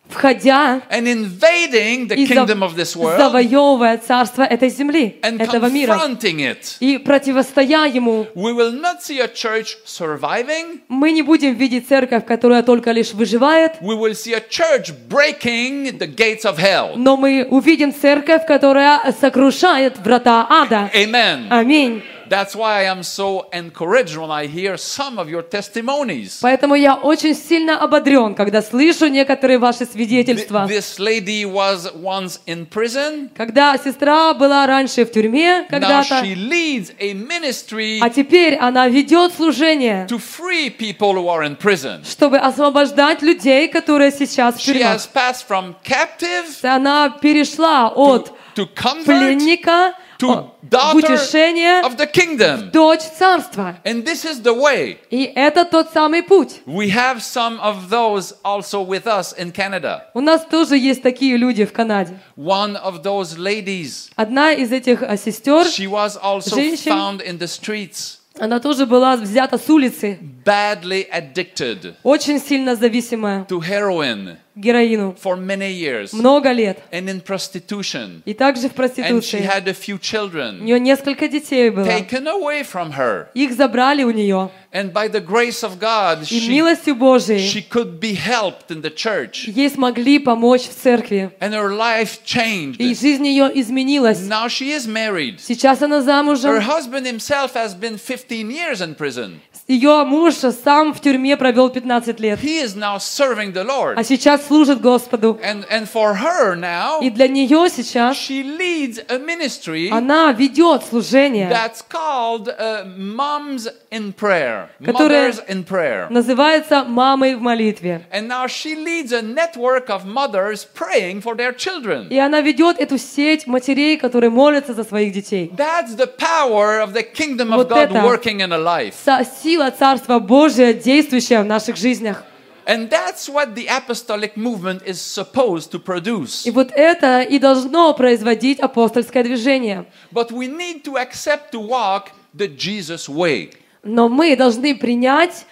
входя 0.09 0.82
and 0.90 1.07
invading 1.09 2.09
the 2.09 2.16
kingdom 2.26 2.62
of 2.62 2.76
this 2.76 2.94
world 2.94 3.18
завоевывая 3.18 3.98
царство 3.98 4.42
этой 4.42 4.68
земли, 4.68 5.18
and 5.22 5.40
этого 5.40 5.66
мира, 5.66 5.98
it. 6.18 6.76
и 6.80 6.98
противостоя 6.98 7.86
ему. 7.86 8.26
We 8.34 8.52
will 8.52 8.72
not 8.72 9.02
see 9.02 9.20
a 9.20 9.28
church 9.28 9.76
surviving. 9.86 10.80
Мы 10.88 11.12
не 11.12 11.22
будем 11.22 11.55
видеть 11.55 11.88
церковь, 11.88 12.24
которая 12.26 12.62
только 12.62 12.92
лишь 12.92 13.12
выживает, 13.12 13.72
We 13.80 13.96
will 13.96 14.14
see 14.14 14.34
a 14.34 14.40
church 14.40 14.92
breaking 15.09 15.98
the 15.98 16.07
gates 16.07 16.44
of 16.44 16.59
hell. 16.59 16.94
но 16.96 17.16
мы 17.16 17.46
увидим 17.50 17.92
церковь, 17.92 18.46
которая 18.46 19.00
сокрушает 19.20 19.98
врата 19.98 20.46
ада. 20.48 20.90
Amen. 20.94 21.46
Аминь. 21.50 22.02
That's 22.29 22.55
why 22.55 22.81
I 22.81 22.85
am 22.85 23.03
so 23.03 23.47
encouraged 23.53 24.16
when 24.16 24.31
I 24.31 24.47
hear 24.47 24.77
some 24.77 25.18
of 25.18 25.29
your 25.29 25.43
testimonies. 25.43 26.41
Поэтому 26.43 26.75
я 26.75 26.95
очень 26.95 27.35
сильно 27.35 27.79
ободрен, 27.79 28.35
когда 28.35 28.62
слышу 28.62 29.07
некоторые 29.09 29.59
ваши 29.59 29.87
свидетельства. 29.87 30.66
This 30.68 30.99
lady 30.99 31.45
was 31.45 31.93
once 31.95 32.41
in 32.47 32.66
prison. 32.66 33.31
Когда 33.37 33.77
сестра 33.77 34.33
была 34.35 34.66
раньше 34.66 35.05
в 35.05 35.12
тюрьме 35.12 35.62
Now 35.62 35.66
когда-то, 35.68 36.22
she 36.25 36.35
leads 36.35 36.93
a 36.99 37.12
ministry 37.14 37.99
а 38.01 38.11
теперь 38.11 38.57
она 38.57 38.89
ведет 38.89 39.33
служение, 39.35 40.07
to 40.09 40.18
free 40.18 40.70
people 40.70 41.14
who 41.14 41.29
are 41.29 41.43
in 41.45 41.57
prison. 41.57 42.05
чтобы 42.05 42.39
освобождать 42.39 43.22
людей, 43.22 43.68
которые 43.68 44.11
сейчас 44.11 44.57
в 44.57 44.59
She 44.59 44.72
тюрьмах. 44.75 44.97
has 44.97 45.07
passed 45.12 45.47
from 45.49 45.75
captive 45.85 46.47
Она 46.62 47.11
перешла 47.20 47.89
от 47.95 48.33
to 48.57 48.66
convert 48.75 49.05
пленника 49.05 49.95
to 50.24 50.30
о, 50.30 50.53
в 50.61 50.67
daughter 50.70 50.95
утешение 50.97 51.82
of 51.82 51.95
the 51.97 52.09
kingdom. 52.11 52.72
дочь 52.72 53.01
царства. 53.17 53.78
And 53.84 54.03
this 54.05 54.26
is 54.26 54.41
the 54.41 54.53
way. 54.53 54.97
И 55.09 55.24
это 55.36 55.65
тот 55.65 55.91
самый 55.93 56.24
путь. 56.24 56.61
We 56.65 56.89
have 56.89 57.22
some 57.22 57.59
of 57.59 57.89
those 57.89 58.34
also 58.43 58.82
with 58.82 59.05
us 59.07 59.34
in 59.38 59.51
Canada. 59.51 60.03
У 60.13 60.22
нас 60.22 60.45
тоже 60.45 60.78
есть 60.78 61.01
такие 61.01 61.38
люди 61.38 61.65
в 61.65 61.74
Канаде. 61.74 62.20
One 62.36 62.76
of 62.76 63.03
those 63.03 63.38
ladies, 63.38 64.09
Одна 64.15 64.51
из 64.53 64.72
этих 64.72 65.01
а, 65.03 65.17
сестер, 65.17 65.65
she 65.65 65.88
was 65.88 66.17
also 66.22 66.55
Женщин. 66.55 66.91
found 66.91 67.22
in 67.22 67.38
the 67.39 67.47
streets, 67.47 68.17
она 68.39 68.59
тоже 68.59 68.86
была 68.86 69.17
взята 69.17 69.57
с 69.57 69.70
улицы, 69.70 70.17
badly 70.45 71.05
addicted 71.11 71.95
очень 72.03 72.39
сильно 72.39 72.76
зависимая 72.76 73.45
to 73.49 73.59
heroin 73.59 74.38
к 74.42 74.42
Героину. 74.57 75.14
for 75.22 75.36
many 75.36 75.72
years 75.72 76.12
Много 76.12 76.52
лет. 76.52 76.78
and 76.92 77.09
in 77.09 77.20
prostitution. 77.22 78.22
И 78.24 78.34
также 78.34 78.68
в 78.68 78.72
And 78.72 78.72
she 78.72 78.74
проституции. 78.76 79.40
had 79.40 79.68
a 79.68 79.72
few 79.74 79.96
У 79.96 79.98
children 79.98 80.62
нее 80.64 80.78
несколько 80.80 81.28
детей 81.28 81.70
было. 81.70 81.84
taken 81.86 82.26
away 82.26 82.62
from 82.64 82.92
her. 82.96 83.26
Их 83.34 83.52
забрали 83.52 84.02
у 84.05 84.11
нее. 84.11 84.50
And 84.72 84.92
by 84.92 85.09
the 85.09 85.20
grace 85.24 85.62
of 85.62 85.78
God, 85.78 86.22
И 86.30 86.40
she, 86.40 86.48
милостью 86.48 86.96
Божией 86.96 87.38
she 87.48 87.62
could 87.68 88.00
be 88.00 88.14
helped 88.16 88.70
in 88.70 88.82
the 88.82 88.90
church. 88.94 89.46
ей 89.46 89.70
смогли 89.70 90.18
помочь 90.18 90.62
в 90.62 90.74
церкви. 90.74 91.30
And 91.40 91.52
her 91.52 91.70
life 91.76 92.24
changed. 92.24 92.76
И 92.78 92.94
жизнь 92.94 93.26
ее 93.26 93.50
изменилась. 93.55 94.18
Now 94.26 94.46
she 94.48 94.74
is 94.76 94.86
married. 94.86 95.38
Сейчас 95.40 95.80
она 95.82 95.98
Her 96.00 96.02
замужем. 96.05 96.57
husband 96.61 97.07
himself 97.07 97.55
has 97.55 97.74
been 97.78 97.96
15 97.98 98.50
years 98.50 98.80
in 98.80 98.94
prison. 98.96 99.40
Ее 99.68 100.05
муж 100.05 100.34
сам 100.34 100.92
в 100.92 101.00
тюрьме 101.00 101.36
провел 101.38 101.70
15 101.70 102.20
лет. 102.20 102.38
He 102.42 102.62
is 102.62 102.74
now 102.76 102.98
serving 102.98 103.52
the 103.55 103.64
Lord. 103.64 103.94
А 103.96 104.05
сейчас 104.05 104.42
служит 104.47 104.80
Господу. 104.80 105.38
And, 105.42 105.66
and 105.70 105.88
for 105.90 106.14
her 106.14 106.55
now, 106.55 107.01
И 107.01 107.11
для 107.11 107.28
нее 107.28 107.68
сейчас 107.68 108.16
she 108.16 108.42
leads 108.42 109.01
a 109.09 109.18
ministry 109.18 109.88
она 109.90 110.32
ведет 110.32 110.84
служение, 110.84 111.49
that's 111.51 111.82
called 111.88 112.49
uh, 112.49 112.84
Moms 112.97 113.68
in 113.90 114.12
Prayer. 114.12 114.68
Которое- 114.84 115.30
Mothers 115.32 115.42
in 115.49 115.64
Prayer. 115.64 116.07
называется 116.11 116.84
«Мамой 116.84 117.34
в 117.34 117.40
молитве». 117.40 118.07
And 118.12 118.28
now 118.28 118.47
she 118.47 118.74
leads 118.74 119.12
a 119.12 119.22
network 119.22 119.88
of 119.88 120.05
mothers 120.05 120.64
praying 120.64 121.22
for 121.22 121.34
their 121.36 121.53
children. 121.55 122.09
И 122.11 122.18
она 122.18 122.40
ведет 122.40 122.78
эту 122.78 122.99
сеть 122.99 123.47
матерей, 123.47 123.97
которые 123.97 124.30
молятся 124.30 124.74
за 124.74 124.84
своих 124.84 125.12
детей. 125.12 125.51
That's 125.57 125.97
the 125.97 126.07
power 126.07 126.80
of 126.82 126.92
the 126.92 127.03
kingdom 127.03 127.53
of 127.53 127.57
Вот 127.57 127.70
God 127.70 127.92
working 127.92 128.40
in 128.40 128.53
a 128.53 128.59
life. 128.59 128.95
Сила 129.42 129.70
Царства 129.70 130.18
Божия, 130.18 130.72
действующая 130.72 131.42
в 131.42 131.47
наших 131.47 131.76
жизнях. 131.76 132.24
And 132.65 132.88
that's 132.89 133.28
what 133.28 133.55
the 133.55 133.67
apostolic 133.67 134.38
movement 134.38 134.84
is 134.86 135.01
supposed 135.01 135.72
to 135.72 135.80
produce. 135.80 136.45
И 136.45 136.51
вот 136.51 136.72
это 136.76 137.22
и 137.22 137.39
должно 137.39 137.93
производить 137.95 138.59
апостольское 138.59 139.24
движение. 139.24 139.86
But 140.11 140.32
we 140.32 140.47
need 140.47 140.84
to 140.84 140.97
accept 140.97 141.51
to 141.51 141.59
walk 141.59 142.11
the 142.36 142.47
Jesus 142.47 143.09
way. 143.09 143.53
Но 143.84 144.07
мы 144.07 144.36
должны 144.36 144.76
принять 144.76 145.45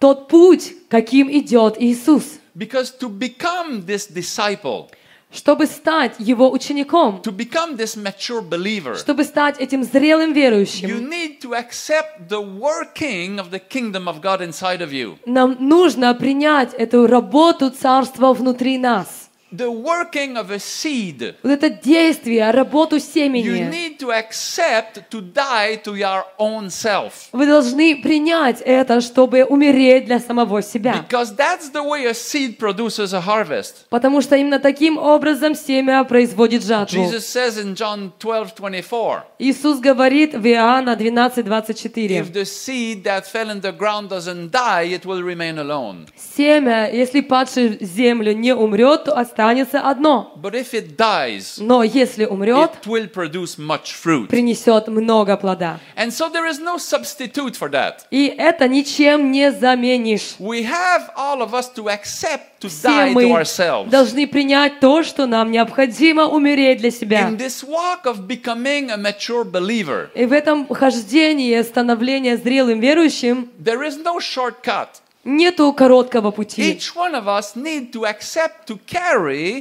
тот 0.00 0.26
путь, 0.26 0.74
каким 0.88 1.30
идет 1.30 1.80
Иисус, 1.80 2.40
Because 2.54 2.90
to 2.98 3.08
become 3.08 3.86
this 3.86 4.06
disciple, 4.06 4.90
чтобы 5.31 5.65
стать 5.67 6.15
Его 6.19 6.51
учеником, 6.51 7.21
to 7.23 7.31
become 7.35 7.75
this 7.77 7.95
mature 7.97 8.41
believer, 8.41 8.95
чтобы 8.95 9.23
стать 9.23 9.59
этим 9.59 9.83
зрелым 9.83 10.31
you 10.31 10.33
верующим. 10.33 11.09
need 11.09 11.39
to 11.41 11.53
accept 11.53 12.27
the 12.29 12.39
working 12.41 13.37
of 13.39 13.51
the 13.51 13.59
kingdom 13.59 14.07
of 14.07 14.21
God 14.21 14.41
inside 14.41 14.81
of 14.81 14.91
you. 14.91 15.17
Нам 15.25 15.57
нужно 15.59 16.13
принять 16.15 16.73
эту 16.73 17.07
работу 17.07 17.69
Царства 17.69 18.33
внутри 18.33 18.77
нас. 18.77 19.26
The 19.49 19.71
working 19.71 20.35
of 20.35 20.51
a 20.51 20.59
seed. 20.59 21.35
Вот 21.41 21.51
это 21.53 21.69
действие, 21.69 22.51
работу 22.51 22.97
You 22.97 22.99
семени. 22.99 23.69
need 23.71 23.97
to 23.99 24.11
accept 24.11 25.09
to 25.09 25.21
die 25.21 25.77
to 25.85 25.95
your 25.95 26.25
own 26.37 26.69
self. 26.69 27.29
Вы 27.31 27.45
должны 27.47 28.01
принять 28.01 28.59
это, 28.59 28.99
чтобы 28.99 29.45
умереть 29.45 30.03
для 30.05 30.19
самого 30.19 30.61
себя. 30.61 31.05
Because 31.07 31.33
that's 31.33 31.69
the 31.71 31.81
way 31.81 32.05
a 32.07 32.13
seed 32.13 32.57
produces 32.57 33.13
a 33.13 33.21
harvest. 33.21 33.85
Потому 33.89 34.19
что 34.21 34.35
именно 34.35 34.59
таким 34.59 34.97
образом 34.97 35.55
семя 35.55 36.03
производит 36.03 36.65
жатву. 36.65 36.97
Jesus 37.05 37.25
says 37.25 37.57
in 37.57 37.73
John 37.73 38.11
12 38.19 38.53
24, 38.53 39.23
Иисус 39.39 39.79
говорит 39.79 40.33
в 40.33 40.45
Иоанна 40.45 40.97
12, 40.97 41.45
24. 41.45 42.19
if 42.19 42.33
the 42.33 42.43
seed 42.43 43.05
that 43.05 43.25
fell 43.25 43.49
in 43.49 43.61
the 43.61 43.71
ground 43.71 44.09
doesn't 44.09 44.51
die, 44.51 44.83
it 44.93 45.05
will 45.05 45.23
remain 45.23 45.57
alone. 45.57 46.05
Семя, 46.17 46.89
если 46.91 47.21
падшее 47.21 47.77
в 47.79 47.83
землю 47.83 48.33
не 48.33 48.53
умрет, 48.53 49.05
то 49.05 49.13
останется 49.17 49.36
одно. 49.37 50.33
But 50.41 50.53
if 50.53 50.73
it 50.73 50.95
dies, 50.97 51.57
Но 51.59 51.83
если 51.83 52.25
умрет, 52.25 52.71
it 52.83 52.85
will 52.87 53.07
produce 53.09 53.57
much 53.57 53.93
fruit. 53.93 54.27
принесет 54.29 54.87
много 54.87 55.37
плода. 55.37 55.79
And 55.95 56.11
so 56.11 56.29
there 56.29 56.47
is 56.49 56.59
no 56.59 56.77
substitute 56.77 57.55
for 57.55 57.69
that. 57.71 58.05
И 58.11 58.27
это 58.27 58.67
ничем 58.67 59.31
не 59.31 59.51
заменишь. 59.51 60.35
We 60.39 60.63
have 60.63 61.09
all 61.15 61.41
of 61.41 61.53
us 61.53 61.69
to 61.75 61.87
accept 61.89 62.59
to 62.61 62.69
Все 62.69 62.87
die 62.87 63.09
to 63.09 63.13
мы 63.13 63.31
ourselves. 63.31 63.89
должны 63.89 64.27
принять 64.27 64.79
то, 64.79 65.03
что 65.03 65.25
нам 65.27 65.51
необходимо 65.51 66.25
умереть 66.27 66.79
для 66.79 66.91
себя. 66.91 67.29
In 67.29 67.37
this 67.37 67.63
walk 67.63 68.05
of 68.05 68.27
becoming 68.27 68.89
a 68.89 68.97
mature 68.97 69.43
believer, 69.43 70.09
И 70.15 70.25
в 70.25 70.33
этом 70.33 70.67
хождении 70.67 71.61
становления 71.61 72.37
зрелым 72.37 72.79
верующим 72.79 73.49
there 73.59 73.83
is 73.87 73.97
no 74.03 74.19
shortcut. 74.19 74.87
Нету 75.27 75.73
короткого 75.73 76.31
пути. 76.31 76.61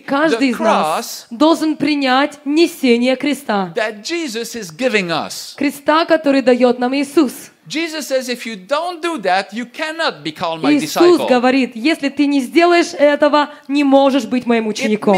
Каждый 0.07 0.51
из 0.51 0.59
нас 0.59 1.27
должен 1.31 1.77
принять 1.77 2.39
несение 2.45 3.17
креста. 3.17 3.73
Креста, 5.57 6.05
который 6.07 6.43
дает 6.43 6.79
нам 6.79 6.95
Иисус. 6.95 7.51
Иисус 10.71 11.29
говорит, 11.29 11.73
если 11.75 12.09
ты 12.09 12.27
не 12.27 12.41
сделаешь 12.41 12.95
этого, 12.95 13.51
не 13.69 13.85
можешь 13.85 14.25
быть 14.25 14.47
моим 14.47 14.67
учеником. 14.69 15.17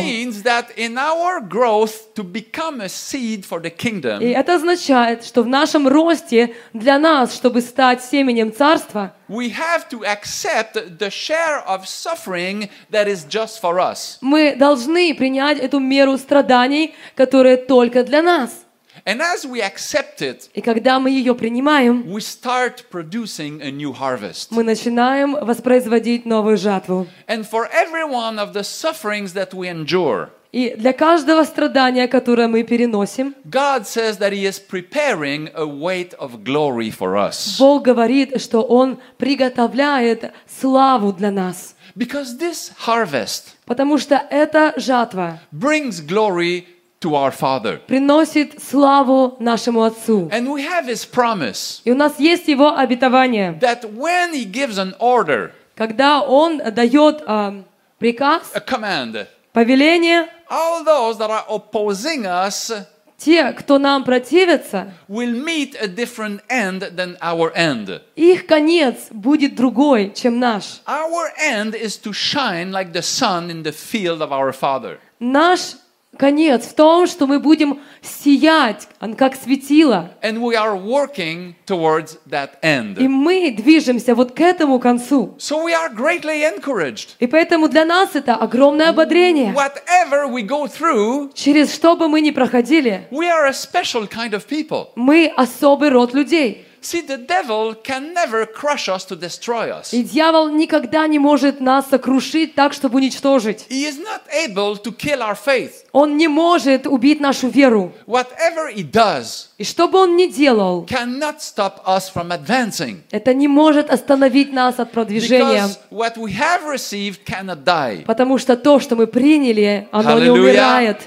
И 4.20 4.28
это 4.30 4.54
означает, 4.54 5.24
что 5.24 5.42
в 5.42 5.48
нашем 5.48 5.88
росте 5.88 6.54
для 6.72 6.98
нас, 6.98 7.34
чтобы 7.34 7.60
стать 7.60 8.02
семенем 8.02 8.52
Царства, 8.52 9.14
we 9.28 9.50
have 9.50 9.88
to 9.90 10.02
accept 10.04 10.74
the 10.98 11.10
share 11.10 11.62
of 11.66 11.86
suffering 11.86 12.70
that 12.90 13.06
is 13.06 13.26
just 13.28 13.60
for 13.60 13.78
us. 13.78 14.18
мы 14.22 14.56
должны 14.56 15.14
принять 15.14 15.58
эту 15.58 15.78
меру 15.80 16.16
страданий, 16.16 16.94
которая 17.14 17.56
только 17.56 18.04
для 18.04 18.22
нас. 18.22 18.64
And 19.05 19.21
as 19.21 19.43
we 19.45 19.61
accept 19.61 20.21
it, 20.21 20.49
И 20.53 20.61
когда 20.61 20.99
мы 20.99 21.09
ее 21.09 21.33
принимаем, 21.33 22.03
we 22.07 22.21
start 22.21 22.85
producing 22.91 23.61
a 23.61 23.71
new 23.71 23.91
harvest. 23.91 24.49
мы 24.51 24.63
начинаем 24.63 25.33
воспроизводить 25.33 26.25
новую 26.25 26.57
жатву. 26.57 27.07
And 27.27 27.43
for 27.43 27.67
every 27.71 28.05
one 28.05 28.37
of 28.37 28.53
the 28.53 28.63
sufferings 28.63 29.33
that 29.33 29.53
we 29.53 29.67
endure, 29.67 30.29
И 30.51 30.75
для 30.77 30.93
каждого 30.93 31.43
страдания, 31.45 32.07
которое 32.07 32.47
мы 32.47 32.61
переносим, 32.61 33.33
God 33.45 33.87
says 33.87 34.19
that 34.19 34.31
He 34.31 34.45
is 34.45 34.59
preparing 34.59 35.49
a 35.55 35.65
weight 35.65 36.13
of 36.19 36.43
glory 36.43 36.91
for 36.91 37.17
us. 37.17 37.57
Бог 37.57 37.81
говорит, 37.83 38.39
что 38.39 38.61
Он 38.61 38.99
приготовляет 39.17 40.31
славу 40.47 41.11
для 41.13 41.31
нас. 41.31 41.75
Because 41.95 42.37
this 42.37 42.71
harvest 42.85 43.55
Потому 43.65 43.97
что 43.97 44.15
эта 44.29 44.73
жатва 44.77 45.39
brings 45.51 45.99
glory 46.05 46.65
to 46.99 47.15
our 47.15 47.31
Father. 47.31 47.79
приносит 47.87 48.61
славу 48.61 49.35
нашему 49.39 49.83
Отцу. 49.83 50.29
And 50.31 50.47
we 50.49 50.61
have 50.65 50.85
His 50.87 51.05
promise 51.05 51.81
И 51.83 51.91
у 51.91 51.95
нас 51.95 52.19
есть 52.19 52.47
Его 52.47 52.75
обетование. 52.77 53.59
that 53.59 53.83
when 53.93 54.33
He 54.33 54.45
gives 54.45 54.77
an 54.77 54.93
order, 54.99 55.51
Когда 55.75 56.21
Он 56.21 56.59
дает 56.59 57.23
а, 57.25 57.63
приказ, 57.99 58.51
a 58.53 58.61
command, 58.61 59.27
повеление, 59.53 60.27
all 60.49 60.83
those 60.85 61.17
that 61.17 61.29
are 61.29 61.45
opposing 61.49 62.25
us 62.25 62.71
те, 63.17 63.53
кто 63.53 63.77
нам 63.79 64.03
противится, 64.03 64.91
will 65.07 65.31
meet 65.33 65.75
a 65.81 65.87
different 65.87 66.41
end 66.49 66.81
than 66.95 67.17
our 67.21 67.51
end. 67.55 68.01
их 68.15 68.45
конец 68.47 69.07
будет 69.11 69.55
другой, 69.55 70.11
чем 70.13 70.39
наш. 70.39 70.81
Our 70.85 71.31
end 71.41 71.73
is 71.75 71.97
to 71.97 72.11
shine 72.13 72.71
like 72.71 72.91
the 72.93 73.01
sun 73.01 73.49
in 73.49 73.63
the 73.63 73.71
field 73.71 74.21
of 74.21 74.31
our 74.31 74.51
Father. 74.53 74.99
Наш 75.19 75.75
конец 76.18 76.64
в 76.66 76.74
том, 76.74 77.06
что 77.06 77.26
мы 77.26 77.38
будем 77.40 77.80
сиять, 78.02 78.88
как 79.16 79.34
светило. 79.36 80.10
And 80.22 80.38
we 80.40 80.54
are 80.54 80.76
working 80.76 81.54
towards 81.66 82.18
that 82.28 82.50
И 82.62 82.66
end. 82.66 83.00
мы 83.08 83.50
движемся 83.50 84.14
вот 84.14 84.32
к 84.32 84.40
этому 84.40 84.78
концу. 84.78 85.34
So 85.38 85.64
we 85.64 85.72
are 85.72 85.88
greatly 85.94 86.42
encouraged. 86.42 87.10
И 87.18 87.26
поэтому 87.26 87.68
для 87.68 87.84
нас 87.84 88.10
это 88.14 88.34
огромное 88.34 88.90
ободрение. 88.90 89.52
Whatever 89.54 90.26
we 90.30 90.42
go 90.46 90.66
through, 90.66 91.32
Через 91.34 91.74
что 91.74 91.96
бы 91.96 92.08
мы 92.08 92.20
ни 92.20 92.30
проходили, 92.30 93.06
we 93.10 93.28
are 93.28 93.46
a 93.46 93.52
special 93.52 94.06
kind 94.08 94.32
of 94.32 94.46
people. 94.46 94.88
мы 94.96 95.32
особый 95.36 95.90
род 95.90 96.14
людей. 96.14 96.64
See, 96.80 97.00
the 97.02 97.18
devil 97.18 97.74
can 97.74 98.14
never 98.14 98.46
crush 98.46 98.88
us 98.88 99.04
to 99.06 99.16
destroy 99.16 99.70
us. 99.70 99.92
И 99.92 100.02
дьявол 100.02 100.48
никогда 100.50 101.06
не 101.06 101.18
может 101.18 101.60
нас 101.60 101.88
сокрушить 101.88 102.54
так, 102.54 102.72
чтобы 102.72 102.96
уничтожить. 102.98 103.66
He 103.68 103.84
is 103.84 103.98
not 103.98 104.22
able 104.32 104.76
to 104.82 104.92
kill 104.96 105.20
our 105.20 105.36
faith. 105.36 105.84
Он 105.92 106.16
не 106.16 106.28
может 106.28 106.86
убить 106.86 107.20
нашу 107.20 107.48
веру. 107.48 107.92
Whatever 108.06 108.72
he 108.74 108.88
does 108.88 109.46
И 109.58 109.64
что 109.64 109.88
бы 109.88 109.98
он 109.98 110.16
ни 110.16 110.26
делал, 110.26 110.84
cannot 110.88 111.40
stop 111.40 111.84
us 111.86 112.08
from 112.14 112.30
advancing. 112.30 112.98
это 113.10 113.34
не 113.34 113.48
может 113.48 113.90
остановить 113.90 114.52
нас 114.52 114.78
от 114.78 114.92
продвижения. 114.92 115.64
Because 115.64 115.78
what 115.90 116.16
we 116.16 116.32
have 116.32 116.64
received 116.64 117.24
cannot 117.26 117.64
die. 117.64 118.04
Потому 118.04 118.38
что 118.38 118.56
то, 118.56 118.78
что 118.78 118.94
мы 118.94 119.06
приняли, 119.06 119.88
оно 119.90 120.18
не 120.20 120.26
Hallelujah. 120.26 120.32
умирает. 120.40 120.98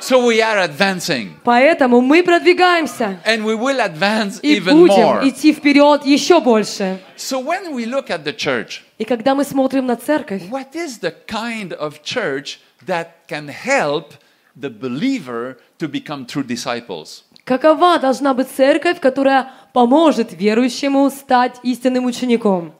So 0.00 0.26
we 0.26 0.40
are 0.42 0.58
advancing. 0.58 1.36
Поэтому 1.42 2.00
мы 2.00 2.22
продвигаемся. 2.22 3.18
And 3.24 3.44
we 3.44 3.54
will 3.56 3.80
advance 3.80 4.38
И 4.42 4.56
even 4.58 4.74
будем 4.76 4.94
more. 5.02 5.28
идти 5.28 5.52
вперед 5.52 6.04
еще 6.04 6.40
больше. 6.40 7.00
So 7.16 7.40
when 7.40 7.72
we 7.74 7.86
look 7.86 8.10
at 8.10 8.22
the 8.24 8.32
church, 8.36 8.82
И 8.98 9.04
когда 9.04 9.34
мы 9.34 9.44
смотрим 9.44 9.86
на 9.86 9.96
церковь, 9.96 10.42
what 10.50 10.74
is 10.74 10.98
the 11.00 11.14
kind 11.26 11.72
of 11.72 12.02
church 12.02 12.58
that 12.86 13.26
can 13.28 13.48
help 13.48 14.12
the 14.58 14.70
believer 14.70 15.56
to 15.78 15.88
become 15.88 16.26
true 16.26 16.44
disciples? 16.44 17.24
Какова 17.45 17.99
должна 17.99 18.33
быть 18.33 18.47
церковь, 18.49 18.99
которая 18.99 19.51
поможет 19.73 20.33
верующему 20.33 21.09
стать 21.09 21.59
истинным 21.63 22.05
учеником? 22.05 22.73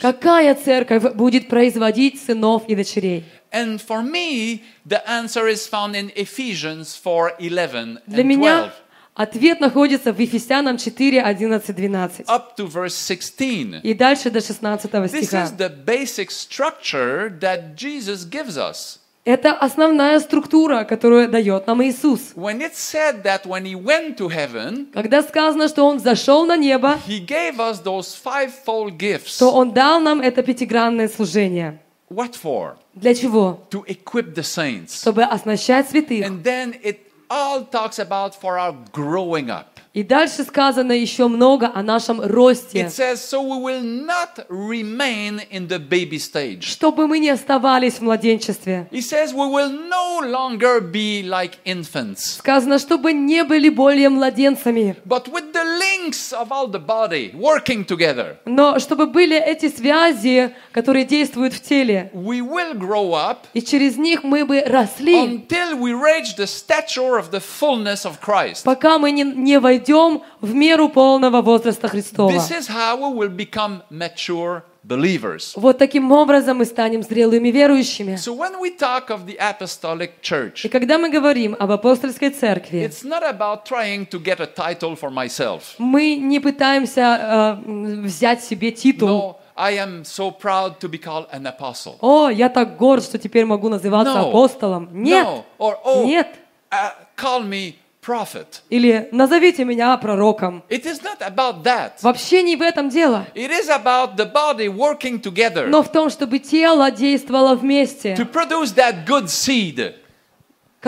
Какая 0.00 0.54
церковь 0.54 1.14
будет 1.14 1.48
производить 1.48 2.22
сынов 2.22 2.68
и 2.68 2.74
дочерей? 2.74 3.24
And 3.52 3.80
for 3.80 4.02
me, 4.02 4.62
the 4.84 5.00
answer 5.06 5.46
is 5.46 5.68
found 5.68 5.94
in 5.94 6.10
Ephesians 6.16 6.92
4 6.92 7.36
11 7.38 8.00
Для 8.06 8.24
меня 8.24 8.56
12, 8.56 8.72
ответ 9.14 9.60
находится 9.60 10.12
в 10.12 10.18
Ефесянам 10.18 10.76
4, 10.76 11.22
11, 11.22 11.76
12. 11.76 12.26
up 12.28 12.56
to 12.56 12.66
verse 12.66 12.96
16. 12.96 13.84
И 13.84 13.94
дальше 13.94 14.30
до 14.30 14.40
16 14.40 14.90
This 14.90 15.26
стиха. 15.26 15.44
is 15.44 15.52
the 15.56 15.68
basic 15.68 16.32
structure 16.32 17.30
that 17.38 17.76
Jesus 17.76 18.24
gives 18.28 18.56
us. 18.56 18.98
Это 19.24 19.52
основная 19.54 20.20
структура, 20.20 20.84
которую 20.84 21.30
дает 21.30 21.66
нам 21.66 21.82
Иисус. 21.82 22.34
When 22.36 22.60
it 22.60 22.74
said 22.74 23.22
that 23.22 23.46
when 23.46 23.64
he 23.64 23.74
went 23.74 24.18
to 24.18 24.28
heaven, 24.28 24.88
Когда 24.92 25.22
сказано, 25.22 25.68
что 25.68 25.86
Он 25.86 25.98
зашел 25.98 26.44
на 26.44 26.58
небо, 26.58 26.98
he 27.08 27.24
gave 27.24 27.56
us 27.58 27.80
those 27.82 28.14
fivefold 28.14 28.98
gifts. 28.98 29.38
то 29.38 29.50
Он 29.50 29.72
дал 29.72 29.98
нам 30.00 30.20
это 30.20 30.42
пятигранное 30.42 31.08
служение. 31.08 31.80
What 32.10 32.34
for? 32.34 32.74
Для 32.92 33.14
чего? 33.14 33.60
To 33.70 33.82
equip 33.86 34.34
the 34.34 34.42
saints. 34.42 35.00
Чтобы 35.00 35.22
оснащать 35.22 35.88
святых. 35.88 36.26
And 36.26 36.42
then 36.44 36.74
it 36.82 36.98
all 37.30 37.64
talks 37.64 37.98
about 37.98 38.34
for 38.38 38.58
our 38.58 38.74
growing 38.92 39.48
up. 39.48 39.73
И 39.94 40.02
дальше 40.02 40.42
сказано 40.42 40.90
еще 40.90 41.28
много 41.28 41.70
о 41.72 41.80
нашем 41.84 42.20
росте. 42.20 42.80
It 42.80 42.90
says, 42.90 43.22
so 43.22 43.40
we 43.40 43.62
will 43.62 43.80
not 43.80 44.44
remain 44.48 45.40
in 45.52 45.68
the 45.68 45.78
baby 45.78 46.18
stage. 46.18 46.62
Чтобы 46.64 47.06
мы 47.06 47.20
не 47.20 47.30
оставались 47.30 47.94
в 47.94 48.00
младенчестве. 48.00 48.88
He 48.90 49.00
says, 49.00 49.32
we 49.32 49.46
will 49.48 49.70
no 49.70 50.20
longer 50.28 50.80
be 50.80 51.22
like 51.22 51.58
infants, 51.64 52.38
Сказано, 52.38 52.80
чтобы 52.80 53.12
не 53.12 53.44
были 53.44 53.68
более 53.68 54.08
младенцами, 54.08 54.96
but 55.06 55.28
with 55.28 55.52
the 55.52 55.62
links 55.78 56.32
of 56.32 56.50
all 56.50 56.66
the 56.66 56.84
body 56.84 57.32
working 57.32 57.84
together. 57.84 58.38
но 58.46 58.80
чтобы 58.80 59.06
были 59.06 59.36
эти 59.40 59.68
связи, 59.68 60.52
которые 60.72 61.04
действуют 61.04 61.54
в 61.54 61.62
теле. 61.62 62.10
We 62.12 62.40
will 62.40 62.74
grow 62.76 63.12
up 63.14 63.44
И 63.54 63.62
через 63.62 63.96
них 63.96 64.24
мы 64.24 64.44
бы 64.44 64.60
росли, 64.66 65.14
until 65.14 65.78
we 65.78 65.92
reach 65.92 66.34
the 66.36 66.48
stature 66.48 67.16
of 67.16 67.30
the 67.30 67.40
fullness 67.40 68.04
of 68.04 68.18
Christ. 68.20 68.64
пока 68.64 68.98
мы 68.98 69.12
не, 69.12 69.22
не 69.22 69.60
войдем 69.60 69.83
в 69.88 70.54
меру 70.54 70.88
полного 70.88 71.42
возраста 71.42 71.88
Христова. 71.88 72.30
This 72.30 72.50
is 72.50 72.68
how 72.68 72.96
we 72.98 73.12
will 73.12 73.34
become 73.34 73.82
mature 73.90 74.62
believers. 74.86 75.52
Вот 75.56 75.78
таким 75.78 76.12
образом 76.12 76.58
мы 76.58 76.64
станем 76.64 77.02
зрелыми 77.02 77.48
верующими. 77.48 78.14
So 78.16 78.34
when 78.36 78.60
we 78.60 78.76
talk 78.76 79.08
of 79.10 79.26
the 79.26 79.36
apostolic 79.38 80.10
И 80.20 80.22
church, 80.22 80.68
когда 80.68 80.98
мы 80.98 81.10
говорим 81.10 81.56
об 81.58 81.70
апостольской 81.70 82.30
церкви, 82.30 82.86
it's 82.86 83.02
not 83.02 83.22
about 83.22 83.64
trying 83.64 84.06
to 84.06 84.22
get 84.22 84.40
a 84.40 84.46
title 84.46 84.96
for 84.96 85.10
myself. 85.10 85.74
мы 85.78 86.16
не 86.16 86.40
пытаемся 86.40 87.56
э, 87.66 88.02
взять 88.02 88.44
себе 88.44 88.70
титул. 88.72 89.08
No, 89.08 89.36
I 89.56 89.76
am 89.78 90.04
so 90.04 90.30
proud 90.32 90.80
to 90.80 90.88
be 90.88 90.98
called 90.98 91.26
an 91.32 91.46
apostle. 91.46 91.96
О, 92.00 92.28
я 92.28 92.48
так 92.48 92.76
горд, 92.76 93.04
что 93.04 93.18
теперь 93.18 93.44
могу 93.44 93.68
называться 93.68 94.14
No. 94.14 94.28
апостолом. 94.28 94.88
Нет, 94.92 95.26
No. 95.26 95.44
Or, 95.58 95.76
oh, 95.84 96.04
нет. 96.04 96.26
uh, 96.70 96.90
call 97.16 97.42
me 97.48 97.74
prophet. 98.04 98.62
Или 98.70 99.08
назовите 99.12 99.64
меня 99.64 99.96
пророком. 99.96 100.62
It 100.68 100.84
is 100.84 101.02
not 101.02 101.20
about 101.20 101.62
that. 101.62 101.92
Вообще 102.02 102.42
не 102.42 102.56
в 102.56 102.62
этом 102.62 102.88
дело. 102.88 103.26
It 103.34 103.50
is 103.50 103.68
about 103.68 104.16
the 104.16 104.30
body 104.30 104.68
working 104.68 105.20
together 105.20 105.66
Но 105.66 105.82
в 105.82 105.90
том, 105.90 106.10
чтобы 106.10 106.38
тело 106.38 106.90
действовало 106.90 107.54
вместе, 107.54 108.14
to 108.14 108.30
produce 108.30 108.72
that 108.74 109.06
good 109.06 109.28
seed 109.28 109.94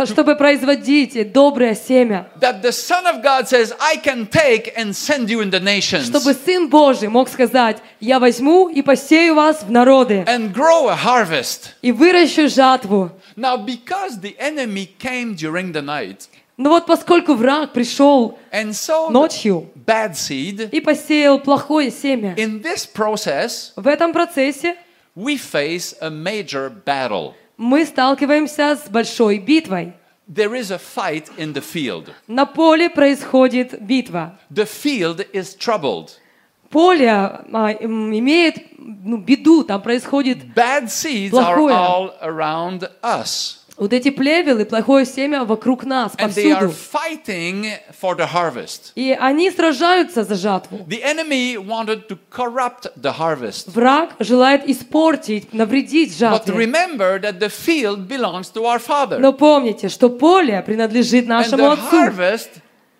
чтобы 0.04 0.36
производить 0.36 1.32
доброе 1.32 1.74
семя. 1.74 2.28
that 2.38 2.60
the 2.60 2.72
Son 2.72 3.06
of 3.06 3.22
God 3.22 3.48
says, 3.48 3.72
I 3.80 3.96
can 3.96 4.26
take 4.26 4.72
and 4.76 4.94
send 4.94 5.30
you 5.30 5.40
in 5.40 5.50
the 5.50 5.60
nations 5.60 6.08
Чтобы 6.10 6.34
Сын 6.34 6.68
Божий 6.68 7.08
мог 7.08 7.28
сказать, 7.30 7.78
я 8.00 8.18
возьму 8.18 8.68
и 8.68 8.82
посею 8.82 9.34
вас 9.34 9.62
в 9.62 9.70
народы 9.70 10.24
and 10.26 10.52
grow 10.52 10.88
a 10.90 10.96
harvest. 10.96 11.70
и 11.80 11.92
выращу 11.92 12.48
жатву. 12.48 13.10
Now, 13.36 13.56
because 13.56 14.20
the 14.20 14.36
enemy 14.38 14.86
came 14.98 15.34
during 15.34 15.72
the 15.72 15.82
night 15.82 16.28
Но 16.57 16.70
вот 16.70 16.86
поскольку 16.86 17.34
враг 17.34 17.72
пришел 17.72 18.38
ночью 19.11 19.68
и 20.72 20.80
посеял 20.80 21.38
плохое 21.38 21.90
семя, 21.90 22.34
process, 22.34 23.72
в 23.76 23.86
этом 23.86 24.12
процессе 24.12 24.76
мы 25.14 25.36
сталкиваемся 27.86 28.76
с 28.76 28.88
большой 28.88 29.38
битвой. 29.38 29.92
There 30.28 30.54
is 30.54 30.72
a 30.72 30.78
fight 30.78 31.30
in 31.38 31.52
the 31.52 31.62
field. 31.62 32.12
На 32.26 32.46
поле 32.46 32.90
происходит 32.90 33.80
битва. 33.80 34.36
The 34.50 34.66
field 34.66 35.24
is 35.32 35.54
troubled. 35.57 36.18
Поле 36.68 37.09
а, 37.09 37.76
имеет 37.80 38.57
ну, 38.76 39.18
беду, 39.18 39.62
там 39.62 39.80
происходит 39.82 40.38
Bad 40.54 40.86
seeds 40.88 41.30
are 41.30 41.57
Плохое. 41.57 41.72
all 41.72 42.12
around 42.20 42.90
us. 43.02 43.59
Вот 43.77 43.93
эти 43.93 44.11
плевелы, 44.11 44.64
плохое 44.64 45.05
семя 45.05 45.45
вокруг 45.45 45.85
нас, 45.85 46.12
повсюду. 46.16 46.72
И 48.95 49.18
они 49.18 49.51
сражаются 49.51 50.24
за 50.24 50.35
жатву. 50.35 50.79
The 50.89 51.03
enemy 51.03 51.57
wanted 51.57 52.09
to 52.09 52.18
corrupt 52.31 52.93
the 52.97 53.12
harvest. 53.18 53.68
Враг 53.70 54.14
желает 54.18 54.68
испортить, 54.68 55.53
навредить 55.53 56.16
жатве. 56.16 56.55
remember 56.55 57.20
that 57.20 57.39
the 57.39 57.51
field 57.51 58.09
belongs 58.09 58.51
to 58.53 58.64
our 58.64 58.79
Father. 58.79 59.18
Но 59.18 59.33
помните, 59.33 59.89
что 59.89 60.09
поле 60.09 60.62
принадлежит 60.62 61.27
нашему 61.27 61.70
Отцу. 61.70 62.12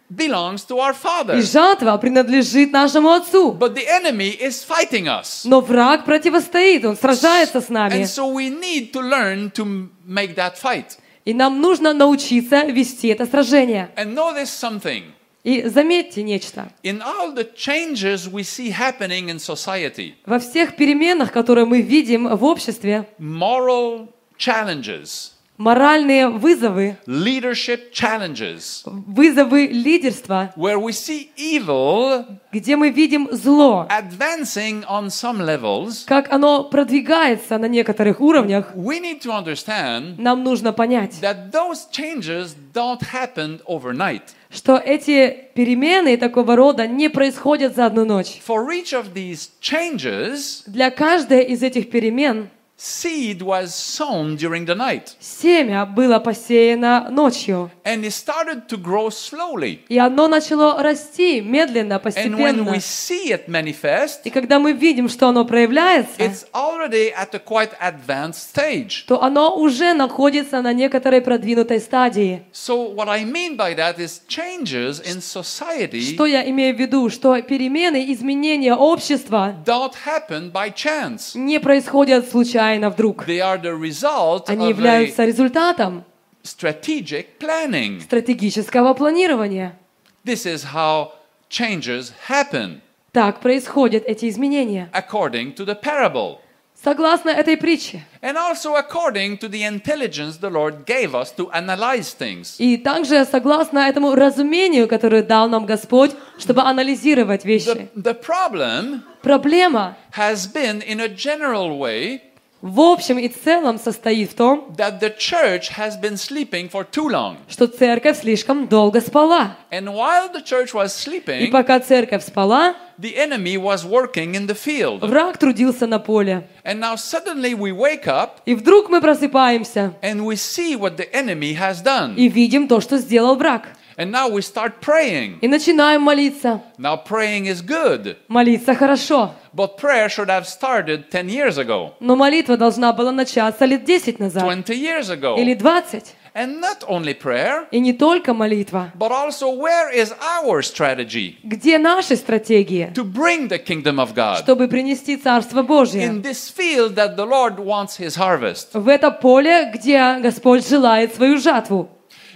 Belongs 0.09 0.65
to 0.67 0.79
our 0.79 0.95
Father. 0.95 1.39
И 1.39 1.43
жатва 1.43 1.97
принадлежит 1.99 2.73
нашему 2.73 3.13
Отцу. 3.13 3.53
But 3.59 3.75
the 3.75 3.87
enemy 3.87 4.37
is 4.41 4.65
fighting 4.65 5.07
us. 5.07 5.43
Но 5.45 5.61
враг 5.61 6.05
противостоит, 6.05 6.85
он 6.85 6.97
сражается 6.97 7.61
с 7.61 7.69
нами. 7.69 7.95
And 7.95 8.07
so 8.07 8.33
we 8.33 8.49
need 8.49 8.93
to 8.93 9.01
learn 9.01 9.51
to 9.53 9.89
make 10.07 10.35
that 10.37 10.57
fight. 10.61 10.99
И 11.25 11.35
нам 11.35 11.61
нужно 11.61 11.93
научиться 11.93 12.65
вести 12.65 13.09
это 13.09 13.27
сражение. 13.27 13.91
And 13.97 14.15
notice 14.15 14.49
something. 14.49 15.13
И 15.43 15.63
заметьте 15.63 16.25
нечто. 16.25 16.73
In 16.83 17.01
all 17.01 17.33
the 17.33 17.49
changes 17.55 18.29
we 18.29 18.43
see 18.43 18.71
happening 18.71 19.29
in 19.29 19.39
society, 19.39 20.15
Во 20.25 20.39
всех 20.41 20.77
переменах, 20.77 21.33
которые 21.33 21.67
мы 21.67 21.83
видим 21.83 22.29
в 22.29 22.45
обществе, 22.45 23.09
moral 23.21 24.09
challenges, 24.39 25.36
моральные 25.59 26.29
вызовы, 26.29 26.97
leadership 27.07 27.93
challenges, 27.93 28.83
вызовы 28.85 29.67
лидерства, 29.67 30.53
where 30.57 30.79
we 30.79 30.93
see 30.93 31.29
evil 31.37 32.25
где 32.53 32.77
мы 32.77 32.91
видим 32.91 33.29
зло, 33.33 33.87
advancing 33.91 34.85
on 34.89 35.09
some 35.09 35.41
levels, 35.41 36.05
как 36.07 36.33
оно 36.33 36.65
продвигается 36.65 37.59
на 37.59 37.67
некоторых 37.67 38.21
уровнях, 38.21 38.73
we 38.75 39.01
need 39.01 39.21
to 39.21 39.31
understand 39.33 40.15
нам 40.19 40.43
нужно 40.43 40.73
понять, 40.73 41.19
that 41.21 41.51
those 41.51 41.89
changes 41.91 42.55
don't 42.73 43.01
happen 43.13 43.61
overnight. 43.67 44.23
что 44.49 44.77
эти 44.77 45.49
перемены 45.55 46.17
такого 46.17 46.57
рода 46.57 46.87
не 46.87 47.09
происходят 47.11 47.75
за 47.75 47.87
одну 47.87 48.05
ночь. 48.05 48.41
For 48.47 48.69
each 48.71 48.93
of 48.93 49.13
these 49.13 49.51
changes, 49.61 50.63
Для 50.67 50.91
каждой 50.91 51.45
из 51.45 51.63
этих 51.63 51.91
перемен 51.91 52.49
seed 52.79 53.41
was 53.41 53.75
sown 53.75 54.37
during 54.37 54.67
the 54.67 54.75
night, 54.75 55.17
семя 55.19 55.87
было 55.87 56.19
посеяно 56.19 57.09
ночью, 57.11 57.71
and 57.85 58.05
it 58.05 58.13
started 58.13 58.69
to 58.69 58.77
grow 58.77 59.09
slowly. 59.09 59.79
и 59.89 59.97
оно 59.99 60.29
начало 60.29 60.83
расти 60.83 61.41
медленно, 61.41 61.95
And 61.95 62.37
when 62.37 62.57
постепенно. 62.61 62.71
we 62.73 62.81
see 62.81 63.31
it 63.33 63.49
manifest, 63.49 64.21
И 64.25 64.31
когда 64.31 64.59
мы 64.59 64.73
видим, 64.73 65.09
что 65.09 65.29
оно 65.29 65.47
проявляется, 65.47 66.17
it's 66.19 66.45
already 66.53 67.11
at 67.15 67.35
a 67.35 67.39
quite 67.39 67.71
advanced 67.81 68.53
stage. 68.55 69.05
то 69.07 69.23
оно 69.23 69.57
уже 69.57 69.95
находится 69.95 70.61
на 70.61 70.75
некоторой 70.75 71.23
продвинутой 71.23 71.81
стадии. 71.81 72.43
So 72.53 72.95
what 72.95 73.09
I 73.09 73.25
mean 73.25 73.57
by 73.57 73.75
that 73.77 73.99
is 73.99 74.21
changes 74.29 75.01
in 75.01 75.23
society 75.23 76.15
Что 76.15 76.27
я 76.27 76.47
имею 76.51 76.77
в 76.77 76.79
виду? 76.79 77.09
Что 77.09 77.41
перемены, 77.41 78.13
изменения 78.13 78.75
общества 78.75 79.55
don't 79.65 79.95
happen 80.05 80.53
by 80.53 80.71
chance. 80.75 81.31
не 81.35 81.59
происходят 81.59 82.29
случайно 82.29 82.66
вдруг. 82.91 83.27
They 83.27 83.41
are 83.41 83.61
the 83.61 83.75
result 83.79 84.45
Они 84.49 84.69
являются 84.69 85.25
результатом 85.25 86.05
strategic 86.43 87.39
planning. 87.39 88.01
стратегического 88.01 88.95
планирования. 88.95 89.77
This 90.25 90.47
is 90.47 90.65
how 90.75 91.13
changes 91.51 92.13
happen 92.29 92.81
Так 93.13 93.41
происходят 93.41 94.05
эти 94.07 94.29
изменения. 94.29 94.91
according 94.93 95.55
to 95.55 95.65
the 95.65 95.75
parable. 95.81 96.39
Согласно 96.83 97.31
этой 97.31 97.57
притче. 97.57 98.05
And 98.21 98.37
also 98.37 98.77
according 98.77 99.39
to 99.39 99.49
the 99.49 99.63
intelligence 99.65 100.37
the 100.39 100.51
Lord 100.51 100.85
gave 100.85 101.15
us 101.15 101.33
to 101.37 101.51
analyze 101.51 102.15
things. 102.15 102.57
И 102.59 102.77
также 102.77 103.25
согласно 103.25 103.79
этому 103.79 104.15
разумению, 104.15 104.87
которое 104.87 105.23
дал 105.23 105.49
нам 105.49 105.65
Господь, 105.65 106.13
чтобы 106.39 106.61
анализировать 106.63 107.45
вещи. 107.47 107.89
The, 107.95 108.03
the 108.03 108.15
problem 108.15 109.03
Проблема 109.23 109.97
has 110.13 110.47
been, 110.47 110.83
in 110.83 111.01
a 111.01 111.09
general 111.09 111.79
way, 111.79 112.21
в 112.63 112.81
общем 112.81 113.19
и 113.19 113.29
целом 113.29 113.79
состоит 113.79 114.31
в 114.33 114.35
том, 114.35 114.75
that 114.77 114.99
the 115.01 115.15
church 115.17 115.71
has 115.77 116.01
been 116.01 116.17
sleeping 116.17 116.71
for 116.71 116.87
too 116.91 117.09
long. 117.09 117.37
что 117.49 117.67
церковь 117.67 118.21
слишком 118.21 118.67
долго 118.67 119.01
спала. 119.01 119.57
And 119.71 119.85
while 119.89 120.33
the 120.33 120.43
church 120.43 120.73
was 120.75 120.87
И 120.87 121.09
sleeping, 121.11 121.51
пока 121.51 121.79
церковь 121.81 122.25
спала, 122.25 122.75
the 122.99 123.15
enemy 123.17 123.57
was 123.59 123.85
working 123.85 124.35
in 124.35 124.47
the 124.47 124.55
field. 124.57 125.01
враг 125.07 125.37
трудился 125.39 125.87
на 125.87 125.99
поле. 125.99 126.49
And 126.65 126.81
now 126.81 126.97
suddenly 126.97 127.55
we 127.55 127.73
wake 127.73 128.07
up 128.07 128.41
И 128.47 128.55
вдруг 128.55 128.89
мы 128.89 129.01
просыпаемся 129.01 129.93
and 130.03 130.23
we 130.25 130.35
see 130.37 130.77
what 130.77 130.97
the 130.97 131.09
enemy 131.13 131.55
has 131.57 131.83
done. 131.85 132.15
и 132.17 132.29
видим 132.29 132.69
то, 132.69 132.81
что 132.81 132.97
сделал 132.97 133.37
враг. 133.37 133.69
And 133.98 134.12
now 134.12 134.30
we 134.30 134.42
start 134.42 134.80
praying. 134.82 135.40
И 135.42 135.48
начинаем 135.48 136.02
молиться. 136.02 136.62
Now 136.78 136.98
praying 136.98 137.46
is 137.48 137.62
good, 137.62 138.16
Молиться 138.28 138.74
хорошо. 138.76 139.32
but 139.54 139.78
prayer 139.78 140.08
should 140.10 140.30
have 140.30 140.48
started 140.48 141.10
10 141.10 141.28
years 141.30 141.58
ago, 141.58 141.94
Но 142.00 142.16
молитва 142.16 142.58
должна 142.58 142.94
была 142.94 143.12
начаться 143.12 143.66
лет 143.66 143.86
10 143.86 144.20
назад. 144.20 144.44
20 144.44 144.74
years 144.76 145.10
ago. 145.10 145.36
Или 145.38 145.54
20. 145.56 146.16
And 146.34 146.62
not 146.62 146.86
only 146.88 147.14
prayer, 147.14 147.68
И 147.72 147.80
не 147.82 147.92
только 147.92 148.34
молитва. 148.34 148.94
but 148.98 149.12
also 149.12 149.50
where 149.52 149.92
is 149.94 150.14
our 150.42 150.62
strategy 150.62 151.36
Где 151.44 151.78
наши 151.78 152.16
стратегии, 152.16 152.90
to 152.96 153.04
bring 153.04 153.50
the 153.50 153.60
kingdom 153.60 154.00
of 154.00 154.14
God 154.16 154.38
чтобы 154.38 154.70
принести 154.70 155.18
Царство 155.18 155.62
Божье? 155.62 156.06
in 156.06 156.22
this 156.22 156.50
field 156.50 156.96
that 156.96 157.18
the 157.18 157.26
Lord 157.26 157.60
wants 157.60 157.98
his 158.00 158.16
harvest? 158.16 158.70
В 158.74 158.88
это 158.88 159.12
поле, 159.12 159.70
где 159.74 160.20
Господь 160.22 160.66
желает 160.66 161.14
свою 161.14 161.38
жатву. 161.38 161.90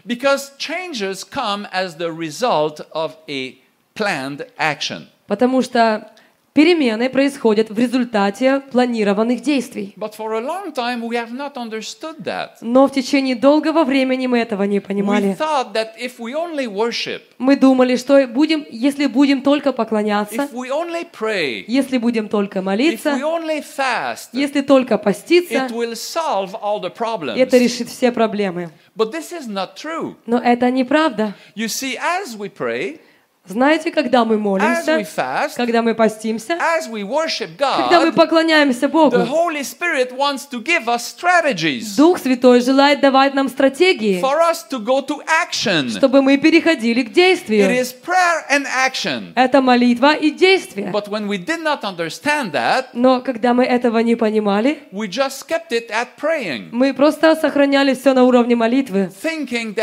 Because 0.05 0.55
changes 0.57 1.23
come 1.23 1.67
as 1.71 1.95
the 1.95 2.11
result 2.11 2.81
of 2.91 3.17
a 3.27 3.57
planned 3.95 4.45
action. 4.57 5.07
Потому 5.27 5.63
что 5.63 6.11
перемены 6.52 7.08
происходят 7.08 7.70
в 7.70 7.78
результате 7.78 8.60
планированных 8.72 9.40
действий. 9.40 9.94
Но 12.60 12.86
в 12.86 12.92
течение 12.92 13.36
долгого 13.36 13.84
времени 13.84 14.26
мы 14.26 14.38
этого 14.38 14.64
не 14.64 14.80
понимали. 14.80 15.36
Мы 17.38 17.56
думали, 17.56 17.96
что 17.96 18.26
будем, 18.26 18.66
если 18.70 19.06
будем 19.06 19.42
только 19.42 19.72
поклоняться, 19.72 20.48
если 21.66 21.98
будем 21.98 22.28
только 22.28 22.62
молиться, 22.62 23.18
если 24.32 24.60
только 24.60 24.98
поститься, 24.98 25.68
это 27.36 27.58
решит 27.58 27.88
все 27.88 28.12
проблемы. 28.12 28.70
Но 30.26 30.38
это 30.38 30.70
неправда. 30.70 31.34
You 31.56 31.68
see, 31.68 31.96
as 31.96 32.36
we 32.36 32.48
pray, 32.50 33.00
Знаете, 33.46 33.90
когда 33.90 34.24
мы 34.24 34.38
молимся, 34.38 35.00
fast, 35.00 35.56
когда 35.56 35.82
мы 35.82 35.94
постимся, 35.94 36.52
worship 36.52 37.56
когда 37.56 38.00
мы 38.00 38.10
God, 38.10 38.12
поклоняемся 38.12 38.88
Богу, 38.88 39.16
Дух 41.96 42.18
Святой 42.18 42.60
желает 42.60 43.00
давать 43.00 43.34
нам 43.34 43.48
стратегии, 43.48 44.20
to 44.70 44.78
to 45.06 45.16
чтобы 45.96 46.22
мы 46.22 46.36
переходили 46.36 47.02
к 47.02 47.12
действию. 47.12 47.66
Это 49.34 49.60
молитва 49.60 50.14
и 50.14 50.30
действие. 50.30 50.90
That, 52.52 52.86
Но 52.92 53.20
когда 53.20 53.54
мы 53.54 53.64
этого 53.64 53.98
не 53.98 54.16
понимали, 54.16 54.78
мы 54.92 56.94
просто 56.94 57.36
сохраняли 57.36 57.94
все 57.94 58.12
на 58.12 58.24
уровне 58.24 58.54
молитвы, 58.54 59.10
thinking 59.22 59.74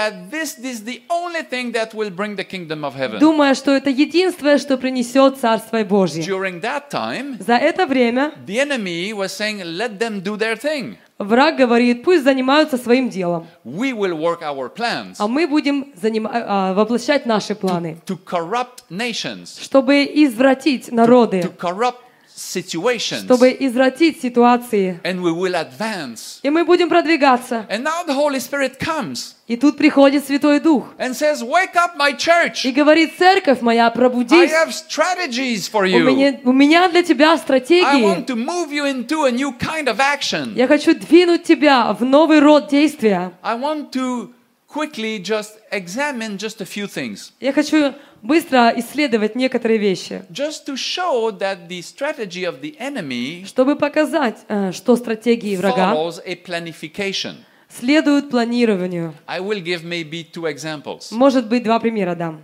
думая, 3.47 3.55
что 3.55 3.71
это 3.71 3.89
единственное, 3.89 4.57
что 4.57 4.77
принесет 4.77 5.37
Царство 5.37 5.83
Божье. 5.83 6.23
During 6.23 6.61
that 6.61 6.89
time, 6.91 7.41
За 7.45 7.53
это 7.53 7.85
время 7.85 8.33
the 8.45 8.57
enemy 8.59 9.13
was 9.13 9.29
saying, 9.29 9.61
Let 9.63 9.97
them 9.99 10.21
do 10.21 10.37
their 10.37 10.55
thing. 10.57 10.97
враг 11.17 11.57
говорит, 11.57 12.03
пусть 12.03 12.23
занимаются 12.23 12.77
своим 12.77 13.09
делом, 13.09 13.47
We 13.63 13.93
will 13.93 14.17
work 14.17 14.41
our 14.41 14.69
plans 14.73 15.15
а 15.19 15.27
мы 15.27 15.47
будем 15.47 15.93
а, 16.03 16.73
воплощать 16.73 17.25
наши 17.25 17.55
планы, 17.55 17.99
to 18.05 18.17
corrupt 18.25 18.83
nations, 18.89 19.61
чтобы 19.61 20.03
извратить 20.03 20.91
народы, 20.91 21.41
to 21.41 21.55
corrupt 21.57 22.01
situations, 22.36 23.24
чтобы 23.24 23.54
извратить 23.60 24.20
ситуации. 24.20 24.98
and 25.04 25.20
we 25.22 25.30
will 25.32 25.54
advance. 25.54 26.40
И 26.42 26.50
мы 26.50 26.64
будем 26.64 26.88
продвигаться. 26.88 27.66
And 27.68 27.82
now 27.82 28.04
the 28.06 28.14
Holy 28.14 28.40
Spirit 28.40 28.78
comes 28.78 29.34
И 29.46 29.56
тут 29.56 29.76
приходит 29.76 30.24
Святой 30.24 30.60
Дух 30.60 30.86
and 30.98 31.10
says, 31.14 31.42
Wake 31.42 31.74
up, 31.76 31.96
my 31.98 32.12
church. 32.16 32.64
и 32.64 32.72
говорит, 32.72 33.12
церковь 33.18 33.60
моя, 33.60 33.86
I 33.88 33.90
пробудись. 33.90 34.50
have 34.50 34.70
strategies 34.72 35.68
for 35.70 35.82
У 35.82 35.86
you. 35.86 36.04
меня, 36.04 36.40
у 36.44 36.52
меня 36.52 36.88
для 36.88 37.02
тебя 37.02 37.32
I 37.32 37.38
стратегии. 37.38 38.02
want 38.02 38.26
to 38.26 38.34
move 38.34 38.72
you 38.72 38.84
into 38.86 39.24
a 39.26 39.30
new 39.30 39.52
kind 39.58 39.86
of 39.88 39.98
action. 39.98 40.54
Я 40.56 40.66
хочу 40.66 40.94
двинуть 40.94 41.44
тебя 41.44 41.92
в 41.92 42.04
новый 42.04 42.40
род 42.40 42.68
действия. 42.68 43.32
I 43.42 43.56
want 43.58 43.90
to 43.92 44.32
quickly 44.72 45.18
just 45.18 45.58
examine 45.70 46.38
just 46.38 46.62
a 46.62 46.64
few 46.64 46.86
things, 46.86 47.32
Я 47.40 47.52
хочу 47.52 47.94
Быстро 48.21 48.73
исследовать 48.77 49.35
некоторые 49.35 49.77
вещи, 49.79 50.23
just 50.29 50.65
to 50.67 50.75
show 50.75 51.31
that 51.37 51.67
the 51.67 51.81
strategy 51.81 52.43
of 52.43 52.61
the 52.61 52.75
enemy 52.79 53.45
чтобы 53.45 53.75
показать, 53.75 54.37
э, 54.47 54.71
что 54.71 54.95
стратегии 54.95 55.55
врага 55.55 55.93
follows 55.93 56.19
a 56.25 56.35
planification. 56.35 57.35
следуют 57.69 58.29
планированию. 58.29 59.13
I 59.27 59.39
will 59.39 59.61
give 59.63 59.83
maybe 59.83 60.23
two 60.31 60.45
examples. 60.45 61.11
Может 61.11 61.47
быть, 61.47 61.63
два 61.63 61.79
примера 61.79 62.15
дам. 62.15 62.43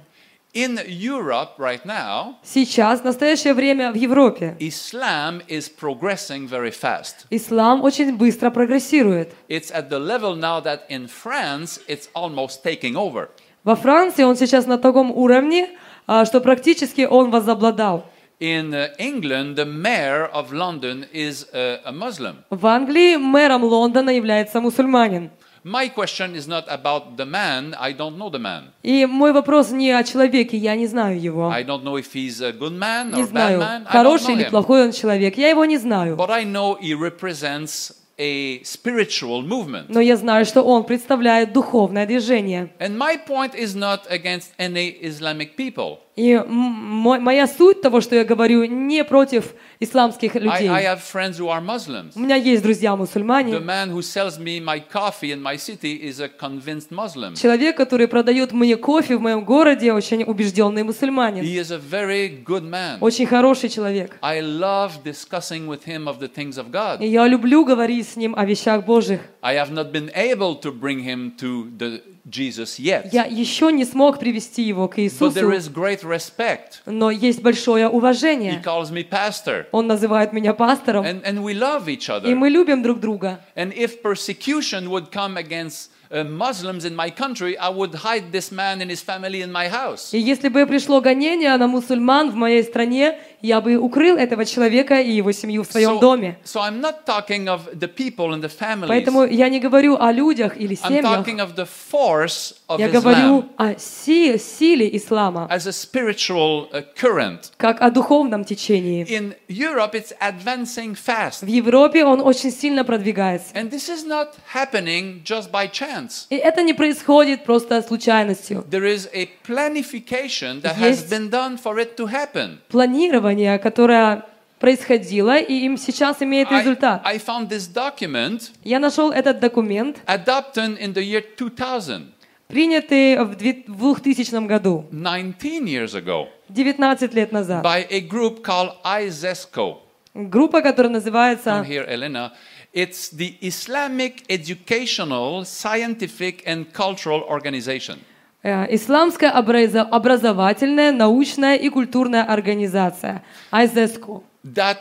In 0.54 0.78
Europe 0.88 1.58
right 1.58 1.84
now, 1.84 2.36
Сейчас, 2.44 3.02
в 3.02 3.04
настоящее 3.04 3.56
время 3.56 3.92
в 3.92 3.96
Европе, 3.96 4.56
Islam 4.60 5.42
is 5.48 5.68
progressing 5.68 6.48
very 6.48 6.70
fast. 6.70 7.26
ислам 7.32 7.82
очень 7.84 8.16
быстро 8.18 8.52
прогрессирует. 8.52 9.34
It's 9.50 9.72
at 9.72 9.90
the 9.90 9.98
level 9.98 10.36
now 10.36 10.62
that 10.62 10.82
in 10.90 11.08
France 11.08 11.80
it's 11.88 12.08
almost 12.14 12.62
taking 12.64 12.96
over. 12.96 13.30
Во 13.64 13.76
Франции 13.76 14.24
он 14.24 14.36
сейчас 14.36 14.66
на 14.66 14.78
таком 14.78 15.12
уровне, 15.12 15.70
а, 16.06 16.26
что 16.26 16.42
практически 16.42 17.08
он 17.10 17.32
возобладал. 17.32 18.06
In 18.40 18.74
uh, 18.74 18.90
England, 19.00 19.56
the 19.56 19.64
mayor 19.64 20.30
of 20.34 20.52
London 20.52 21.06
is 21.14 21.46
uh, 21.54 21.80
a 21.86 21.94
Muslim. 21.94 22.36
В 22.50 22.66
Англии 22.68 23.16
мэром 23.16 23.64
Лондона 23.64 24.10
является 24.10 24.60
мусульманин. 24.60 25.32
My 25.64 25.88
question 25.88 26.36
is 26.36 26.46
not 26.46 26.68
about 26.68 27.16
the 27.16 27.26
man. 27.26 27.74
I 27.80 27.94
don't 27.94 28.18
know 28.18 28.30
the 28.30 28.40
man. 28.40 28.64
И 28.82 29.06
мой 29.06 29.32
вопрос 29.32 29.72
не 29.72 29.92
о 29.92 30.04
человеке, 30.04 30.58
я 30.58 30.76
не 30.76 30.88
знаю 30.88 31.22
его. 31.22 31.50
I 31.50 31.64
don't 31.64 31.84
know 31.84 31.96
if 31.96 32.14
he's 32.14 32.42
a 32.42 32.52
good 32.52 32.78
man 32.78 33.12
Не 33.12 33.22
or 33.22 33.26
bad 33.28 33.30
знаю, 33.30 33.60
man. 33.60 33.84
I 33.84 33.86
don't 33.86 33.92
хороший 33.94 34.34
или 34.34 34.44
плохой 34.50 34.84
он 34.84 34.92
человек. 34.92 35.38
Я 35.38 35.48
его 35.48 35.64
не 35.64 35.78
знаю. 35.78 36.18
But 36.18 36.32
I 36.32 36.44
know 36.44 36.78
he 36.82 36.94
represents 36.94 37.94
a 38.23 38.61
spiritual 38.65 39.43
movement. 39.43 39.87
Но 39.89 40.01
я 40.01 40.17
знаю, 40.17 40.45
что 40.45 40.63
он 40.63 40.85
представляет 40.85 41.53
духовное 41.53 42.05
движение. 42.05 42.71
And 42.81 42.97
my 42.97 43.17
point 43.17 43.55
is 43.55 43.77
not 43.77 44.01
against 44.11 44.51
any 44.59 44.99
Islamic 45.03 45.57
people. 45.57 45.99
И 46.16 46.40
моя 46.46 47.48
суть 47.48 47.82
того, 47.82 48.00
что 48.00 48.16
я 48.16 48.24
говорю, 48.24 48.66
не 48.66 49.04
против 49.04 49.56
исламских 49.80 50.36
людей. 50.36 50.70
I 50.70 50.84
have 50.84 51.00
friends 51.02 51.40
who 51.40 51.48
are 51.48 51.60
Muslims. 51.60 52.12
У 52.16 52.20
меня 52.20 52.36
есть 52.36 52.62
друзья 52.62 52.92
The 52.92 52.98
мусульмане. 52.98 53.58
man 53.60 53.90
who 53.90 54.04
sells 54.04 54.38
me 54.38 54.60
my 54.64 54.80
coffee 54.80 55.32
in 55.32 55.42
my 55.42 55.58
city 55.58 55.96
is 55.96 56.20
a 56.20 56.30
convinced 56.30 56.92
Muslim. 56.92 57.34
Человек, 57.34 57.78
который 57.78 58.08
продает 58.08 58.52
мне 58.52 58.78
кофе 58.78 59.18
в 59.18 59.22
моем 59.22 59.44
городе, 59.44 59.92
очень 59.92 60.24
убежденный 60.24 60.84
мусульманин. 60.84 61.44
He 61.44 61.58
is 61.60 61.72
a 61.72 61.80
very 61.80 62.44
good 62.46 62.64
man. 62.64 63.00
Очень 63.02 63.26
хороший 63.26 63.70
человек. 63.70 64.16
I 64.22 64.40
love 64.42 65.04
discussing 65.04 65.68
with 65.68 65.86
him 65.86 66.08
of 66.08 66.20
the 66.20 66.28
things 66.32 66.60
of 66.60 66.70
God. 66.70 67.02
И 67.02 67.08
я 67.08 67.28
люблю 67.28 67.66
говорить 67.66 68.08
с 68.08 68.16
ним 68.16 68.36
о 68.38 68.46
вещах 68.46 68.86
Божьих. 68.86 69.22
I 69.42 69.56
have 69.56 69.72
not 69.72 69.92
been 69.92 70.12
able 70.14 70.56
to 70.62 70.72
bring 70.72 71.00
him 71.00 71.32
to 71.40 71.72
the 71.76 72.13
Jesus 72.26 72.80
yet. 72.80 73.10
Я 73.12 73.26
еще 73.26 73.72
не 73.72 73.84
смог 73.84 74.18
привести 74.20 74.64
его 74.64 74.88
к 74.88 74.98
But 74.98 75.34
there 75.34 75.52
Иисусу, 75.52 75.52
is 75.52 75.68
great 75.74 76.04
respect. 76.04 76.82
но 76.86 77.12
есть 77.12 77.42
большое 77.42 77.86
He 77.86 77.90
уважение. 77.92 78.62
calls 78.64 78.92
me 78.92 79.04
pastor. 79.08 79.66
Он 79.72 79.88
называет 79.88 80.32
меня 80.32 80.54
пастором, 80.54 81.06
And, 81.06 81.22
and 81.26 81.44
we 81.44 81.54
love 81.54 81.88
each 81.88 82.08
и 82.08 82.12
other. 82.12 82.34
мы 82.36 82.50
любим 82.50 82.82
друг 82.82 83.00
друга. 83.02 83.40
And 83.56 83.74
if 83.74 84.02
persecution 84.02 84.90
would 84.90 85.12
come 85.12 85.36
against 85.38 85.90
uh, 86.12 86.24
Muslims 86.24 86.86
in 86.86 86.96
my 86.96 87.10
country, 87.10 87.58
I 87.58 87.70
would 87.70 87.94
hide 87.96 88.32
this 88.32 88.52
man 88.52 88.80
and 88.82 88.90
his 88.90 89.02
family 89.04 89.42
in 89.42 89.52
my 89.52 89.68
house. 89.68 90.14
И 90.14 90.20
если 90.20 90.48
бы 90.48 90.66
пришло 90.66 91.02
гонение 91.02 91.56
на 91.58 91.68
мусульман 91.68 92.32
в 92.32 92.36
моей 92.36 92.64
стране, 92.64 93.18
я 93.44 93.60
бы 93.62 93.76
укрыл 93.78 94.16
этого 94.18 94.46
человека 94.46 95.00
и 95.02 95.12
его 95.12 95.32
семью 95.34 95.64
в 95.64 95.68
своем 95.72 95.98
So, 95.98 96.00
доме. 96.00 96.38
so 96.46 96.62
I'm 96.62 96.80
not 96.82 97.06
talking 97.06 97.48
of 97.48 97.78
the 97.78 97.88
people 97.88 98.34
and 98.34 98.42
the 98.42 98.50
families. 98.50 98.88
Поэтому 98.88 99.26
я 99.26 99.50
не 99.50 99.60
говорю 99.60 99.98
о 100.00 100.12
людях 100.12 100.58
или 100.58 100.76
I'm 100.82 100.88
семьях. 100.88 101.04
talking 101.28 101.40
of 101.40 101.56
the 101.56 101.68
force 101.92 102.56
of 102.70 102.80
Я 102.80 102.88
говорю 102.88 103.46
о 103.58 103.76
си- 103.78 104.38
силе 104.40 104.90
ислама, 104.96 105.48
as 105.52 105.68
a 105.68 105.72
spiritual 105.74 106.70
uh, 106.72 106.84
current. 106.96 107.52
как 107.58 107.82
о 107.82 107.92
духовном 107.92 108.46
течении. 108.46 109.06
In 109.06 109.36
Europe, 109.50 109.94
it's 109.94 110.14
advancing 110.22 110.96
fast. 110.96 111.44
В 111.44 111.48
Европе 111.48 112.06
он 112.06 112.22
очень 112.22 112.50
сильно 112.52 112.86
продвигается. 112.86 113.54
And 113.56 113.70
this 113.70 113.90
is 113.90 114.06
not 114.08 114.30
happening 114.54 115.22
just 115.26 115.52
by 115.52 115.70
chance. 115.70 116.28
И 116.30 116.36
это 116.38 116.62
не 116.64 116.74
происходит 116.74 117.44
просто 117.44 117.82
случайностью. 117.82 118.64
There 118.70 118.86
is 118.86 119.10
a 119.14 119.28
planification 119.46 120.62
that 120.62 120.76
has 120.78 121.04
been 121.10 121.30
done 121.30 121.58
for 121.58 121.78
it 121.80 121.98
to 121.98 122.08
happen. 122.08 122.60
Планирование, 122.70 123.33
которое 123.58 124.26
происходило, 124.60 125.38
и 125.38 125.66
им 125.66 125.78
сейчас 125.78 126.22
имеет 126.22 126.50
I, 126.50 126.60
результат. 126.62 127.02
I 127.06 127.18
found 127.18 127.50
this 127.50 127.68
document 127.74 128.52
Я 128.64 128.80
нашел 128.80 129.12
этот 129.12 129.40
документ, 129.40 129.98
adopted 130.06 130.80
in 130.80 130.94
the 130.94 131.04
year 131.04 131.22
2000, 131.36 132.14
принятый 132.48 133.18
в 133.24 133.36
две- 133.36 133.64
в 133.68 134.00
2000 134.02 134.48
году, 134.48 134.86
19 134.92 135.66
years 135.66 135.94
ago, 135.96 136.28
19 136.50 137.14
лет 137.14 137.32
назад. 137.32 137.64
by 137.66 137.86
a 137.90 138.00
group 138.00 138.42
called 138.42 138.72
IZESCO. 138.86 139.80
Группа, 140.14 140.62
которая 140.62 140.92
Come 140.92 140.96
называется 140.96 141.66
here, 141.68 141.88
Elena. 141.90 142.32
It's 142.74 143.12
the 143.12 143.36
Islamic 143.42 144.24
Educational, 144.30 145.44
Scientific, 145.46 146.44
and 146.46 146.72
Cultural 146.74 147.22
Organization. 147.30 148.00
Э, 148.44 148.68
Исламская 148.76 149.32
образо- 149.32 149.88
образовательная, 149.90 150.92
научная 150.92 151.56
и 151.56 151.70
культурная 151.70 152.24
организация, 152.24 153.24
IZESCO. 153.52 154.22
That 154.46 154.78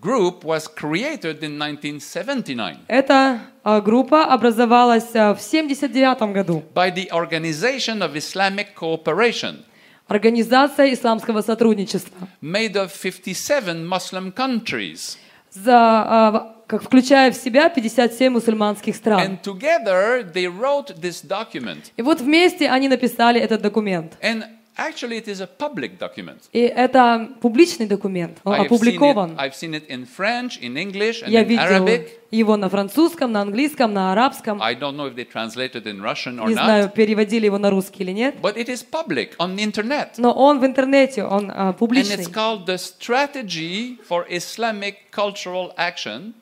group 0.00 0.42
was 0.44 0.66
created 0.74 1.40
in 1.42 1.58
1979 1.58 2.78
Эта 2.88 3.40
э, 3.64 3.80
группа 3.82 4.24
образовалась 4.24 5.10
э, 5.14 5.34
в 5.34 5.40
1979 5.40 6.32
году. 6.32 6.62
by 6.74 6.90
the 6.94 7.08
Organization 7.10 8.00
of 8.02 8.14
Islamic 8.16 8.68
Cooperation, 8.74 9.64
Организация 10.08 10.92
исламского 10.92 11.40
сотрудничества, 11.42 12.28
made 12.42 12.74
of 12.74 12.90
57 12.90 13.86
Muslim 13.88 14.32
countries. 14.32 15.16
за, 15.50 16.51
как 16.72 16.82
включая 16.84 17.30
в 17.30 17.34
себя 17.36 17.68
57 17.68 18.32
мусульманских 18.32 18.96
стран. 18.96 19.20
And 19.20 19.42
together 19.42 20.24
they 20.32 20.46
wrote 20.46 20.98
this 20.98 21.22
document. 21.22 21.92
И 21.98 22.02
вот 22.02 22.22
вместе 22.22 22.70
они 22.70 22.88
написали 22.88 23.38
этот 23.38 23.60
документ. 23.60 24.16
And 24.22 24.44
actually, 24.78 25.18
it 25.18 25.26
is 25.28 25.42
a 25.42 25.46
public 25.58 25.98
document. 25.98 26.38
И 26.52 26.60
это 26.60 27.28
публичный 27.42 27.86
документ, 27.86 28.38
он 28.44 28.54
seen 28.54 28.62
it, 28.62 28.66
опубликован. 28.66 29.36
I've 29.38 29.52
seen 29.52 29.74
it 29.74 29.86
in 29.88 30.06
French, 30.06 30.58
in 30.62 30.78
English, 30.78 31.22
and 31.22 31.28
Я 31.28 31.42
in 31.42 31.46
видел 31.46 31.86
Arabic. 31.86 32.08
его 32.30 32.56
на 32.56 32.70
французском, 32.70 33.30
на 33.32 33.42
английском, 33.42 33.92
на 33.92 34.12
арабском. 34.12 34.62
I 34.62 34.74
don't 34.74 34.96
know 34.96 35.06
if 35.06 35.14
they 35.14 35.26
translated 35.30 35.84
in 35.84 36.00
Russian 36.00 36.38
or 36.40 36.48
Не 36.48 36.54
not. 36.54 36.64
знаю, 36.64 36.88
переводили 36.88 37.44
его 37.44 37.58
на 37.58 37.68
русский 37.68 38.02
или 38.02 38.12
нет. 38.12 38.36
But 38.40 38.56
it 38.56 38.70
is 38.70 38.82
public 38.82 39.36
on 39.36 39.56
the 39.56 39.62
internet. 39.62 40.12
Но 40.16 40.32
он 40.32 40.58
в 40.58 40.64
интернете, 40.64 41.24
он 41.24 41.50
а, 41.54 41.72
And 41.72 41.76
публичный. 41.76 42.24
it's 42.24 42.32
called 42.32 42.64
the 42.64 42.78
Strategy 42.78 43.98
for 44.08 44.24
Islamic 44.30 45.10
Cultural 45.10 45.74
Action. 45.76 46.32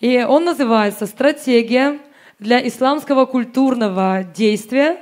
И 0.00 0.22
он 0.22 0.44
называется 0.44 1.06
«Стратегия 1.06 1.98
для 2.38 2.66
исламского 2.66 3.26
культурного 3.26 4.22
действия, 4.22 4.98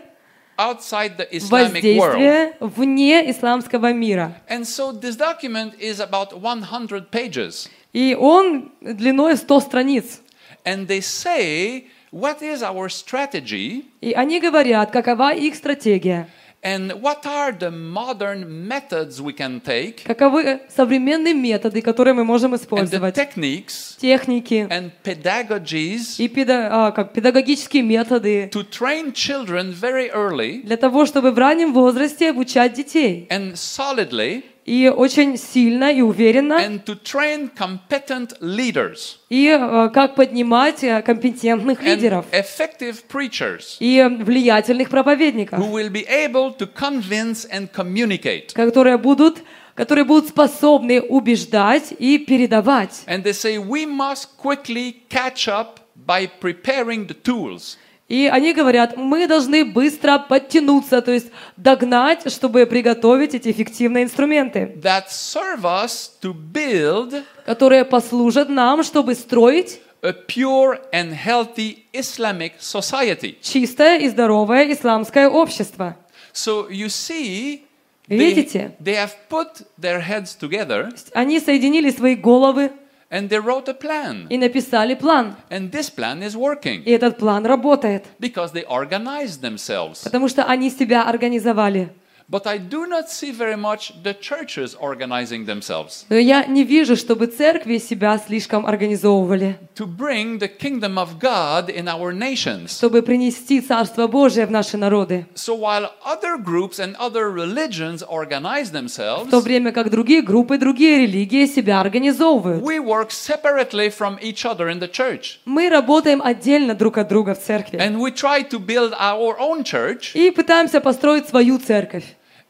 outside 0.57 1.19
the 1.19 1.29
Islamic 1.31 1.83
world. 1.83 2.15
воздействия 2.15 2.57
вне 2.61 3.31
исламского 3.31 3.93
мира». 3.93 4.35
And 4.49 4.65
so 4.65 4.93
this 4.93 5.17
document 5.17 5.75
is 5.79 6.01
about 6.01 6.33
100 6.33 7.11
pages. 7.11 7.69
И 7.93 8.17
он 8.19 8.73
длиной 8.81 9.37
100 9.37 9.61
страниц. 9.61 10.21
And 10.65 10.87
they 10.87 11.01
say, 11.01 11.89
what 12.11 12.41
is 12.41 12.63
our 12.63 12.89
strategy 12.89 13.85
И 14.01 14.13
они 14.13 14.41
говорят, 14.41 14.91
какова 14.91 15.35
их 15.35 15.57
стратегия, 15.57 16.29
and 16.67 17.01
what 17.01 17.25
are 17.25 17.53
the 17.53 17.71
modern 17.71 18.67
methods 18.67 19.21
we 19.21 19.33
can 19.33 19.61
take? 19.61 20.03
Каковы 20.05 20.61
современные 20.69 21.33
методы, 21.35 21.81
которые 21.81 22.15
мы 22.15 22.25
можем 22.25 22.53
and 22.55 22.59
the 22.59 22.63
использовать, 22.63 23.15
techniques 23.15 23.97
техники. 24.01 24.67
and 24.69 24.91
pedagogies 25.05 26.17
и 26.19 26.29
педа- 26.29 26.69
а, 26.71 26.91
как 26.91 27.13
педагогические 27.13 27.83
методы. 27.83 28.51
to 28.53 28.65
train 28.69 29.13
children 29.13 29.73
very 29.73 30.11
early 30.13 30.63
для 30.63 30.77
того, 30.77 31.07
чтобы 31.07 31.31
в 31.31 31.39
раннем 31.39 31.73
возрасте 31.73 32.31
обучать 32.31 32.73
детей. 32.75 33.27
and 33.31 33.53
solidly 33.55 34.43
И 34.67 34.89
очень 34.89 35.39
сильно 35.39 35.93
и 35.93 36.01
уверенно, 36.01 36.55
and 36.55 36.83
to 36.85 37.01
train 37.01 37.49
competent 37.57 38.37
leaders 38.41 39.19
и 39.31 39.47
э, 39.47 39.91
как 39.95 40.17
поднимать 40.17 40.83
э, 40.83 41.03
компетентных 41.03 41.81
and 41.81 41.85
лидеров 41.85 42.27
effective 42.33 43.05
preachers 43.09 43.77
и 43.79 44.03
влиятельных 44.03 44.91
проповедников, 44.91 45.61
who 45.61 45.71
will 45.71 45.89
be 45.89 46.05
able 46.09 46.53
to 46.59 46.67
convince 46.67 47.49
and 47.49 47.71
communicate. 47.71 48.53
которые 48.55 48.99
будут, 48.99 49.39
которые 49.77 50.05
будут 50.05 50.31
способны 50.31 51.01
убеждать 51.01 51.95
и 51.97 52.19
передавать. 52.19 53.05
And 53.07 53.23
they 53.23 53.33
say 53.33 53.59
we 53.59 53.87
must 53.87 54.37
quickly 54.37 54.97
catch 55.09 55.47
up 55.47 55.79
by 55.95 56.27
preparing 56.41 57.07
the 57.07 57.15
tools. 57.15 57.77
И 58.09 58.29
они 58.33 58.53
говорят, 58.53 58.97
мы 58.97 59.27
должны 59.27 59.65
быстро 59.65 60.19
подтянуться, 60.19 61.03
то 61.03 61.11
есть 61.11 61.27
догнать, 61.57 62.31
чтобы 62.33 62.65
приготовить 62.67 63.35
эти 63.35 63.51
эффективные 63.51 64.05
инструменты, 64.05 64.77
that 64.81 65.07
serve 65.11 65.63
us 65.65 66.11
to 66.23 66.33
build 66.33 67.25
которые 67.45 67.85
послужат 67.85 68.49
нам, 68.49 68.85
чтобы 68.85 69.15
строить 69.17 69.81
a 70.03 70.13
pure 70.13 70.79
and 70.93 71.13
healthy 71.13 71.79
Islamic 71.93 72.53
society. 72.61 73.39
чистое 73.43 73.99
и 73.99 74.09
здоровое 74.09 74.73
исламское 74.73 75.29
общество. 75.29 75.97
So 76.33 76.69
you 76.71 76.87
see, 76.89 77.63
they, 78.09 78.17
Видите? 78.19 78.77
they 78.81 78.95
have 78.95 79.15
put 79.29 79.67
their 79.81 80.01
heads 80.01 80.37
together 80.39 80.93
Они 81.13 81.41
соединили 81.41 81.91
свои 81.91 82.15
головы 82.15 82.71
and 83.10 83.30
they 83.30 83.40
wrote 83.40 83.68
a 83.68 83.74
plan. 83.74 84.28
и 84.30 84.38
написали 84.38 84.96
план. 84.96 85.36
And 85.50 85.70
this 85.72 85.90
plan 85.94 86.22
is 86.24 86.36
working 86.36 86.84
И 86.86 86.92
этот 86.92 87.18
план 87.18 87.46
работает, 87.46 88.06
because 88.20 88.52
they 88.54 88.66
organized 88.68 89.42
themselves. 89.42 90.04
потому 90.04 90.28
что 90.30 90.44
они 90.46 90.70
себя 90.70 91.04
организовали. 91.04 91.90
But 92.30 92.48
I 92.48 92.60
do 92.60 92.86
not 92.88 93.10
see 93.10 93.34
very 93.34 93.58
much 93.58 93.92
the 94.04 94.14
churches 94.18 94.74
organizing 94.80 95.46
themselves 95.46 96.06
Но 96.08 96.16
я 96.16 96.46
не 96.46 96.64
вижу, 96.64 96.96
чтобы 96.96 97.28
церкви 97.28 97.78
себя 97.78 98.18
слишком 98.26 98.66
организовывали, 98.66 99.58
to 99.76 99.86
bring 99.86 100.40
the 100.40 100.48
kingdom 100.48 100.98
of 100.98 101.20
God 101.20 101.68
in 101.70 101.90
our 101.90 102.14
nations. 102.14 102.70
чтобы 102.78 103.02
принести 103.02 103.60
Царство 103.60 104.08
Божие 104.08 104.46
в 104.46 104.52
наши 104.52 104.78
народы. 104.78 105.26
So 105.36 105.56
while 105.60 105.90
other 106.06 106.38
groups 106.38 106.80
and 106.80 106.96
other 106.96 107.30
religions 107.34 108.02
organize 108.08 108.70
В 108.70 108.72
то 108.72 108.78
themselves, 108.80 109.42
время 109.42 109.74
как 109.74 109.90
другие 109.90 110.22
группы, 110.22 110.58
другие 110.58 111.00
религии 111.00 111.46
себя 111.48 111.82
организовывают. 111.82 112.64
we 112.64 112.80
work 112.80 113.10
separately 113.12 113.90
from 113.90 114.18
each 114.22 114.46
other 114.46 114.70
in 114.70 114.80
the 114.80 114.90
church. 114.90 115.40
Мы 115.44 115.68
работаем 115.70 116.22
отдельно 116.24 116.76
друг 116.76 116.98
от 116.98 117.10
друга 117.10 117.36
в 117.36 117.40
церкви. 117.40 117.78
And 117.78 117.98
we 117.98 118.14
try 118.14 118.42
to 118.50 118.58
build 118.58 118.94
our 118.98 119.38
own 119.38 119.66
church, 119.66 120.12
И 120.16 120.32
пытаемся 120.32 120.80
построить 120.80 121.28
свою 121.28 121.58
церковь. 121.60 122.06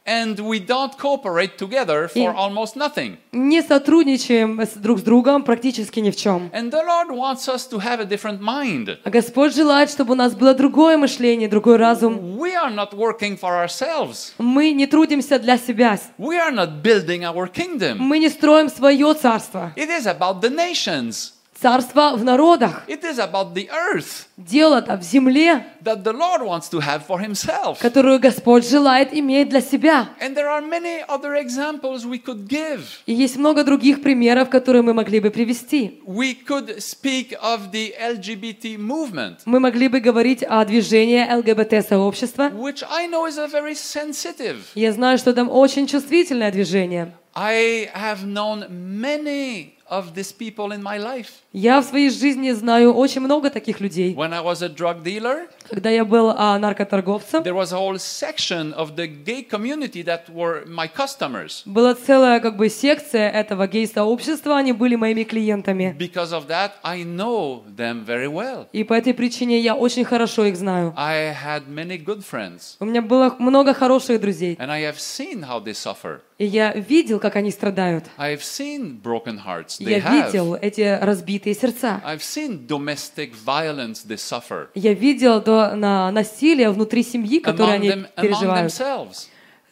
and 0.05 0.39
we 0.39 0.59
don't 0.59 0.97
cooperate 0.97 1.57
together 1.57 2.07
for 2.07 2.17
Yeah. 2.17 2.35
almost 2.35 2.75
nothing. 2.75 3.17
Не 3.31 3.61
сотрудничаем 3.61 4.59
с- 4.59 4.73
друг 4.73 4.99
с 4.99 5.03
другом 5.03 5.43
практически 5.43 5.99
ни 5.99 6.09
в 6.09 6.15
чем. 6.15 6.49
And 6.53 6.71
the 6.71 6.83
Lord 6.83 7.09
wants 7.15 7.47
us 7.47 7.67
to 7.69 7.77
have 7.79 7.99
a 7.99 8.05
different 8.05 8.39
mind. 8.41 8.97
А 9.03 9.09
Господь 9.11 9.53
желает, 9.53 9.91
чтобы 9.91 10.13
у 10.13 10.15
нас 10.15 10.33
было 10.33 10.55
другое 10.55 10.97
мышление, 10.97 11.47
другой 11.47 11.77
разум. 11.77 12.17
We 12.39 12.53
are 12.55 12.73
not 12.73 12.93
working 12.93 13.39
for 13.39 13.63
ourselves. 13.63 14.33
Мы 14.39 14.71
не 14.71 14.87
трудимся 14.87 15.37
для 15.37 15.57
себя. 15.57 15.99
We 16.17 16.37
are 16.39 16.51
not 16.51 16.81
building 16.81 17.21
our 17.21 17.47
kingdom. 17.51 17.97
Мы 17.99 18.17
не 18.17 18.29
строим 18.29 18.69
свое 18.69 19.13
царство. 19.13 19.71
It 19.75 19.89
is 19.89 20.07
about 20.07 20.41
the 20.41 20.49
nations. 20.49 21.33
Царство 21.60 22.12
в 22.16 22.22
народах. 22.22 22.84
It 22.86 23.02
is 23.02 23.18
about 23.18 23.54
the 23.54 23.68
earth 23.70 24.26
Дело-то 24.36 24.96
в 24.98 25.02
земле, 25.02 25.64
that 25.82 26.02
the 26.04 26.12
Lord 26.12 26.42
wants 26.42 26.68
to 26.70 26.80
have 26.80 27.06
for 27.06 27.18
himself. 27.18 27.78
которую 27.80 28.20
Господь 28.20 28.68
желает 28.68 29.14
иметь 29.14 29.48
для 29.48 29.62
себя. 29.62 30.08
And 30.20 30.34
there 30.36 30.48
are 30.48 30.60
many 30.60 31.02
other 31.08 31.34
examples 31.34 32.04
we 32.04 32.18
could 32.22 32.46
give. 32.46 32.80
И 33.06 33.14
есть 33.14 33.36
много 33.38 33.64
других 33.64 34.02
примеров, 34.02 34.50
которые 34.50 34.82
мы 34.82 34.92
могли 34.92 35.18
бы 35.20 35.30
привести. 35.30 36.02
We 36.06 36.36
could 36.46 36.76
speak 36.78 37.32
of 37.42 37.70
the 37.72 37.94
LGBT 37.98 38.76
movement, 38.76 39.38
Мы 39.46 39.58
могли 39.58 39.88
бы 39.88 40.00
говорить 40.00 40.42
о 40.42 40.62
движении 40.66 41.24
ЛГБТ-сообщества. 41.34 42.50
which 42.54 42.82
I 42.90 43.06
know 43.08 43.26
is 43.26 43.38
a 43.38 43.46
very 43.46 43.74
sensitive. 43.74 44.58
Я 44.74 44.92
знаю, 44.92 45.16
что 45.16 45.32
там 45.32 45.48
очень 45.50 45.86
чувствительное 45.86 46.52
движение. 46.52 47.14
I 47.34 47.90
have 47.94 48.24
known 48.26 48.66
many 48.70 49.75
of 49.89 50.13
these 50.13 50.31
people 50.31 50.71
in 50.71 50.81
my 50.81 50.97
life. 50.97 51.41
Я 51.53 51.81
в 51.81 51.85
своей 51.85 52.09
жизни 52.09 52.51
знаю 52.51 52.93
очень 52.93 53.21
много 53.21 53.49
таких 53.49 53.79
людей. 53.81 54.13
When 54.15 54.33
I 54.33 54.41
was 54.41 54.61
a 54.61 54.69
drug 54.69 55.03
dealer, 55.03 55.47
Когда 55.70 55.90
я 55.90 56.04
был 56.04 56.32
а, 56.36 56.58
наркоторговцем, 56.58 57.42
there 57.42 57.54
was 57.54 57.72
a 57.72 57.76
whole 57.78 57.98
section 57.98 58.72
of 58.74 58.94
the 58.96 59.06
gay 59.06 59.42
community 59.42 60.02
that 60.04 60.28
were 60.32 60.64
my 60.66 60.88
customers. 60.88 61.62
была 61.64 61.94
целая 61.94 62.40
как 62.40 62.56
бы 62.56 62.68
секция 62.68 63.30
этого 63.30 63.66
гей-сообщества, 63.66 64.56
они 64.56 64.72
были 64.72 64.96
моими 64.96 65.24
клиентами. 65.24 65.94
Because 65.98 66.32
of 66.32 66.46
that, 66.48 66.72
I 66.82 67.02
know 67.04 67.62
them 67.76 68.04
very 68.04 68.28
well. 68.28 68.66
И 68.72 68.84
по 68.84 68.94
этой 68.94 69.14
причине 69.14 69.58
я 69.60 69.74
очень 69.74 70.04
хорошо 70.04 70.44
их 70.44 70.56
знаю. 70.56 70.92
I 70.96 71.32
had 71.34 71.66
many 71.68 71.96
good 72.02 72.22
friends, 72.24 72.76
У 72.80 72.84
меня 72.84 73.02
было 73.02 73.34
много 73.38 73.74
хороших 73.74 74.20
друзей. 74.20 74.56
and 74.60 74.70
I 74.70 74.82
have 74.82 74.98
seen 74.98 75.42
how 75.44 75.62
they 75.62 75.74
suffer. 75.74 76.20
И 76.38 76.44
я 76.44 76.74
видел, 76.74 77.18
как 77.18 77.36
они 77.36 77.50
страдают. 77.50 78.04
I 78.18 78.34
have 78.34 78.42
seen 78.42 79.00
broken 79.02 79.38
hearts 79.46 79.78
they 79.80 79.88
Я 79.90 79.98
have. 80.00 80.26
видел 80.26 80.54
эти 80.54 80.98
разбитые 81.00 81.54
сердца. 81.54 82.02
I've 82.04 82.20
seen 82.20 82.66
domestic 82.66 83.32
violence 83.44 84.04
they 84.06 84.18
suffer 84.18 84.68
Я 84.74 84.92
видел 84.92 85.40
то 85.40 85.55
на 85.74 86.10
насилие 86.10 86.70
внутри 86.70 87.02
семьи, 87.02 87.40
которое 87.40 87.74
они 87.74 87.88
them, 87.88 88.06
переживают. 88.16 88.72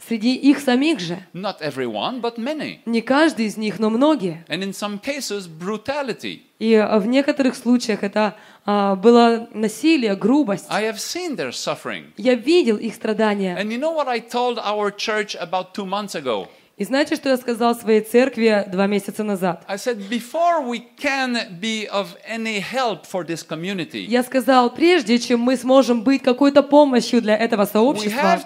Среди 0.07 0.35
их 0.35 0.59
самих 0.59 1.01
же. 1.01 1.19
Not 1.33 1.63
everyone, 1.63 2.21
but 2.21 2.37
many. 2.37 2.81
Не 2.85 3.01
каждый 3.01 3.47
из 3.47 3.57
них, 3.57 3.79
но 3.79 3.89
многие. 3.89 4.45
And 4.49 4.63
in 4.63 4.73
some 4.73 5.01
cases, 5.01 5.49
brutality. 5.49 6.43
И 6.59 6.75
а, 6.75 6.99
в 6.99 7.07
некоторых 7.07 7.57
случаях 7.57 8.03
это 8.03 8.37
а, 8.67 8.97
было 8.97 9.49
насилие, 9.55 10.15
грубость. 10.15 10.67
I 10.69 10.85
have 10.85 10.97
seen 10.97 11.37
their 11.37 11.53
suffering. 11.53 12.13
Я 12.19 12.35
видел 12.35 12.77
их 12.77 12.95
страдания. 12.95 13.57
And 13.59 13.71
you 13.71 13.79
know 13.79 13.95
what 13.95 14.09
I 14.09 14.21
told 14.21 14.59
our 14.59 14.95
church 14.95 15.35
about 15.37 15.73
two 15.73 15.87
months 15.87 16.15
ago? 16.15 16.49
И 16.77 16.85
знаете, 16.85 17.15
что 17.15 17.29
я 17.29 17.37
сказал 17.37 17.77
своей 17.77 18.01
церкви 18.01 18.65
два 18.67 18.89
месяца 18.89 19.23
назад? 19.23 19.65
Я 24.09 24.23
сказал, 24.25 24.75
прежде 24.75 25.19
чем 25.21 25.41
мы 25.41 25.57
сможем 25.57 26.03
быть 26.03 26.23
какой-то 26.23 26.65
помощью 26.65 27.23
для 27.23 27.37
этого 27.37 27.65
сообщества, 27.65 28.41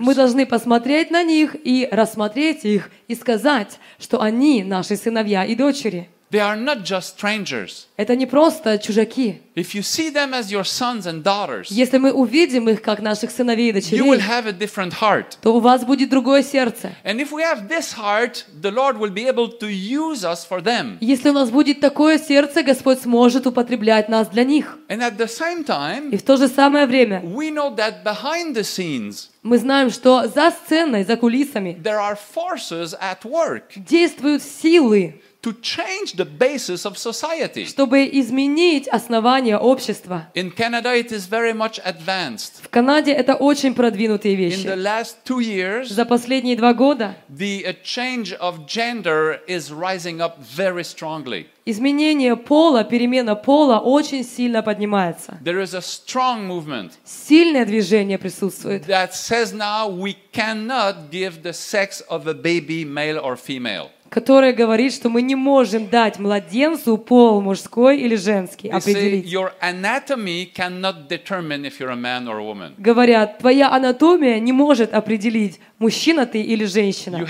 мы 0.00 0.14
должны 0.14 0.46
посмотреть 0.46 1.10
на 1.10 1.22
них 1.22 1.54
и 1.62 1.86
рассмотреть 1.92 2.64
их 2.64 2.90
и 3.06 3.14
сказать, 3.14 3.78
что 4.00 4.20
они 4.20 4.64
наши 4.64 4.96
сыновья 4.96 5.44
и 5.44 5.54
дочери. 5.54 6.08
They 6.30 6.38
are 6.38 6.56
not 6.56 6.84
just 6.84 7.16
strangers. 7.18 7.86
Это 7.96 8.14
не 8.14 8.24
просто 8.24 8.78
чужаки. 8.78 9.40
If 9.56 9.74
you 9.74 9.82
see 9.82 10.10
them 10.10 10.32
as 10.32 10.50
your 10.52 10.62
sons 10.62 11.04
and 11.06 11.24
daughters, 11.24 11.66
Если 11.70 11.98
мы 11.98 12.12
увидим 12.12 12.68
их 12.68 12.82
как 12.82 13.00
наших 13.00 13.32
сыновей 13.32 13.70
и 13.70 13.72
you 13.72 14.04
will 14.04 14.16
дочерей, 14.16 14.20
have 14.20 14.46
a 14.46 14.52
different 14.52 14.92
heart. 15.00 15.38
то 15.42 15.52
у 15.56 15.58
вас 15.58 15.84
будет 15.84 16.08
другое 16.08 16.44
сердце. 16.44 16.92
And 17.04 17.20
if 17.20 17.32
we 17.32 17.42
have 17.42 17.68
this 17.68 17.92
heart, 17.98 18.44
the 18.62 18.70
Lord 18.70 18.98
will 18.98 19.10
be 19.10 19.26
able 19.26 19.48
to 19.58 19.66
use 19.68 20.22
us 20.24 20.46
for 20.48 20.62
them. 20.62 20.98
Если 21.00 21.30
у 21.30 21.32
нас 21.32 21.50
будет 21.50 21.80
такое 21.80 22.16
сердце, 22.16 22.62
Господь 22.62 23.00
сможет 23.00 23.48
употреблять 23.48 24.08
нас 24.08 24.28
для 24.28 24.44
них. 24.44 24.78
And 24.88 25.00
at 25.00 25.16
the 25.16 25.26
same 25.26 25.62
И 25.62 25.64
time, 25.64 26.16
в 26.16 26.22
то 26.22 26.36
же 26.36 26.46
самое 26.46 26.86
время 26.86 27.22
we 27.24 27.50
know 27.50 27.74
that 27.74 28.04
behind 28.04 28.54
the 28.54 28.62
scenes, 28.62 29.30
мы 29.42 29.58
знаем, 29.58 29.90
что 29.90 30.28
за 30.28 30.52
сценой, 30.52 31.02
за 31.02 31.16
кулисами 31.16 31.76
there 31.82 31.98
are 31.98 32.16
forces 32.16 32.94
at 33.00 33.24
work 33.24 33.62
действуют 33.74 34.42
силы, 34.44 35.20
to 35.41 35.53
change 35.61 36.13
the 36.15 36.25
basis 36.25 36.85
of 36.85 36.97
society. 36.97 37.65
чтобы 37.65 38.09
изменить 38.11 38.87
основания 38.87 39.57
общества. 39.57 40.27
In 40.33 40.51
Canada, 40.51 40.95
it 40.95 41.11
is 41.11 41.27
very 41.29 41.53
much 41.53 41.79
advanced. 41.85 42.63
В 42.63 42.69
Канаде 42.69 43.11
это 43.11 43.35
очень 43.35 43.75
продвинутые 43.75 44.33
In 44.35 44.37
вещи. 44.37 44.65
the 44.67 44.75
last 44.75 45.17
two 45.23 45.39
years, 45.39 45.89
За 45.93 46.05
последние 46.05 46.55
два 46.55 46.73
года 46.73 47.15
the 47.29 47.63
uh, 47.65 47.73
change 47.83 48.33
of 48.39 48.65
gender 48.67 49.39
is 49.47 49.71
rising 49.71 50.19
up 50.19 50.37
very 50.39 50.83
strongly. 50.83 51.45
изменение 51.67 52.35
пола, 52.35 52.83
перемена 52.83 53.35
пола 53.35 53.79
очень 53.79 54.23
сильно 54.23 54.61
поднимается. 54.63 55.39
There 55.43 55.61
is 55.61 55.73
a 55.75 55.81
strong 55.81 56.47
movement 56.47 56.91
Сильное 57.03 57.65
движение 57.65 58.17
присутствует, 58.17 58.85
that 58.87 59.13
says 59.13 59.53
now 59.53 59.87
we 59.87 60.15
cannot 60.31 61.09
give 61.11 61.43
the 61.43 61.53
sex 61.53 62.01
of 62.09 62.27
a 62.27 62.33
baby, 62.33 62.83
male 62.85 63.19
or 63.19 63.35
female. 63.35 63.89
Которое 64.10 64.52
говорит, 64.52 64.92
что 64.92 65.08
мы 65.08 65.22
не 65.22 65.36
можем 65.36 65.88
дать 65.88 66.18
младенцу 66.18 66.98
пол 66.98 67.40
мужской 67.40 67.98
или 67.98 68.16
женский 68.16 68.68
определить. 68.68 69.32
Говорят, 72.78 73.38
твоя 73.38 73.70
анатомия 73.70 74.40
не 74.40 74.52
может 74.52 74.92
определить, 74.92 75.60
мужчина 75.78 76.26
ты 76.26 76.42
или 76.42 76.64
женщина. 76.64 77.24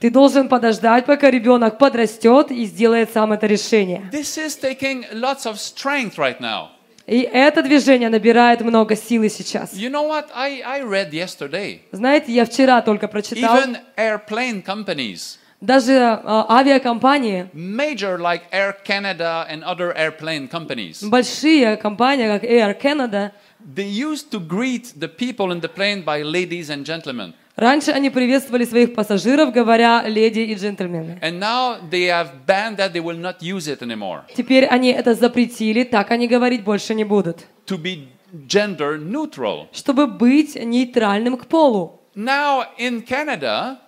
Ты 0.00 0.10
должен 0.10 0.48
подождать, 0.48 1.06
пока 1.06 1.30
ребенок 1.30 1.78
подрастет 1.78 2.50
и 2.50 2.64
сделает 2.64 3.12
сам 3.12 3.32
это 3.32 3.46
решение. 3.46 4.10
This 4.12 4.36
is 4.36 4.58
taking 4.60 5.04
lots 5.12 5.46
of 5.46 5.58
strength 5.58 6.18
right 6.18 6.40
now. 6.40 6.73
И 7.06 7.20
это 7.20 7.62
движение 7.62 8.08
набирает 8.08 8.62
много 8.62 8.96
силы 8.96 9.28
сейчас. 9.28 9.74
You 9.74 9.90
know 9.90 10.08
what? 10.08 10.28
I, 10.34 10.62
I 10.64 10.82
read 10.82 11.10
yesterday. 11.10 11.80
Знаете, 11.92 12.32
я 12.32 12.46
вчера 12.46 12.80
только 12.80 13.08
прочитал, 13.08 13.58
Even 13.58 13.76
airplane 13.96 14.64
companies, 14.64 15.36
даже 15.60 15.92
а, 15.98 16.46
авиакомпании, 16.48 17.50
major 17.52 18.18
like 18.18 18.42
Air 18.50 18.74
Canada 18.86 19.46
and 19.50 19.62
other 19.64 19.94
airplane 19.94 20.48
companies, 20.48 21.02
большие 21.06 21.76
компании, 21.76 22.26
как 22.26 22.42
Air 22.42 22.74
Canada, 22.80 23.32
they 23.74 23.86
used 23.86 24.30
to 24.30 24.40
greet 24.40 24.94
the 24.98 25.08
people 25.08 25.52
in 25.52 25.60
the 25.60 25.68
plane 25.68 26.02
by 26.02 26.22
ladies 26.22 26.70
and 26.70 26.86
gentlemen. 26.86 27.34
Раньше 27.56 27.90
они 27.90 28.10
приветствовали 28.10 28.64
своих 28.64 28.94
пассажиров, 28.94 29.52
говоря 29.52 30.04
«леди 30.06 30.40
и 30.40 30.54
джентльмены». 30.54 31.18
And 31.22 31.38
now 31.38 31.78
they 31.90 32.08
have 32.08 32.44
banned 32.46 32.76
that, 32.76 32.92
they 32.92 33.02
will 33.02 33.18
not 33.18 33.40
use 33.40 33.68
it 33.68 33.80
anymore. 33.80 34.22
Теперь 34.36 34.66
они 34.66 34.90
это 34.90 35.14
запретили, 35.14 35.84
так 35.84 36.10
они 36.10 36.28
говорить 36.28 36.64
больше 36.64 36.94
не 36.94 37.04
будут. 37.04 37.46
To 37.66 37.76
be 37.80 38.08
gender 38.46 38.98
neutral. 38.98 39.68
Чтобы 39.72 40.06
быть 40.06 40.54
нейтральным 40.56 41.36
к 41.36 41.46
полу. 41.46 42.00
Now 42.14 42.64
in 42.78 43.02
Canada, 43.02 43.78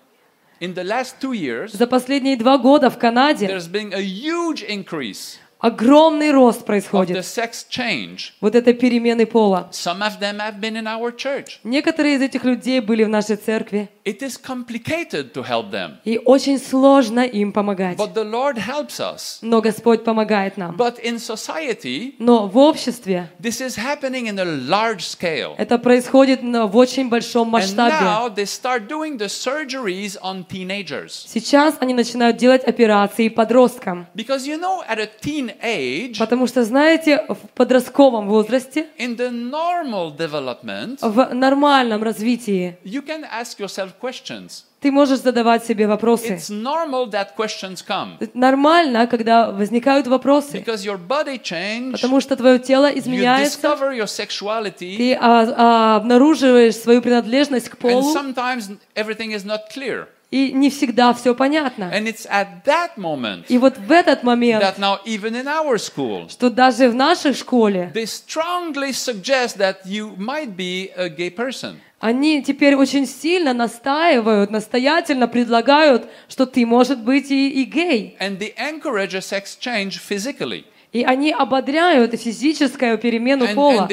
in 0.61 0.75
the 0.75 0.85
last 0.85 1.21
two 1.21 1.33
years, 1.33 1.77
За 1.77 1.87
последние 1.87 2.37
два 2.37 2.59
года 2.59 2.91
в 2.91 2.99
Канаде 2.99 3.47
there's 3.47 3.71
been 3.71 3.93
a 3.93 4.01
huge 4.01 4.65
increase 4.69 5.39
огромный 5.67 6.31
рост 6.31 6.65
происходит. 6.65 7.25
Вот 8.41 8.55
это 8.55 8.73
перемены 8.73 9.27
пола. 9.27 9.71
Некоторые 11.65 12.15
из 12.17 12.23
этих 12.23 12.45
людей 12.45 12.81
были 12.81 13.05
в 13.05 13.09
нашей 13.09 13.37
церкви, 13.37 13.89
и 16.05 16.21
очень 16.25 16.59
сложно 16.59 17.21
им 17.21 17.53
помогать. 17.53 17.99
Но 19.43 19.61
Господь 19.61 20.05
помогает 20.05 20.57
нам. 20.57 20.77
Но 22.19 22.47
в 22.47 22.59
обществе 22.59 23.31
это 25.59 25.79
происходит 25.79 26.43
в 26.43 26.77
очень 26.77 27.09
большом 27.09 27.49
масштабе. 27.49 27.97
Сейчас 31.09 31.75
они 31.81 31.95
начинают 31.95 32.37
делать 32.37 32.65
операции 32.65 33.29
подросткам. 33.29 34.07
Because 34.15 34.47
you 34.47 34.59
know, 34.61 34.83
at 34.89 34.99
a 34.99 35.07
teen 35.07 35.56
age, 35.63 36.19
Потому 36.19 36.47
что, 36.47 36.65
знаете, 36.65 37.25
в 37.29 37.49
подростковом 37.55 38.29
возрасте, 38.29 38.87
in 38.99 39.17
the 39.17 39.31
normal 39.31 40.17
development, 40.17 40.99
в 41.01 41.35
нормальном 41.35 42.03
развитии, 42.03 42.79
you 42.85 43.05
can 43.05 43.25
ask 43.31 43.59
yourself 43.59 43.91
questions. 44.01 44.65
ты 44.81 44.93
можешь 44.93 45.21
задавать 45.21 45.65
себе 45.65 45.87
вопросы. 45.87 46.35
It's 46.35 46.51
normal 46.51 47.11
that 47.11 47.29
questions 47.37 47.85
come 47.87 48.19
Нормально, 48.35 49.07
когда 49.07 49.51
возникают 49.51 50.07
вопросы, 50.07 50.59
because 50.65 50.85
your 50.85 50.99
body 50.99 51.41
changes, 51.43 51.93
потому 51.93 52.21
что 52.21 52.37
твое 52.37 52.59
тело 52.59 52.91
you 52.91 52.99
изменяется, 52.99 53.59
discover 53.59 53.97
your 53.97 54.07
sexuality, 54.07 54.97
ты 54.97 55.15
а, 55.15 55.55
а, 55.57 55.97
обнаруживаешь 55.97 56.77
свою 56.77 57.03
принадлежность 57.03 57.69
к 57.69 57.75
and 57.75 57.81
полу, 57.81 58.15
sometimes 58.15 58.79
everything 58.95 59.33
is 59.33 59.45
not 59.45 59.61
clear. 59.75 60.07
И 60.31 60.53
не 60.53 60.71
всегда 60.71 61.15
все 61.15 61.35
понятно. 61.35 61.85
And 61.85 62.07
it's 62.07 62.27
at 62.29 62.65
that 62.65 62.97
moment 62.97 63.45
И 63.49 63.59
вот 63.59 63.79
в 63.79 63.91
этот 63.93 64.23
момент, 64.23 64.63
that 64.63 64.79
now, 64.79 64.99
even 65.05 65.35
in 65.35 65.47
our 65.47 65.79
school, 65.79 66.29
что 66.29 66.51
даже 66.51 66.89
в 66.89 66.95
нашей 66.95 67.33
школе, 67.33 67.93
they 67.95 68.07
strongly 68.07 68.93
suggest 68.93 69.57
that 69.59 69.77
you 69.85 70.17
might 70.17 70.57
be 70.57 70.91
a 70.97 71.09
gay 71.09 71.31
person. 71.31 71.77
они 72.01 72.43
теперь 72.43 72.75
очень 72.75 73.07
сильно 73.07 73.55
настаивают, 73.55 74.51
настоятельно 74.51 75.29
предлагают, 75.29 76.09
что 76.29 76.45
ты, 76.45 76.67
может 76.67 77.01
быть, 77.01 77.31
и, 77.31 77.63
и 77.63 77.65
гей. 77.65 78.17
And 78.21 78.39
they 78.39 78.55
encourage 78.57 79.15
sex 79.21 79.57
change 79.59 79.99
physically. 79.99 80.65
И 80.93 81.03
они 81.05 81.33
ободряют 81.33 82.19
физическую 82.19 82.99
перемену 82.99 83.49
пола 83.55 83.89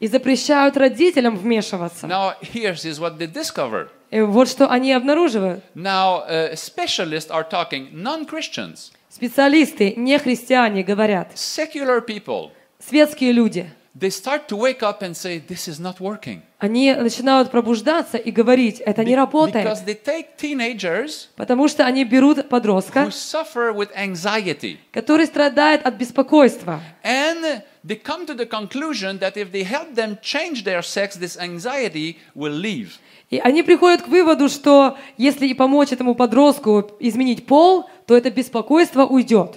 и 0.00 0.06
запрещают 0.06 0.76
родителям 0.76 1.36
вмешиваться. 1.36 2.06
Now, 2.06 2.34
here's 2.42 2.84
is 2.84 2.98
what 2.98 3.18
they 3.18 3.26
discovered. 3.32 3.88
И 4.10 4.20
вот 4.20 4.48
что 4.48 4.68
они 4.70 4.92
обнаруживают. 4.92 5.62
Now, 5.74 6.22
uh, 6.26 6.56
specialists 6.56 7.30
are 7.30 7.44
talking, 7.48 7.88
non 7.92 8.26
Christians, 8.26 8.92
Специалисты, 9.10 9.94
не 9.96 10.18
христиане, 10.18 10.82
говорят, 10.82 11.32
secular 11.34 12.04
people, 12.06 12.50
светские 12.78 13.32
люди, 13.32 13.70
they 13.95 14.09
start 14.09 14.47
to 14.47 14.55
wake 14.57 14.81
up 14.81 15.03
and 15.03 15.15
say, 15.15 15.39
This 15.39 15.67
is 15.67 15.79
not 15.79 15.99
working. 15.99 16.41
они 16.59 16.93
начинают 16.93 17.51
пробуждаться 17.51 18.17
и 18.17 18.31
говорить, 18.31 18.79
это 18.79 19.03
не 19.03 19.13
Be- 19.13 19.15
работает. 19.17 19.65
Because 19.65 19.85
they 19.85 19.95
take 20.03 20.35
teenagers 20.37 21.27
Потому 21.35 21.67
что 21.67 21.85
они 21.85 22.03
берут 22.03 22.49
подростка, 22.49 23.01
who 23.01 23.11
suffer 23.11 23.71
with 23.73 23.89
anxiety 23.95 24.77
который 24.91 25.25
страдает 25.27 25.85
от 25.85 25.95
беспокойства. 25.95 26.81
and 27.03 27.61
they 27.85 27.95
come 28.01 28.25
to 28.25 28.33
the 28.35 28.45
conclusion 28.47 29.19
that 29.19 29.35
if 29.35 29.51
they 29.51 29.63
help 29.63 29.93
them 29.95 30.17
change 30.21 30.63
their 30.63 30.81
sex, 30.81 31.15
this 31.17 31.37
anxiety 31.37 32.17
will 32.33 32.53
leave. 32.53 32.97
И 33.30 33.38
они 33.38 33.62
приходят 33.62 34.02
к 34.02 34.08
выводу, 34.08 34.48
что 34.48 34.96
если 35.18 35.46
и 35.46 35.54
помочь 35.54 35.92
этому 35.92 36.14
подростку 36.14 36.90
изменить 36.98 37.46
пол, 37.46 37.84
то 38.06 38.16
это 38.16 38.30
беспокойство 38.30 39.04
уйдет. 39.04 39.56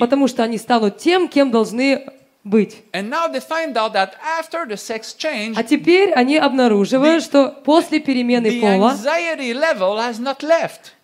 Потому 0.00 0.26
что 0.28 0.42
они 0.42 0.58
станут 0.58 0.98
тем, 0.98 1.28
кем 1.28 1.52
должны 1.52 2.04
быть. 2.42 2.82
Change, 5.18 5.54
А 5.56 5.62
теперь 5.62 6.12
они 6.12 6.36
обнаруживают, 6.36 7.22
что 7.22 7.48
после 7.64 8.00
перемены 8.00 8.60
пола 8.60 8.96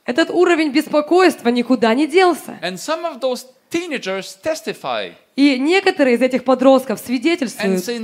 этот 0.04 0.30
уровень 0.30 0.70
беспокойства 0.70 1.48
никуда 1.50 1.94
не 1.94 2.06
делся. 2.08 2.58
And 2.62 2.74
some 2.74 3.04
of 3.04 3.20
those 3.20 3.46
teenagers 3.70 4.36
testify 4.42 5.12
И 5.34 5.58
некоторые 5.58 6.16
из 6.16 6.22
этих 6.22 6.44
подростков 6.44 7.00
свидетельствуют 7.00 7.80
say, 7.80 7.98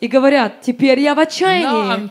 и 0.00 0.08
говорят, 0.08 0.60
теперь 0.60 1.00
я 1.00 1.14
в 1.14 1.18
отчаянии. 1.18 2.08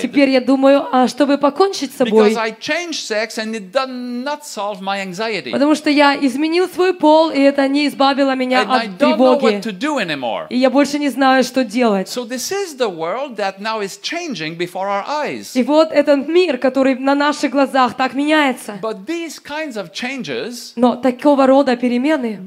Теперь 0.00 0.30
я 0.30 0.40
думаю, 0.40 0.86
а 0.92 1.08
чтобы 1.08 1.36
покончить 1.38 1.92
с 1.92 1.96
собой, 1.96 2.32
потому 5.52 5.74
что 5.74 5.90
я 5.90 6.14
изменил 6.14 6.68
свой 6.68 6.94
пол, 6.94 7.30
и 7.30 7.40
это 7.40 7.66
не 7.66 7.88
избавило 7.88 8.36
меня 8.36 8.62
And 8.62 8.70
от 8.70 8.98
тревоги. 8.98 9.60
И 10.50 10.56
я 10.56 10.70
больше 10.70 11.00
не 11.00 11.08
знаю, 11.08 11.42
что 11.42 11.64
делать. 11.64 12.08
So. 12.08 12.28
И 15.54 15.62
вот 15.64 15.92
этот 15.92 16.28
мир, 16.28 16.58
который 16.58 16.94
на 16.94 17.14
наших 17.16 17.50
глазах 17.50 17.96
так 17.96 18.14
меняется. 18.14 18.78
Но 20.76 20.94
такого 20.94 21.46
рода 21.46 21.76
перемены, 21.76 22.38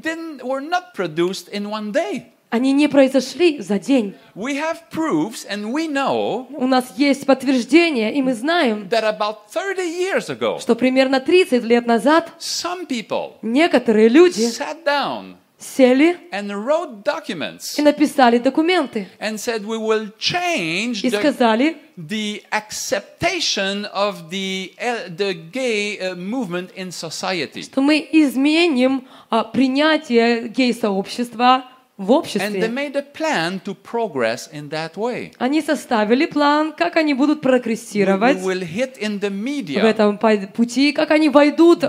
were 0.44 0.62
not 0.62 0.94
produced 0.94 1.50
in 1.52 1.70
one 1.70 1.92
day. 1.92 2.34
они 2.54 2.72
не 2.72 2.88
произошли 2.88 3.60
за 3.60 3.80
день. 3.80 4.14
We 4.36 4.60
have 4.60 4.78
proofs 4.92 5.44
and 5.50 5.72
we 5.74 5.88
know 5.88 6.46
У 6.52 6.68
нас 6.68 6.94
есть 6.98 7.26
подтверждение, 7.26 8.14
и 8.14 8.22
мы 8.22 8.36
знаем, 8.36 8.88
that 8.90 9.04
about 9.04 9.50
30 9.52 9.80
years 9.88 10.30
ago, 10.30 10.60
что 10.60 10.76
примерно 10.76 11.20
30 11.20 11.64
лет 11.64 11.88
назад 11.88 12.32
some 12.40 12.86
people 12.88 13.34
некоторые 13.42 14.08
люди 14.08 14.42
sat 14.42 14.84
down 14.86 15.36
сели 15.64 16.18
and 16.32 16.50
wrote 16.52 17.04
documents 17.04 17.78
и 17.80 17.82
написали 17.82 18.38
документы 18.38 19.08
and 19.20 19.36
said 19.38 19.64
we 19.66 19.78
will 19.78 20.12
change 20.20 21.04
и 21.04 21.10
the, 21.10 21.20
сказали, 21.20 21.78
the 21.98 22.44
acceptation 22.52 23.86
of 23.94 24.30
the, 24.30 24.74
L- 24.78 25.10
the 25.16 25.34
gay 25.52 25.98
uh, 26.00 26.16
movement 26.16 26.72
in 26.76 26.92
society. 26.92 27.62
что 27.64 27.82
мы 27.82 28.06
изменим 28.12 29.08
а, 29.30 29.44
принятие 29.44 30.48
гей-сообщества 30.50 31.66
в 31.98 32.12
обществе. 32.12 32.60
Они 35.38 35.62
составили 35.62 36.26
план, 36.26 36.74
как 36.74 36.96
они 36.96 37.14
будут 37.14 37.42
прогрессировать 37.42 38.38
в 39.82 39.86
этом 39.86 40.18
пути, 40.54 40.92
как 40.92 41.12
они 41.12 41.30
войдут 41.30 41.84
в 41.84 41.88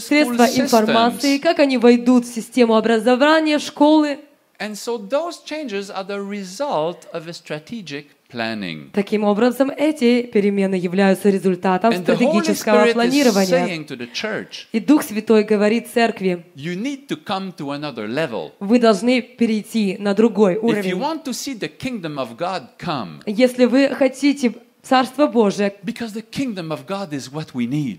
средства 0.00 0.44
информации, 0.60 1.38
как 1.38 1.58
они 1.60 1.78
войдут 1.78 2.24
в 2.26 2.34
систему 2.34 2.74
образования, 2.76 3.58
школы. 3.58 4.18
And 4.60 4.76
so 4.76 4.98
those 4.98 5.42
changes 5.42 5.90
are 5.90 6.04
the 6.04 6.20
result 6.20 7.06
of 7.14 7.26
a 7.26 7.32
strategic 7.32 8.08
planning. 8.30 8.90
Таким 8.92 9.24
образом, 9.24 9.70
эти 9.70 10.22
перемены 10.22 10.74
являются 10.74 11.30
результатом 11.30 11.92
And 11.92 12.02
стратегического 12.02 12.92
планирования. 12.92 13.86
church, 14.12 14.66
И 14.72 14.80
Дух 14.80 15.02
Святой 15.02 15.44
говорит 15.44 15.88
церкви, 15.88 16.44
you 16.54 16.74
need 16.76 17.08
to 17.08 17.16
come 17.24 17.52
to 17.56 17.70
another 17.70 18.06
level. 18.06 18.52
вы 18.60 18.78
должны 18.78 19.22
перейти 19.22 19.96
на 19.98 20.12
другой 20.14 20.56
If 20.56 20.60
you 20.60 20.64
уровень. 20.64 20.98
want 20.98 21.24
to 21.24 21.32
see 21.32 21.54
the 21.58 21.70
kingdom 21.74 22.18
of 22.18 22.36
God 22.36 22.64
come, 22.78 23.22
Если 23.26 23.64
вы 23.64 23.88
хотите 23.88 24.52
Царство 24.82 25.26
Божие, 25.26 25.74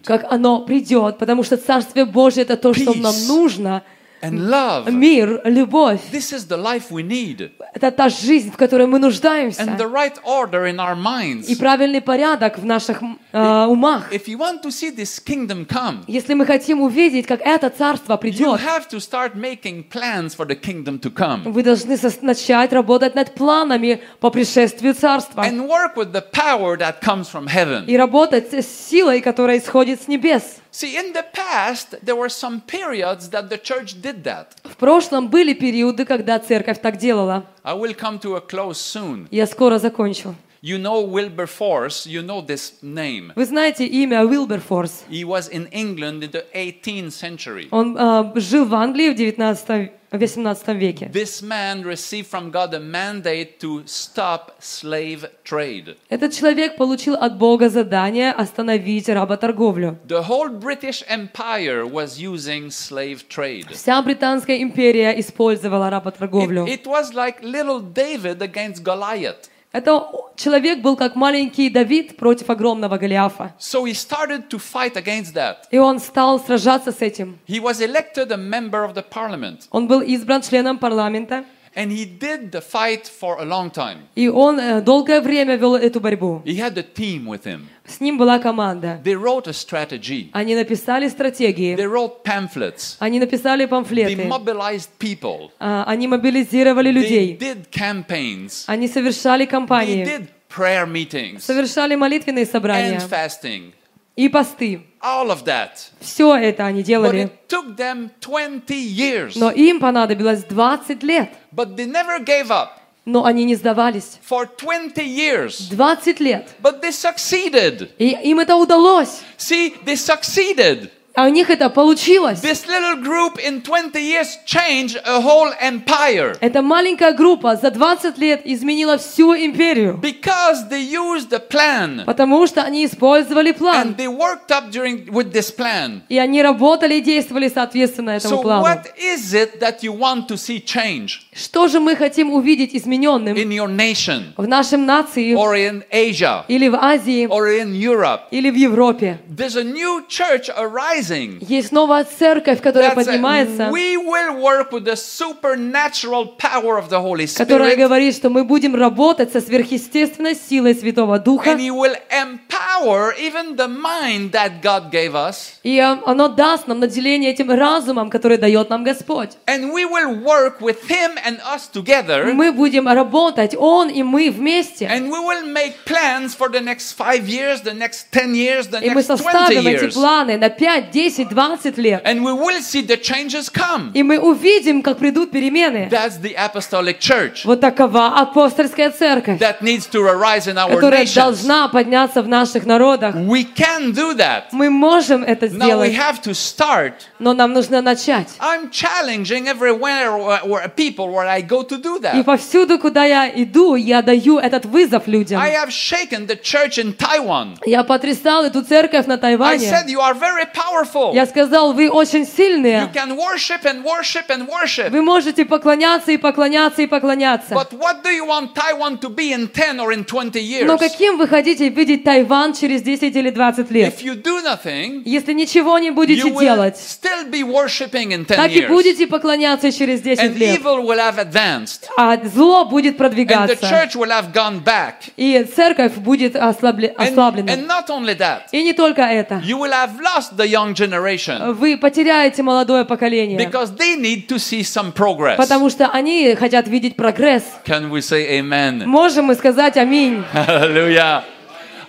как 0.03 0.23
оно 0.31 0.65
придет, 0.65 1.17
потому 1.17 1.43
что 1.43 1.57
Царствие 1.57 2.05
Божие 2.05 2.43
это 2.43 2.57
то, 2.57 2.73
что 2.73 2.93
нам 2.93 3.13
нужно. 3.27 3.83
And 4.21 4.49
love. 4.49 4.91
Мир, 4.91 5.41
любовь. 5.45 5.99
This 6.11 6.31
is 6.31 6.47
the 6.47 6.57
life 6.57 6.91
we 6.91 7.01
need. 7.03 7.51
Это 7.73 7.91
та 7.91 8.09
жизнь, 8.09 8.51
в 8.51 8.57
которой 8.57 8.85
мы 8.85 8.99
нуждаемся. 8.99 9.63
And 9.63 9.77
the 9.77 9.89
right 9.91 10.15
order 10.23 10.65
in 10.67 10.77
our 10.77 10.95
И 10.95 11.01
minds. 11.01 11.57
правильный 11.57 12.01
порядок 12.01 12.57
в 12.59 12.65
наших 12.65 13.01
э, 13.31 13.65
умах. 13.65 14.11
If 14.11 14.27
you 14.27 14.37
want 14.37 14.61
to 14.61 14.69
see 14.71 14.91
this 14.95 15.19
kingdom 15.19 15.65
come, 15.65 16.03
Если 16.07 16.33
мы 16.33 16.45
хотим 16.45 16.81
увидеть, 16.81 17.25
как 17.25 17.41
это 17.41 17.69
царство 17.69 18.13
you 18.13 18.17
придет, 18.19 18.59
have 18.61 18.87
to 18.89 18.99
start 18.99 19.35
making 19.35 19.83
plans 19.89 20.35
for 20.35 20.45
the 20.45 20.55
kingdom 20.55 20.99
to 20.99 21.09
come. 21.11 21.51
вы 21.51 21.63
должны 21.63 21.97
начать 22.21 22.71
работать 22.73 23.15
над 23.15 23.33
планами 23.33 24.01
по 24.19 24.29
пришествию 24.29 24.93
царства 24.93 25.41
And 25.41 25.67
work 25.67 25.95
with 25.95 26.11
the 26.11 26.21
power 26.31 26.77
that 26.77 27.01
comes 27.01 27.27
from 27.31 27.47
heaven. 27.47 27.85
и 27.87 27.97
работать 27.97 28.53
с 28.53 28.67
силой, 28.89 29.21
которая 29.21 29.57
исходит 29.57 30.01
с 30.03 30.07
небес. 30.07 30.57
See, 30.70 30.96
in 30.96 31.12
the 31.12 31.24
past, 31.32 31.96
there 32.02 32.16
were 32.16 32.28
some 32.28 32.60
periods 32.60 33.30
that 33.30 33.48
the 33.48 33.58
church 33.58 34.00
did 34.00 34.24
that. 34.24 34.48
В 34.64 34.76
прошлом 34.76 35.28
были 35.28 35.54
периоды, 35.54 36.04
когда 36.04 36.38
церковь 36.38 36.80
так 36.80 36.96
делала. 36.98 37.46
I 37.62 37.74
will 37.74 37.94
come 37.94 38.18
to 38.20 38.36
a 38.36 38.40
close 38.40 38.74
soon. 38.74 39.26
Я 39.30 39.46
скоро 39.46 39.78
закончу. 39.78 40.34
You 40.62 40.78
know 40.78 41.00
Wilberforce, 41.00 42.06
you 42.06 42.22
know 42.22 42.44
this 42.44 42.74
name. 42.82 43.32
Вы 43.36 43.44
знаете 43.44 43.86
имя 43.86 44.24
Уилберфорс. 44.24 45.04
He 45.08 45.24
was 45.24 45.48
in 45.48 45.68
England 45.70 46.24
in 46.24 46.30
the 46.32 46.44
18th 46.52 47.12
century. 47.12 47.68
Он 47.70 47.96
а, 47.96 48.32
жил 48.34 48.64
в 48.64 48.74
Англии 48.74 49.10
в 49.10 49.14
19 49.14 49.92
18 50.10 50.68
веке. 50.68 51.10
This 51.12 51.42
man 51.42 51.82
received 51.84 52.26
from 52.26 52.50
God 52.50 52.74
a 52.74 52.80
mandate 52.80 53.58
to 53.60 53.84
stop 53.86 54.60
slave 54.60 55.28
trade. 55.44 55.96
Этот 56.08 56.32
человек 56.32 56.76
получил 56.76 57.14
от 57.14 57.38
Бога 57.38 57.68
задание 57.68 58.32
остановить 58.32 59.08
работорговлю. 59.08 59.98
The 60.06 60.26
whole 60.26 60.48
British 60.48 61.04
Empire 61.08 61.84
was 61.86 62.18
using 62.18 62.70
slave 62.70 63.28
trade. 63.28 63.72
Вся 63.72 64.00
Британская 64.02 64.62
империя 64.62 65.18
использовала 65.20 65.90
работорговлю. 65.90 66.64
It, 66.64 66.82
it 66.82 66.86
was 66.86 67.12
like 67.12 67.42
little 67.42 67.80
David 67.80 68.40
against 68.42 68.82
Goliath. 68.82 69.49
Это 69.71 70.05
человек 70.35 70.81
был 70.81 70.97
как 70.97 71.15
маленький 71.15 71.69
Давид 71.69 72.17
против 72.17 72.49
огромного 72.49 72.97
Голиафа. 72.97 73.53
So 73.57 73.85
he 73.85 73.93
started 73.93 74.49
to 74.49 74.59
fight 74.59 74.97
against 74.97 75.33
that. 75.33 75.55
И 75.71 75.77
он 75.77 75.99
стал 75.99 76.39
сражаться 76.41 76.91
с 76.91 77.01
этим. 77.01 77.39
He 77.47 77.61
was 77.61 77.79
elected 77.79 78.31
a 78.31 78.37
member 78.37 78.83
of 78.83 78.93
the 78.93 79.03
parliament. 79.09 79.67
Он 79.71 79.87
был 79.87 80.01
избран 80.01 80.41
членом 80.41 80.77
парламента. 80.77 81.45
And 81.73 81.89
he 81.89 82.05
did 82.05 82.51
the 82.51 82.59
fight 82.61 83.07
for 83.07 83.39
a 83.39 83.45
long 83.45 83.71
time. 83.71 83.99
И 84.15 84.27
он 84.27 84.59
э, 84.59 84.81
долгое 84.81 85.21
время 85.21 85.55
вел 85.55 85.75
эту 85.75 86.01
борьбу. 86.01 86.41
He 86.45 86.57
had 86.57 86.77
a 86.77 86.83
team 86.83 87.25
with 87.27 87.45
him. 87.45 87.61
С 87.85 88.01
ним 88.01 88.17
была 88.17 88.39
команда. 88.39 88.99
They 89.05 89.15
wrote 89.15 89.47
a 89.47 89.53
strategy. 89.53 90.29
Они 90.33 90.53
написали 90.55 91.07
стратегии. 91.07 91.75
They 91.75 91.87
wrote 91.89 92.23
pamphlets. 92.25 92.97
Они 92.99 93.19
написали 93.21 93.65
They 93.65 93.69
памфлеты. 93.69 94.15
mobilized 94.27 94.89
people. 94.99 95.49
А, 95.59 95.85
Они 95.87 96.07
мобилизировали 96.09 96.89
They 96.89 96.93
людей. 96.93 97.37
did 97.39 97.69
campaigns. 97.71 98.63
Они 98.67 98.87
совершали 98.89 99.45
They 99.45 99.49
кампании. 99.49 100.03
did 100.05 100.27
prayer 100.53 100.85
meetings 100.85 101.39
Совершали 101.39 101.95
молитвенные 101.95 102.43
and 102.43 102.51
собрания. 102.51 102.99
fasting. 103.09 103.71
И 104.17 104.27
посты. 104.27 104.81
All 105.01 105.29
of 105.31 105.45
that. 105.45 105.69
Все 106.01 106.35
это 106.35 106.65
они 106.65 106.81
But 106.81 106.85
делали. 106.85 107.23
it 107.23 107.31
took 107.47 107.77
them 107.77 108.09
20 108.19 108.69
years. 108.75 109.33
Но 109.35 109.49
им 109.49 109.79
понадобилось 109.79 110.43
20 110.43 111.01
лет. 111.03 111.29
But 111.52 111.76
they 111.76 111.86
never 111.86 112.18
gave 112.18 112.50
up 112.50 112.80
Но 113.04 113.24
они 113.24 113.44
не 113.44 113.54
сдавались. 113.54 114.18
for 114.28 114.46
20 114.46 115.02
years. 115.04 115.68
20 115.70 116.18
лет. 116.20 116.48
But 116.62 116.80
they 116.80 116.90
succeeded. 116.92 117.90
И 117.98 118.08
им 118.30 118.40
это 118.40 118.56
удалось. 118.56 119.20
See, 119.38 119.74
they 119.84 119.96
succeeded. 119.96 120.90
А 121.13 121.25
у 121.25 121.27
них 121.29 121.49
это 121.49 121.69
получилось. 121.69 122.39
This 122.41 122.65
little 122.67 123.01
group 123.03 123.37
in 123.37 123.61
20 123.61 123.95
years 124.01 124.37
changed 124.45 124.95
a 125.05 125.19
whole 125.19 125.51
empire 125.61 126.37
Эта 126.39 126.61
маленькая 126.61 127.11
группа 127.13 127.57
за 127.57 127.69
20 127.69 128.17
лет 128.17 128.41
изменила 128.45 128.97
всю 128.97 129.33
империю. 129.35 129.99
because 130.01 130.69
they 130.69 130.81
used 130.81 131.29
the 131.29 131.39
plan 131.45 132.05
Потому 132.05 132.47
что 132.47 132.61
они 132.63 132.85
использовали 132.85 133.51
and 133.51 133.57
план. 133.57 133.95
they 133.97 134.07
worked 134.07 134.51
up 134.51 134.71
during 134.71 135.05
with 135.11 135.33
this 135.33 135.51
plan. 135.53 136.01
И 136.07 136.17
они 136.17 136.41
работали 136.41 136.95
и 136.95 137.01
действовали 137.01 137.49
соответственно 137.53 138.11
этому 138.11 138.37
So 138.37 138.41
плану. 138.41 138.63
what 138.63 138.85
is 138.97 139.33
it 139.33 139.59
that 139.59 139.83
you 139.83 139.91
want 139.91 140.27
to 140.29 140.37
see 140.37 140.63
change 140.63 141.23
Что 141.35 141.67
же 141.67 141.79
мы 141.81 141.97
хотим 141.97 142.31
увидеть 142.31 142.73
измененным 142.73 143.35
in 143.35 143.49
your 143.51 143.67
nation 143.67 144.31
в 144.37 144.47
нашем 144.47 144.85
нации 144.85 145.33
or 145.35 145.55
in 145.57 145.83
Asia 145.91 146.45
или 146.47 146.69
в 146.69 146.75
Азии 146.75 147.27
or 147.27 147.49
in 147.61 147.73
Europe? 147.73 148.21
или 148.31 148.49
в 148.49 148.55
Европе? 148.55 149.19
There's 149.29 149.57
a 149.57 149.63
new 149.63 150.05
church 150.07 150.49
arising. 150.57 151.00
Есть 151.41 151.71
новая 151.71 152.05
церковь, 152.05 152.61
которая 152.61 152.91
поднимается, 152.91 153.69
we 153.71 153.95
will 153.97 154.39
work 154.41 154.71
with 154.71 154.85
the 154.85 154.95
supernatural 154.95 156.37
power 156.37 156.77
of 156.77 156.89
the 156.89 157.01
Holy 157.01 157.27
которая 157.35 157.75
говорит, 157.75 158.15
что 158.15 158.29
мы 158.29 158.43
будем 158.43 158.75
работать 158.75 159.31
со 159.31 159.41
сверхъестественной 159.41 160.35
силой 160.35 160.75
Святого 160.75 161.19
Духа, 161.19 161.51
and 161.51 161.59
He 161.59 161.71
will 161.71 161.95
empower 162.11 163.13
even 163.19 163.55
the 163.55 163.67
mind 163.67 164.31
that 164.31 164.61
God 164.61 164.91
gave 164.91 165.13
us. 165.15 165.59
И 165.63 165.77
э, 165.77 165.97
оно 166.05 166.27
даст 166.27 166.67
нам 166.67 166.79
наделение 166.79 167.31
этим 167.31 167.51
разумом, 167.51 168.09
который 168.09 168.37
дает 168.37 168.69
нам 168.69 168.83
Господь. 168.83 169.31
and 169.47 169.71
we 169.71 169.85
will 169.85 170.15
work 170.23 170.59
with 170.61 170.87
Him 170.87 171.17
and 171.25 171.39
us 171.41 171.67
together. 171.71 172.31
Мы 172.33 172.51
будем 172.51 172.87
работать, 172.87 173.55
Он 173.57 173.89
и 173.89 174.03
мы 174.03 174.29
вместе. 174.29 174.85
and 174.85 175.09
we 175.09 175.19
will 175.19 175.45
make 175.45 175.73
plans 175.85 176.35
for 176.35 176.49
the 176.49 176.61
next 176.61 176.93
five 176.93 177.27
years, 177.27 177.61
the 177.61 177.73
next 177.73 178.11
10 178.11 178.33
years, 178.35 178.67
the 178.69 178.81
И 178.83 178.89
мы 178.89 179.01
next 179.01 179.07
20 179.07 179.21
составим 179.21 179.67
эти 179.67 179.87
планы 179.93 180.37
на 180.37 180.49
5, 180.49 180.90
10, 180.91 181.29
20 181.29 181.77
лет. 181.77 182.05
And 182.05 182.21
we 182.23 182.33
will 182.33 182.61
see 182.61 182.81
the 182.85 182.97
changes 183.01 183.49
come. 183.51 183.91
И 183.93 184.03
мы 184.03 184.19
увидим, 184.19 184.81
как 184.81 184.97
придут 184.97 185.31
перемены. 185.31 185.89
That's 185.89 186.19
the 186.21 186.35
apostolic 186.35 186.99
church 186.99 187.41
Вот 187.45 187.61
такова 187.61 188.17
апостольская 188.19 188.89
церковь, 188.91 189.39
that 189.39 189.61
needs 189.61 189.87
to 189.91 190.01
arise 190.07 190.47
in 190.47 190.57
our 190.57 190.69
которая 190.75 191.03
nations. 191.03 191.15
должна 191.15 191.67
подняться 191.67 192.21
в 192.21 192.27
наших 192.27 192.65
народах. 192.65 193.15
We 193.15 193.45
can 193.55 193.93
do 193.93 194.13
that. 194.17 194.43
Мы 194.51 194.69
можем 194.69 195.23
это 195.23 195.45
Now 195.47 195.49
we 195.49 195.89
сделать, 195.89 195.93
have 195.95 196.21
to 196.23 196.31
start. 196.33 196.93
но 197.19 197.33
нам 197.33 197.53
нужно 197.53 197.81
начать. 197.81 198.27
I'm 198.39 198.69
challenging 198.71 199.47
everywhere 199.47 200.11
where, 200.45 200.67
people 200.75 201.09
where 201.09 201.27
I 201.27 201.41
go 201.41 201.63
to 201.63 201.77
do 201.81 201.97
И 201.97 202.01
that. 202.01 202.23
повсюду, 202.23 202.79
куда 202.79 203.05
я 203.05 203.29
иду, 203.29 203.75
я 203.75 204.01
даю 204.01 204.37
этот 204.39 204.65
вызов 204.65 205.07
людям. 205.07 205.39
I 205.41 205.51
have 205.51 205.69
shaken 205.69 206.27
the 206.27 206.35
church 206.41 206.77
in 206.77 206.95
Taiwan. 206.95 207.57
Я 207.65 207.83
потрясал 207.83 208.43
эту 208.45 208.61
церковь 208.63 209.05
на 209.07 209.15
I 209.15 209.17
Тайване. 209.17 209.69
said, 209.69 209.87
You 209.87 209.99
are 209.99 210.13
very 210.13 210.45
powerful. 210.53 210.80
Я 211.13 211.25
сказал, 211.25 211.73
вы 211.73 211.89
очень 211.89 212.21
You 212.23 212.35
сильные. 212.35 212.89
can 212.93 213.15
worship 213.17 213.63
and 213.63 213.83
worship 213.83 214.27
and 214.29 214.47
worship. 214.47 214.89
Вы 214.89 215.01
можете 215.01 215.45
поклоняться 215.45 216.11
и 216.11 216.17
поклоняться 216.17 216.81
и 216.81 216.87
поклоняться. 216.87 217.53
But 217.55 217.71
what 217.73 218.03
do 218.03 218.09
you 218.09 218.25
want 218.25 218.53
Taiwan 218.53 218.99
to 218.99 219.09
be 219.09 219.31
in 219.33 219.47
10 219.47 219.79
or 219.79 219.91
in 219.93 220.03
20 220.05 220.39
years? 220.41 220.65
Но 220.65 220.77
каким 220.77 221.17
вы 221.17 221.27
хотите 221.27 221.69
видеть 221.69 222.03
Тайван 222.03 222.53
через 222.53 222.81
10 222.81 223.15
или 223.15 223.29
20 223.29 223.71
лет? 223.71 223.93
If 223.93 224.03
you 224.03 224.15
do 224.21 224.41
nothing, 224.43 225.01
Если 225.05 225.33
ничего 225.33 225.77
не 225.79 225.89
you 225.89 225.93
будете 225.93 226.27
will 226.29 226.39
делать, 226.39 226.75
still 226.77 227.29
be 227.29 227.41
worshiping 227.43 228.11
in 228.11 228.25
10 228.25 228.35
так 228.37 228.51
и 228.51 228.65
будете 228.67 229.07
поклоняться 229.07 229.71
через 229.71 230.01
10 230.01 230.19
And 230.19 230.37
лет. 230.37 230.59
evil 230.59 230.81
will 230.83 230.97
have 230.99 231.17
advanced. 231.17 231.85
А 231.97 232.17
зло 232.23 232.65
будет 232.65 232.93
And 232.93 232.95
the 232.95 232.97
продвигаться. 232.97 233.55
church 233.69 233.95
will 233.95 234.09
have 234.11 234.31
gone 234.33 234.63
back. 234.63 234.93
И 235.17 235.43
церковь 235.55 235.93
будет 235.95 236.35
ослабле- 236.35 236.93
And, 236.95 237.13
ослаблена. 237.13 237.51
and 237.53 237.67
not 237.67 237.87
only 237.89 238.15
that, 238.17 238.41
И 238.51 238.63
не 238.63 238.73
только 238.73 239.01
это. 239.01 239.41
you 239.45 239.57
will 239.57 239.71
have 239.71 239.99
lost 240.01 240.35
the 240.37 240.47
young 240.47 240.70
generation 240.73 241.53
Вы 241.53 241.77
потеряете 241.77 242.43
молодое 242.43 242.85
поколение, 242.85 243.37
because 243.37 243.75
they 243.75 243.95
need 243.97 244.27
to 244.27 244.37
see 244.37 244.61
some 244.61 244.91
progress. 244.93 245.37
потому 245.37 245.69
что 245.69 245.87
они 245.87 246.35
хотят 246.35 246.67
видеть 246.67 246.95
прогресс. 246.95 247.43
Can 247.65 247.89
we 247.89 247.99
say 248.01 248.39
amen? 248.39 248.85
Можем 248.85 249.25
мы 249.25 249.35
сказать 249.35 249.77
аминь. 249.77 250.23
Hallelujah. 250.33 251.23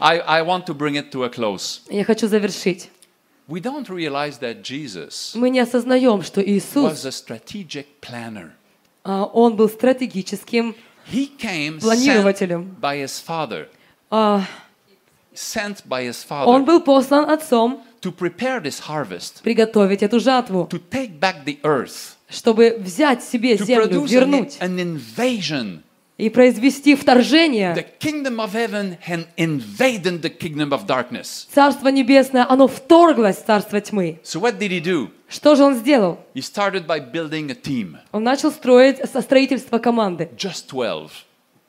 I, 0.00 0.18
I 0.26 0.42
want 0.42 0.66
to 0.66 0.74
bring 0.74 0.96
it 0.96 1.10
to 1.12 1.24
a 1.24 1.28
close. 1.28 1.80
Я 1.88 2.04
хочу 2.04 2.26
завершить. 2.28 2.88
We 3.48 3.60
don't 3.60 3.88
realize 3.88 4.38
that 4.40 4.62
Jesus 4.62 5.32
Мы 5.34 5.50
не 5.50 5.60
осознаем, 5.60 6.22
что 6.22 6.40
was 6.40 6.46
Иисус, 6.46 7.04
a 7.04 7.10
strategic 7.10 7.86
planner. 8.00 8.50
а, 9.04 9.24
Он 9.24 9.56
был 9.56 9.68
стратегическим 9.68 10.74
He 11.12 11.28
came 11.36 11.78
sent 11.78 11.80
планирователем. 11.80 12.76
by 12.80 13.02
his 13.04 13.20
father, 13.20 13.66
А, 14.10 14.42
sent 15.34 15.82
by 15.88 16.04
his 16.08 16.24
Он 16.28 16.62
father 16.62 16.64
был 16.64 16.80
послан 16.80 17.28
Отцом 17.30 17.82
to 18.02 18.12
prepare 18.12 18.60
this 18.60 18.80
harvest, 18.88 19.42
приготовить 19.42 20.02
эту 20.02 20.20
жатву, 20.20 20.68
to 20.70 20.80
take 20.90 21.18
back 21.18 21.44
the 21.44 21.58
earth, 21.62 22.16
чтобы 22.28 22.76
взять 22.78 23.22
себе 23.24 23.54
to 23.54 23.64
землю, 23.64 23.86
produce 23.88 24.04
an, 24.04 24.08
вернуть 24.10 24.56
an 24.60 24.78
invasion. 24.78 25.80
и 26.18 26.28
произвести 26.28 26.94
The 26.94 27.00
вторжение. 27.00 27.86
kingdom 27.98 28.38
of 28.38 28.52
heaven 28.52 28.96
had 29.06 29.26
invaded 29.36 30.20
the 30.22 30.28
kingdom 30.30 30.70
of 30.70 30.86
darkness. 30.86 31.48
Царство 31.52 31.88
Небесное, 31.88 32.46
оно 32.48 32.68
вторглось 32.68 33.38
в 33.38 33.44
Царство 33.46 33.80
Тьмы. 33.80 34.20
So 34.22 34.38
what 34.40 34.58
did 34.58 34.70
he 34.70 34.80
do? 34.80 35.08
Что 35.28 35.54
же 35.56 35.64
он 35.64 35.74
сделал? 35.74 36.20
He 36.34 36.42
started 36.42 36.86
by 36.86 37.00
building 37.00 37.50
a 37.50 37.54
team, 37.54 37.96
Он 38.12 38.22
начал 38.22 38.52
строить 38.52 38.98
со 39.10 39.20
строительства 39.22 39.78
команды. 39.78 40.28
just 40.36 40.68
12. 40.68 41.10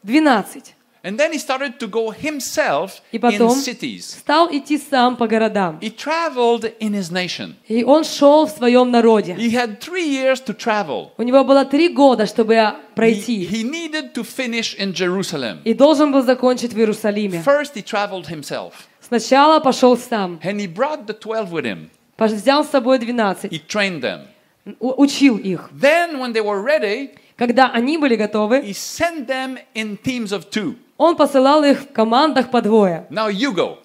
12. 0.03 0.75
And 1.04 1.16
then 1.16 1.32
he 1.32 1.38
started 1.38 1.78
to 1.78 1.86
go 1.86 2.10
himself 2.10 3.00
И 3.12 3.18
in 3.18 3.20
потом 3.20 3.56
cities. 3.56 4.18
стал 4.18 4.48
идти 4.50 4.76
сам 4.78 5.16
по 5.16 5.28
городам. 5.28 5.78
He 5.80 5.90
traveled 5.94 6.72
in 6.80 6.92
his 6.92 7.12
nation. 7.12 7.54
И 7.68 7.84
он 7.84 8.02
шел 8.04 8.46
в 8.46 8.50
своем 8.50 8.90
народе. 8.90 9.34
He 9.34 9.50
had 9.52 9.78
three 9.80 10.06
years 10.08 10.40
to 10.44 10.52
travel. 10.56 11.12
У 11.16 11.22
него 11.22 11.44
было 11.44 11.64
три 11.64 11.88
года, 11.88 12.26
чтобы 12.26 12.54
He, 12.54 12.74
пройти. 12.96 13.46
he 13.46 13.62
needed 13.62 14.12
to 14.12 14.24
finish 14.24 14.74
in 14.76 14.92
Jerusalem. 14.92 15.60
И 15.64 15.72
должен 15.72 16.10
был 16.12 16.22
закончить 16.22 16.72
в 16.72 16.78
Иерусалиме. 16.78 17.42
First, 17.44 17.74
he 17.76 17.82
traveled 17.82 18.26
himself, 18.26 18.72
Сначала 19.00 19.60
пошел 19.60 19.96
сам. 19.96 20.40
and 20.42 20.58
he 20.60 20.66
brought 20.66 21.06
the 21.06 21.14
12 21.14 21.52
with 21.52 21.64
him. 21.64 21.90
Пош- 22.18 22.32
Взял 22.34 22.64
с 22.64 22.70
собой 22.70 22.98
12. 22.98 23.52
He 23.52 23.60
trained 23.66 24.00
them. 24.02 24.26
у- 24.80 25.00
Учил 25.00 25.38
их. 25.38 25.70
Then, 25.72 26.18
when 26.18 26.32
they 26.32 26.42
were 26.42 26.60
ready, 26.60 27.10
Когда 27.38 27.70
они 27.72 27.96
были 27.98 28.16
готовы, 28.16 28.58
he 28.62 28.72
sent 28.74 29.28
them 29.28 29.58
in 29.72 29.96
teams 30.02 30.32
of 30.32 30.50
two. 30.50 30.74
Он 30.97 31.15
посылал 31.15 31.63
их 31.63 31.81
в 31.81 31.91
командах 31.91 32.51
по 32.51 32.61
двое. 32.61 33.07
Now 33.09 33.31
you 33.31 33.53
go. 33.53 33.77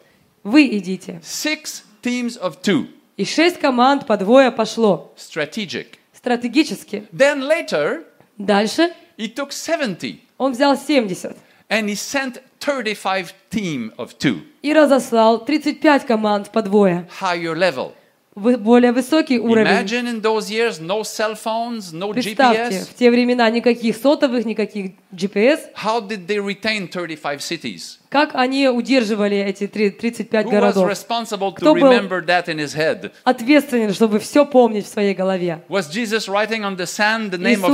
Вы 0.44 0.66
идите. 0.78 1.20
Six 1.24 1.82
teams 2.02 2.39
of 2.40 2.60
two. 2.62 2.86
И 3.16 3.24
шесть 3.24 3.59
команд 3.59 4.06
по 4.06 4.16
двое 4.16 4.51
пошло. 4.52 5.12
Strategic. 5.16 5.86
Стратегически. 6.12 7.06
Then 7.12 7.43
later, 7.47 8.05
Дальше 8.36 8.93
he 9.16 9.32
took 9.35 9.51
70 9.51 10.20
он 10.39 10.52
взял 10.52 10.76
70. 10.76 11.36
and 11.68 11.89
he 11.89 11.94
sent 11.97 12.40
35 12.60 13.35
team 13.51 13.93
of 13.97 14.16
two, 14.18 14.40
и 14.62 14.72
разослал 14.72 15.44
35 15.44 16.06
команд 16.06 16.51
по 16.51 16.62
двое. 16.62 17.09
higher 17.20 17.55
level. 17.56 17.93
Более 18.39 18.93
высокий 18.93 19.39
уровень. 19.39 19.69
Imagine 19.69 20.06
in 20.06 20.20
those 20.23 20.51
years, 20.51 20.81
no 20.81 21.02
cell 21.02 21.35
phones, 21.35 21.93
no 21.93 22.12
Представьте, 22.12 22.78
GPS. 22.78 22.86
в 22.90 22.94
те 22.94 23.10
времена 23.10 23.48
никаких 23.51 23.97
сотовых, 23.97 24.44
никаких 24.44 24.93
GPS. 25.12 25.60
How 25.74 26.01
did 26.01 26.27
they 26.27 26.39
retain 26.39 26.89
35 26.89 27.40
cities? 27.40 27.98
Как 28.09 28.35
они 28.35 28.69
удерживали 28.69 29.36
эти 29.36 29.66
три- 29.66 29.90
35 29.90 30.47
Who 30.47 30.48
was 30.48 30.51
городов? 30.51 31.55
Кто 31.56 31.74
был- 31.74 31.93
remember 31.93 32.24
that 32.24 32.47
in 32.47 32.59
his 32.59 32.74
head? 32.74 33.10
Ответственен, 33.24 33.93
чтобы 33.93 34.19
все 34.19 34.47
помнить 34.47 34.86
в 34.86 34.89
своей 34.89 35.15
голове. 35.15 35.62
Иисус 35.69 35.89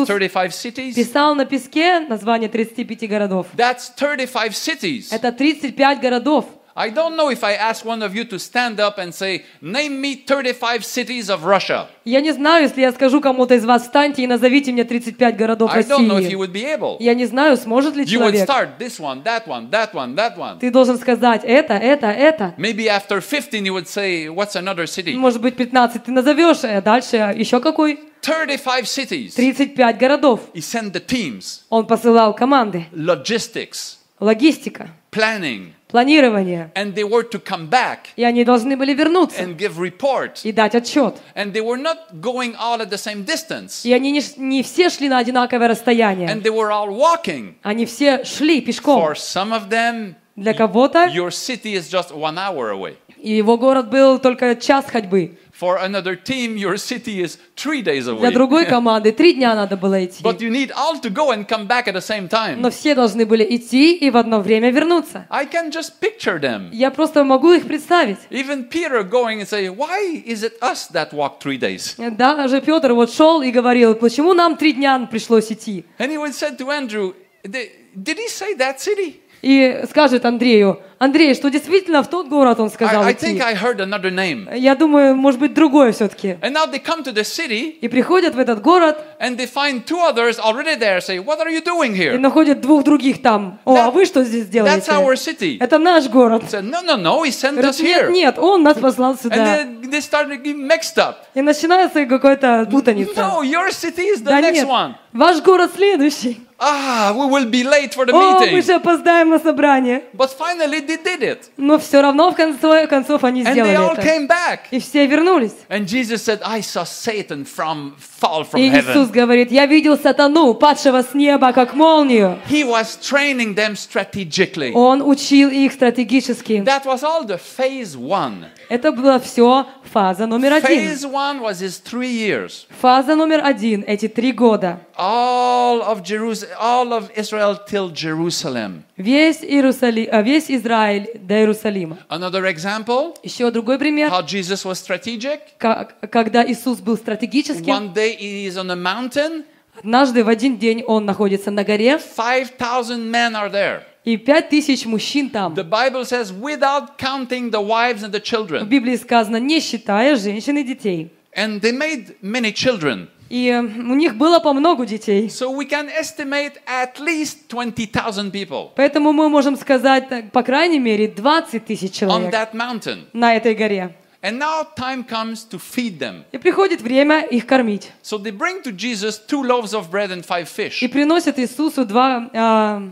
35 0.07 0.53
cities? 0.53 0.95
Писал 0.95 1.35
на 1.35 1.45
песке 1.45 2.01
название 2.01 2.49
35 2.49 3.07
городов. 3.07 3.47
That's 3.57 3.91
35 3.97 4.53
cities. 4.53 5.07
Это 5.11 5.33
35 5.33 6.01
городов. 6.01 6.47
I 6.76 6.92
don't 6.92 7.18
know 7.18 7.30
if 7.30 7.44
I 7.44 7.56
ask 7.56 7.84
one 7.84 8.02
of 8.02 8.16
you 8.16 8.24
to 8.26 8.40
stand 8.40 8.80
up 8.80 9.00
and 9.00 9.14
say, 9.14 9.44
Name 9.60 10.00
me 10.00 10.16
35 10.16 10.86
cities 10.86 11.30
of 11.30 11.44
Russia. 11.44 11.88
Я 12.06 12.22
не 12.22 12.32
знаю, 12.32 12.64
если 12.64 12.80
я 12.82 12.94
скажу 12.94 13.20
кому-то 13.20 13.56
из 13.56 13.66
вас, 13.66 13.82
встаньте 13.82 14.24
и 14.24 14.28
назовите 14.28 14.72
мне 14.72 14.86
35 14.86 15.36
городов 15.36 15.72
I 15.74 15.82
don't 15.82 16.08
know 16.08 16.18
if 16.20 16.24
России. 16.24 16.32
you 16.32 16.38
would 16.40 16.54
be 16.54 16.64
able. 16.64 16.96
Я 17.02 17.16
не 17.16 17.26
знаю, 17.26 17.58
сможет 17.58 17.96
ли 17.98 18.04
You 18.04 18.06
would 18.06 18.32
человек. 18.36 18.48
start 18.50 18.70
this 18.80 18.98
one, 18.98 19.24
that 19.24 19.46
one, 19.46 19.70
that 19.72 19.94
one, 19.94 20.16
that 20.16 20.38
one. 20.38 20.58
Ты 20.60 20.72
должен 20.72 20.98
сказать 20.98 21.42
это, 21.44 21.74
это, 21.74 22.08
это. 22.08 22.54
Maybe 22.58 22.88
after 22.88 23.20
15 23.20 23.66
you 23.66 23.74
would 23.74 23.88
say, 23.90 24.28
What's 24.30 24.56
another 24.56 24.86
city? 24.86 25.16
Может 25.18 25.42
быть, 25.42 25.58
15 25.58 26.06
ты 26.06 26.12
назовешь, 26.12 26.64
а 26.64 26.80
дальше 26.82 27.18
еще 27.36 27.60
какой? 27.60 28.00
35 28.22 28.86
cities. 28.86 29.32
35 29.36 29.98
городов. 29.98 30.40
He 30.54 30.62
sent 30.62 30.94
the 30.94 31.06
teams, 31.06 31.62
Он 31.70 31.86
посылал 31.86 32.34
команды. 32.34 32.86
logistics, 32.94 33.98
Логистика, 34.22 34.90
planning, 35.12 35.74
планирование. 35.95 36.71
and 36.75 36.95
they 36.95 37.05
were 37.09 37.23
to 37.23 37.39
come 37.39 37.69
back 37.69 38.09
И 38.17 38.25
они 38.25 38.45
должны 38.45 38.77
были 38.77 38.93
вернуться 38.95 39.41
and 39.43 39.57
give 39.57 39.79
report. 39.79 40.41
и 40.43 40.53
дать 40.53 40.75
отчет. 40.75 41.15
And 41.37 41.53
they 41.53 41.63
were 41.63 41.81
not 41.81 42.21
going 42.21 42.55
all 42.57 42.81
at 42.81 42.91
the 42.91 42.99
same 42.99 43.25
distance. 43.25 43.85
И 43.85 43.93
они 43.93 44.11
не, 44.11 44.23
не 44.37 44.63
все 44.63 44.91
шли 44.91 45.09
на 45.09 45.19
одинаковое 45.19 45.69
расстояние. 45.69 46.29
And 46.29 46.43
they 46.43 46.51
were 46.53 46.71
all 46.71 46.89
walking. 46.91 47.55
Они 47.63 47.87
все 47.87 48.25
шли 48.25 48.61
пешком. 48.61 49.01
For 49.01 49.15
some 49.15 49.53
of 49.53 49.69
them, 49.71 50.17
Для 50.37 50.53
кого-то 50.53 51.05
your 51.15 51.31
city 51.31 51.75
is 51.75 51.89
just 51.89 52.11
one 52.13 52.37
hour 52.39 52.71
away. 52.71 52.97
И 53.25 53.33
его 53.37 53.57
город 53.57 53.89
был 53.89 54.19
только 54.19 54.55
час 54.55 54.85
ходьбы. 54.87 55.39
For 55.59 55.79
another 55.79 56.17
team, 56.17 56.57
your 56.57 56.77
city 56.77 57.23
is 57.23 57.39
three 57.57 57.81
days 57.81 58.05
Для 58.05 58.29
away. 58.29 58.33
другой 58.33 58.67
команды 58.67 59.13
три 59.13 59.35
дня 59.35 59.55
надо 59.55 59.77
было 59.77 60.05
идти. 60.05 60.23
But 60.23 60.41
you 60.41 60.51
need 60.51 60.73
all 60.73 61.01
to 61.01 61.11
go 61.11 61.31
and 61.31 61.47
come 61.47 61.67
back 61.67 61.87
at 61.87 61.95
the 61.95 62.03
same 62.03 62.29
time. 62.29 62.57
Но 62.61 62.71
все 62.71 62.95
должны 62.95 63.25
были 63.25 63.47
идти 63.49 63.95
и 63.97 64.11
в 64.11 64.17
одно 64.17 64.41
время 64.41 64.71
вернуться. 64.71 65.27
I 65.31 65.47
can 65.47 65.71
just 65.71 65.93
picture 66.01 66.41
them. 66.41 66.71
Я 66.73 66.91
просто 66.91 67.25
могу 67.25 67.53
их 67.53 67.67
представить. 67.67 68.19
Even 68.31 68.69
Peter 68.69 69.03
going 69.09 69.41
and 69.41 69.49
say, 69.49 69.69
Why 69.69 70.23
is 70.27 70.43
it 70.43 70.59
us 70.61 70.89
that 70.93 71.13
walk 71.13 71.41
three 71.41 71.59
days? 71.59 71.95
Да, 71.97 72.35
даже 72.35 72.61
Петр 72.61 72.93
вот 72.93 73.13
шел 73.13 73.41
и 73.41 73.51
говорил, 73.51 73.95
почему 73.95 74.35
нам 74.35 74.57
три 74.57 74.73
дня 74.73 75.09
пришлось 75.11 75.51
идти? 75.51 75.85
And 75.99 76.11
he 76.11 76.19
would 76.19 76.35
say 76.35 76.55
to 76.57 76.71
Andrew, 76.71 77.15
did 77.45 78.19
he 78.19 78.29
say 78.29 78.55
that 78.57 78.81
city? 78.81 79.21
И 79.45 79.85
скажет 79.91 80.25
Андрею, 80.25 80.81
Андрей, 80.99 81.35
что 81.35 81.51
действительно 81.51 82.03
в 82.03 82.09
тот 82.09 82.29
город 82.29 82.61
он 82.61 82.71
сказал 82.71 83.03
I, 83.03 83.09
I 83.09 83.15
think 83.15 83.43
I 83.43 83.55
heard 83.55 83.77
another 83.79 84.11
name. 84.11 84.49
Я 84.57 84.75
думаю, 84.75 85.15
может 85.15 85.39
быть, 85.39 85.53
другое 85.53 85.93
все-таки. 85.93 86.39
And 86.41 86.53
now 86.55 86.65
they 86.67 86.83
come 86.83 87.03
to 87.05 87.13
the 87.13 87.25
city 87.25 87.77
И 87.83 87.89
приходят 87.89 88.35
в 88.35 88.39
этот 88.39 88.63
город 88.63 88.97
and 89.21 89.37
they 89.37 89.47
find 89.47 89.85
two 89.85 89.99
others 90.01 90.39
already 90.39 90.79
there. 90.79 91.01
Say, 91.03 91.19
What 91.23 91.41
are 91.41 91.51
you 91.51 91.63
doing 91.63 91.95
и 91.95 92.17
находят 92.17 92.63
двух 92.63 92.85
других 92.85 93.21
там. 93.21 93.59
О, 93.67 93.77
That- 93.77 93.81
а 93.89 93.91
вы 93.91 94.07
что 94.07 94.25
здесь 94.25 94.47
That's 94.47 94.89
our 94.89 95.15
делаете? 95.15 95.31
city. 95.33 95.57
Это 95.61 95.79
наш 95.79 96.09
город. 96.09 96.45
Said, 96.51 96.63
No, 96.63 96.81
no, 96.83 96.97
no, 96.97 97.23
he 97.23 97.31
sent 97.31 97.53
Говорят, 97.57 97.75
us 97.75 97.83
нет, 97.83 98.03
here. 98.05 98.11
нет, 98.11 98.39
он 98.39 98.63
нас 98.63 98.79
послал 98.79 99.13
And 99.13 99.21
сюда. 99.23 99.37
then 99.37 99.83
they 99.91 100.01
started 100.01 100.43
getting 100.43 100.67
mixed 100.67 100.97
up. 100.97 101.17
И 101.35 101.43
начинается 101.43 102.07
какая-то 102.07 102.67
путаница. 102.71 103.13
No, 103.21 103.43
your 103.43 103.69
city 103.71 104.07
is 104.15 104.23
the 104.23 104.31
Да 104.31 104.41
next 104.41 104.53
нет, 104.55 104.67
one. 104.69 104.95
ваш 105.13 105.43
город 105.43 105.71
следующий. 105.77 106.41
Ah, 106.59 107.13
we 107.17 107.27
will 107.27 107.51
be 107.51 107.65
late 107.65 107.93
for 107.95 108.07
the 108.07 108.13
О, 108.13 108.41
мы 108.41 108.47
meeting. 108.47 108.63
же 108.63 108.75
опоздаем 108.75 109.31
на 109.31 109.39
собрание. 109.41 110.03
But 110.13 110.31
finally 110.39 110.81
they 110.87 110.97
did 111.03 111.21
it. 111.21 111.39
Но 111.57 111.79
все 111.79 112.01
равно 112.01 112.31
в 112.31 112.37
конце 112.37 112.87
концов 112.87 113.25
они 113.25 113.43
And 113.43 113.47
they 113.49 113.53
сделали 113.53 113.77
all 113.77 113.93
это. 113.99 114.03
came 114.03 114.29
back. 114.29 114.61
И 114.71 114.79
все 114.79 115.05
вернулись. 115.07 115.53
And 115.69 115.87
Jesus 115.87 116.23
said, 116.23 116.41
I 116.45 116.61
saw 116.63 116.85
Satan 116.85 117.45
from 117.45 117.95
fall 117.99 118.45
from 118.45 118.61
И 118.61 118.69
Иисус 118.69 119.09
heaven. 119.09 119.13
говорит, 119.13 119.51
я 119.51 119.67
видел 119.67 119.99
сатану, 119.99 120.55
падшего 120.55 121.03
с 121.03 121.13
неба, 121.13 121.53
как 121.53 121.75
молнию. 121.75 122.39
He 122.49 122.63
was 122.65 122.97
training 123.01 123.55
them 123.57 123.75
strategically. 123.75 124.73
Он 124.75 125.03
учил 125.03 125.51
их 125.51 125.73
стратегически. 125.73 126.63
That 126.65 126.85
was 126.87 127.03
all 127.03 127.25
the 127.27 127.39
phase 127.39 127.97
one. 127.97 128.47
Это 128.69 128.93
была 128.93 129.19
все 129.19 129.67
фаза 129.93 130.27
номер 130.27 130.53
один. 130.55 130.85
Phase 130.89 131.05
one 131.05 131.41
was 131.41 131.61
his 131.61 131.79
three 131.83 132.13
years. 132.13 132.67
Фаза 132.81 133.17
номер 133.17 133.41
один, 133.45 133.85
эти 133.87 134.07
три 134.09 134.33
года. 134.33 134.79
All 134.97 135.83
of 135.83 136.03
Jerusalem, 136.05 136.44
all 136.61 136.93
of 136.93 137.11
Israel 137.17 137.57
till 137.69 137.91
Jerusalem. 137.93 138.83
Весь, 138.97 139.43
Иерусалим, 139.43 140.09
а, 140.11 140.23
весь 140.23 140.51
Израиль 140.51 141.09
до 141.15 141.35
Иерусалима. 141.41 141.99
Another 142.09 142.45
example, 142.53 143.15
Еще 143.23 143.51
другой 143.51 143.79
пример, 143.79 144.11
how 144.11 144.25
Jesus 144.25 144.65
was 144.65 144.75
strategic. 144.75 145.41
ка- 145.59 145.89
когда 146.11 146.45
Иисус 146.47 146.79
был 146.81 146.97
стратегическим. 146.97 147.73
One 147.73 147.93
day 147.95 148.17
he 148.19 148.47
is 148.47 148.57
on 148.57 148.71
a 148.71 148.77
mountain, 148.77 149.45
Однажды 149.77 150.23
в 150.23 150.29
один 150.29 150.57
день 150.57 150.85
он 150.87 151.05
находится 151.05 151.51
на 151.51 151.65
горе, 151.65 151.99
5,000 151.99 153.11
men 153.11 153.33
are 153.35 153.51
there. 153.51 153.81
и 154.05 154.17
пять 154.17 154.51
тысяч 154.51 154.85
мужчин 154.87 155.31
там. 155.31 155.55
The 155.55 155.69
Bible 155.69 156.05
says, 156.05 156.31
without 156.31 156.97
counting 156.99 157.51
the 157.51 157.61
wives 157.61 158.03
and 158.05 158.13
the 158.13 158.21
В 158.21 158.23
children. 158.23 158.67
Библии 158.69 158.97
сказано, 158.97 159.39
не 159.39 159.61
считая 159.61 160.15
женщин 160.17 160.59
и 160.59 160.63
детей. 160.63 161.11
And 161.37 161.61
they 161.61 161.73
made 161.73 162.15
many 162.23 162.53
children. 162.53 163.09
И 163.31 163.49
э, 163.49 163.61
у 163.61 163.95
них 163.95 164.17
было 164.17 164.39
по 164.39 164.53
много 164.53 164.85
детей. 164.87 165.29
So 165.29 165.51
we 165.55 165.69
can 165.69 165.89
estimate 165.89 166.61
at 166.67 166.99
least 167.01 167.49
20,000 167.49 168.31
people 168.31 168.71
Поэтому 168.77 169.13
мы 169.13 169.29
можем 169.29 169.57
сказать, 169.57 170.09
так, 170.09 170.31
по 170.31 170.43
крайней 170.43 170.79
мере, 170.79 171.09
20 171.09 171.65
тысяч 171.65 171.91
on 172.03 172.31
человек 172.31 172.35
that 172.35 172.53
mountain. 172.53 173.05
на 173.13 173.35
этой 173.35 173.55
горе. 173.55 173.95
And 174.23 174.39
now 174.39 174.67
time 174.77 175.05
comes 175.07 175.45
to 175.51 175.59
feed 175.59 175.99
them. 175.99 176.25
И 176.33 176.39
приходит 176.39 176.81
время 176.81 177.21
их 177.23 177.47
кормить. 177.47 177.91
So 178.03 178.19
they 178.19 178.31
bring 178.31 178.63
to 178.63 178.73
Jesus 178.73 179.19
two 179.19 179.43
loaves 179.43 179.75
of 179.75 179.91
bread 179.91 180.11
and 180.11 180.25
five 180.25 180.49
И 180.57 180.69
fish. 180.69 180.91
приносят 180.91 181.39
Иисусу 181.39 181.85
два, 181.85 182.31
а, 182.33 182.83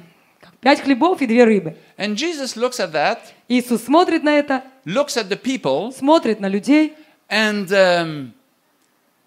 пять 0.61 0.81
хлебов 0.83 1.23
и 1.23 1.27
две 1.27 1.45
рыбы. 1.45 1.77
And 1.97 2.17
Jesus 2.17 2.57
looks 2.57 2.79
at 2.79 2.93
that, 2.93 3.19
Иисус 3.49 3.85
смотрит 3.85 4.23
на 4.23 4.39
это, 4.39 4.63
looks 4.85 5.17
at 5.17 5.29
the 5.29 5.41
people, 5.41 5.93
смотрит 5.93 6.41
на 6.41 6.49
людей 6.49 6.95
and 7.31 7.69
um, 7.71 8.33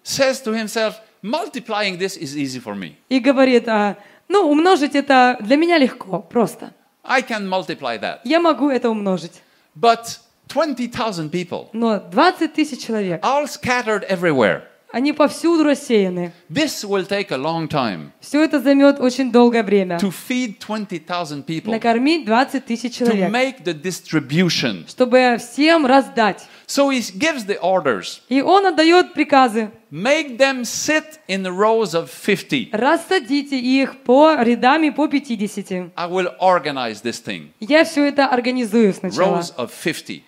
says 0.05 0.41
to 0.41 0.51
himself, 0.53 0.95
multiplying 1.21 1.97
this 1.97 2.17
is 2.17 2.35
easy 2.35 2.59
for 2.59 2.75
me. 2.75 2.95
и 3.09 3.19
говорит, 3.19 3.67
а, 3.67 3.97
ну, 4.27 4.49
умножить 4.49 4.95
это 4.95 5.37
для 5.41 5.57
меня 5.57 5.77
легко, 5.77 6.19
просто. 6.19 6.73
I 7.03 7.21
can 7.21 7.47
multiply 7.47 7.99
that. 7.99 8.19
Я 8.23 8.39
могу 8.39 8.69
это 8.69 8.89
умножить. 8.89 9.41
But 9.75 10.19
20,000 10.47 11.29
people, 11.31 11.69
Но 11.73 11.99
20 11.99 12.53
тысяч 12.53 12.85
человек, 12.85 13.23
all 13.23 13.45
scattered 13.47 14.05
everywhere. 14.09 14.63
Они 14.96 15.12
повсюду 15.12 15.62
рассеяны. 15.62 16.32
This 16.48 16.82
will 16.82 17.06
take 17.06 17.30
a 17.30 17.36
long 17.36 17.68
time 17.68 18.12
Все 18.18 18.42
это 18.42 18.60
займет 18.60 18.98
очень 18.98 19.30
долгое 19.30 19.62
время. 19.62 19.98
to 19.98 20.10
feed 20.10 20.58
20,000 20.58 21.44
people, 21.44 21.70
Накормить 21.70 22.24
20 22.24 22.64
тысяч 22.64 22.92
to 22.92 23.04
человек, 23.04 23.30
make 23.30 23.62
the 23.62 23.74
distribution. 23.78 24.88
чтобы 24.88 25.36
всем 25.38 25.84
раздать. 25.84 26.46
So 26.66 26.88
he 26.88 27.00
gives 27.14 27.44
the 27.46 27.58
orders. 27.60 28.22
И 28.30 28.40
он 28.40 28.64
отдает 28.64 29.12
приказы. 29.12 29.70
Make 29.90 30.38
them 30.38 30.62
sit 30.62 31.20
in 31.28 31.44
rows 31.44 31.94
of 31.94 32.08
50. 32.08 32.70
Рассадите 32.72 33.58
их 33.58 33.98
по 34.02 34.34
рядами 34.42 34.88
по 34.88 35.08
50. 35.08 35.92
I 35.94 36.08
will 36.08 36.32
organize 36.40 37.02
this 37.02 37.22
thing. 37.22 37.48
Я 37.60 37.84
все 37.84 38.06
это 38.08 38.26
организую 38.26 38.94
сначала. 38.94 39.40
Rows 39.40 39.54
of 39.58 39.70
50. 39.70 40.22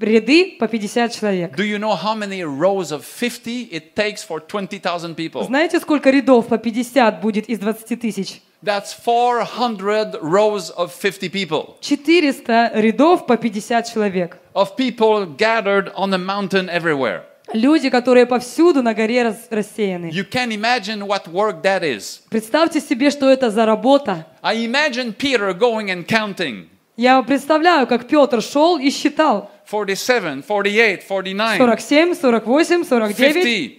Ряды 0.00 0.56
по 0.58 0.66
50 0.68 1.12
человек. 1.14 1.56
Do 1.56 1.64
you 1.64 1.78
know 1.78 1.94
how 1.94 2.14
many 2.16 2.42
rows 2.42 2.90
of 2.92 3.04
50 3.04 3.68
it 3.70 3.94
takes 3.94 4.22
for 4.26 4.40
20,000 4.40 5.14
people? 5.14 5.44
Знаете, 5.44 5.78
сколько 5.80 6.10
рядов 6.10 6.48
по 6.48 6.58
50 6.58 7.20
будет 7.20 7.48
из 7.48 7.58
20 7.58 8.00
тысяч? 8.00 8.40
That's 8.62 8.94
400 8.94 10.20
rows 10.22 10.70
of 10.76 10.92
50 10.92 11.28
people. 11.30 11.74
400 11.80 12.70
рядов 12.74 13.26
по 13.26 13.36
50 13.36 13.92
человек. 13.92 14.38
Of 14.54 14.76
people 14.76 15.26
gathered 15.36 15.92
on 15.94 16.12
a 16.14 16.18
mountain 16.18 16.68
everywhere. 16.70 17.22
Люди, 17.52 17.90
которые 17.90 18.24
повсюду 18.24 18.82
на 18.82 18.94
горе 18.94 19.24
рас- 19.24 19.48
рассеяны. 19.50 20.06
You 20.10 20.24
can 20.24 20.50
imagine 20.52 21.06
what 21.06 21.26
work 21.28 21.62
that 21.62 21.82
is. 21.82 22.22
Представьте 22.30 22.80
себе, 22.80 23.10
что 23.10 23.28
это 23.28 23.50
за 23.50 23.66
работа. 23.66 24.26
I 24.42 24.64
imagine 24.66 25.12
Peter 25.14 25.52
going 25.52 25.88
and 25.90 26.06
counting. 26.06 26.68
Я 26.96 27.20
представляю, 27.22 27.86
как 27.86 28.06
Петр 28.06 28.40
шел 28.42 28.78
и 28.78 28.90
считал. 28.90 29.50
47, 29.65 30.43
48, 30.43 31.03
49, 31.03 31.57
47, 31.57 32.15
48, 32.15 32.83
49, 32.85 33.13
50. 33.13 33.77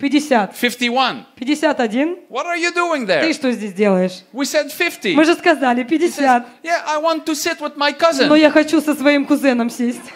51. 0.59 1.27
51. 1.37 2.17
What 2.29 2.47
are 2.47 2.57
you 2.57 2.73
doing 2.75 3.07
Ты 3.07 3.13
there? 3.13 3.33
что 3.33 3.51
здесь 3.53 3.73
делаешь? 3.73 4.23
We 4.33 4.45
said 4.45 4.71
50. 4.71 5.15
Мы 5.15 5.25
же 5.25 5.35
сказали 5.35 5.85
50. 5.85 6.21
Yeah, 6.63 6.83
I 6.87 6.99
want 7.01 7.25
to 7.25 7.35
sit 7.35 7.61
with 7.61 7.77
my 7.77 7.93
Но 7.93 7.97
cousin. 7.97 8.39
я 8.39 8.51
хочу 8.51 8.81
со 8.81 8.95
своим 8.95 9.25
кузеном 9.25 9.71
сесть. 9.71 10.13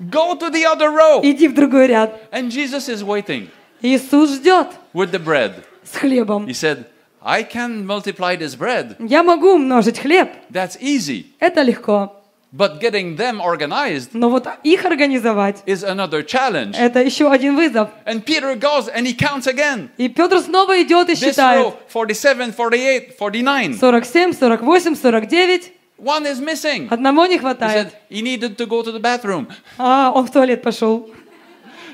Go 0.00 0.34
to 0.36 0.50
the 0.50 0.64
other 0.64 0.90
row. 0.90 1.20
Иди 1.22 1.48
в 1.48 1.54
другой 1.54 1.88
ряд. 1.88 2.20
And 2.32 2.50
Jesus 2.50 2.88
is 2.88 3.02
waiting 3.02 3.48
Иисус 3.82 4.30
ждет 4.36 4.68
with 4.92 5.10
the 5.10 5.18
bread. 5.24 5.64
с 5.84 5.96
хлебом. 5.96 6.46
He 6.46 6.54
said, 6.54 6.86
I 7.22 7.42
can 7.42 7.84
multiply 7.84 8.36
this 8.36 8.56
bread. 8.56 8.96
Я 9.00 9.22
могу 9.22 9.54
умножить 9.54 9.98
хлеб. 9.98 10.30
That's 10.50 10.78
easy. 10.80 11.26
Это 11.40 11.62
легко. 11.62 12.14
But 12.55 12.79
getting 12.79 13.17
them 13.17 13.41
organized 13.41 14.09
Но 14.13 14.29
вот 14.29 14.47
их 14.61 14.85
организовать, 14.85 15.63
is 15.65 15.83
another 15.83 16.23
challenge. 16.23 16.75
это 16.77 17.01
еще 17.01 17.31
один 17.31 17.55
вызов. 17.55 17.89
And 18.05 18.23
Peter 18.23 18.55
goes 18.55 18.87
and 18.93 19.07
he 19.07 19.15
counts 19.17 19.47
again. 19.47 19.89
И 19.97 20.07
Петр 20.07 20.39
снова 20.39 20.79
идет 20.83 21.09
и 21.09 21.13
This 21.13 21.19
считает. 21.33 21.65
row, 21.65 21.73
47, 21.91 22.51
48, 22.53 23.17
49. 23.17 23.79
47, 23.79 24.33
48, 24.33 24.95
49. 24.95 25.71
One 25.97 26.25
is 26.27 26.39
missing. 26.39 26.87
Одного 26.91 27.25
не 27.25 27.37
He 27.37 27.39
хватает. 27.39 27.87
said 27.87 27.91
he 28.11 28.21
needed 28.21 28.55
to 28.57 28.67
go 28.67 28.83
to 28.83 28.91
the 28.91 28.99
bathroom. 28.99 29.47
А, 29.79 30.11
он 30.13 30.27
в 30.27 30.31
туалет 30.31 30.61
пошел. 30.61 31.09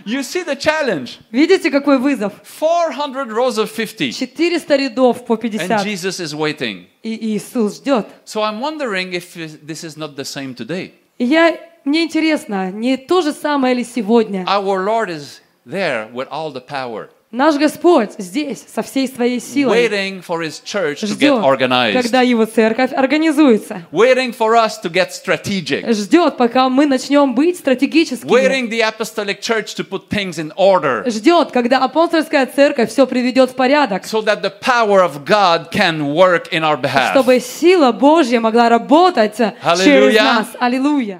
You 0.05 0.23
see 0.23 0.45
the 0.45 0.57
challenge. 0.57 1.19
Видите, 1.31 1.71
какой 1.71 1.99
вызов? 1.99 2.33
400 2.45 3.31
rows 3.31 3.59
of 3.59 3.71
50. 3.71 4.13
400 4.13 4.77
рядов 4.77 5.25
по 5.25 5.35
And 5.35 5.41
50. 5.41 5.85
Jesus 5.85 6.21
is 6.21 6.35
waiting. 6.35 6.87
И 7.03 7.37
Иисус 7.37 7.77
ждет. 7.77 8.07
So 8.25 8.43
I'm 8.43 8.61
wondering 8.61 9.13
if 9.13 9.35
this 9.35 9.85
is 9.85 9.97
not 9.97 10.17
the 10.17 10.25
same 10.25 10.55
today. 10.55 10.93
И 11.19 11.25
я, 11.25 11.57
мне 11.85 12.05
интересно, 12.05 12.71
не 12.71 12.97
то 12.97 13.23
же 13.23 13.33
самое 13.33 13.75
ли 13.75 13.85
сегодня? 13.85 14.45
Our 14.47 14.85
Lord 14.85 15.09
is 15.11 15.41
there 15.67 16.11
with 16.13 16.29
all 16.31 16.51
the 16.53 16.61
power, 16.61 17.09
Наш 17.32 17.58
Господь 17.58 18.10
здесь 18.18 18.66
со 18.74 18.82
всей 18.82 19.08
своей 19.08 19.40
силой 19.40 19.86
waiting 19.86 20.26
for 20.28 20.40
His 20.42 20.64
church 20.66 21.02
to 21.04 21.16
get 21.16 21.44
organized, 21.44 21.94
когда 21.94 22.22
Его 22.22 22.46
церковь 22.46 22.92
организуется. 22.92 23.84
waiting 23.92 24.36
for 24.36 24.56
us 24.56 24.80
to 24.82 24.90
get 24.92 25.10
strategic, 25.12 25.88
Ждет, 25.94 26.38
пока 26.38 26.70
мы 26.70 26.88
начнем 26.88 27.36
быть 27.36 27.60
стратегическими. 27.60 28.28
waiting 28.32 28.68
the 28.72 28.82
apostolic 28.82 29.42
church 29.42 29.76
to 29.76 29.84
put 29.88 30.10
things 30.10 30.40
in 30.40 30.52
order 30.58 31.08
Ждет, 31.08 31.52
когда 31.52 31.84
апостольская 31.84 32.48
церковь 32.48 32.90
все 32.90 33.06
приведет 33.06 33.52
в 33.52 33.54
порядок, 33.54 34.06
so 34.06 34.24
that 34.24 34.42
the 34.42 34.52
power 34.60 35.04
of 35.04 35.24
God 35.24 35.70
can 35.72 36.12
work 36.16 36.52
in 36.52 36.64
our 36.64 36.82
behalf. 36.82 37.12
чтобы 37.12 37.40
сила 37.40 37.92
Божья 37.92 38.40
могла 38.40 38.70
работать 38.70 39.38
через 39.38 39.54
Аллилуйя. 39.62 40.24
нас. 40.24 40.48
Аллилуйя. 40.60 41.18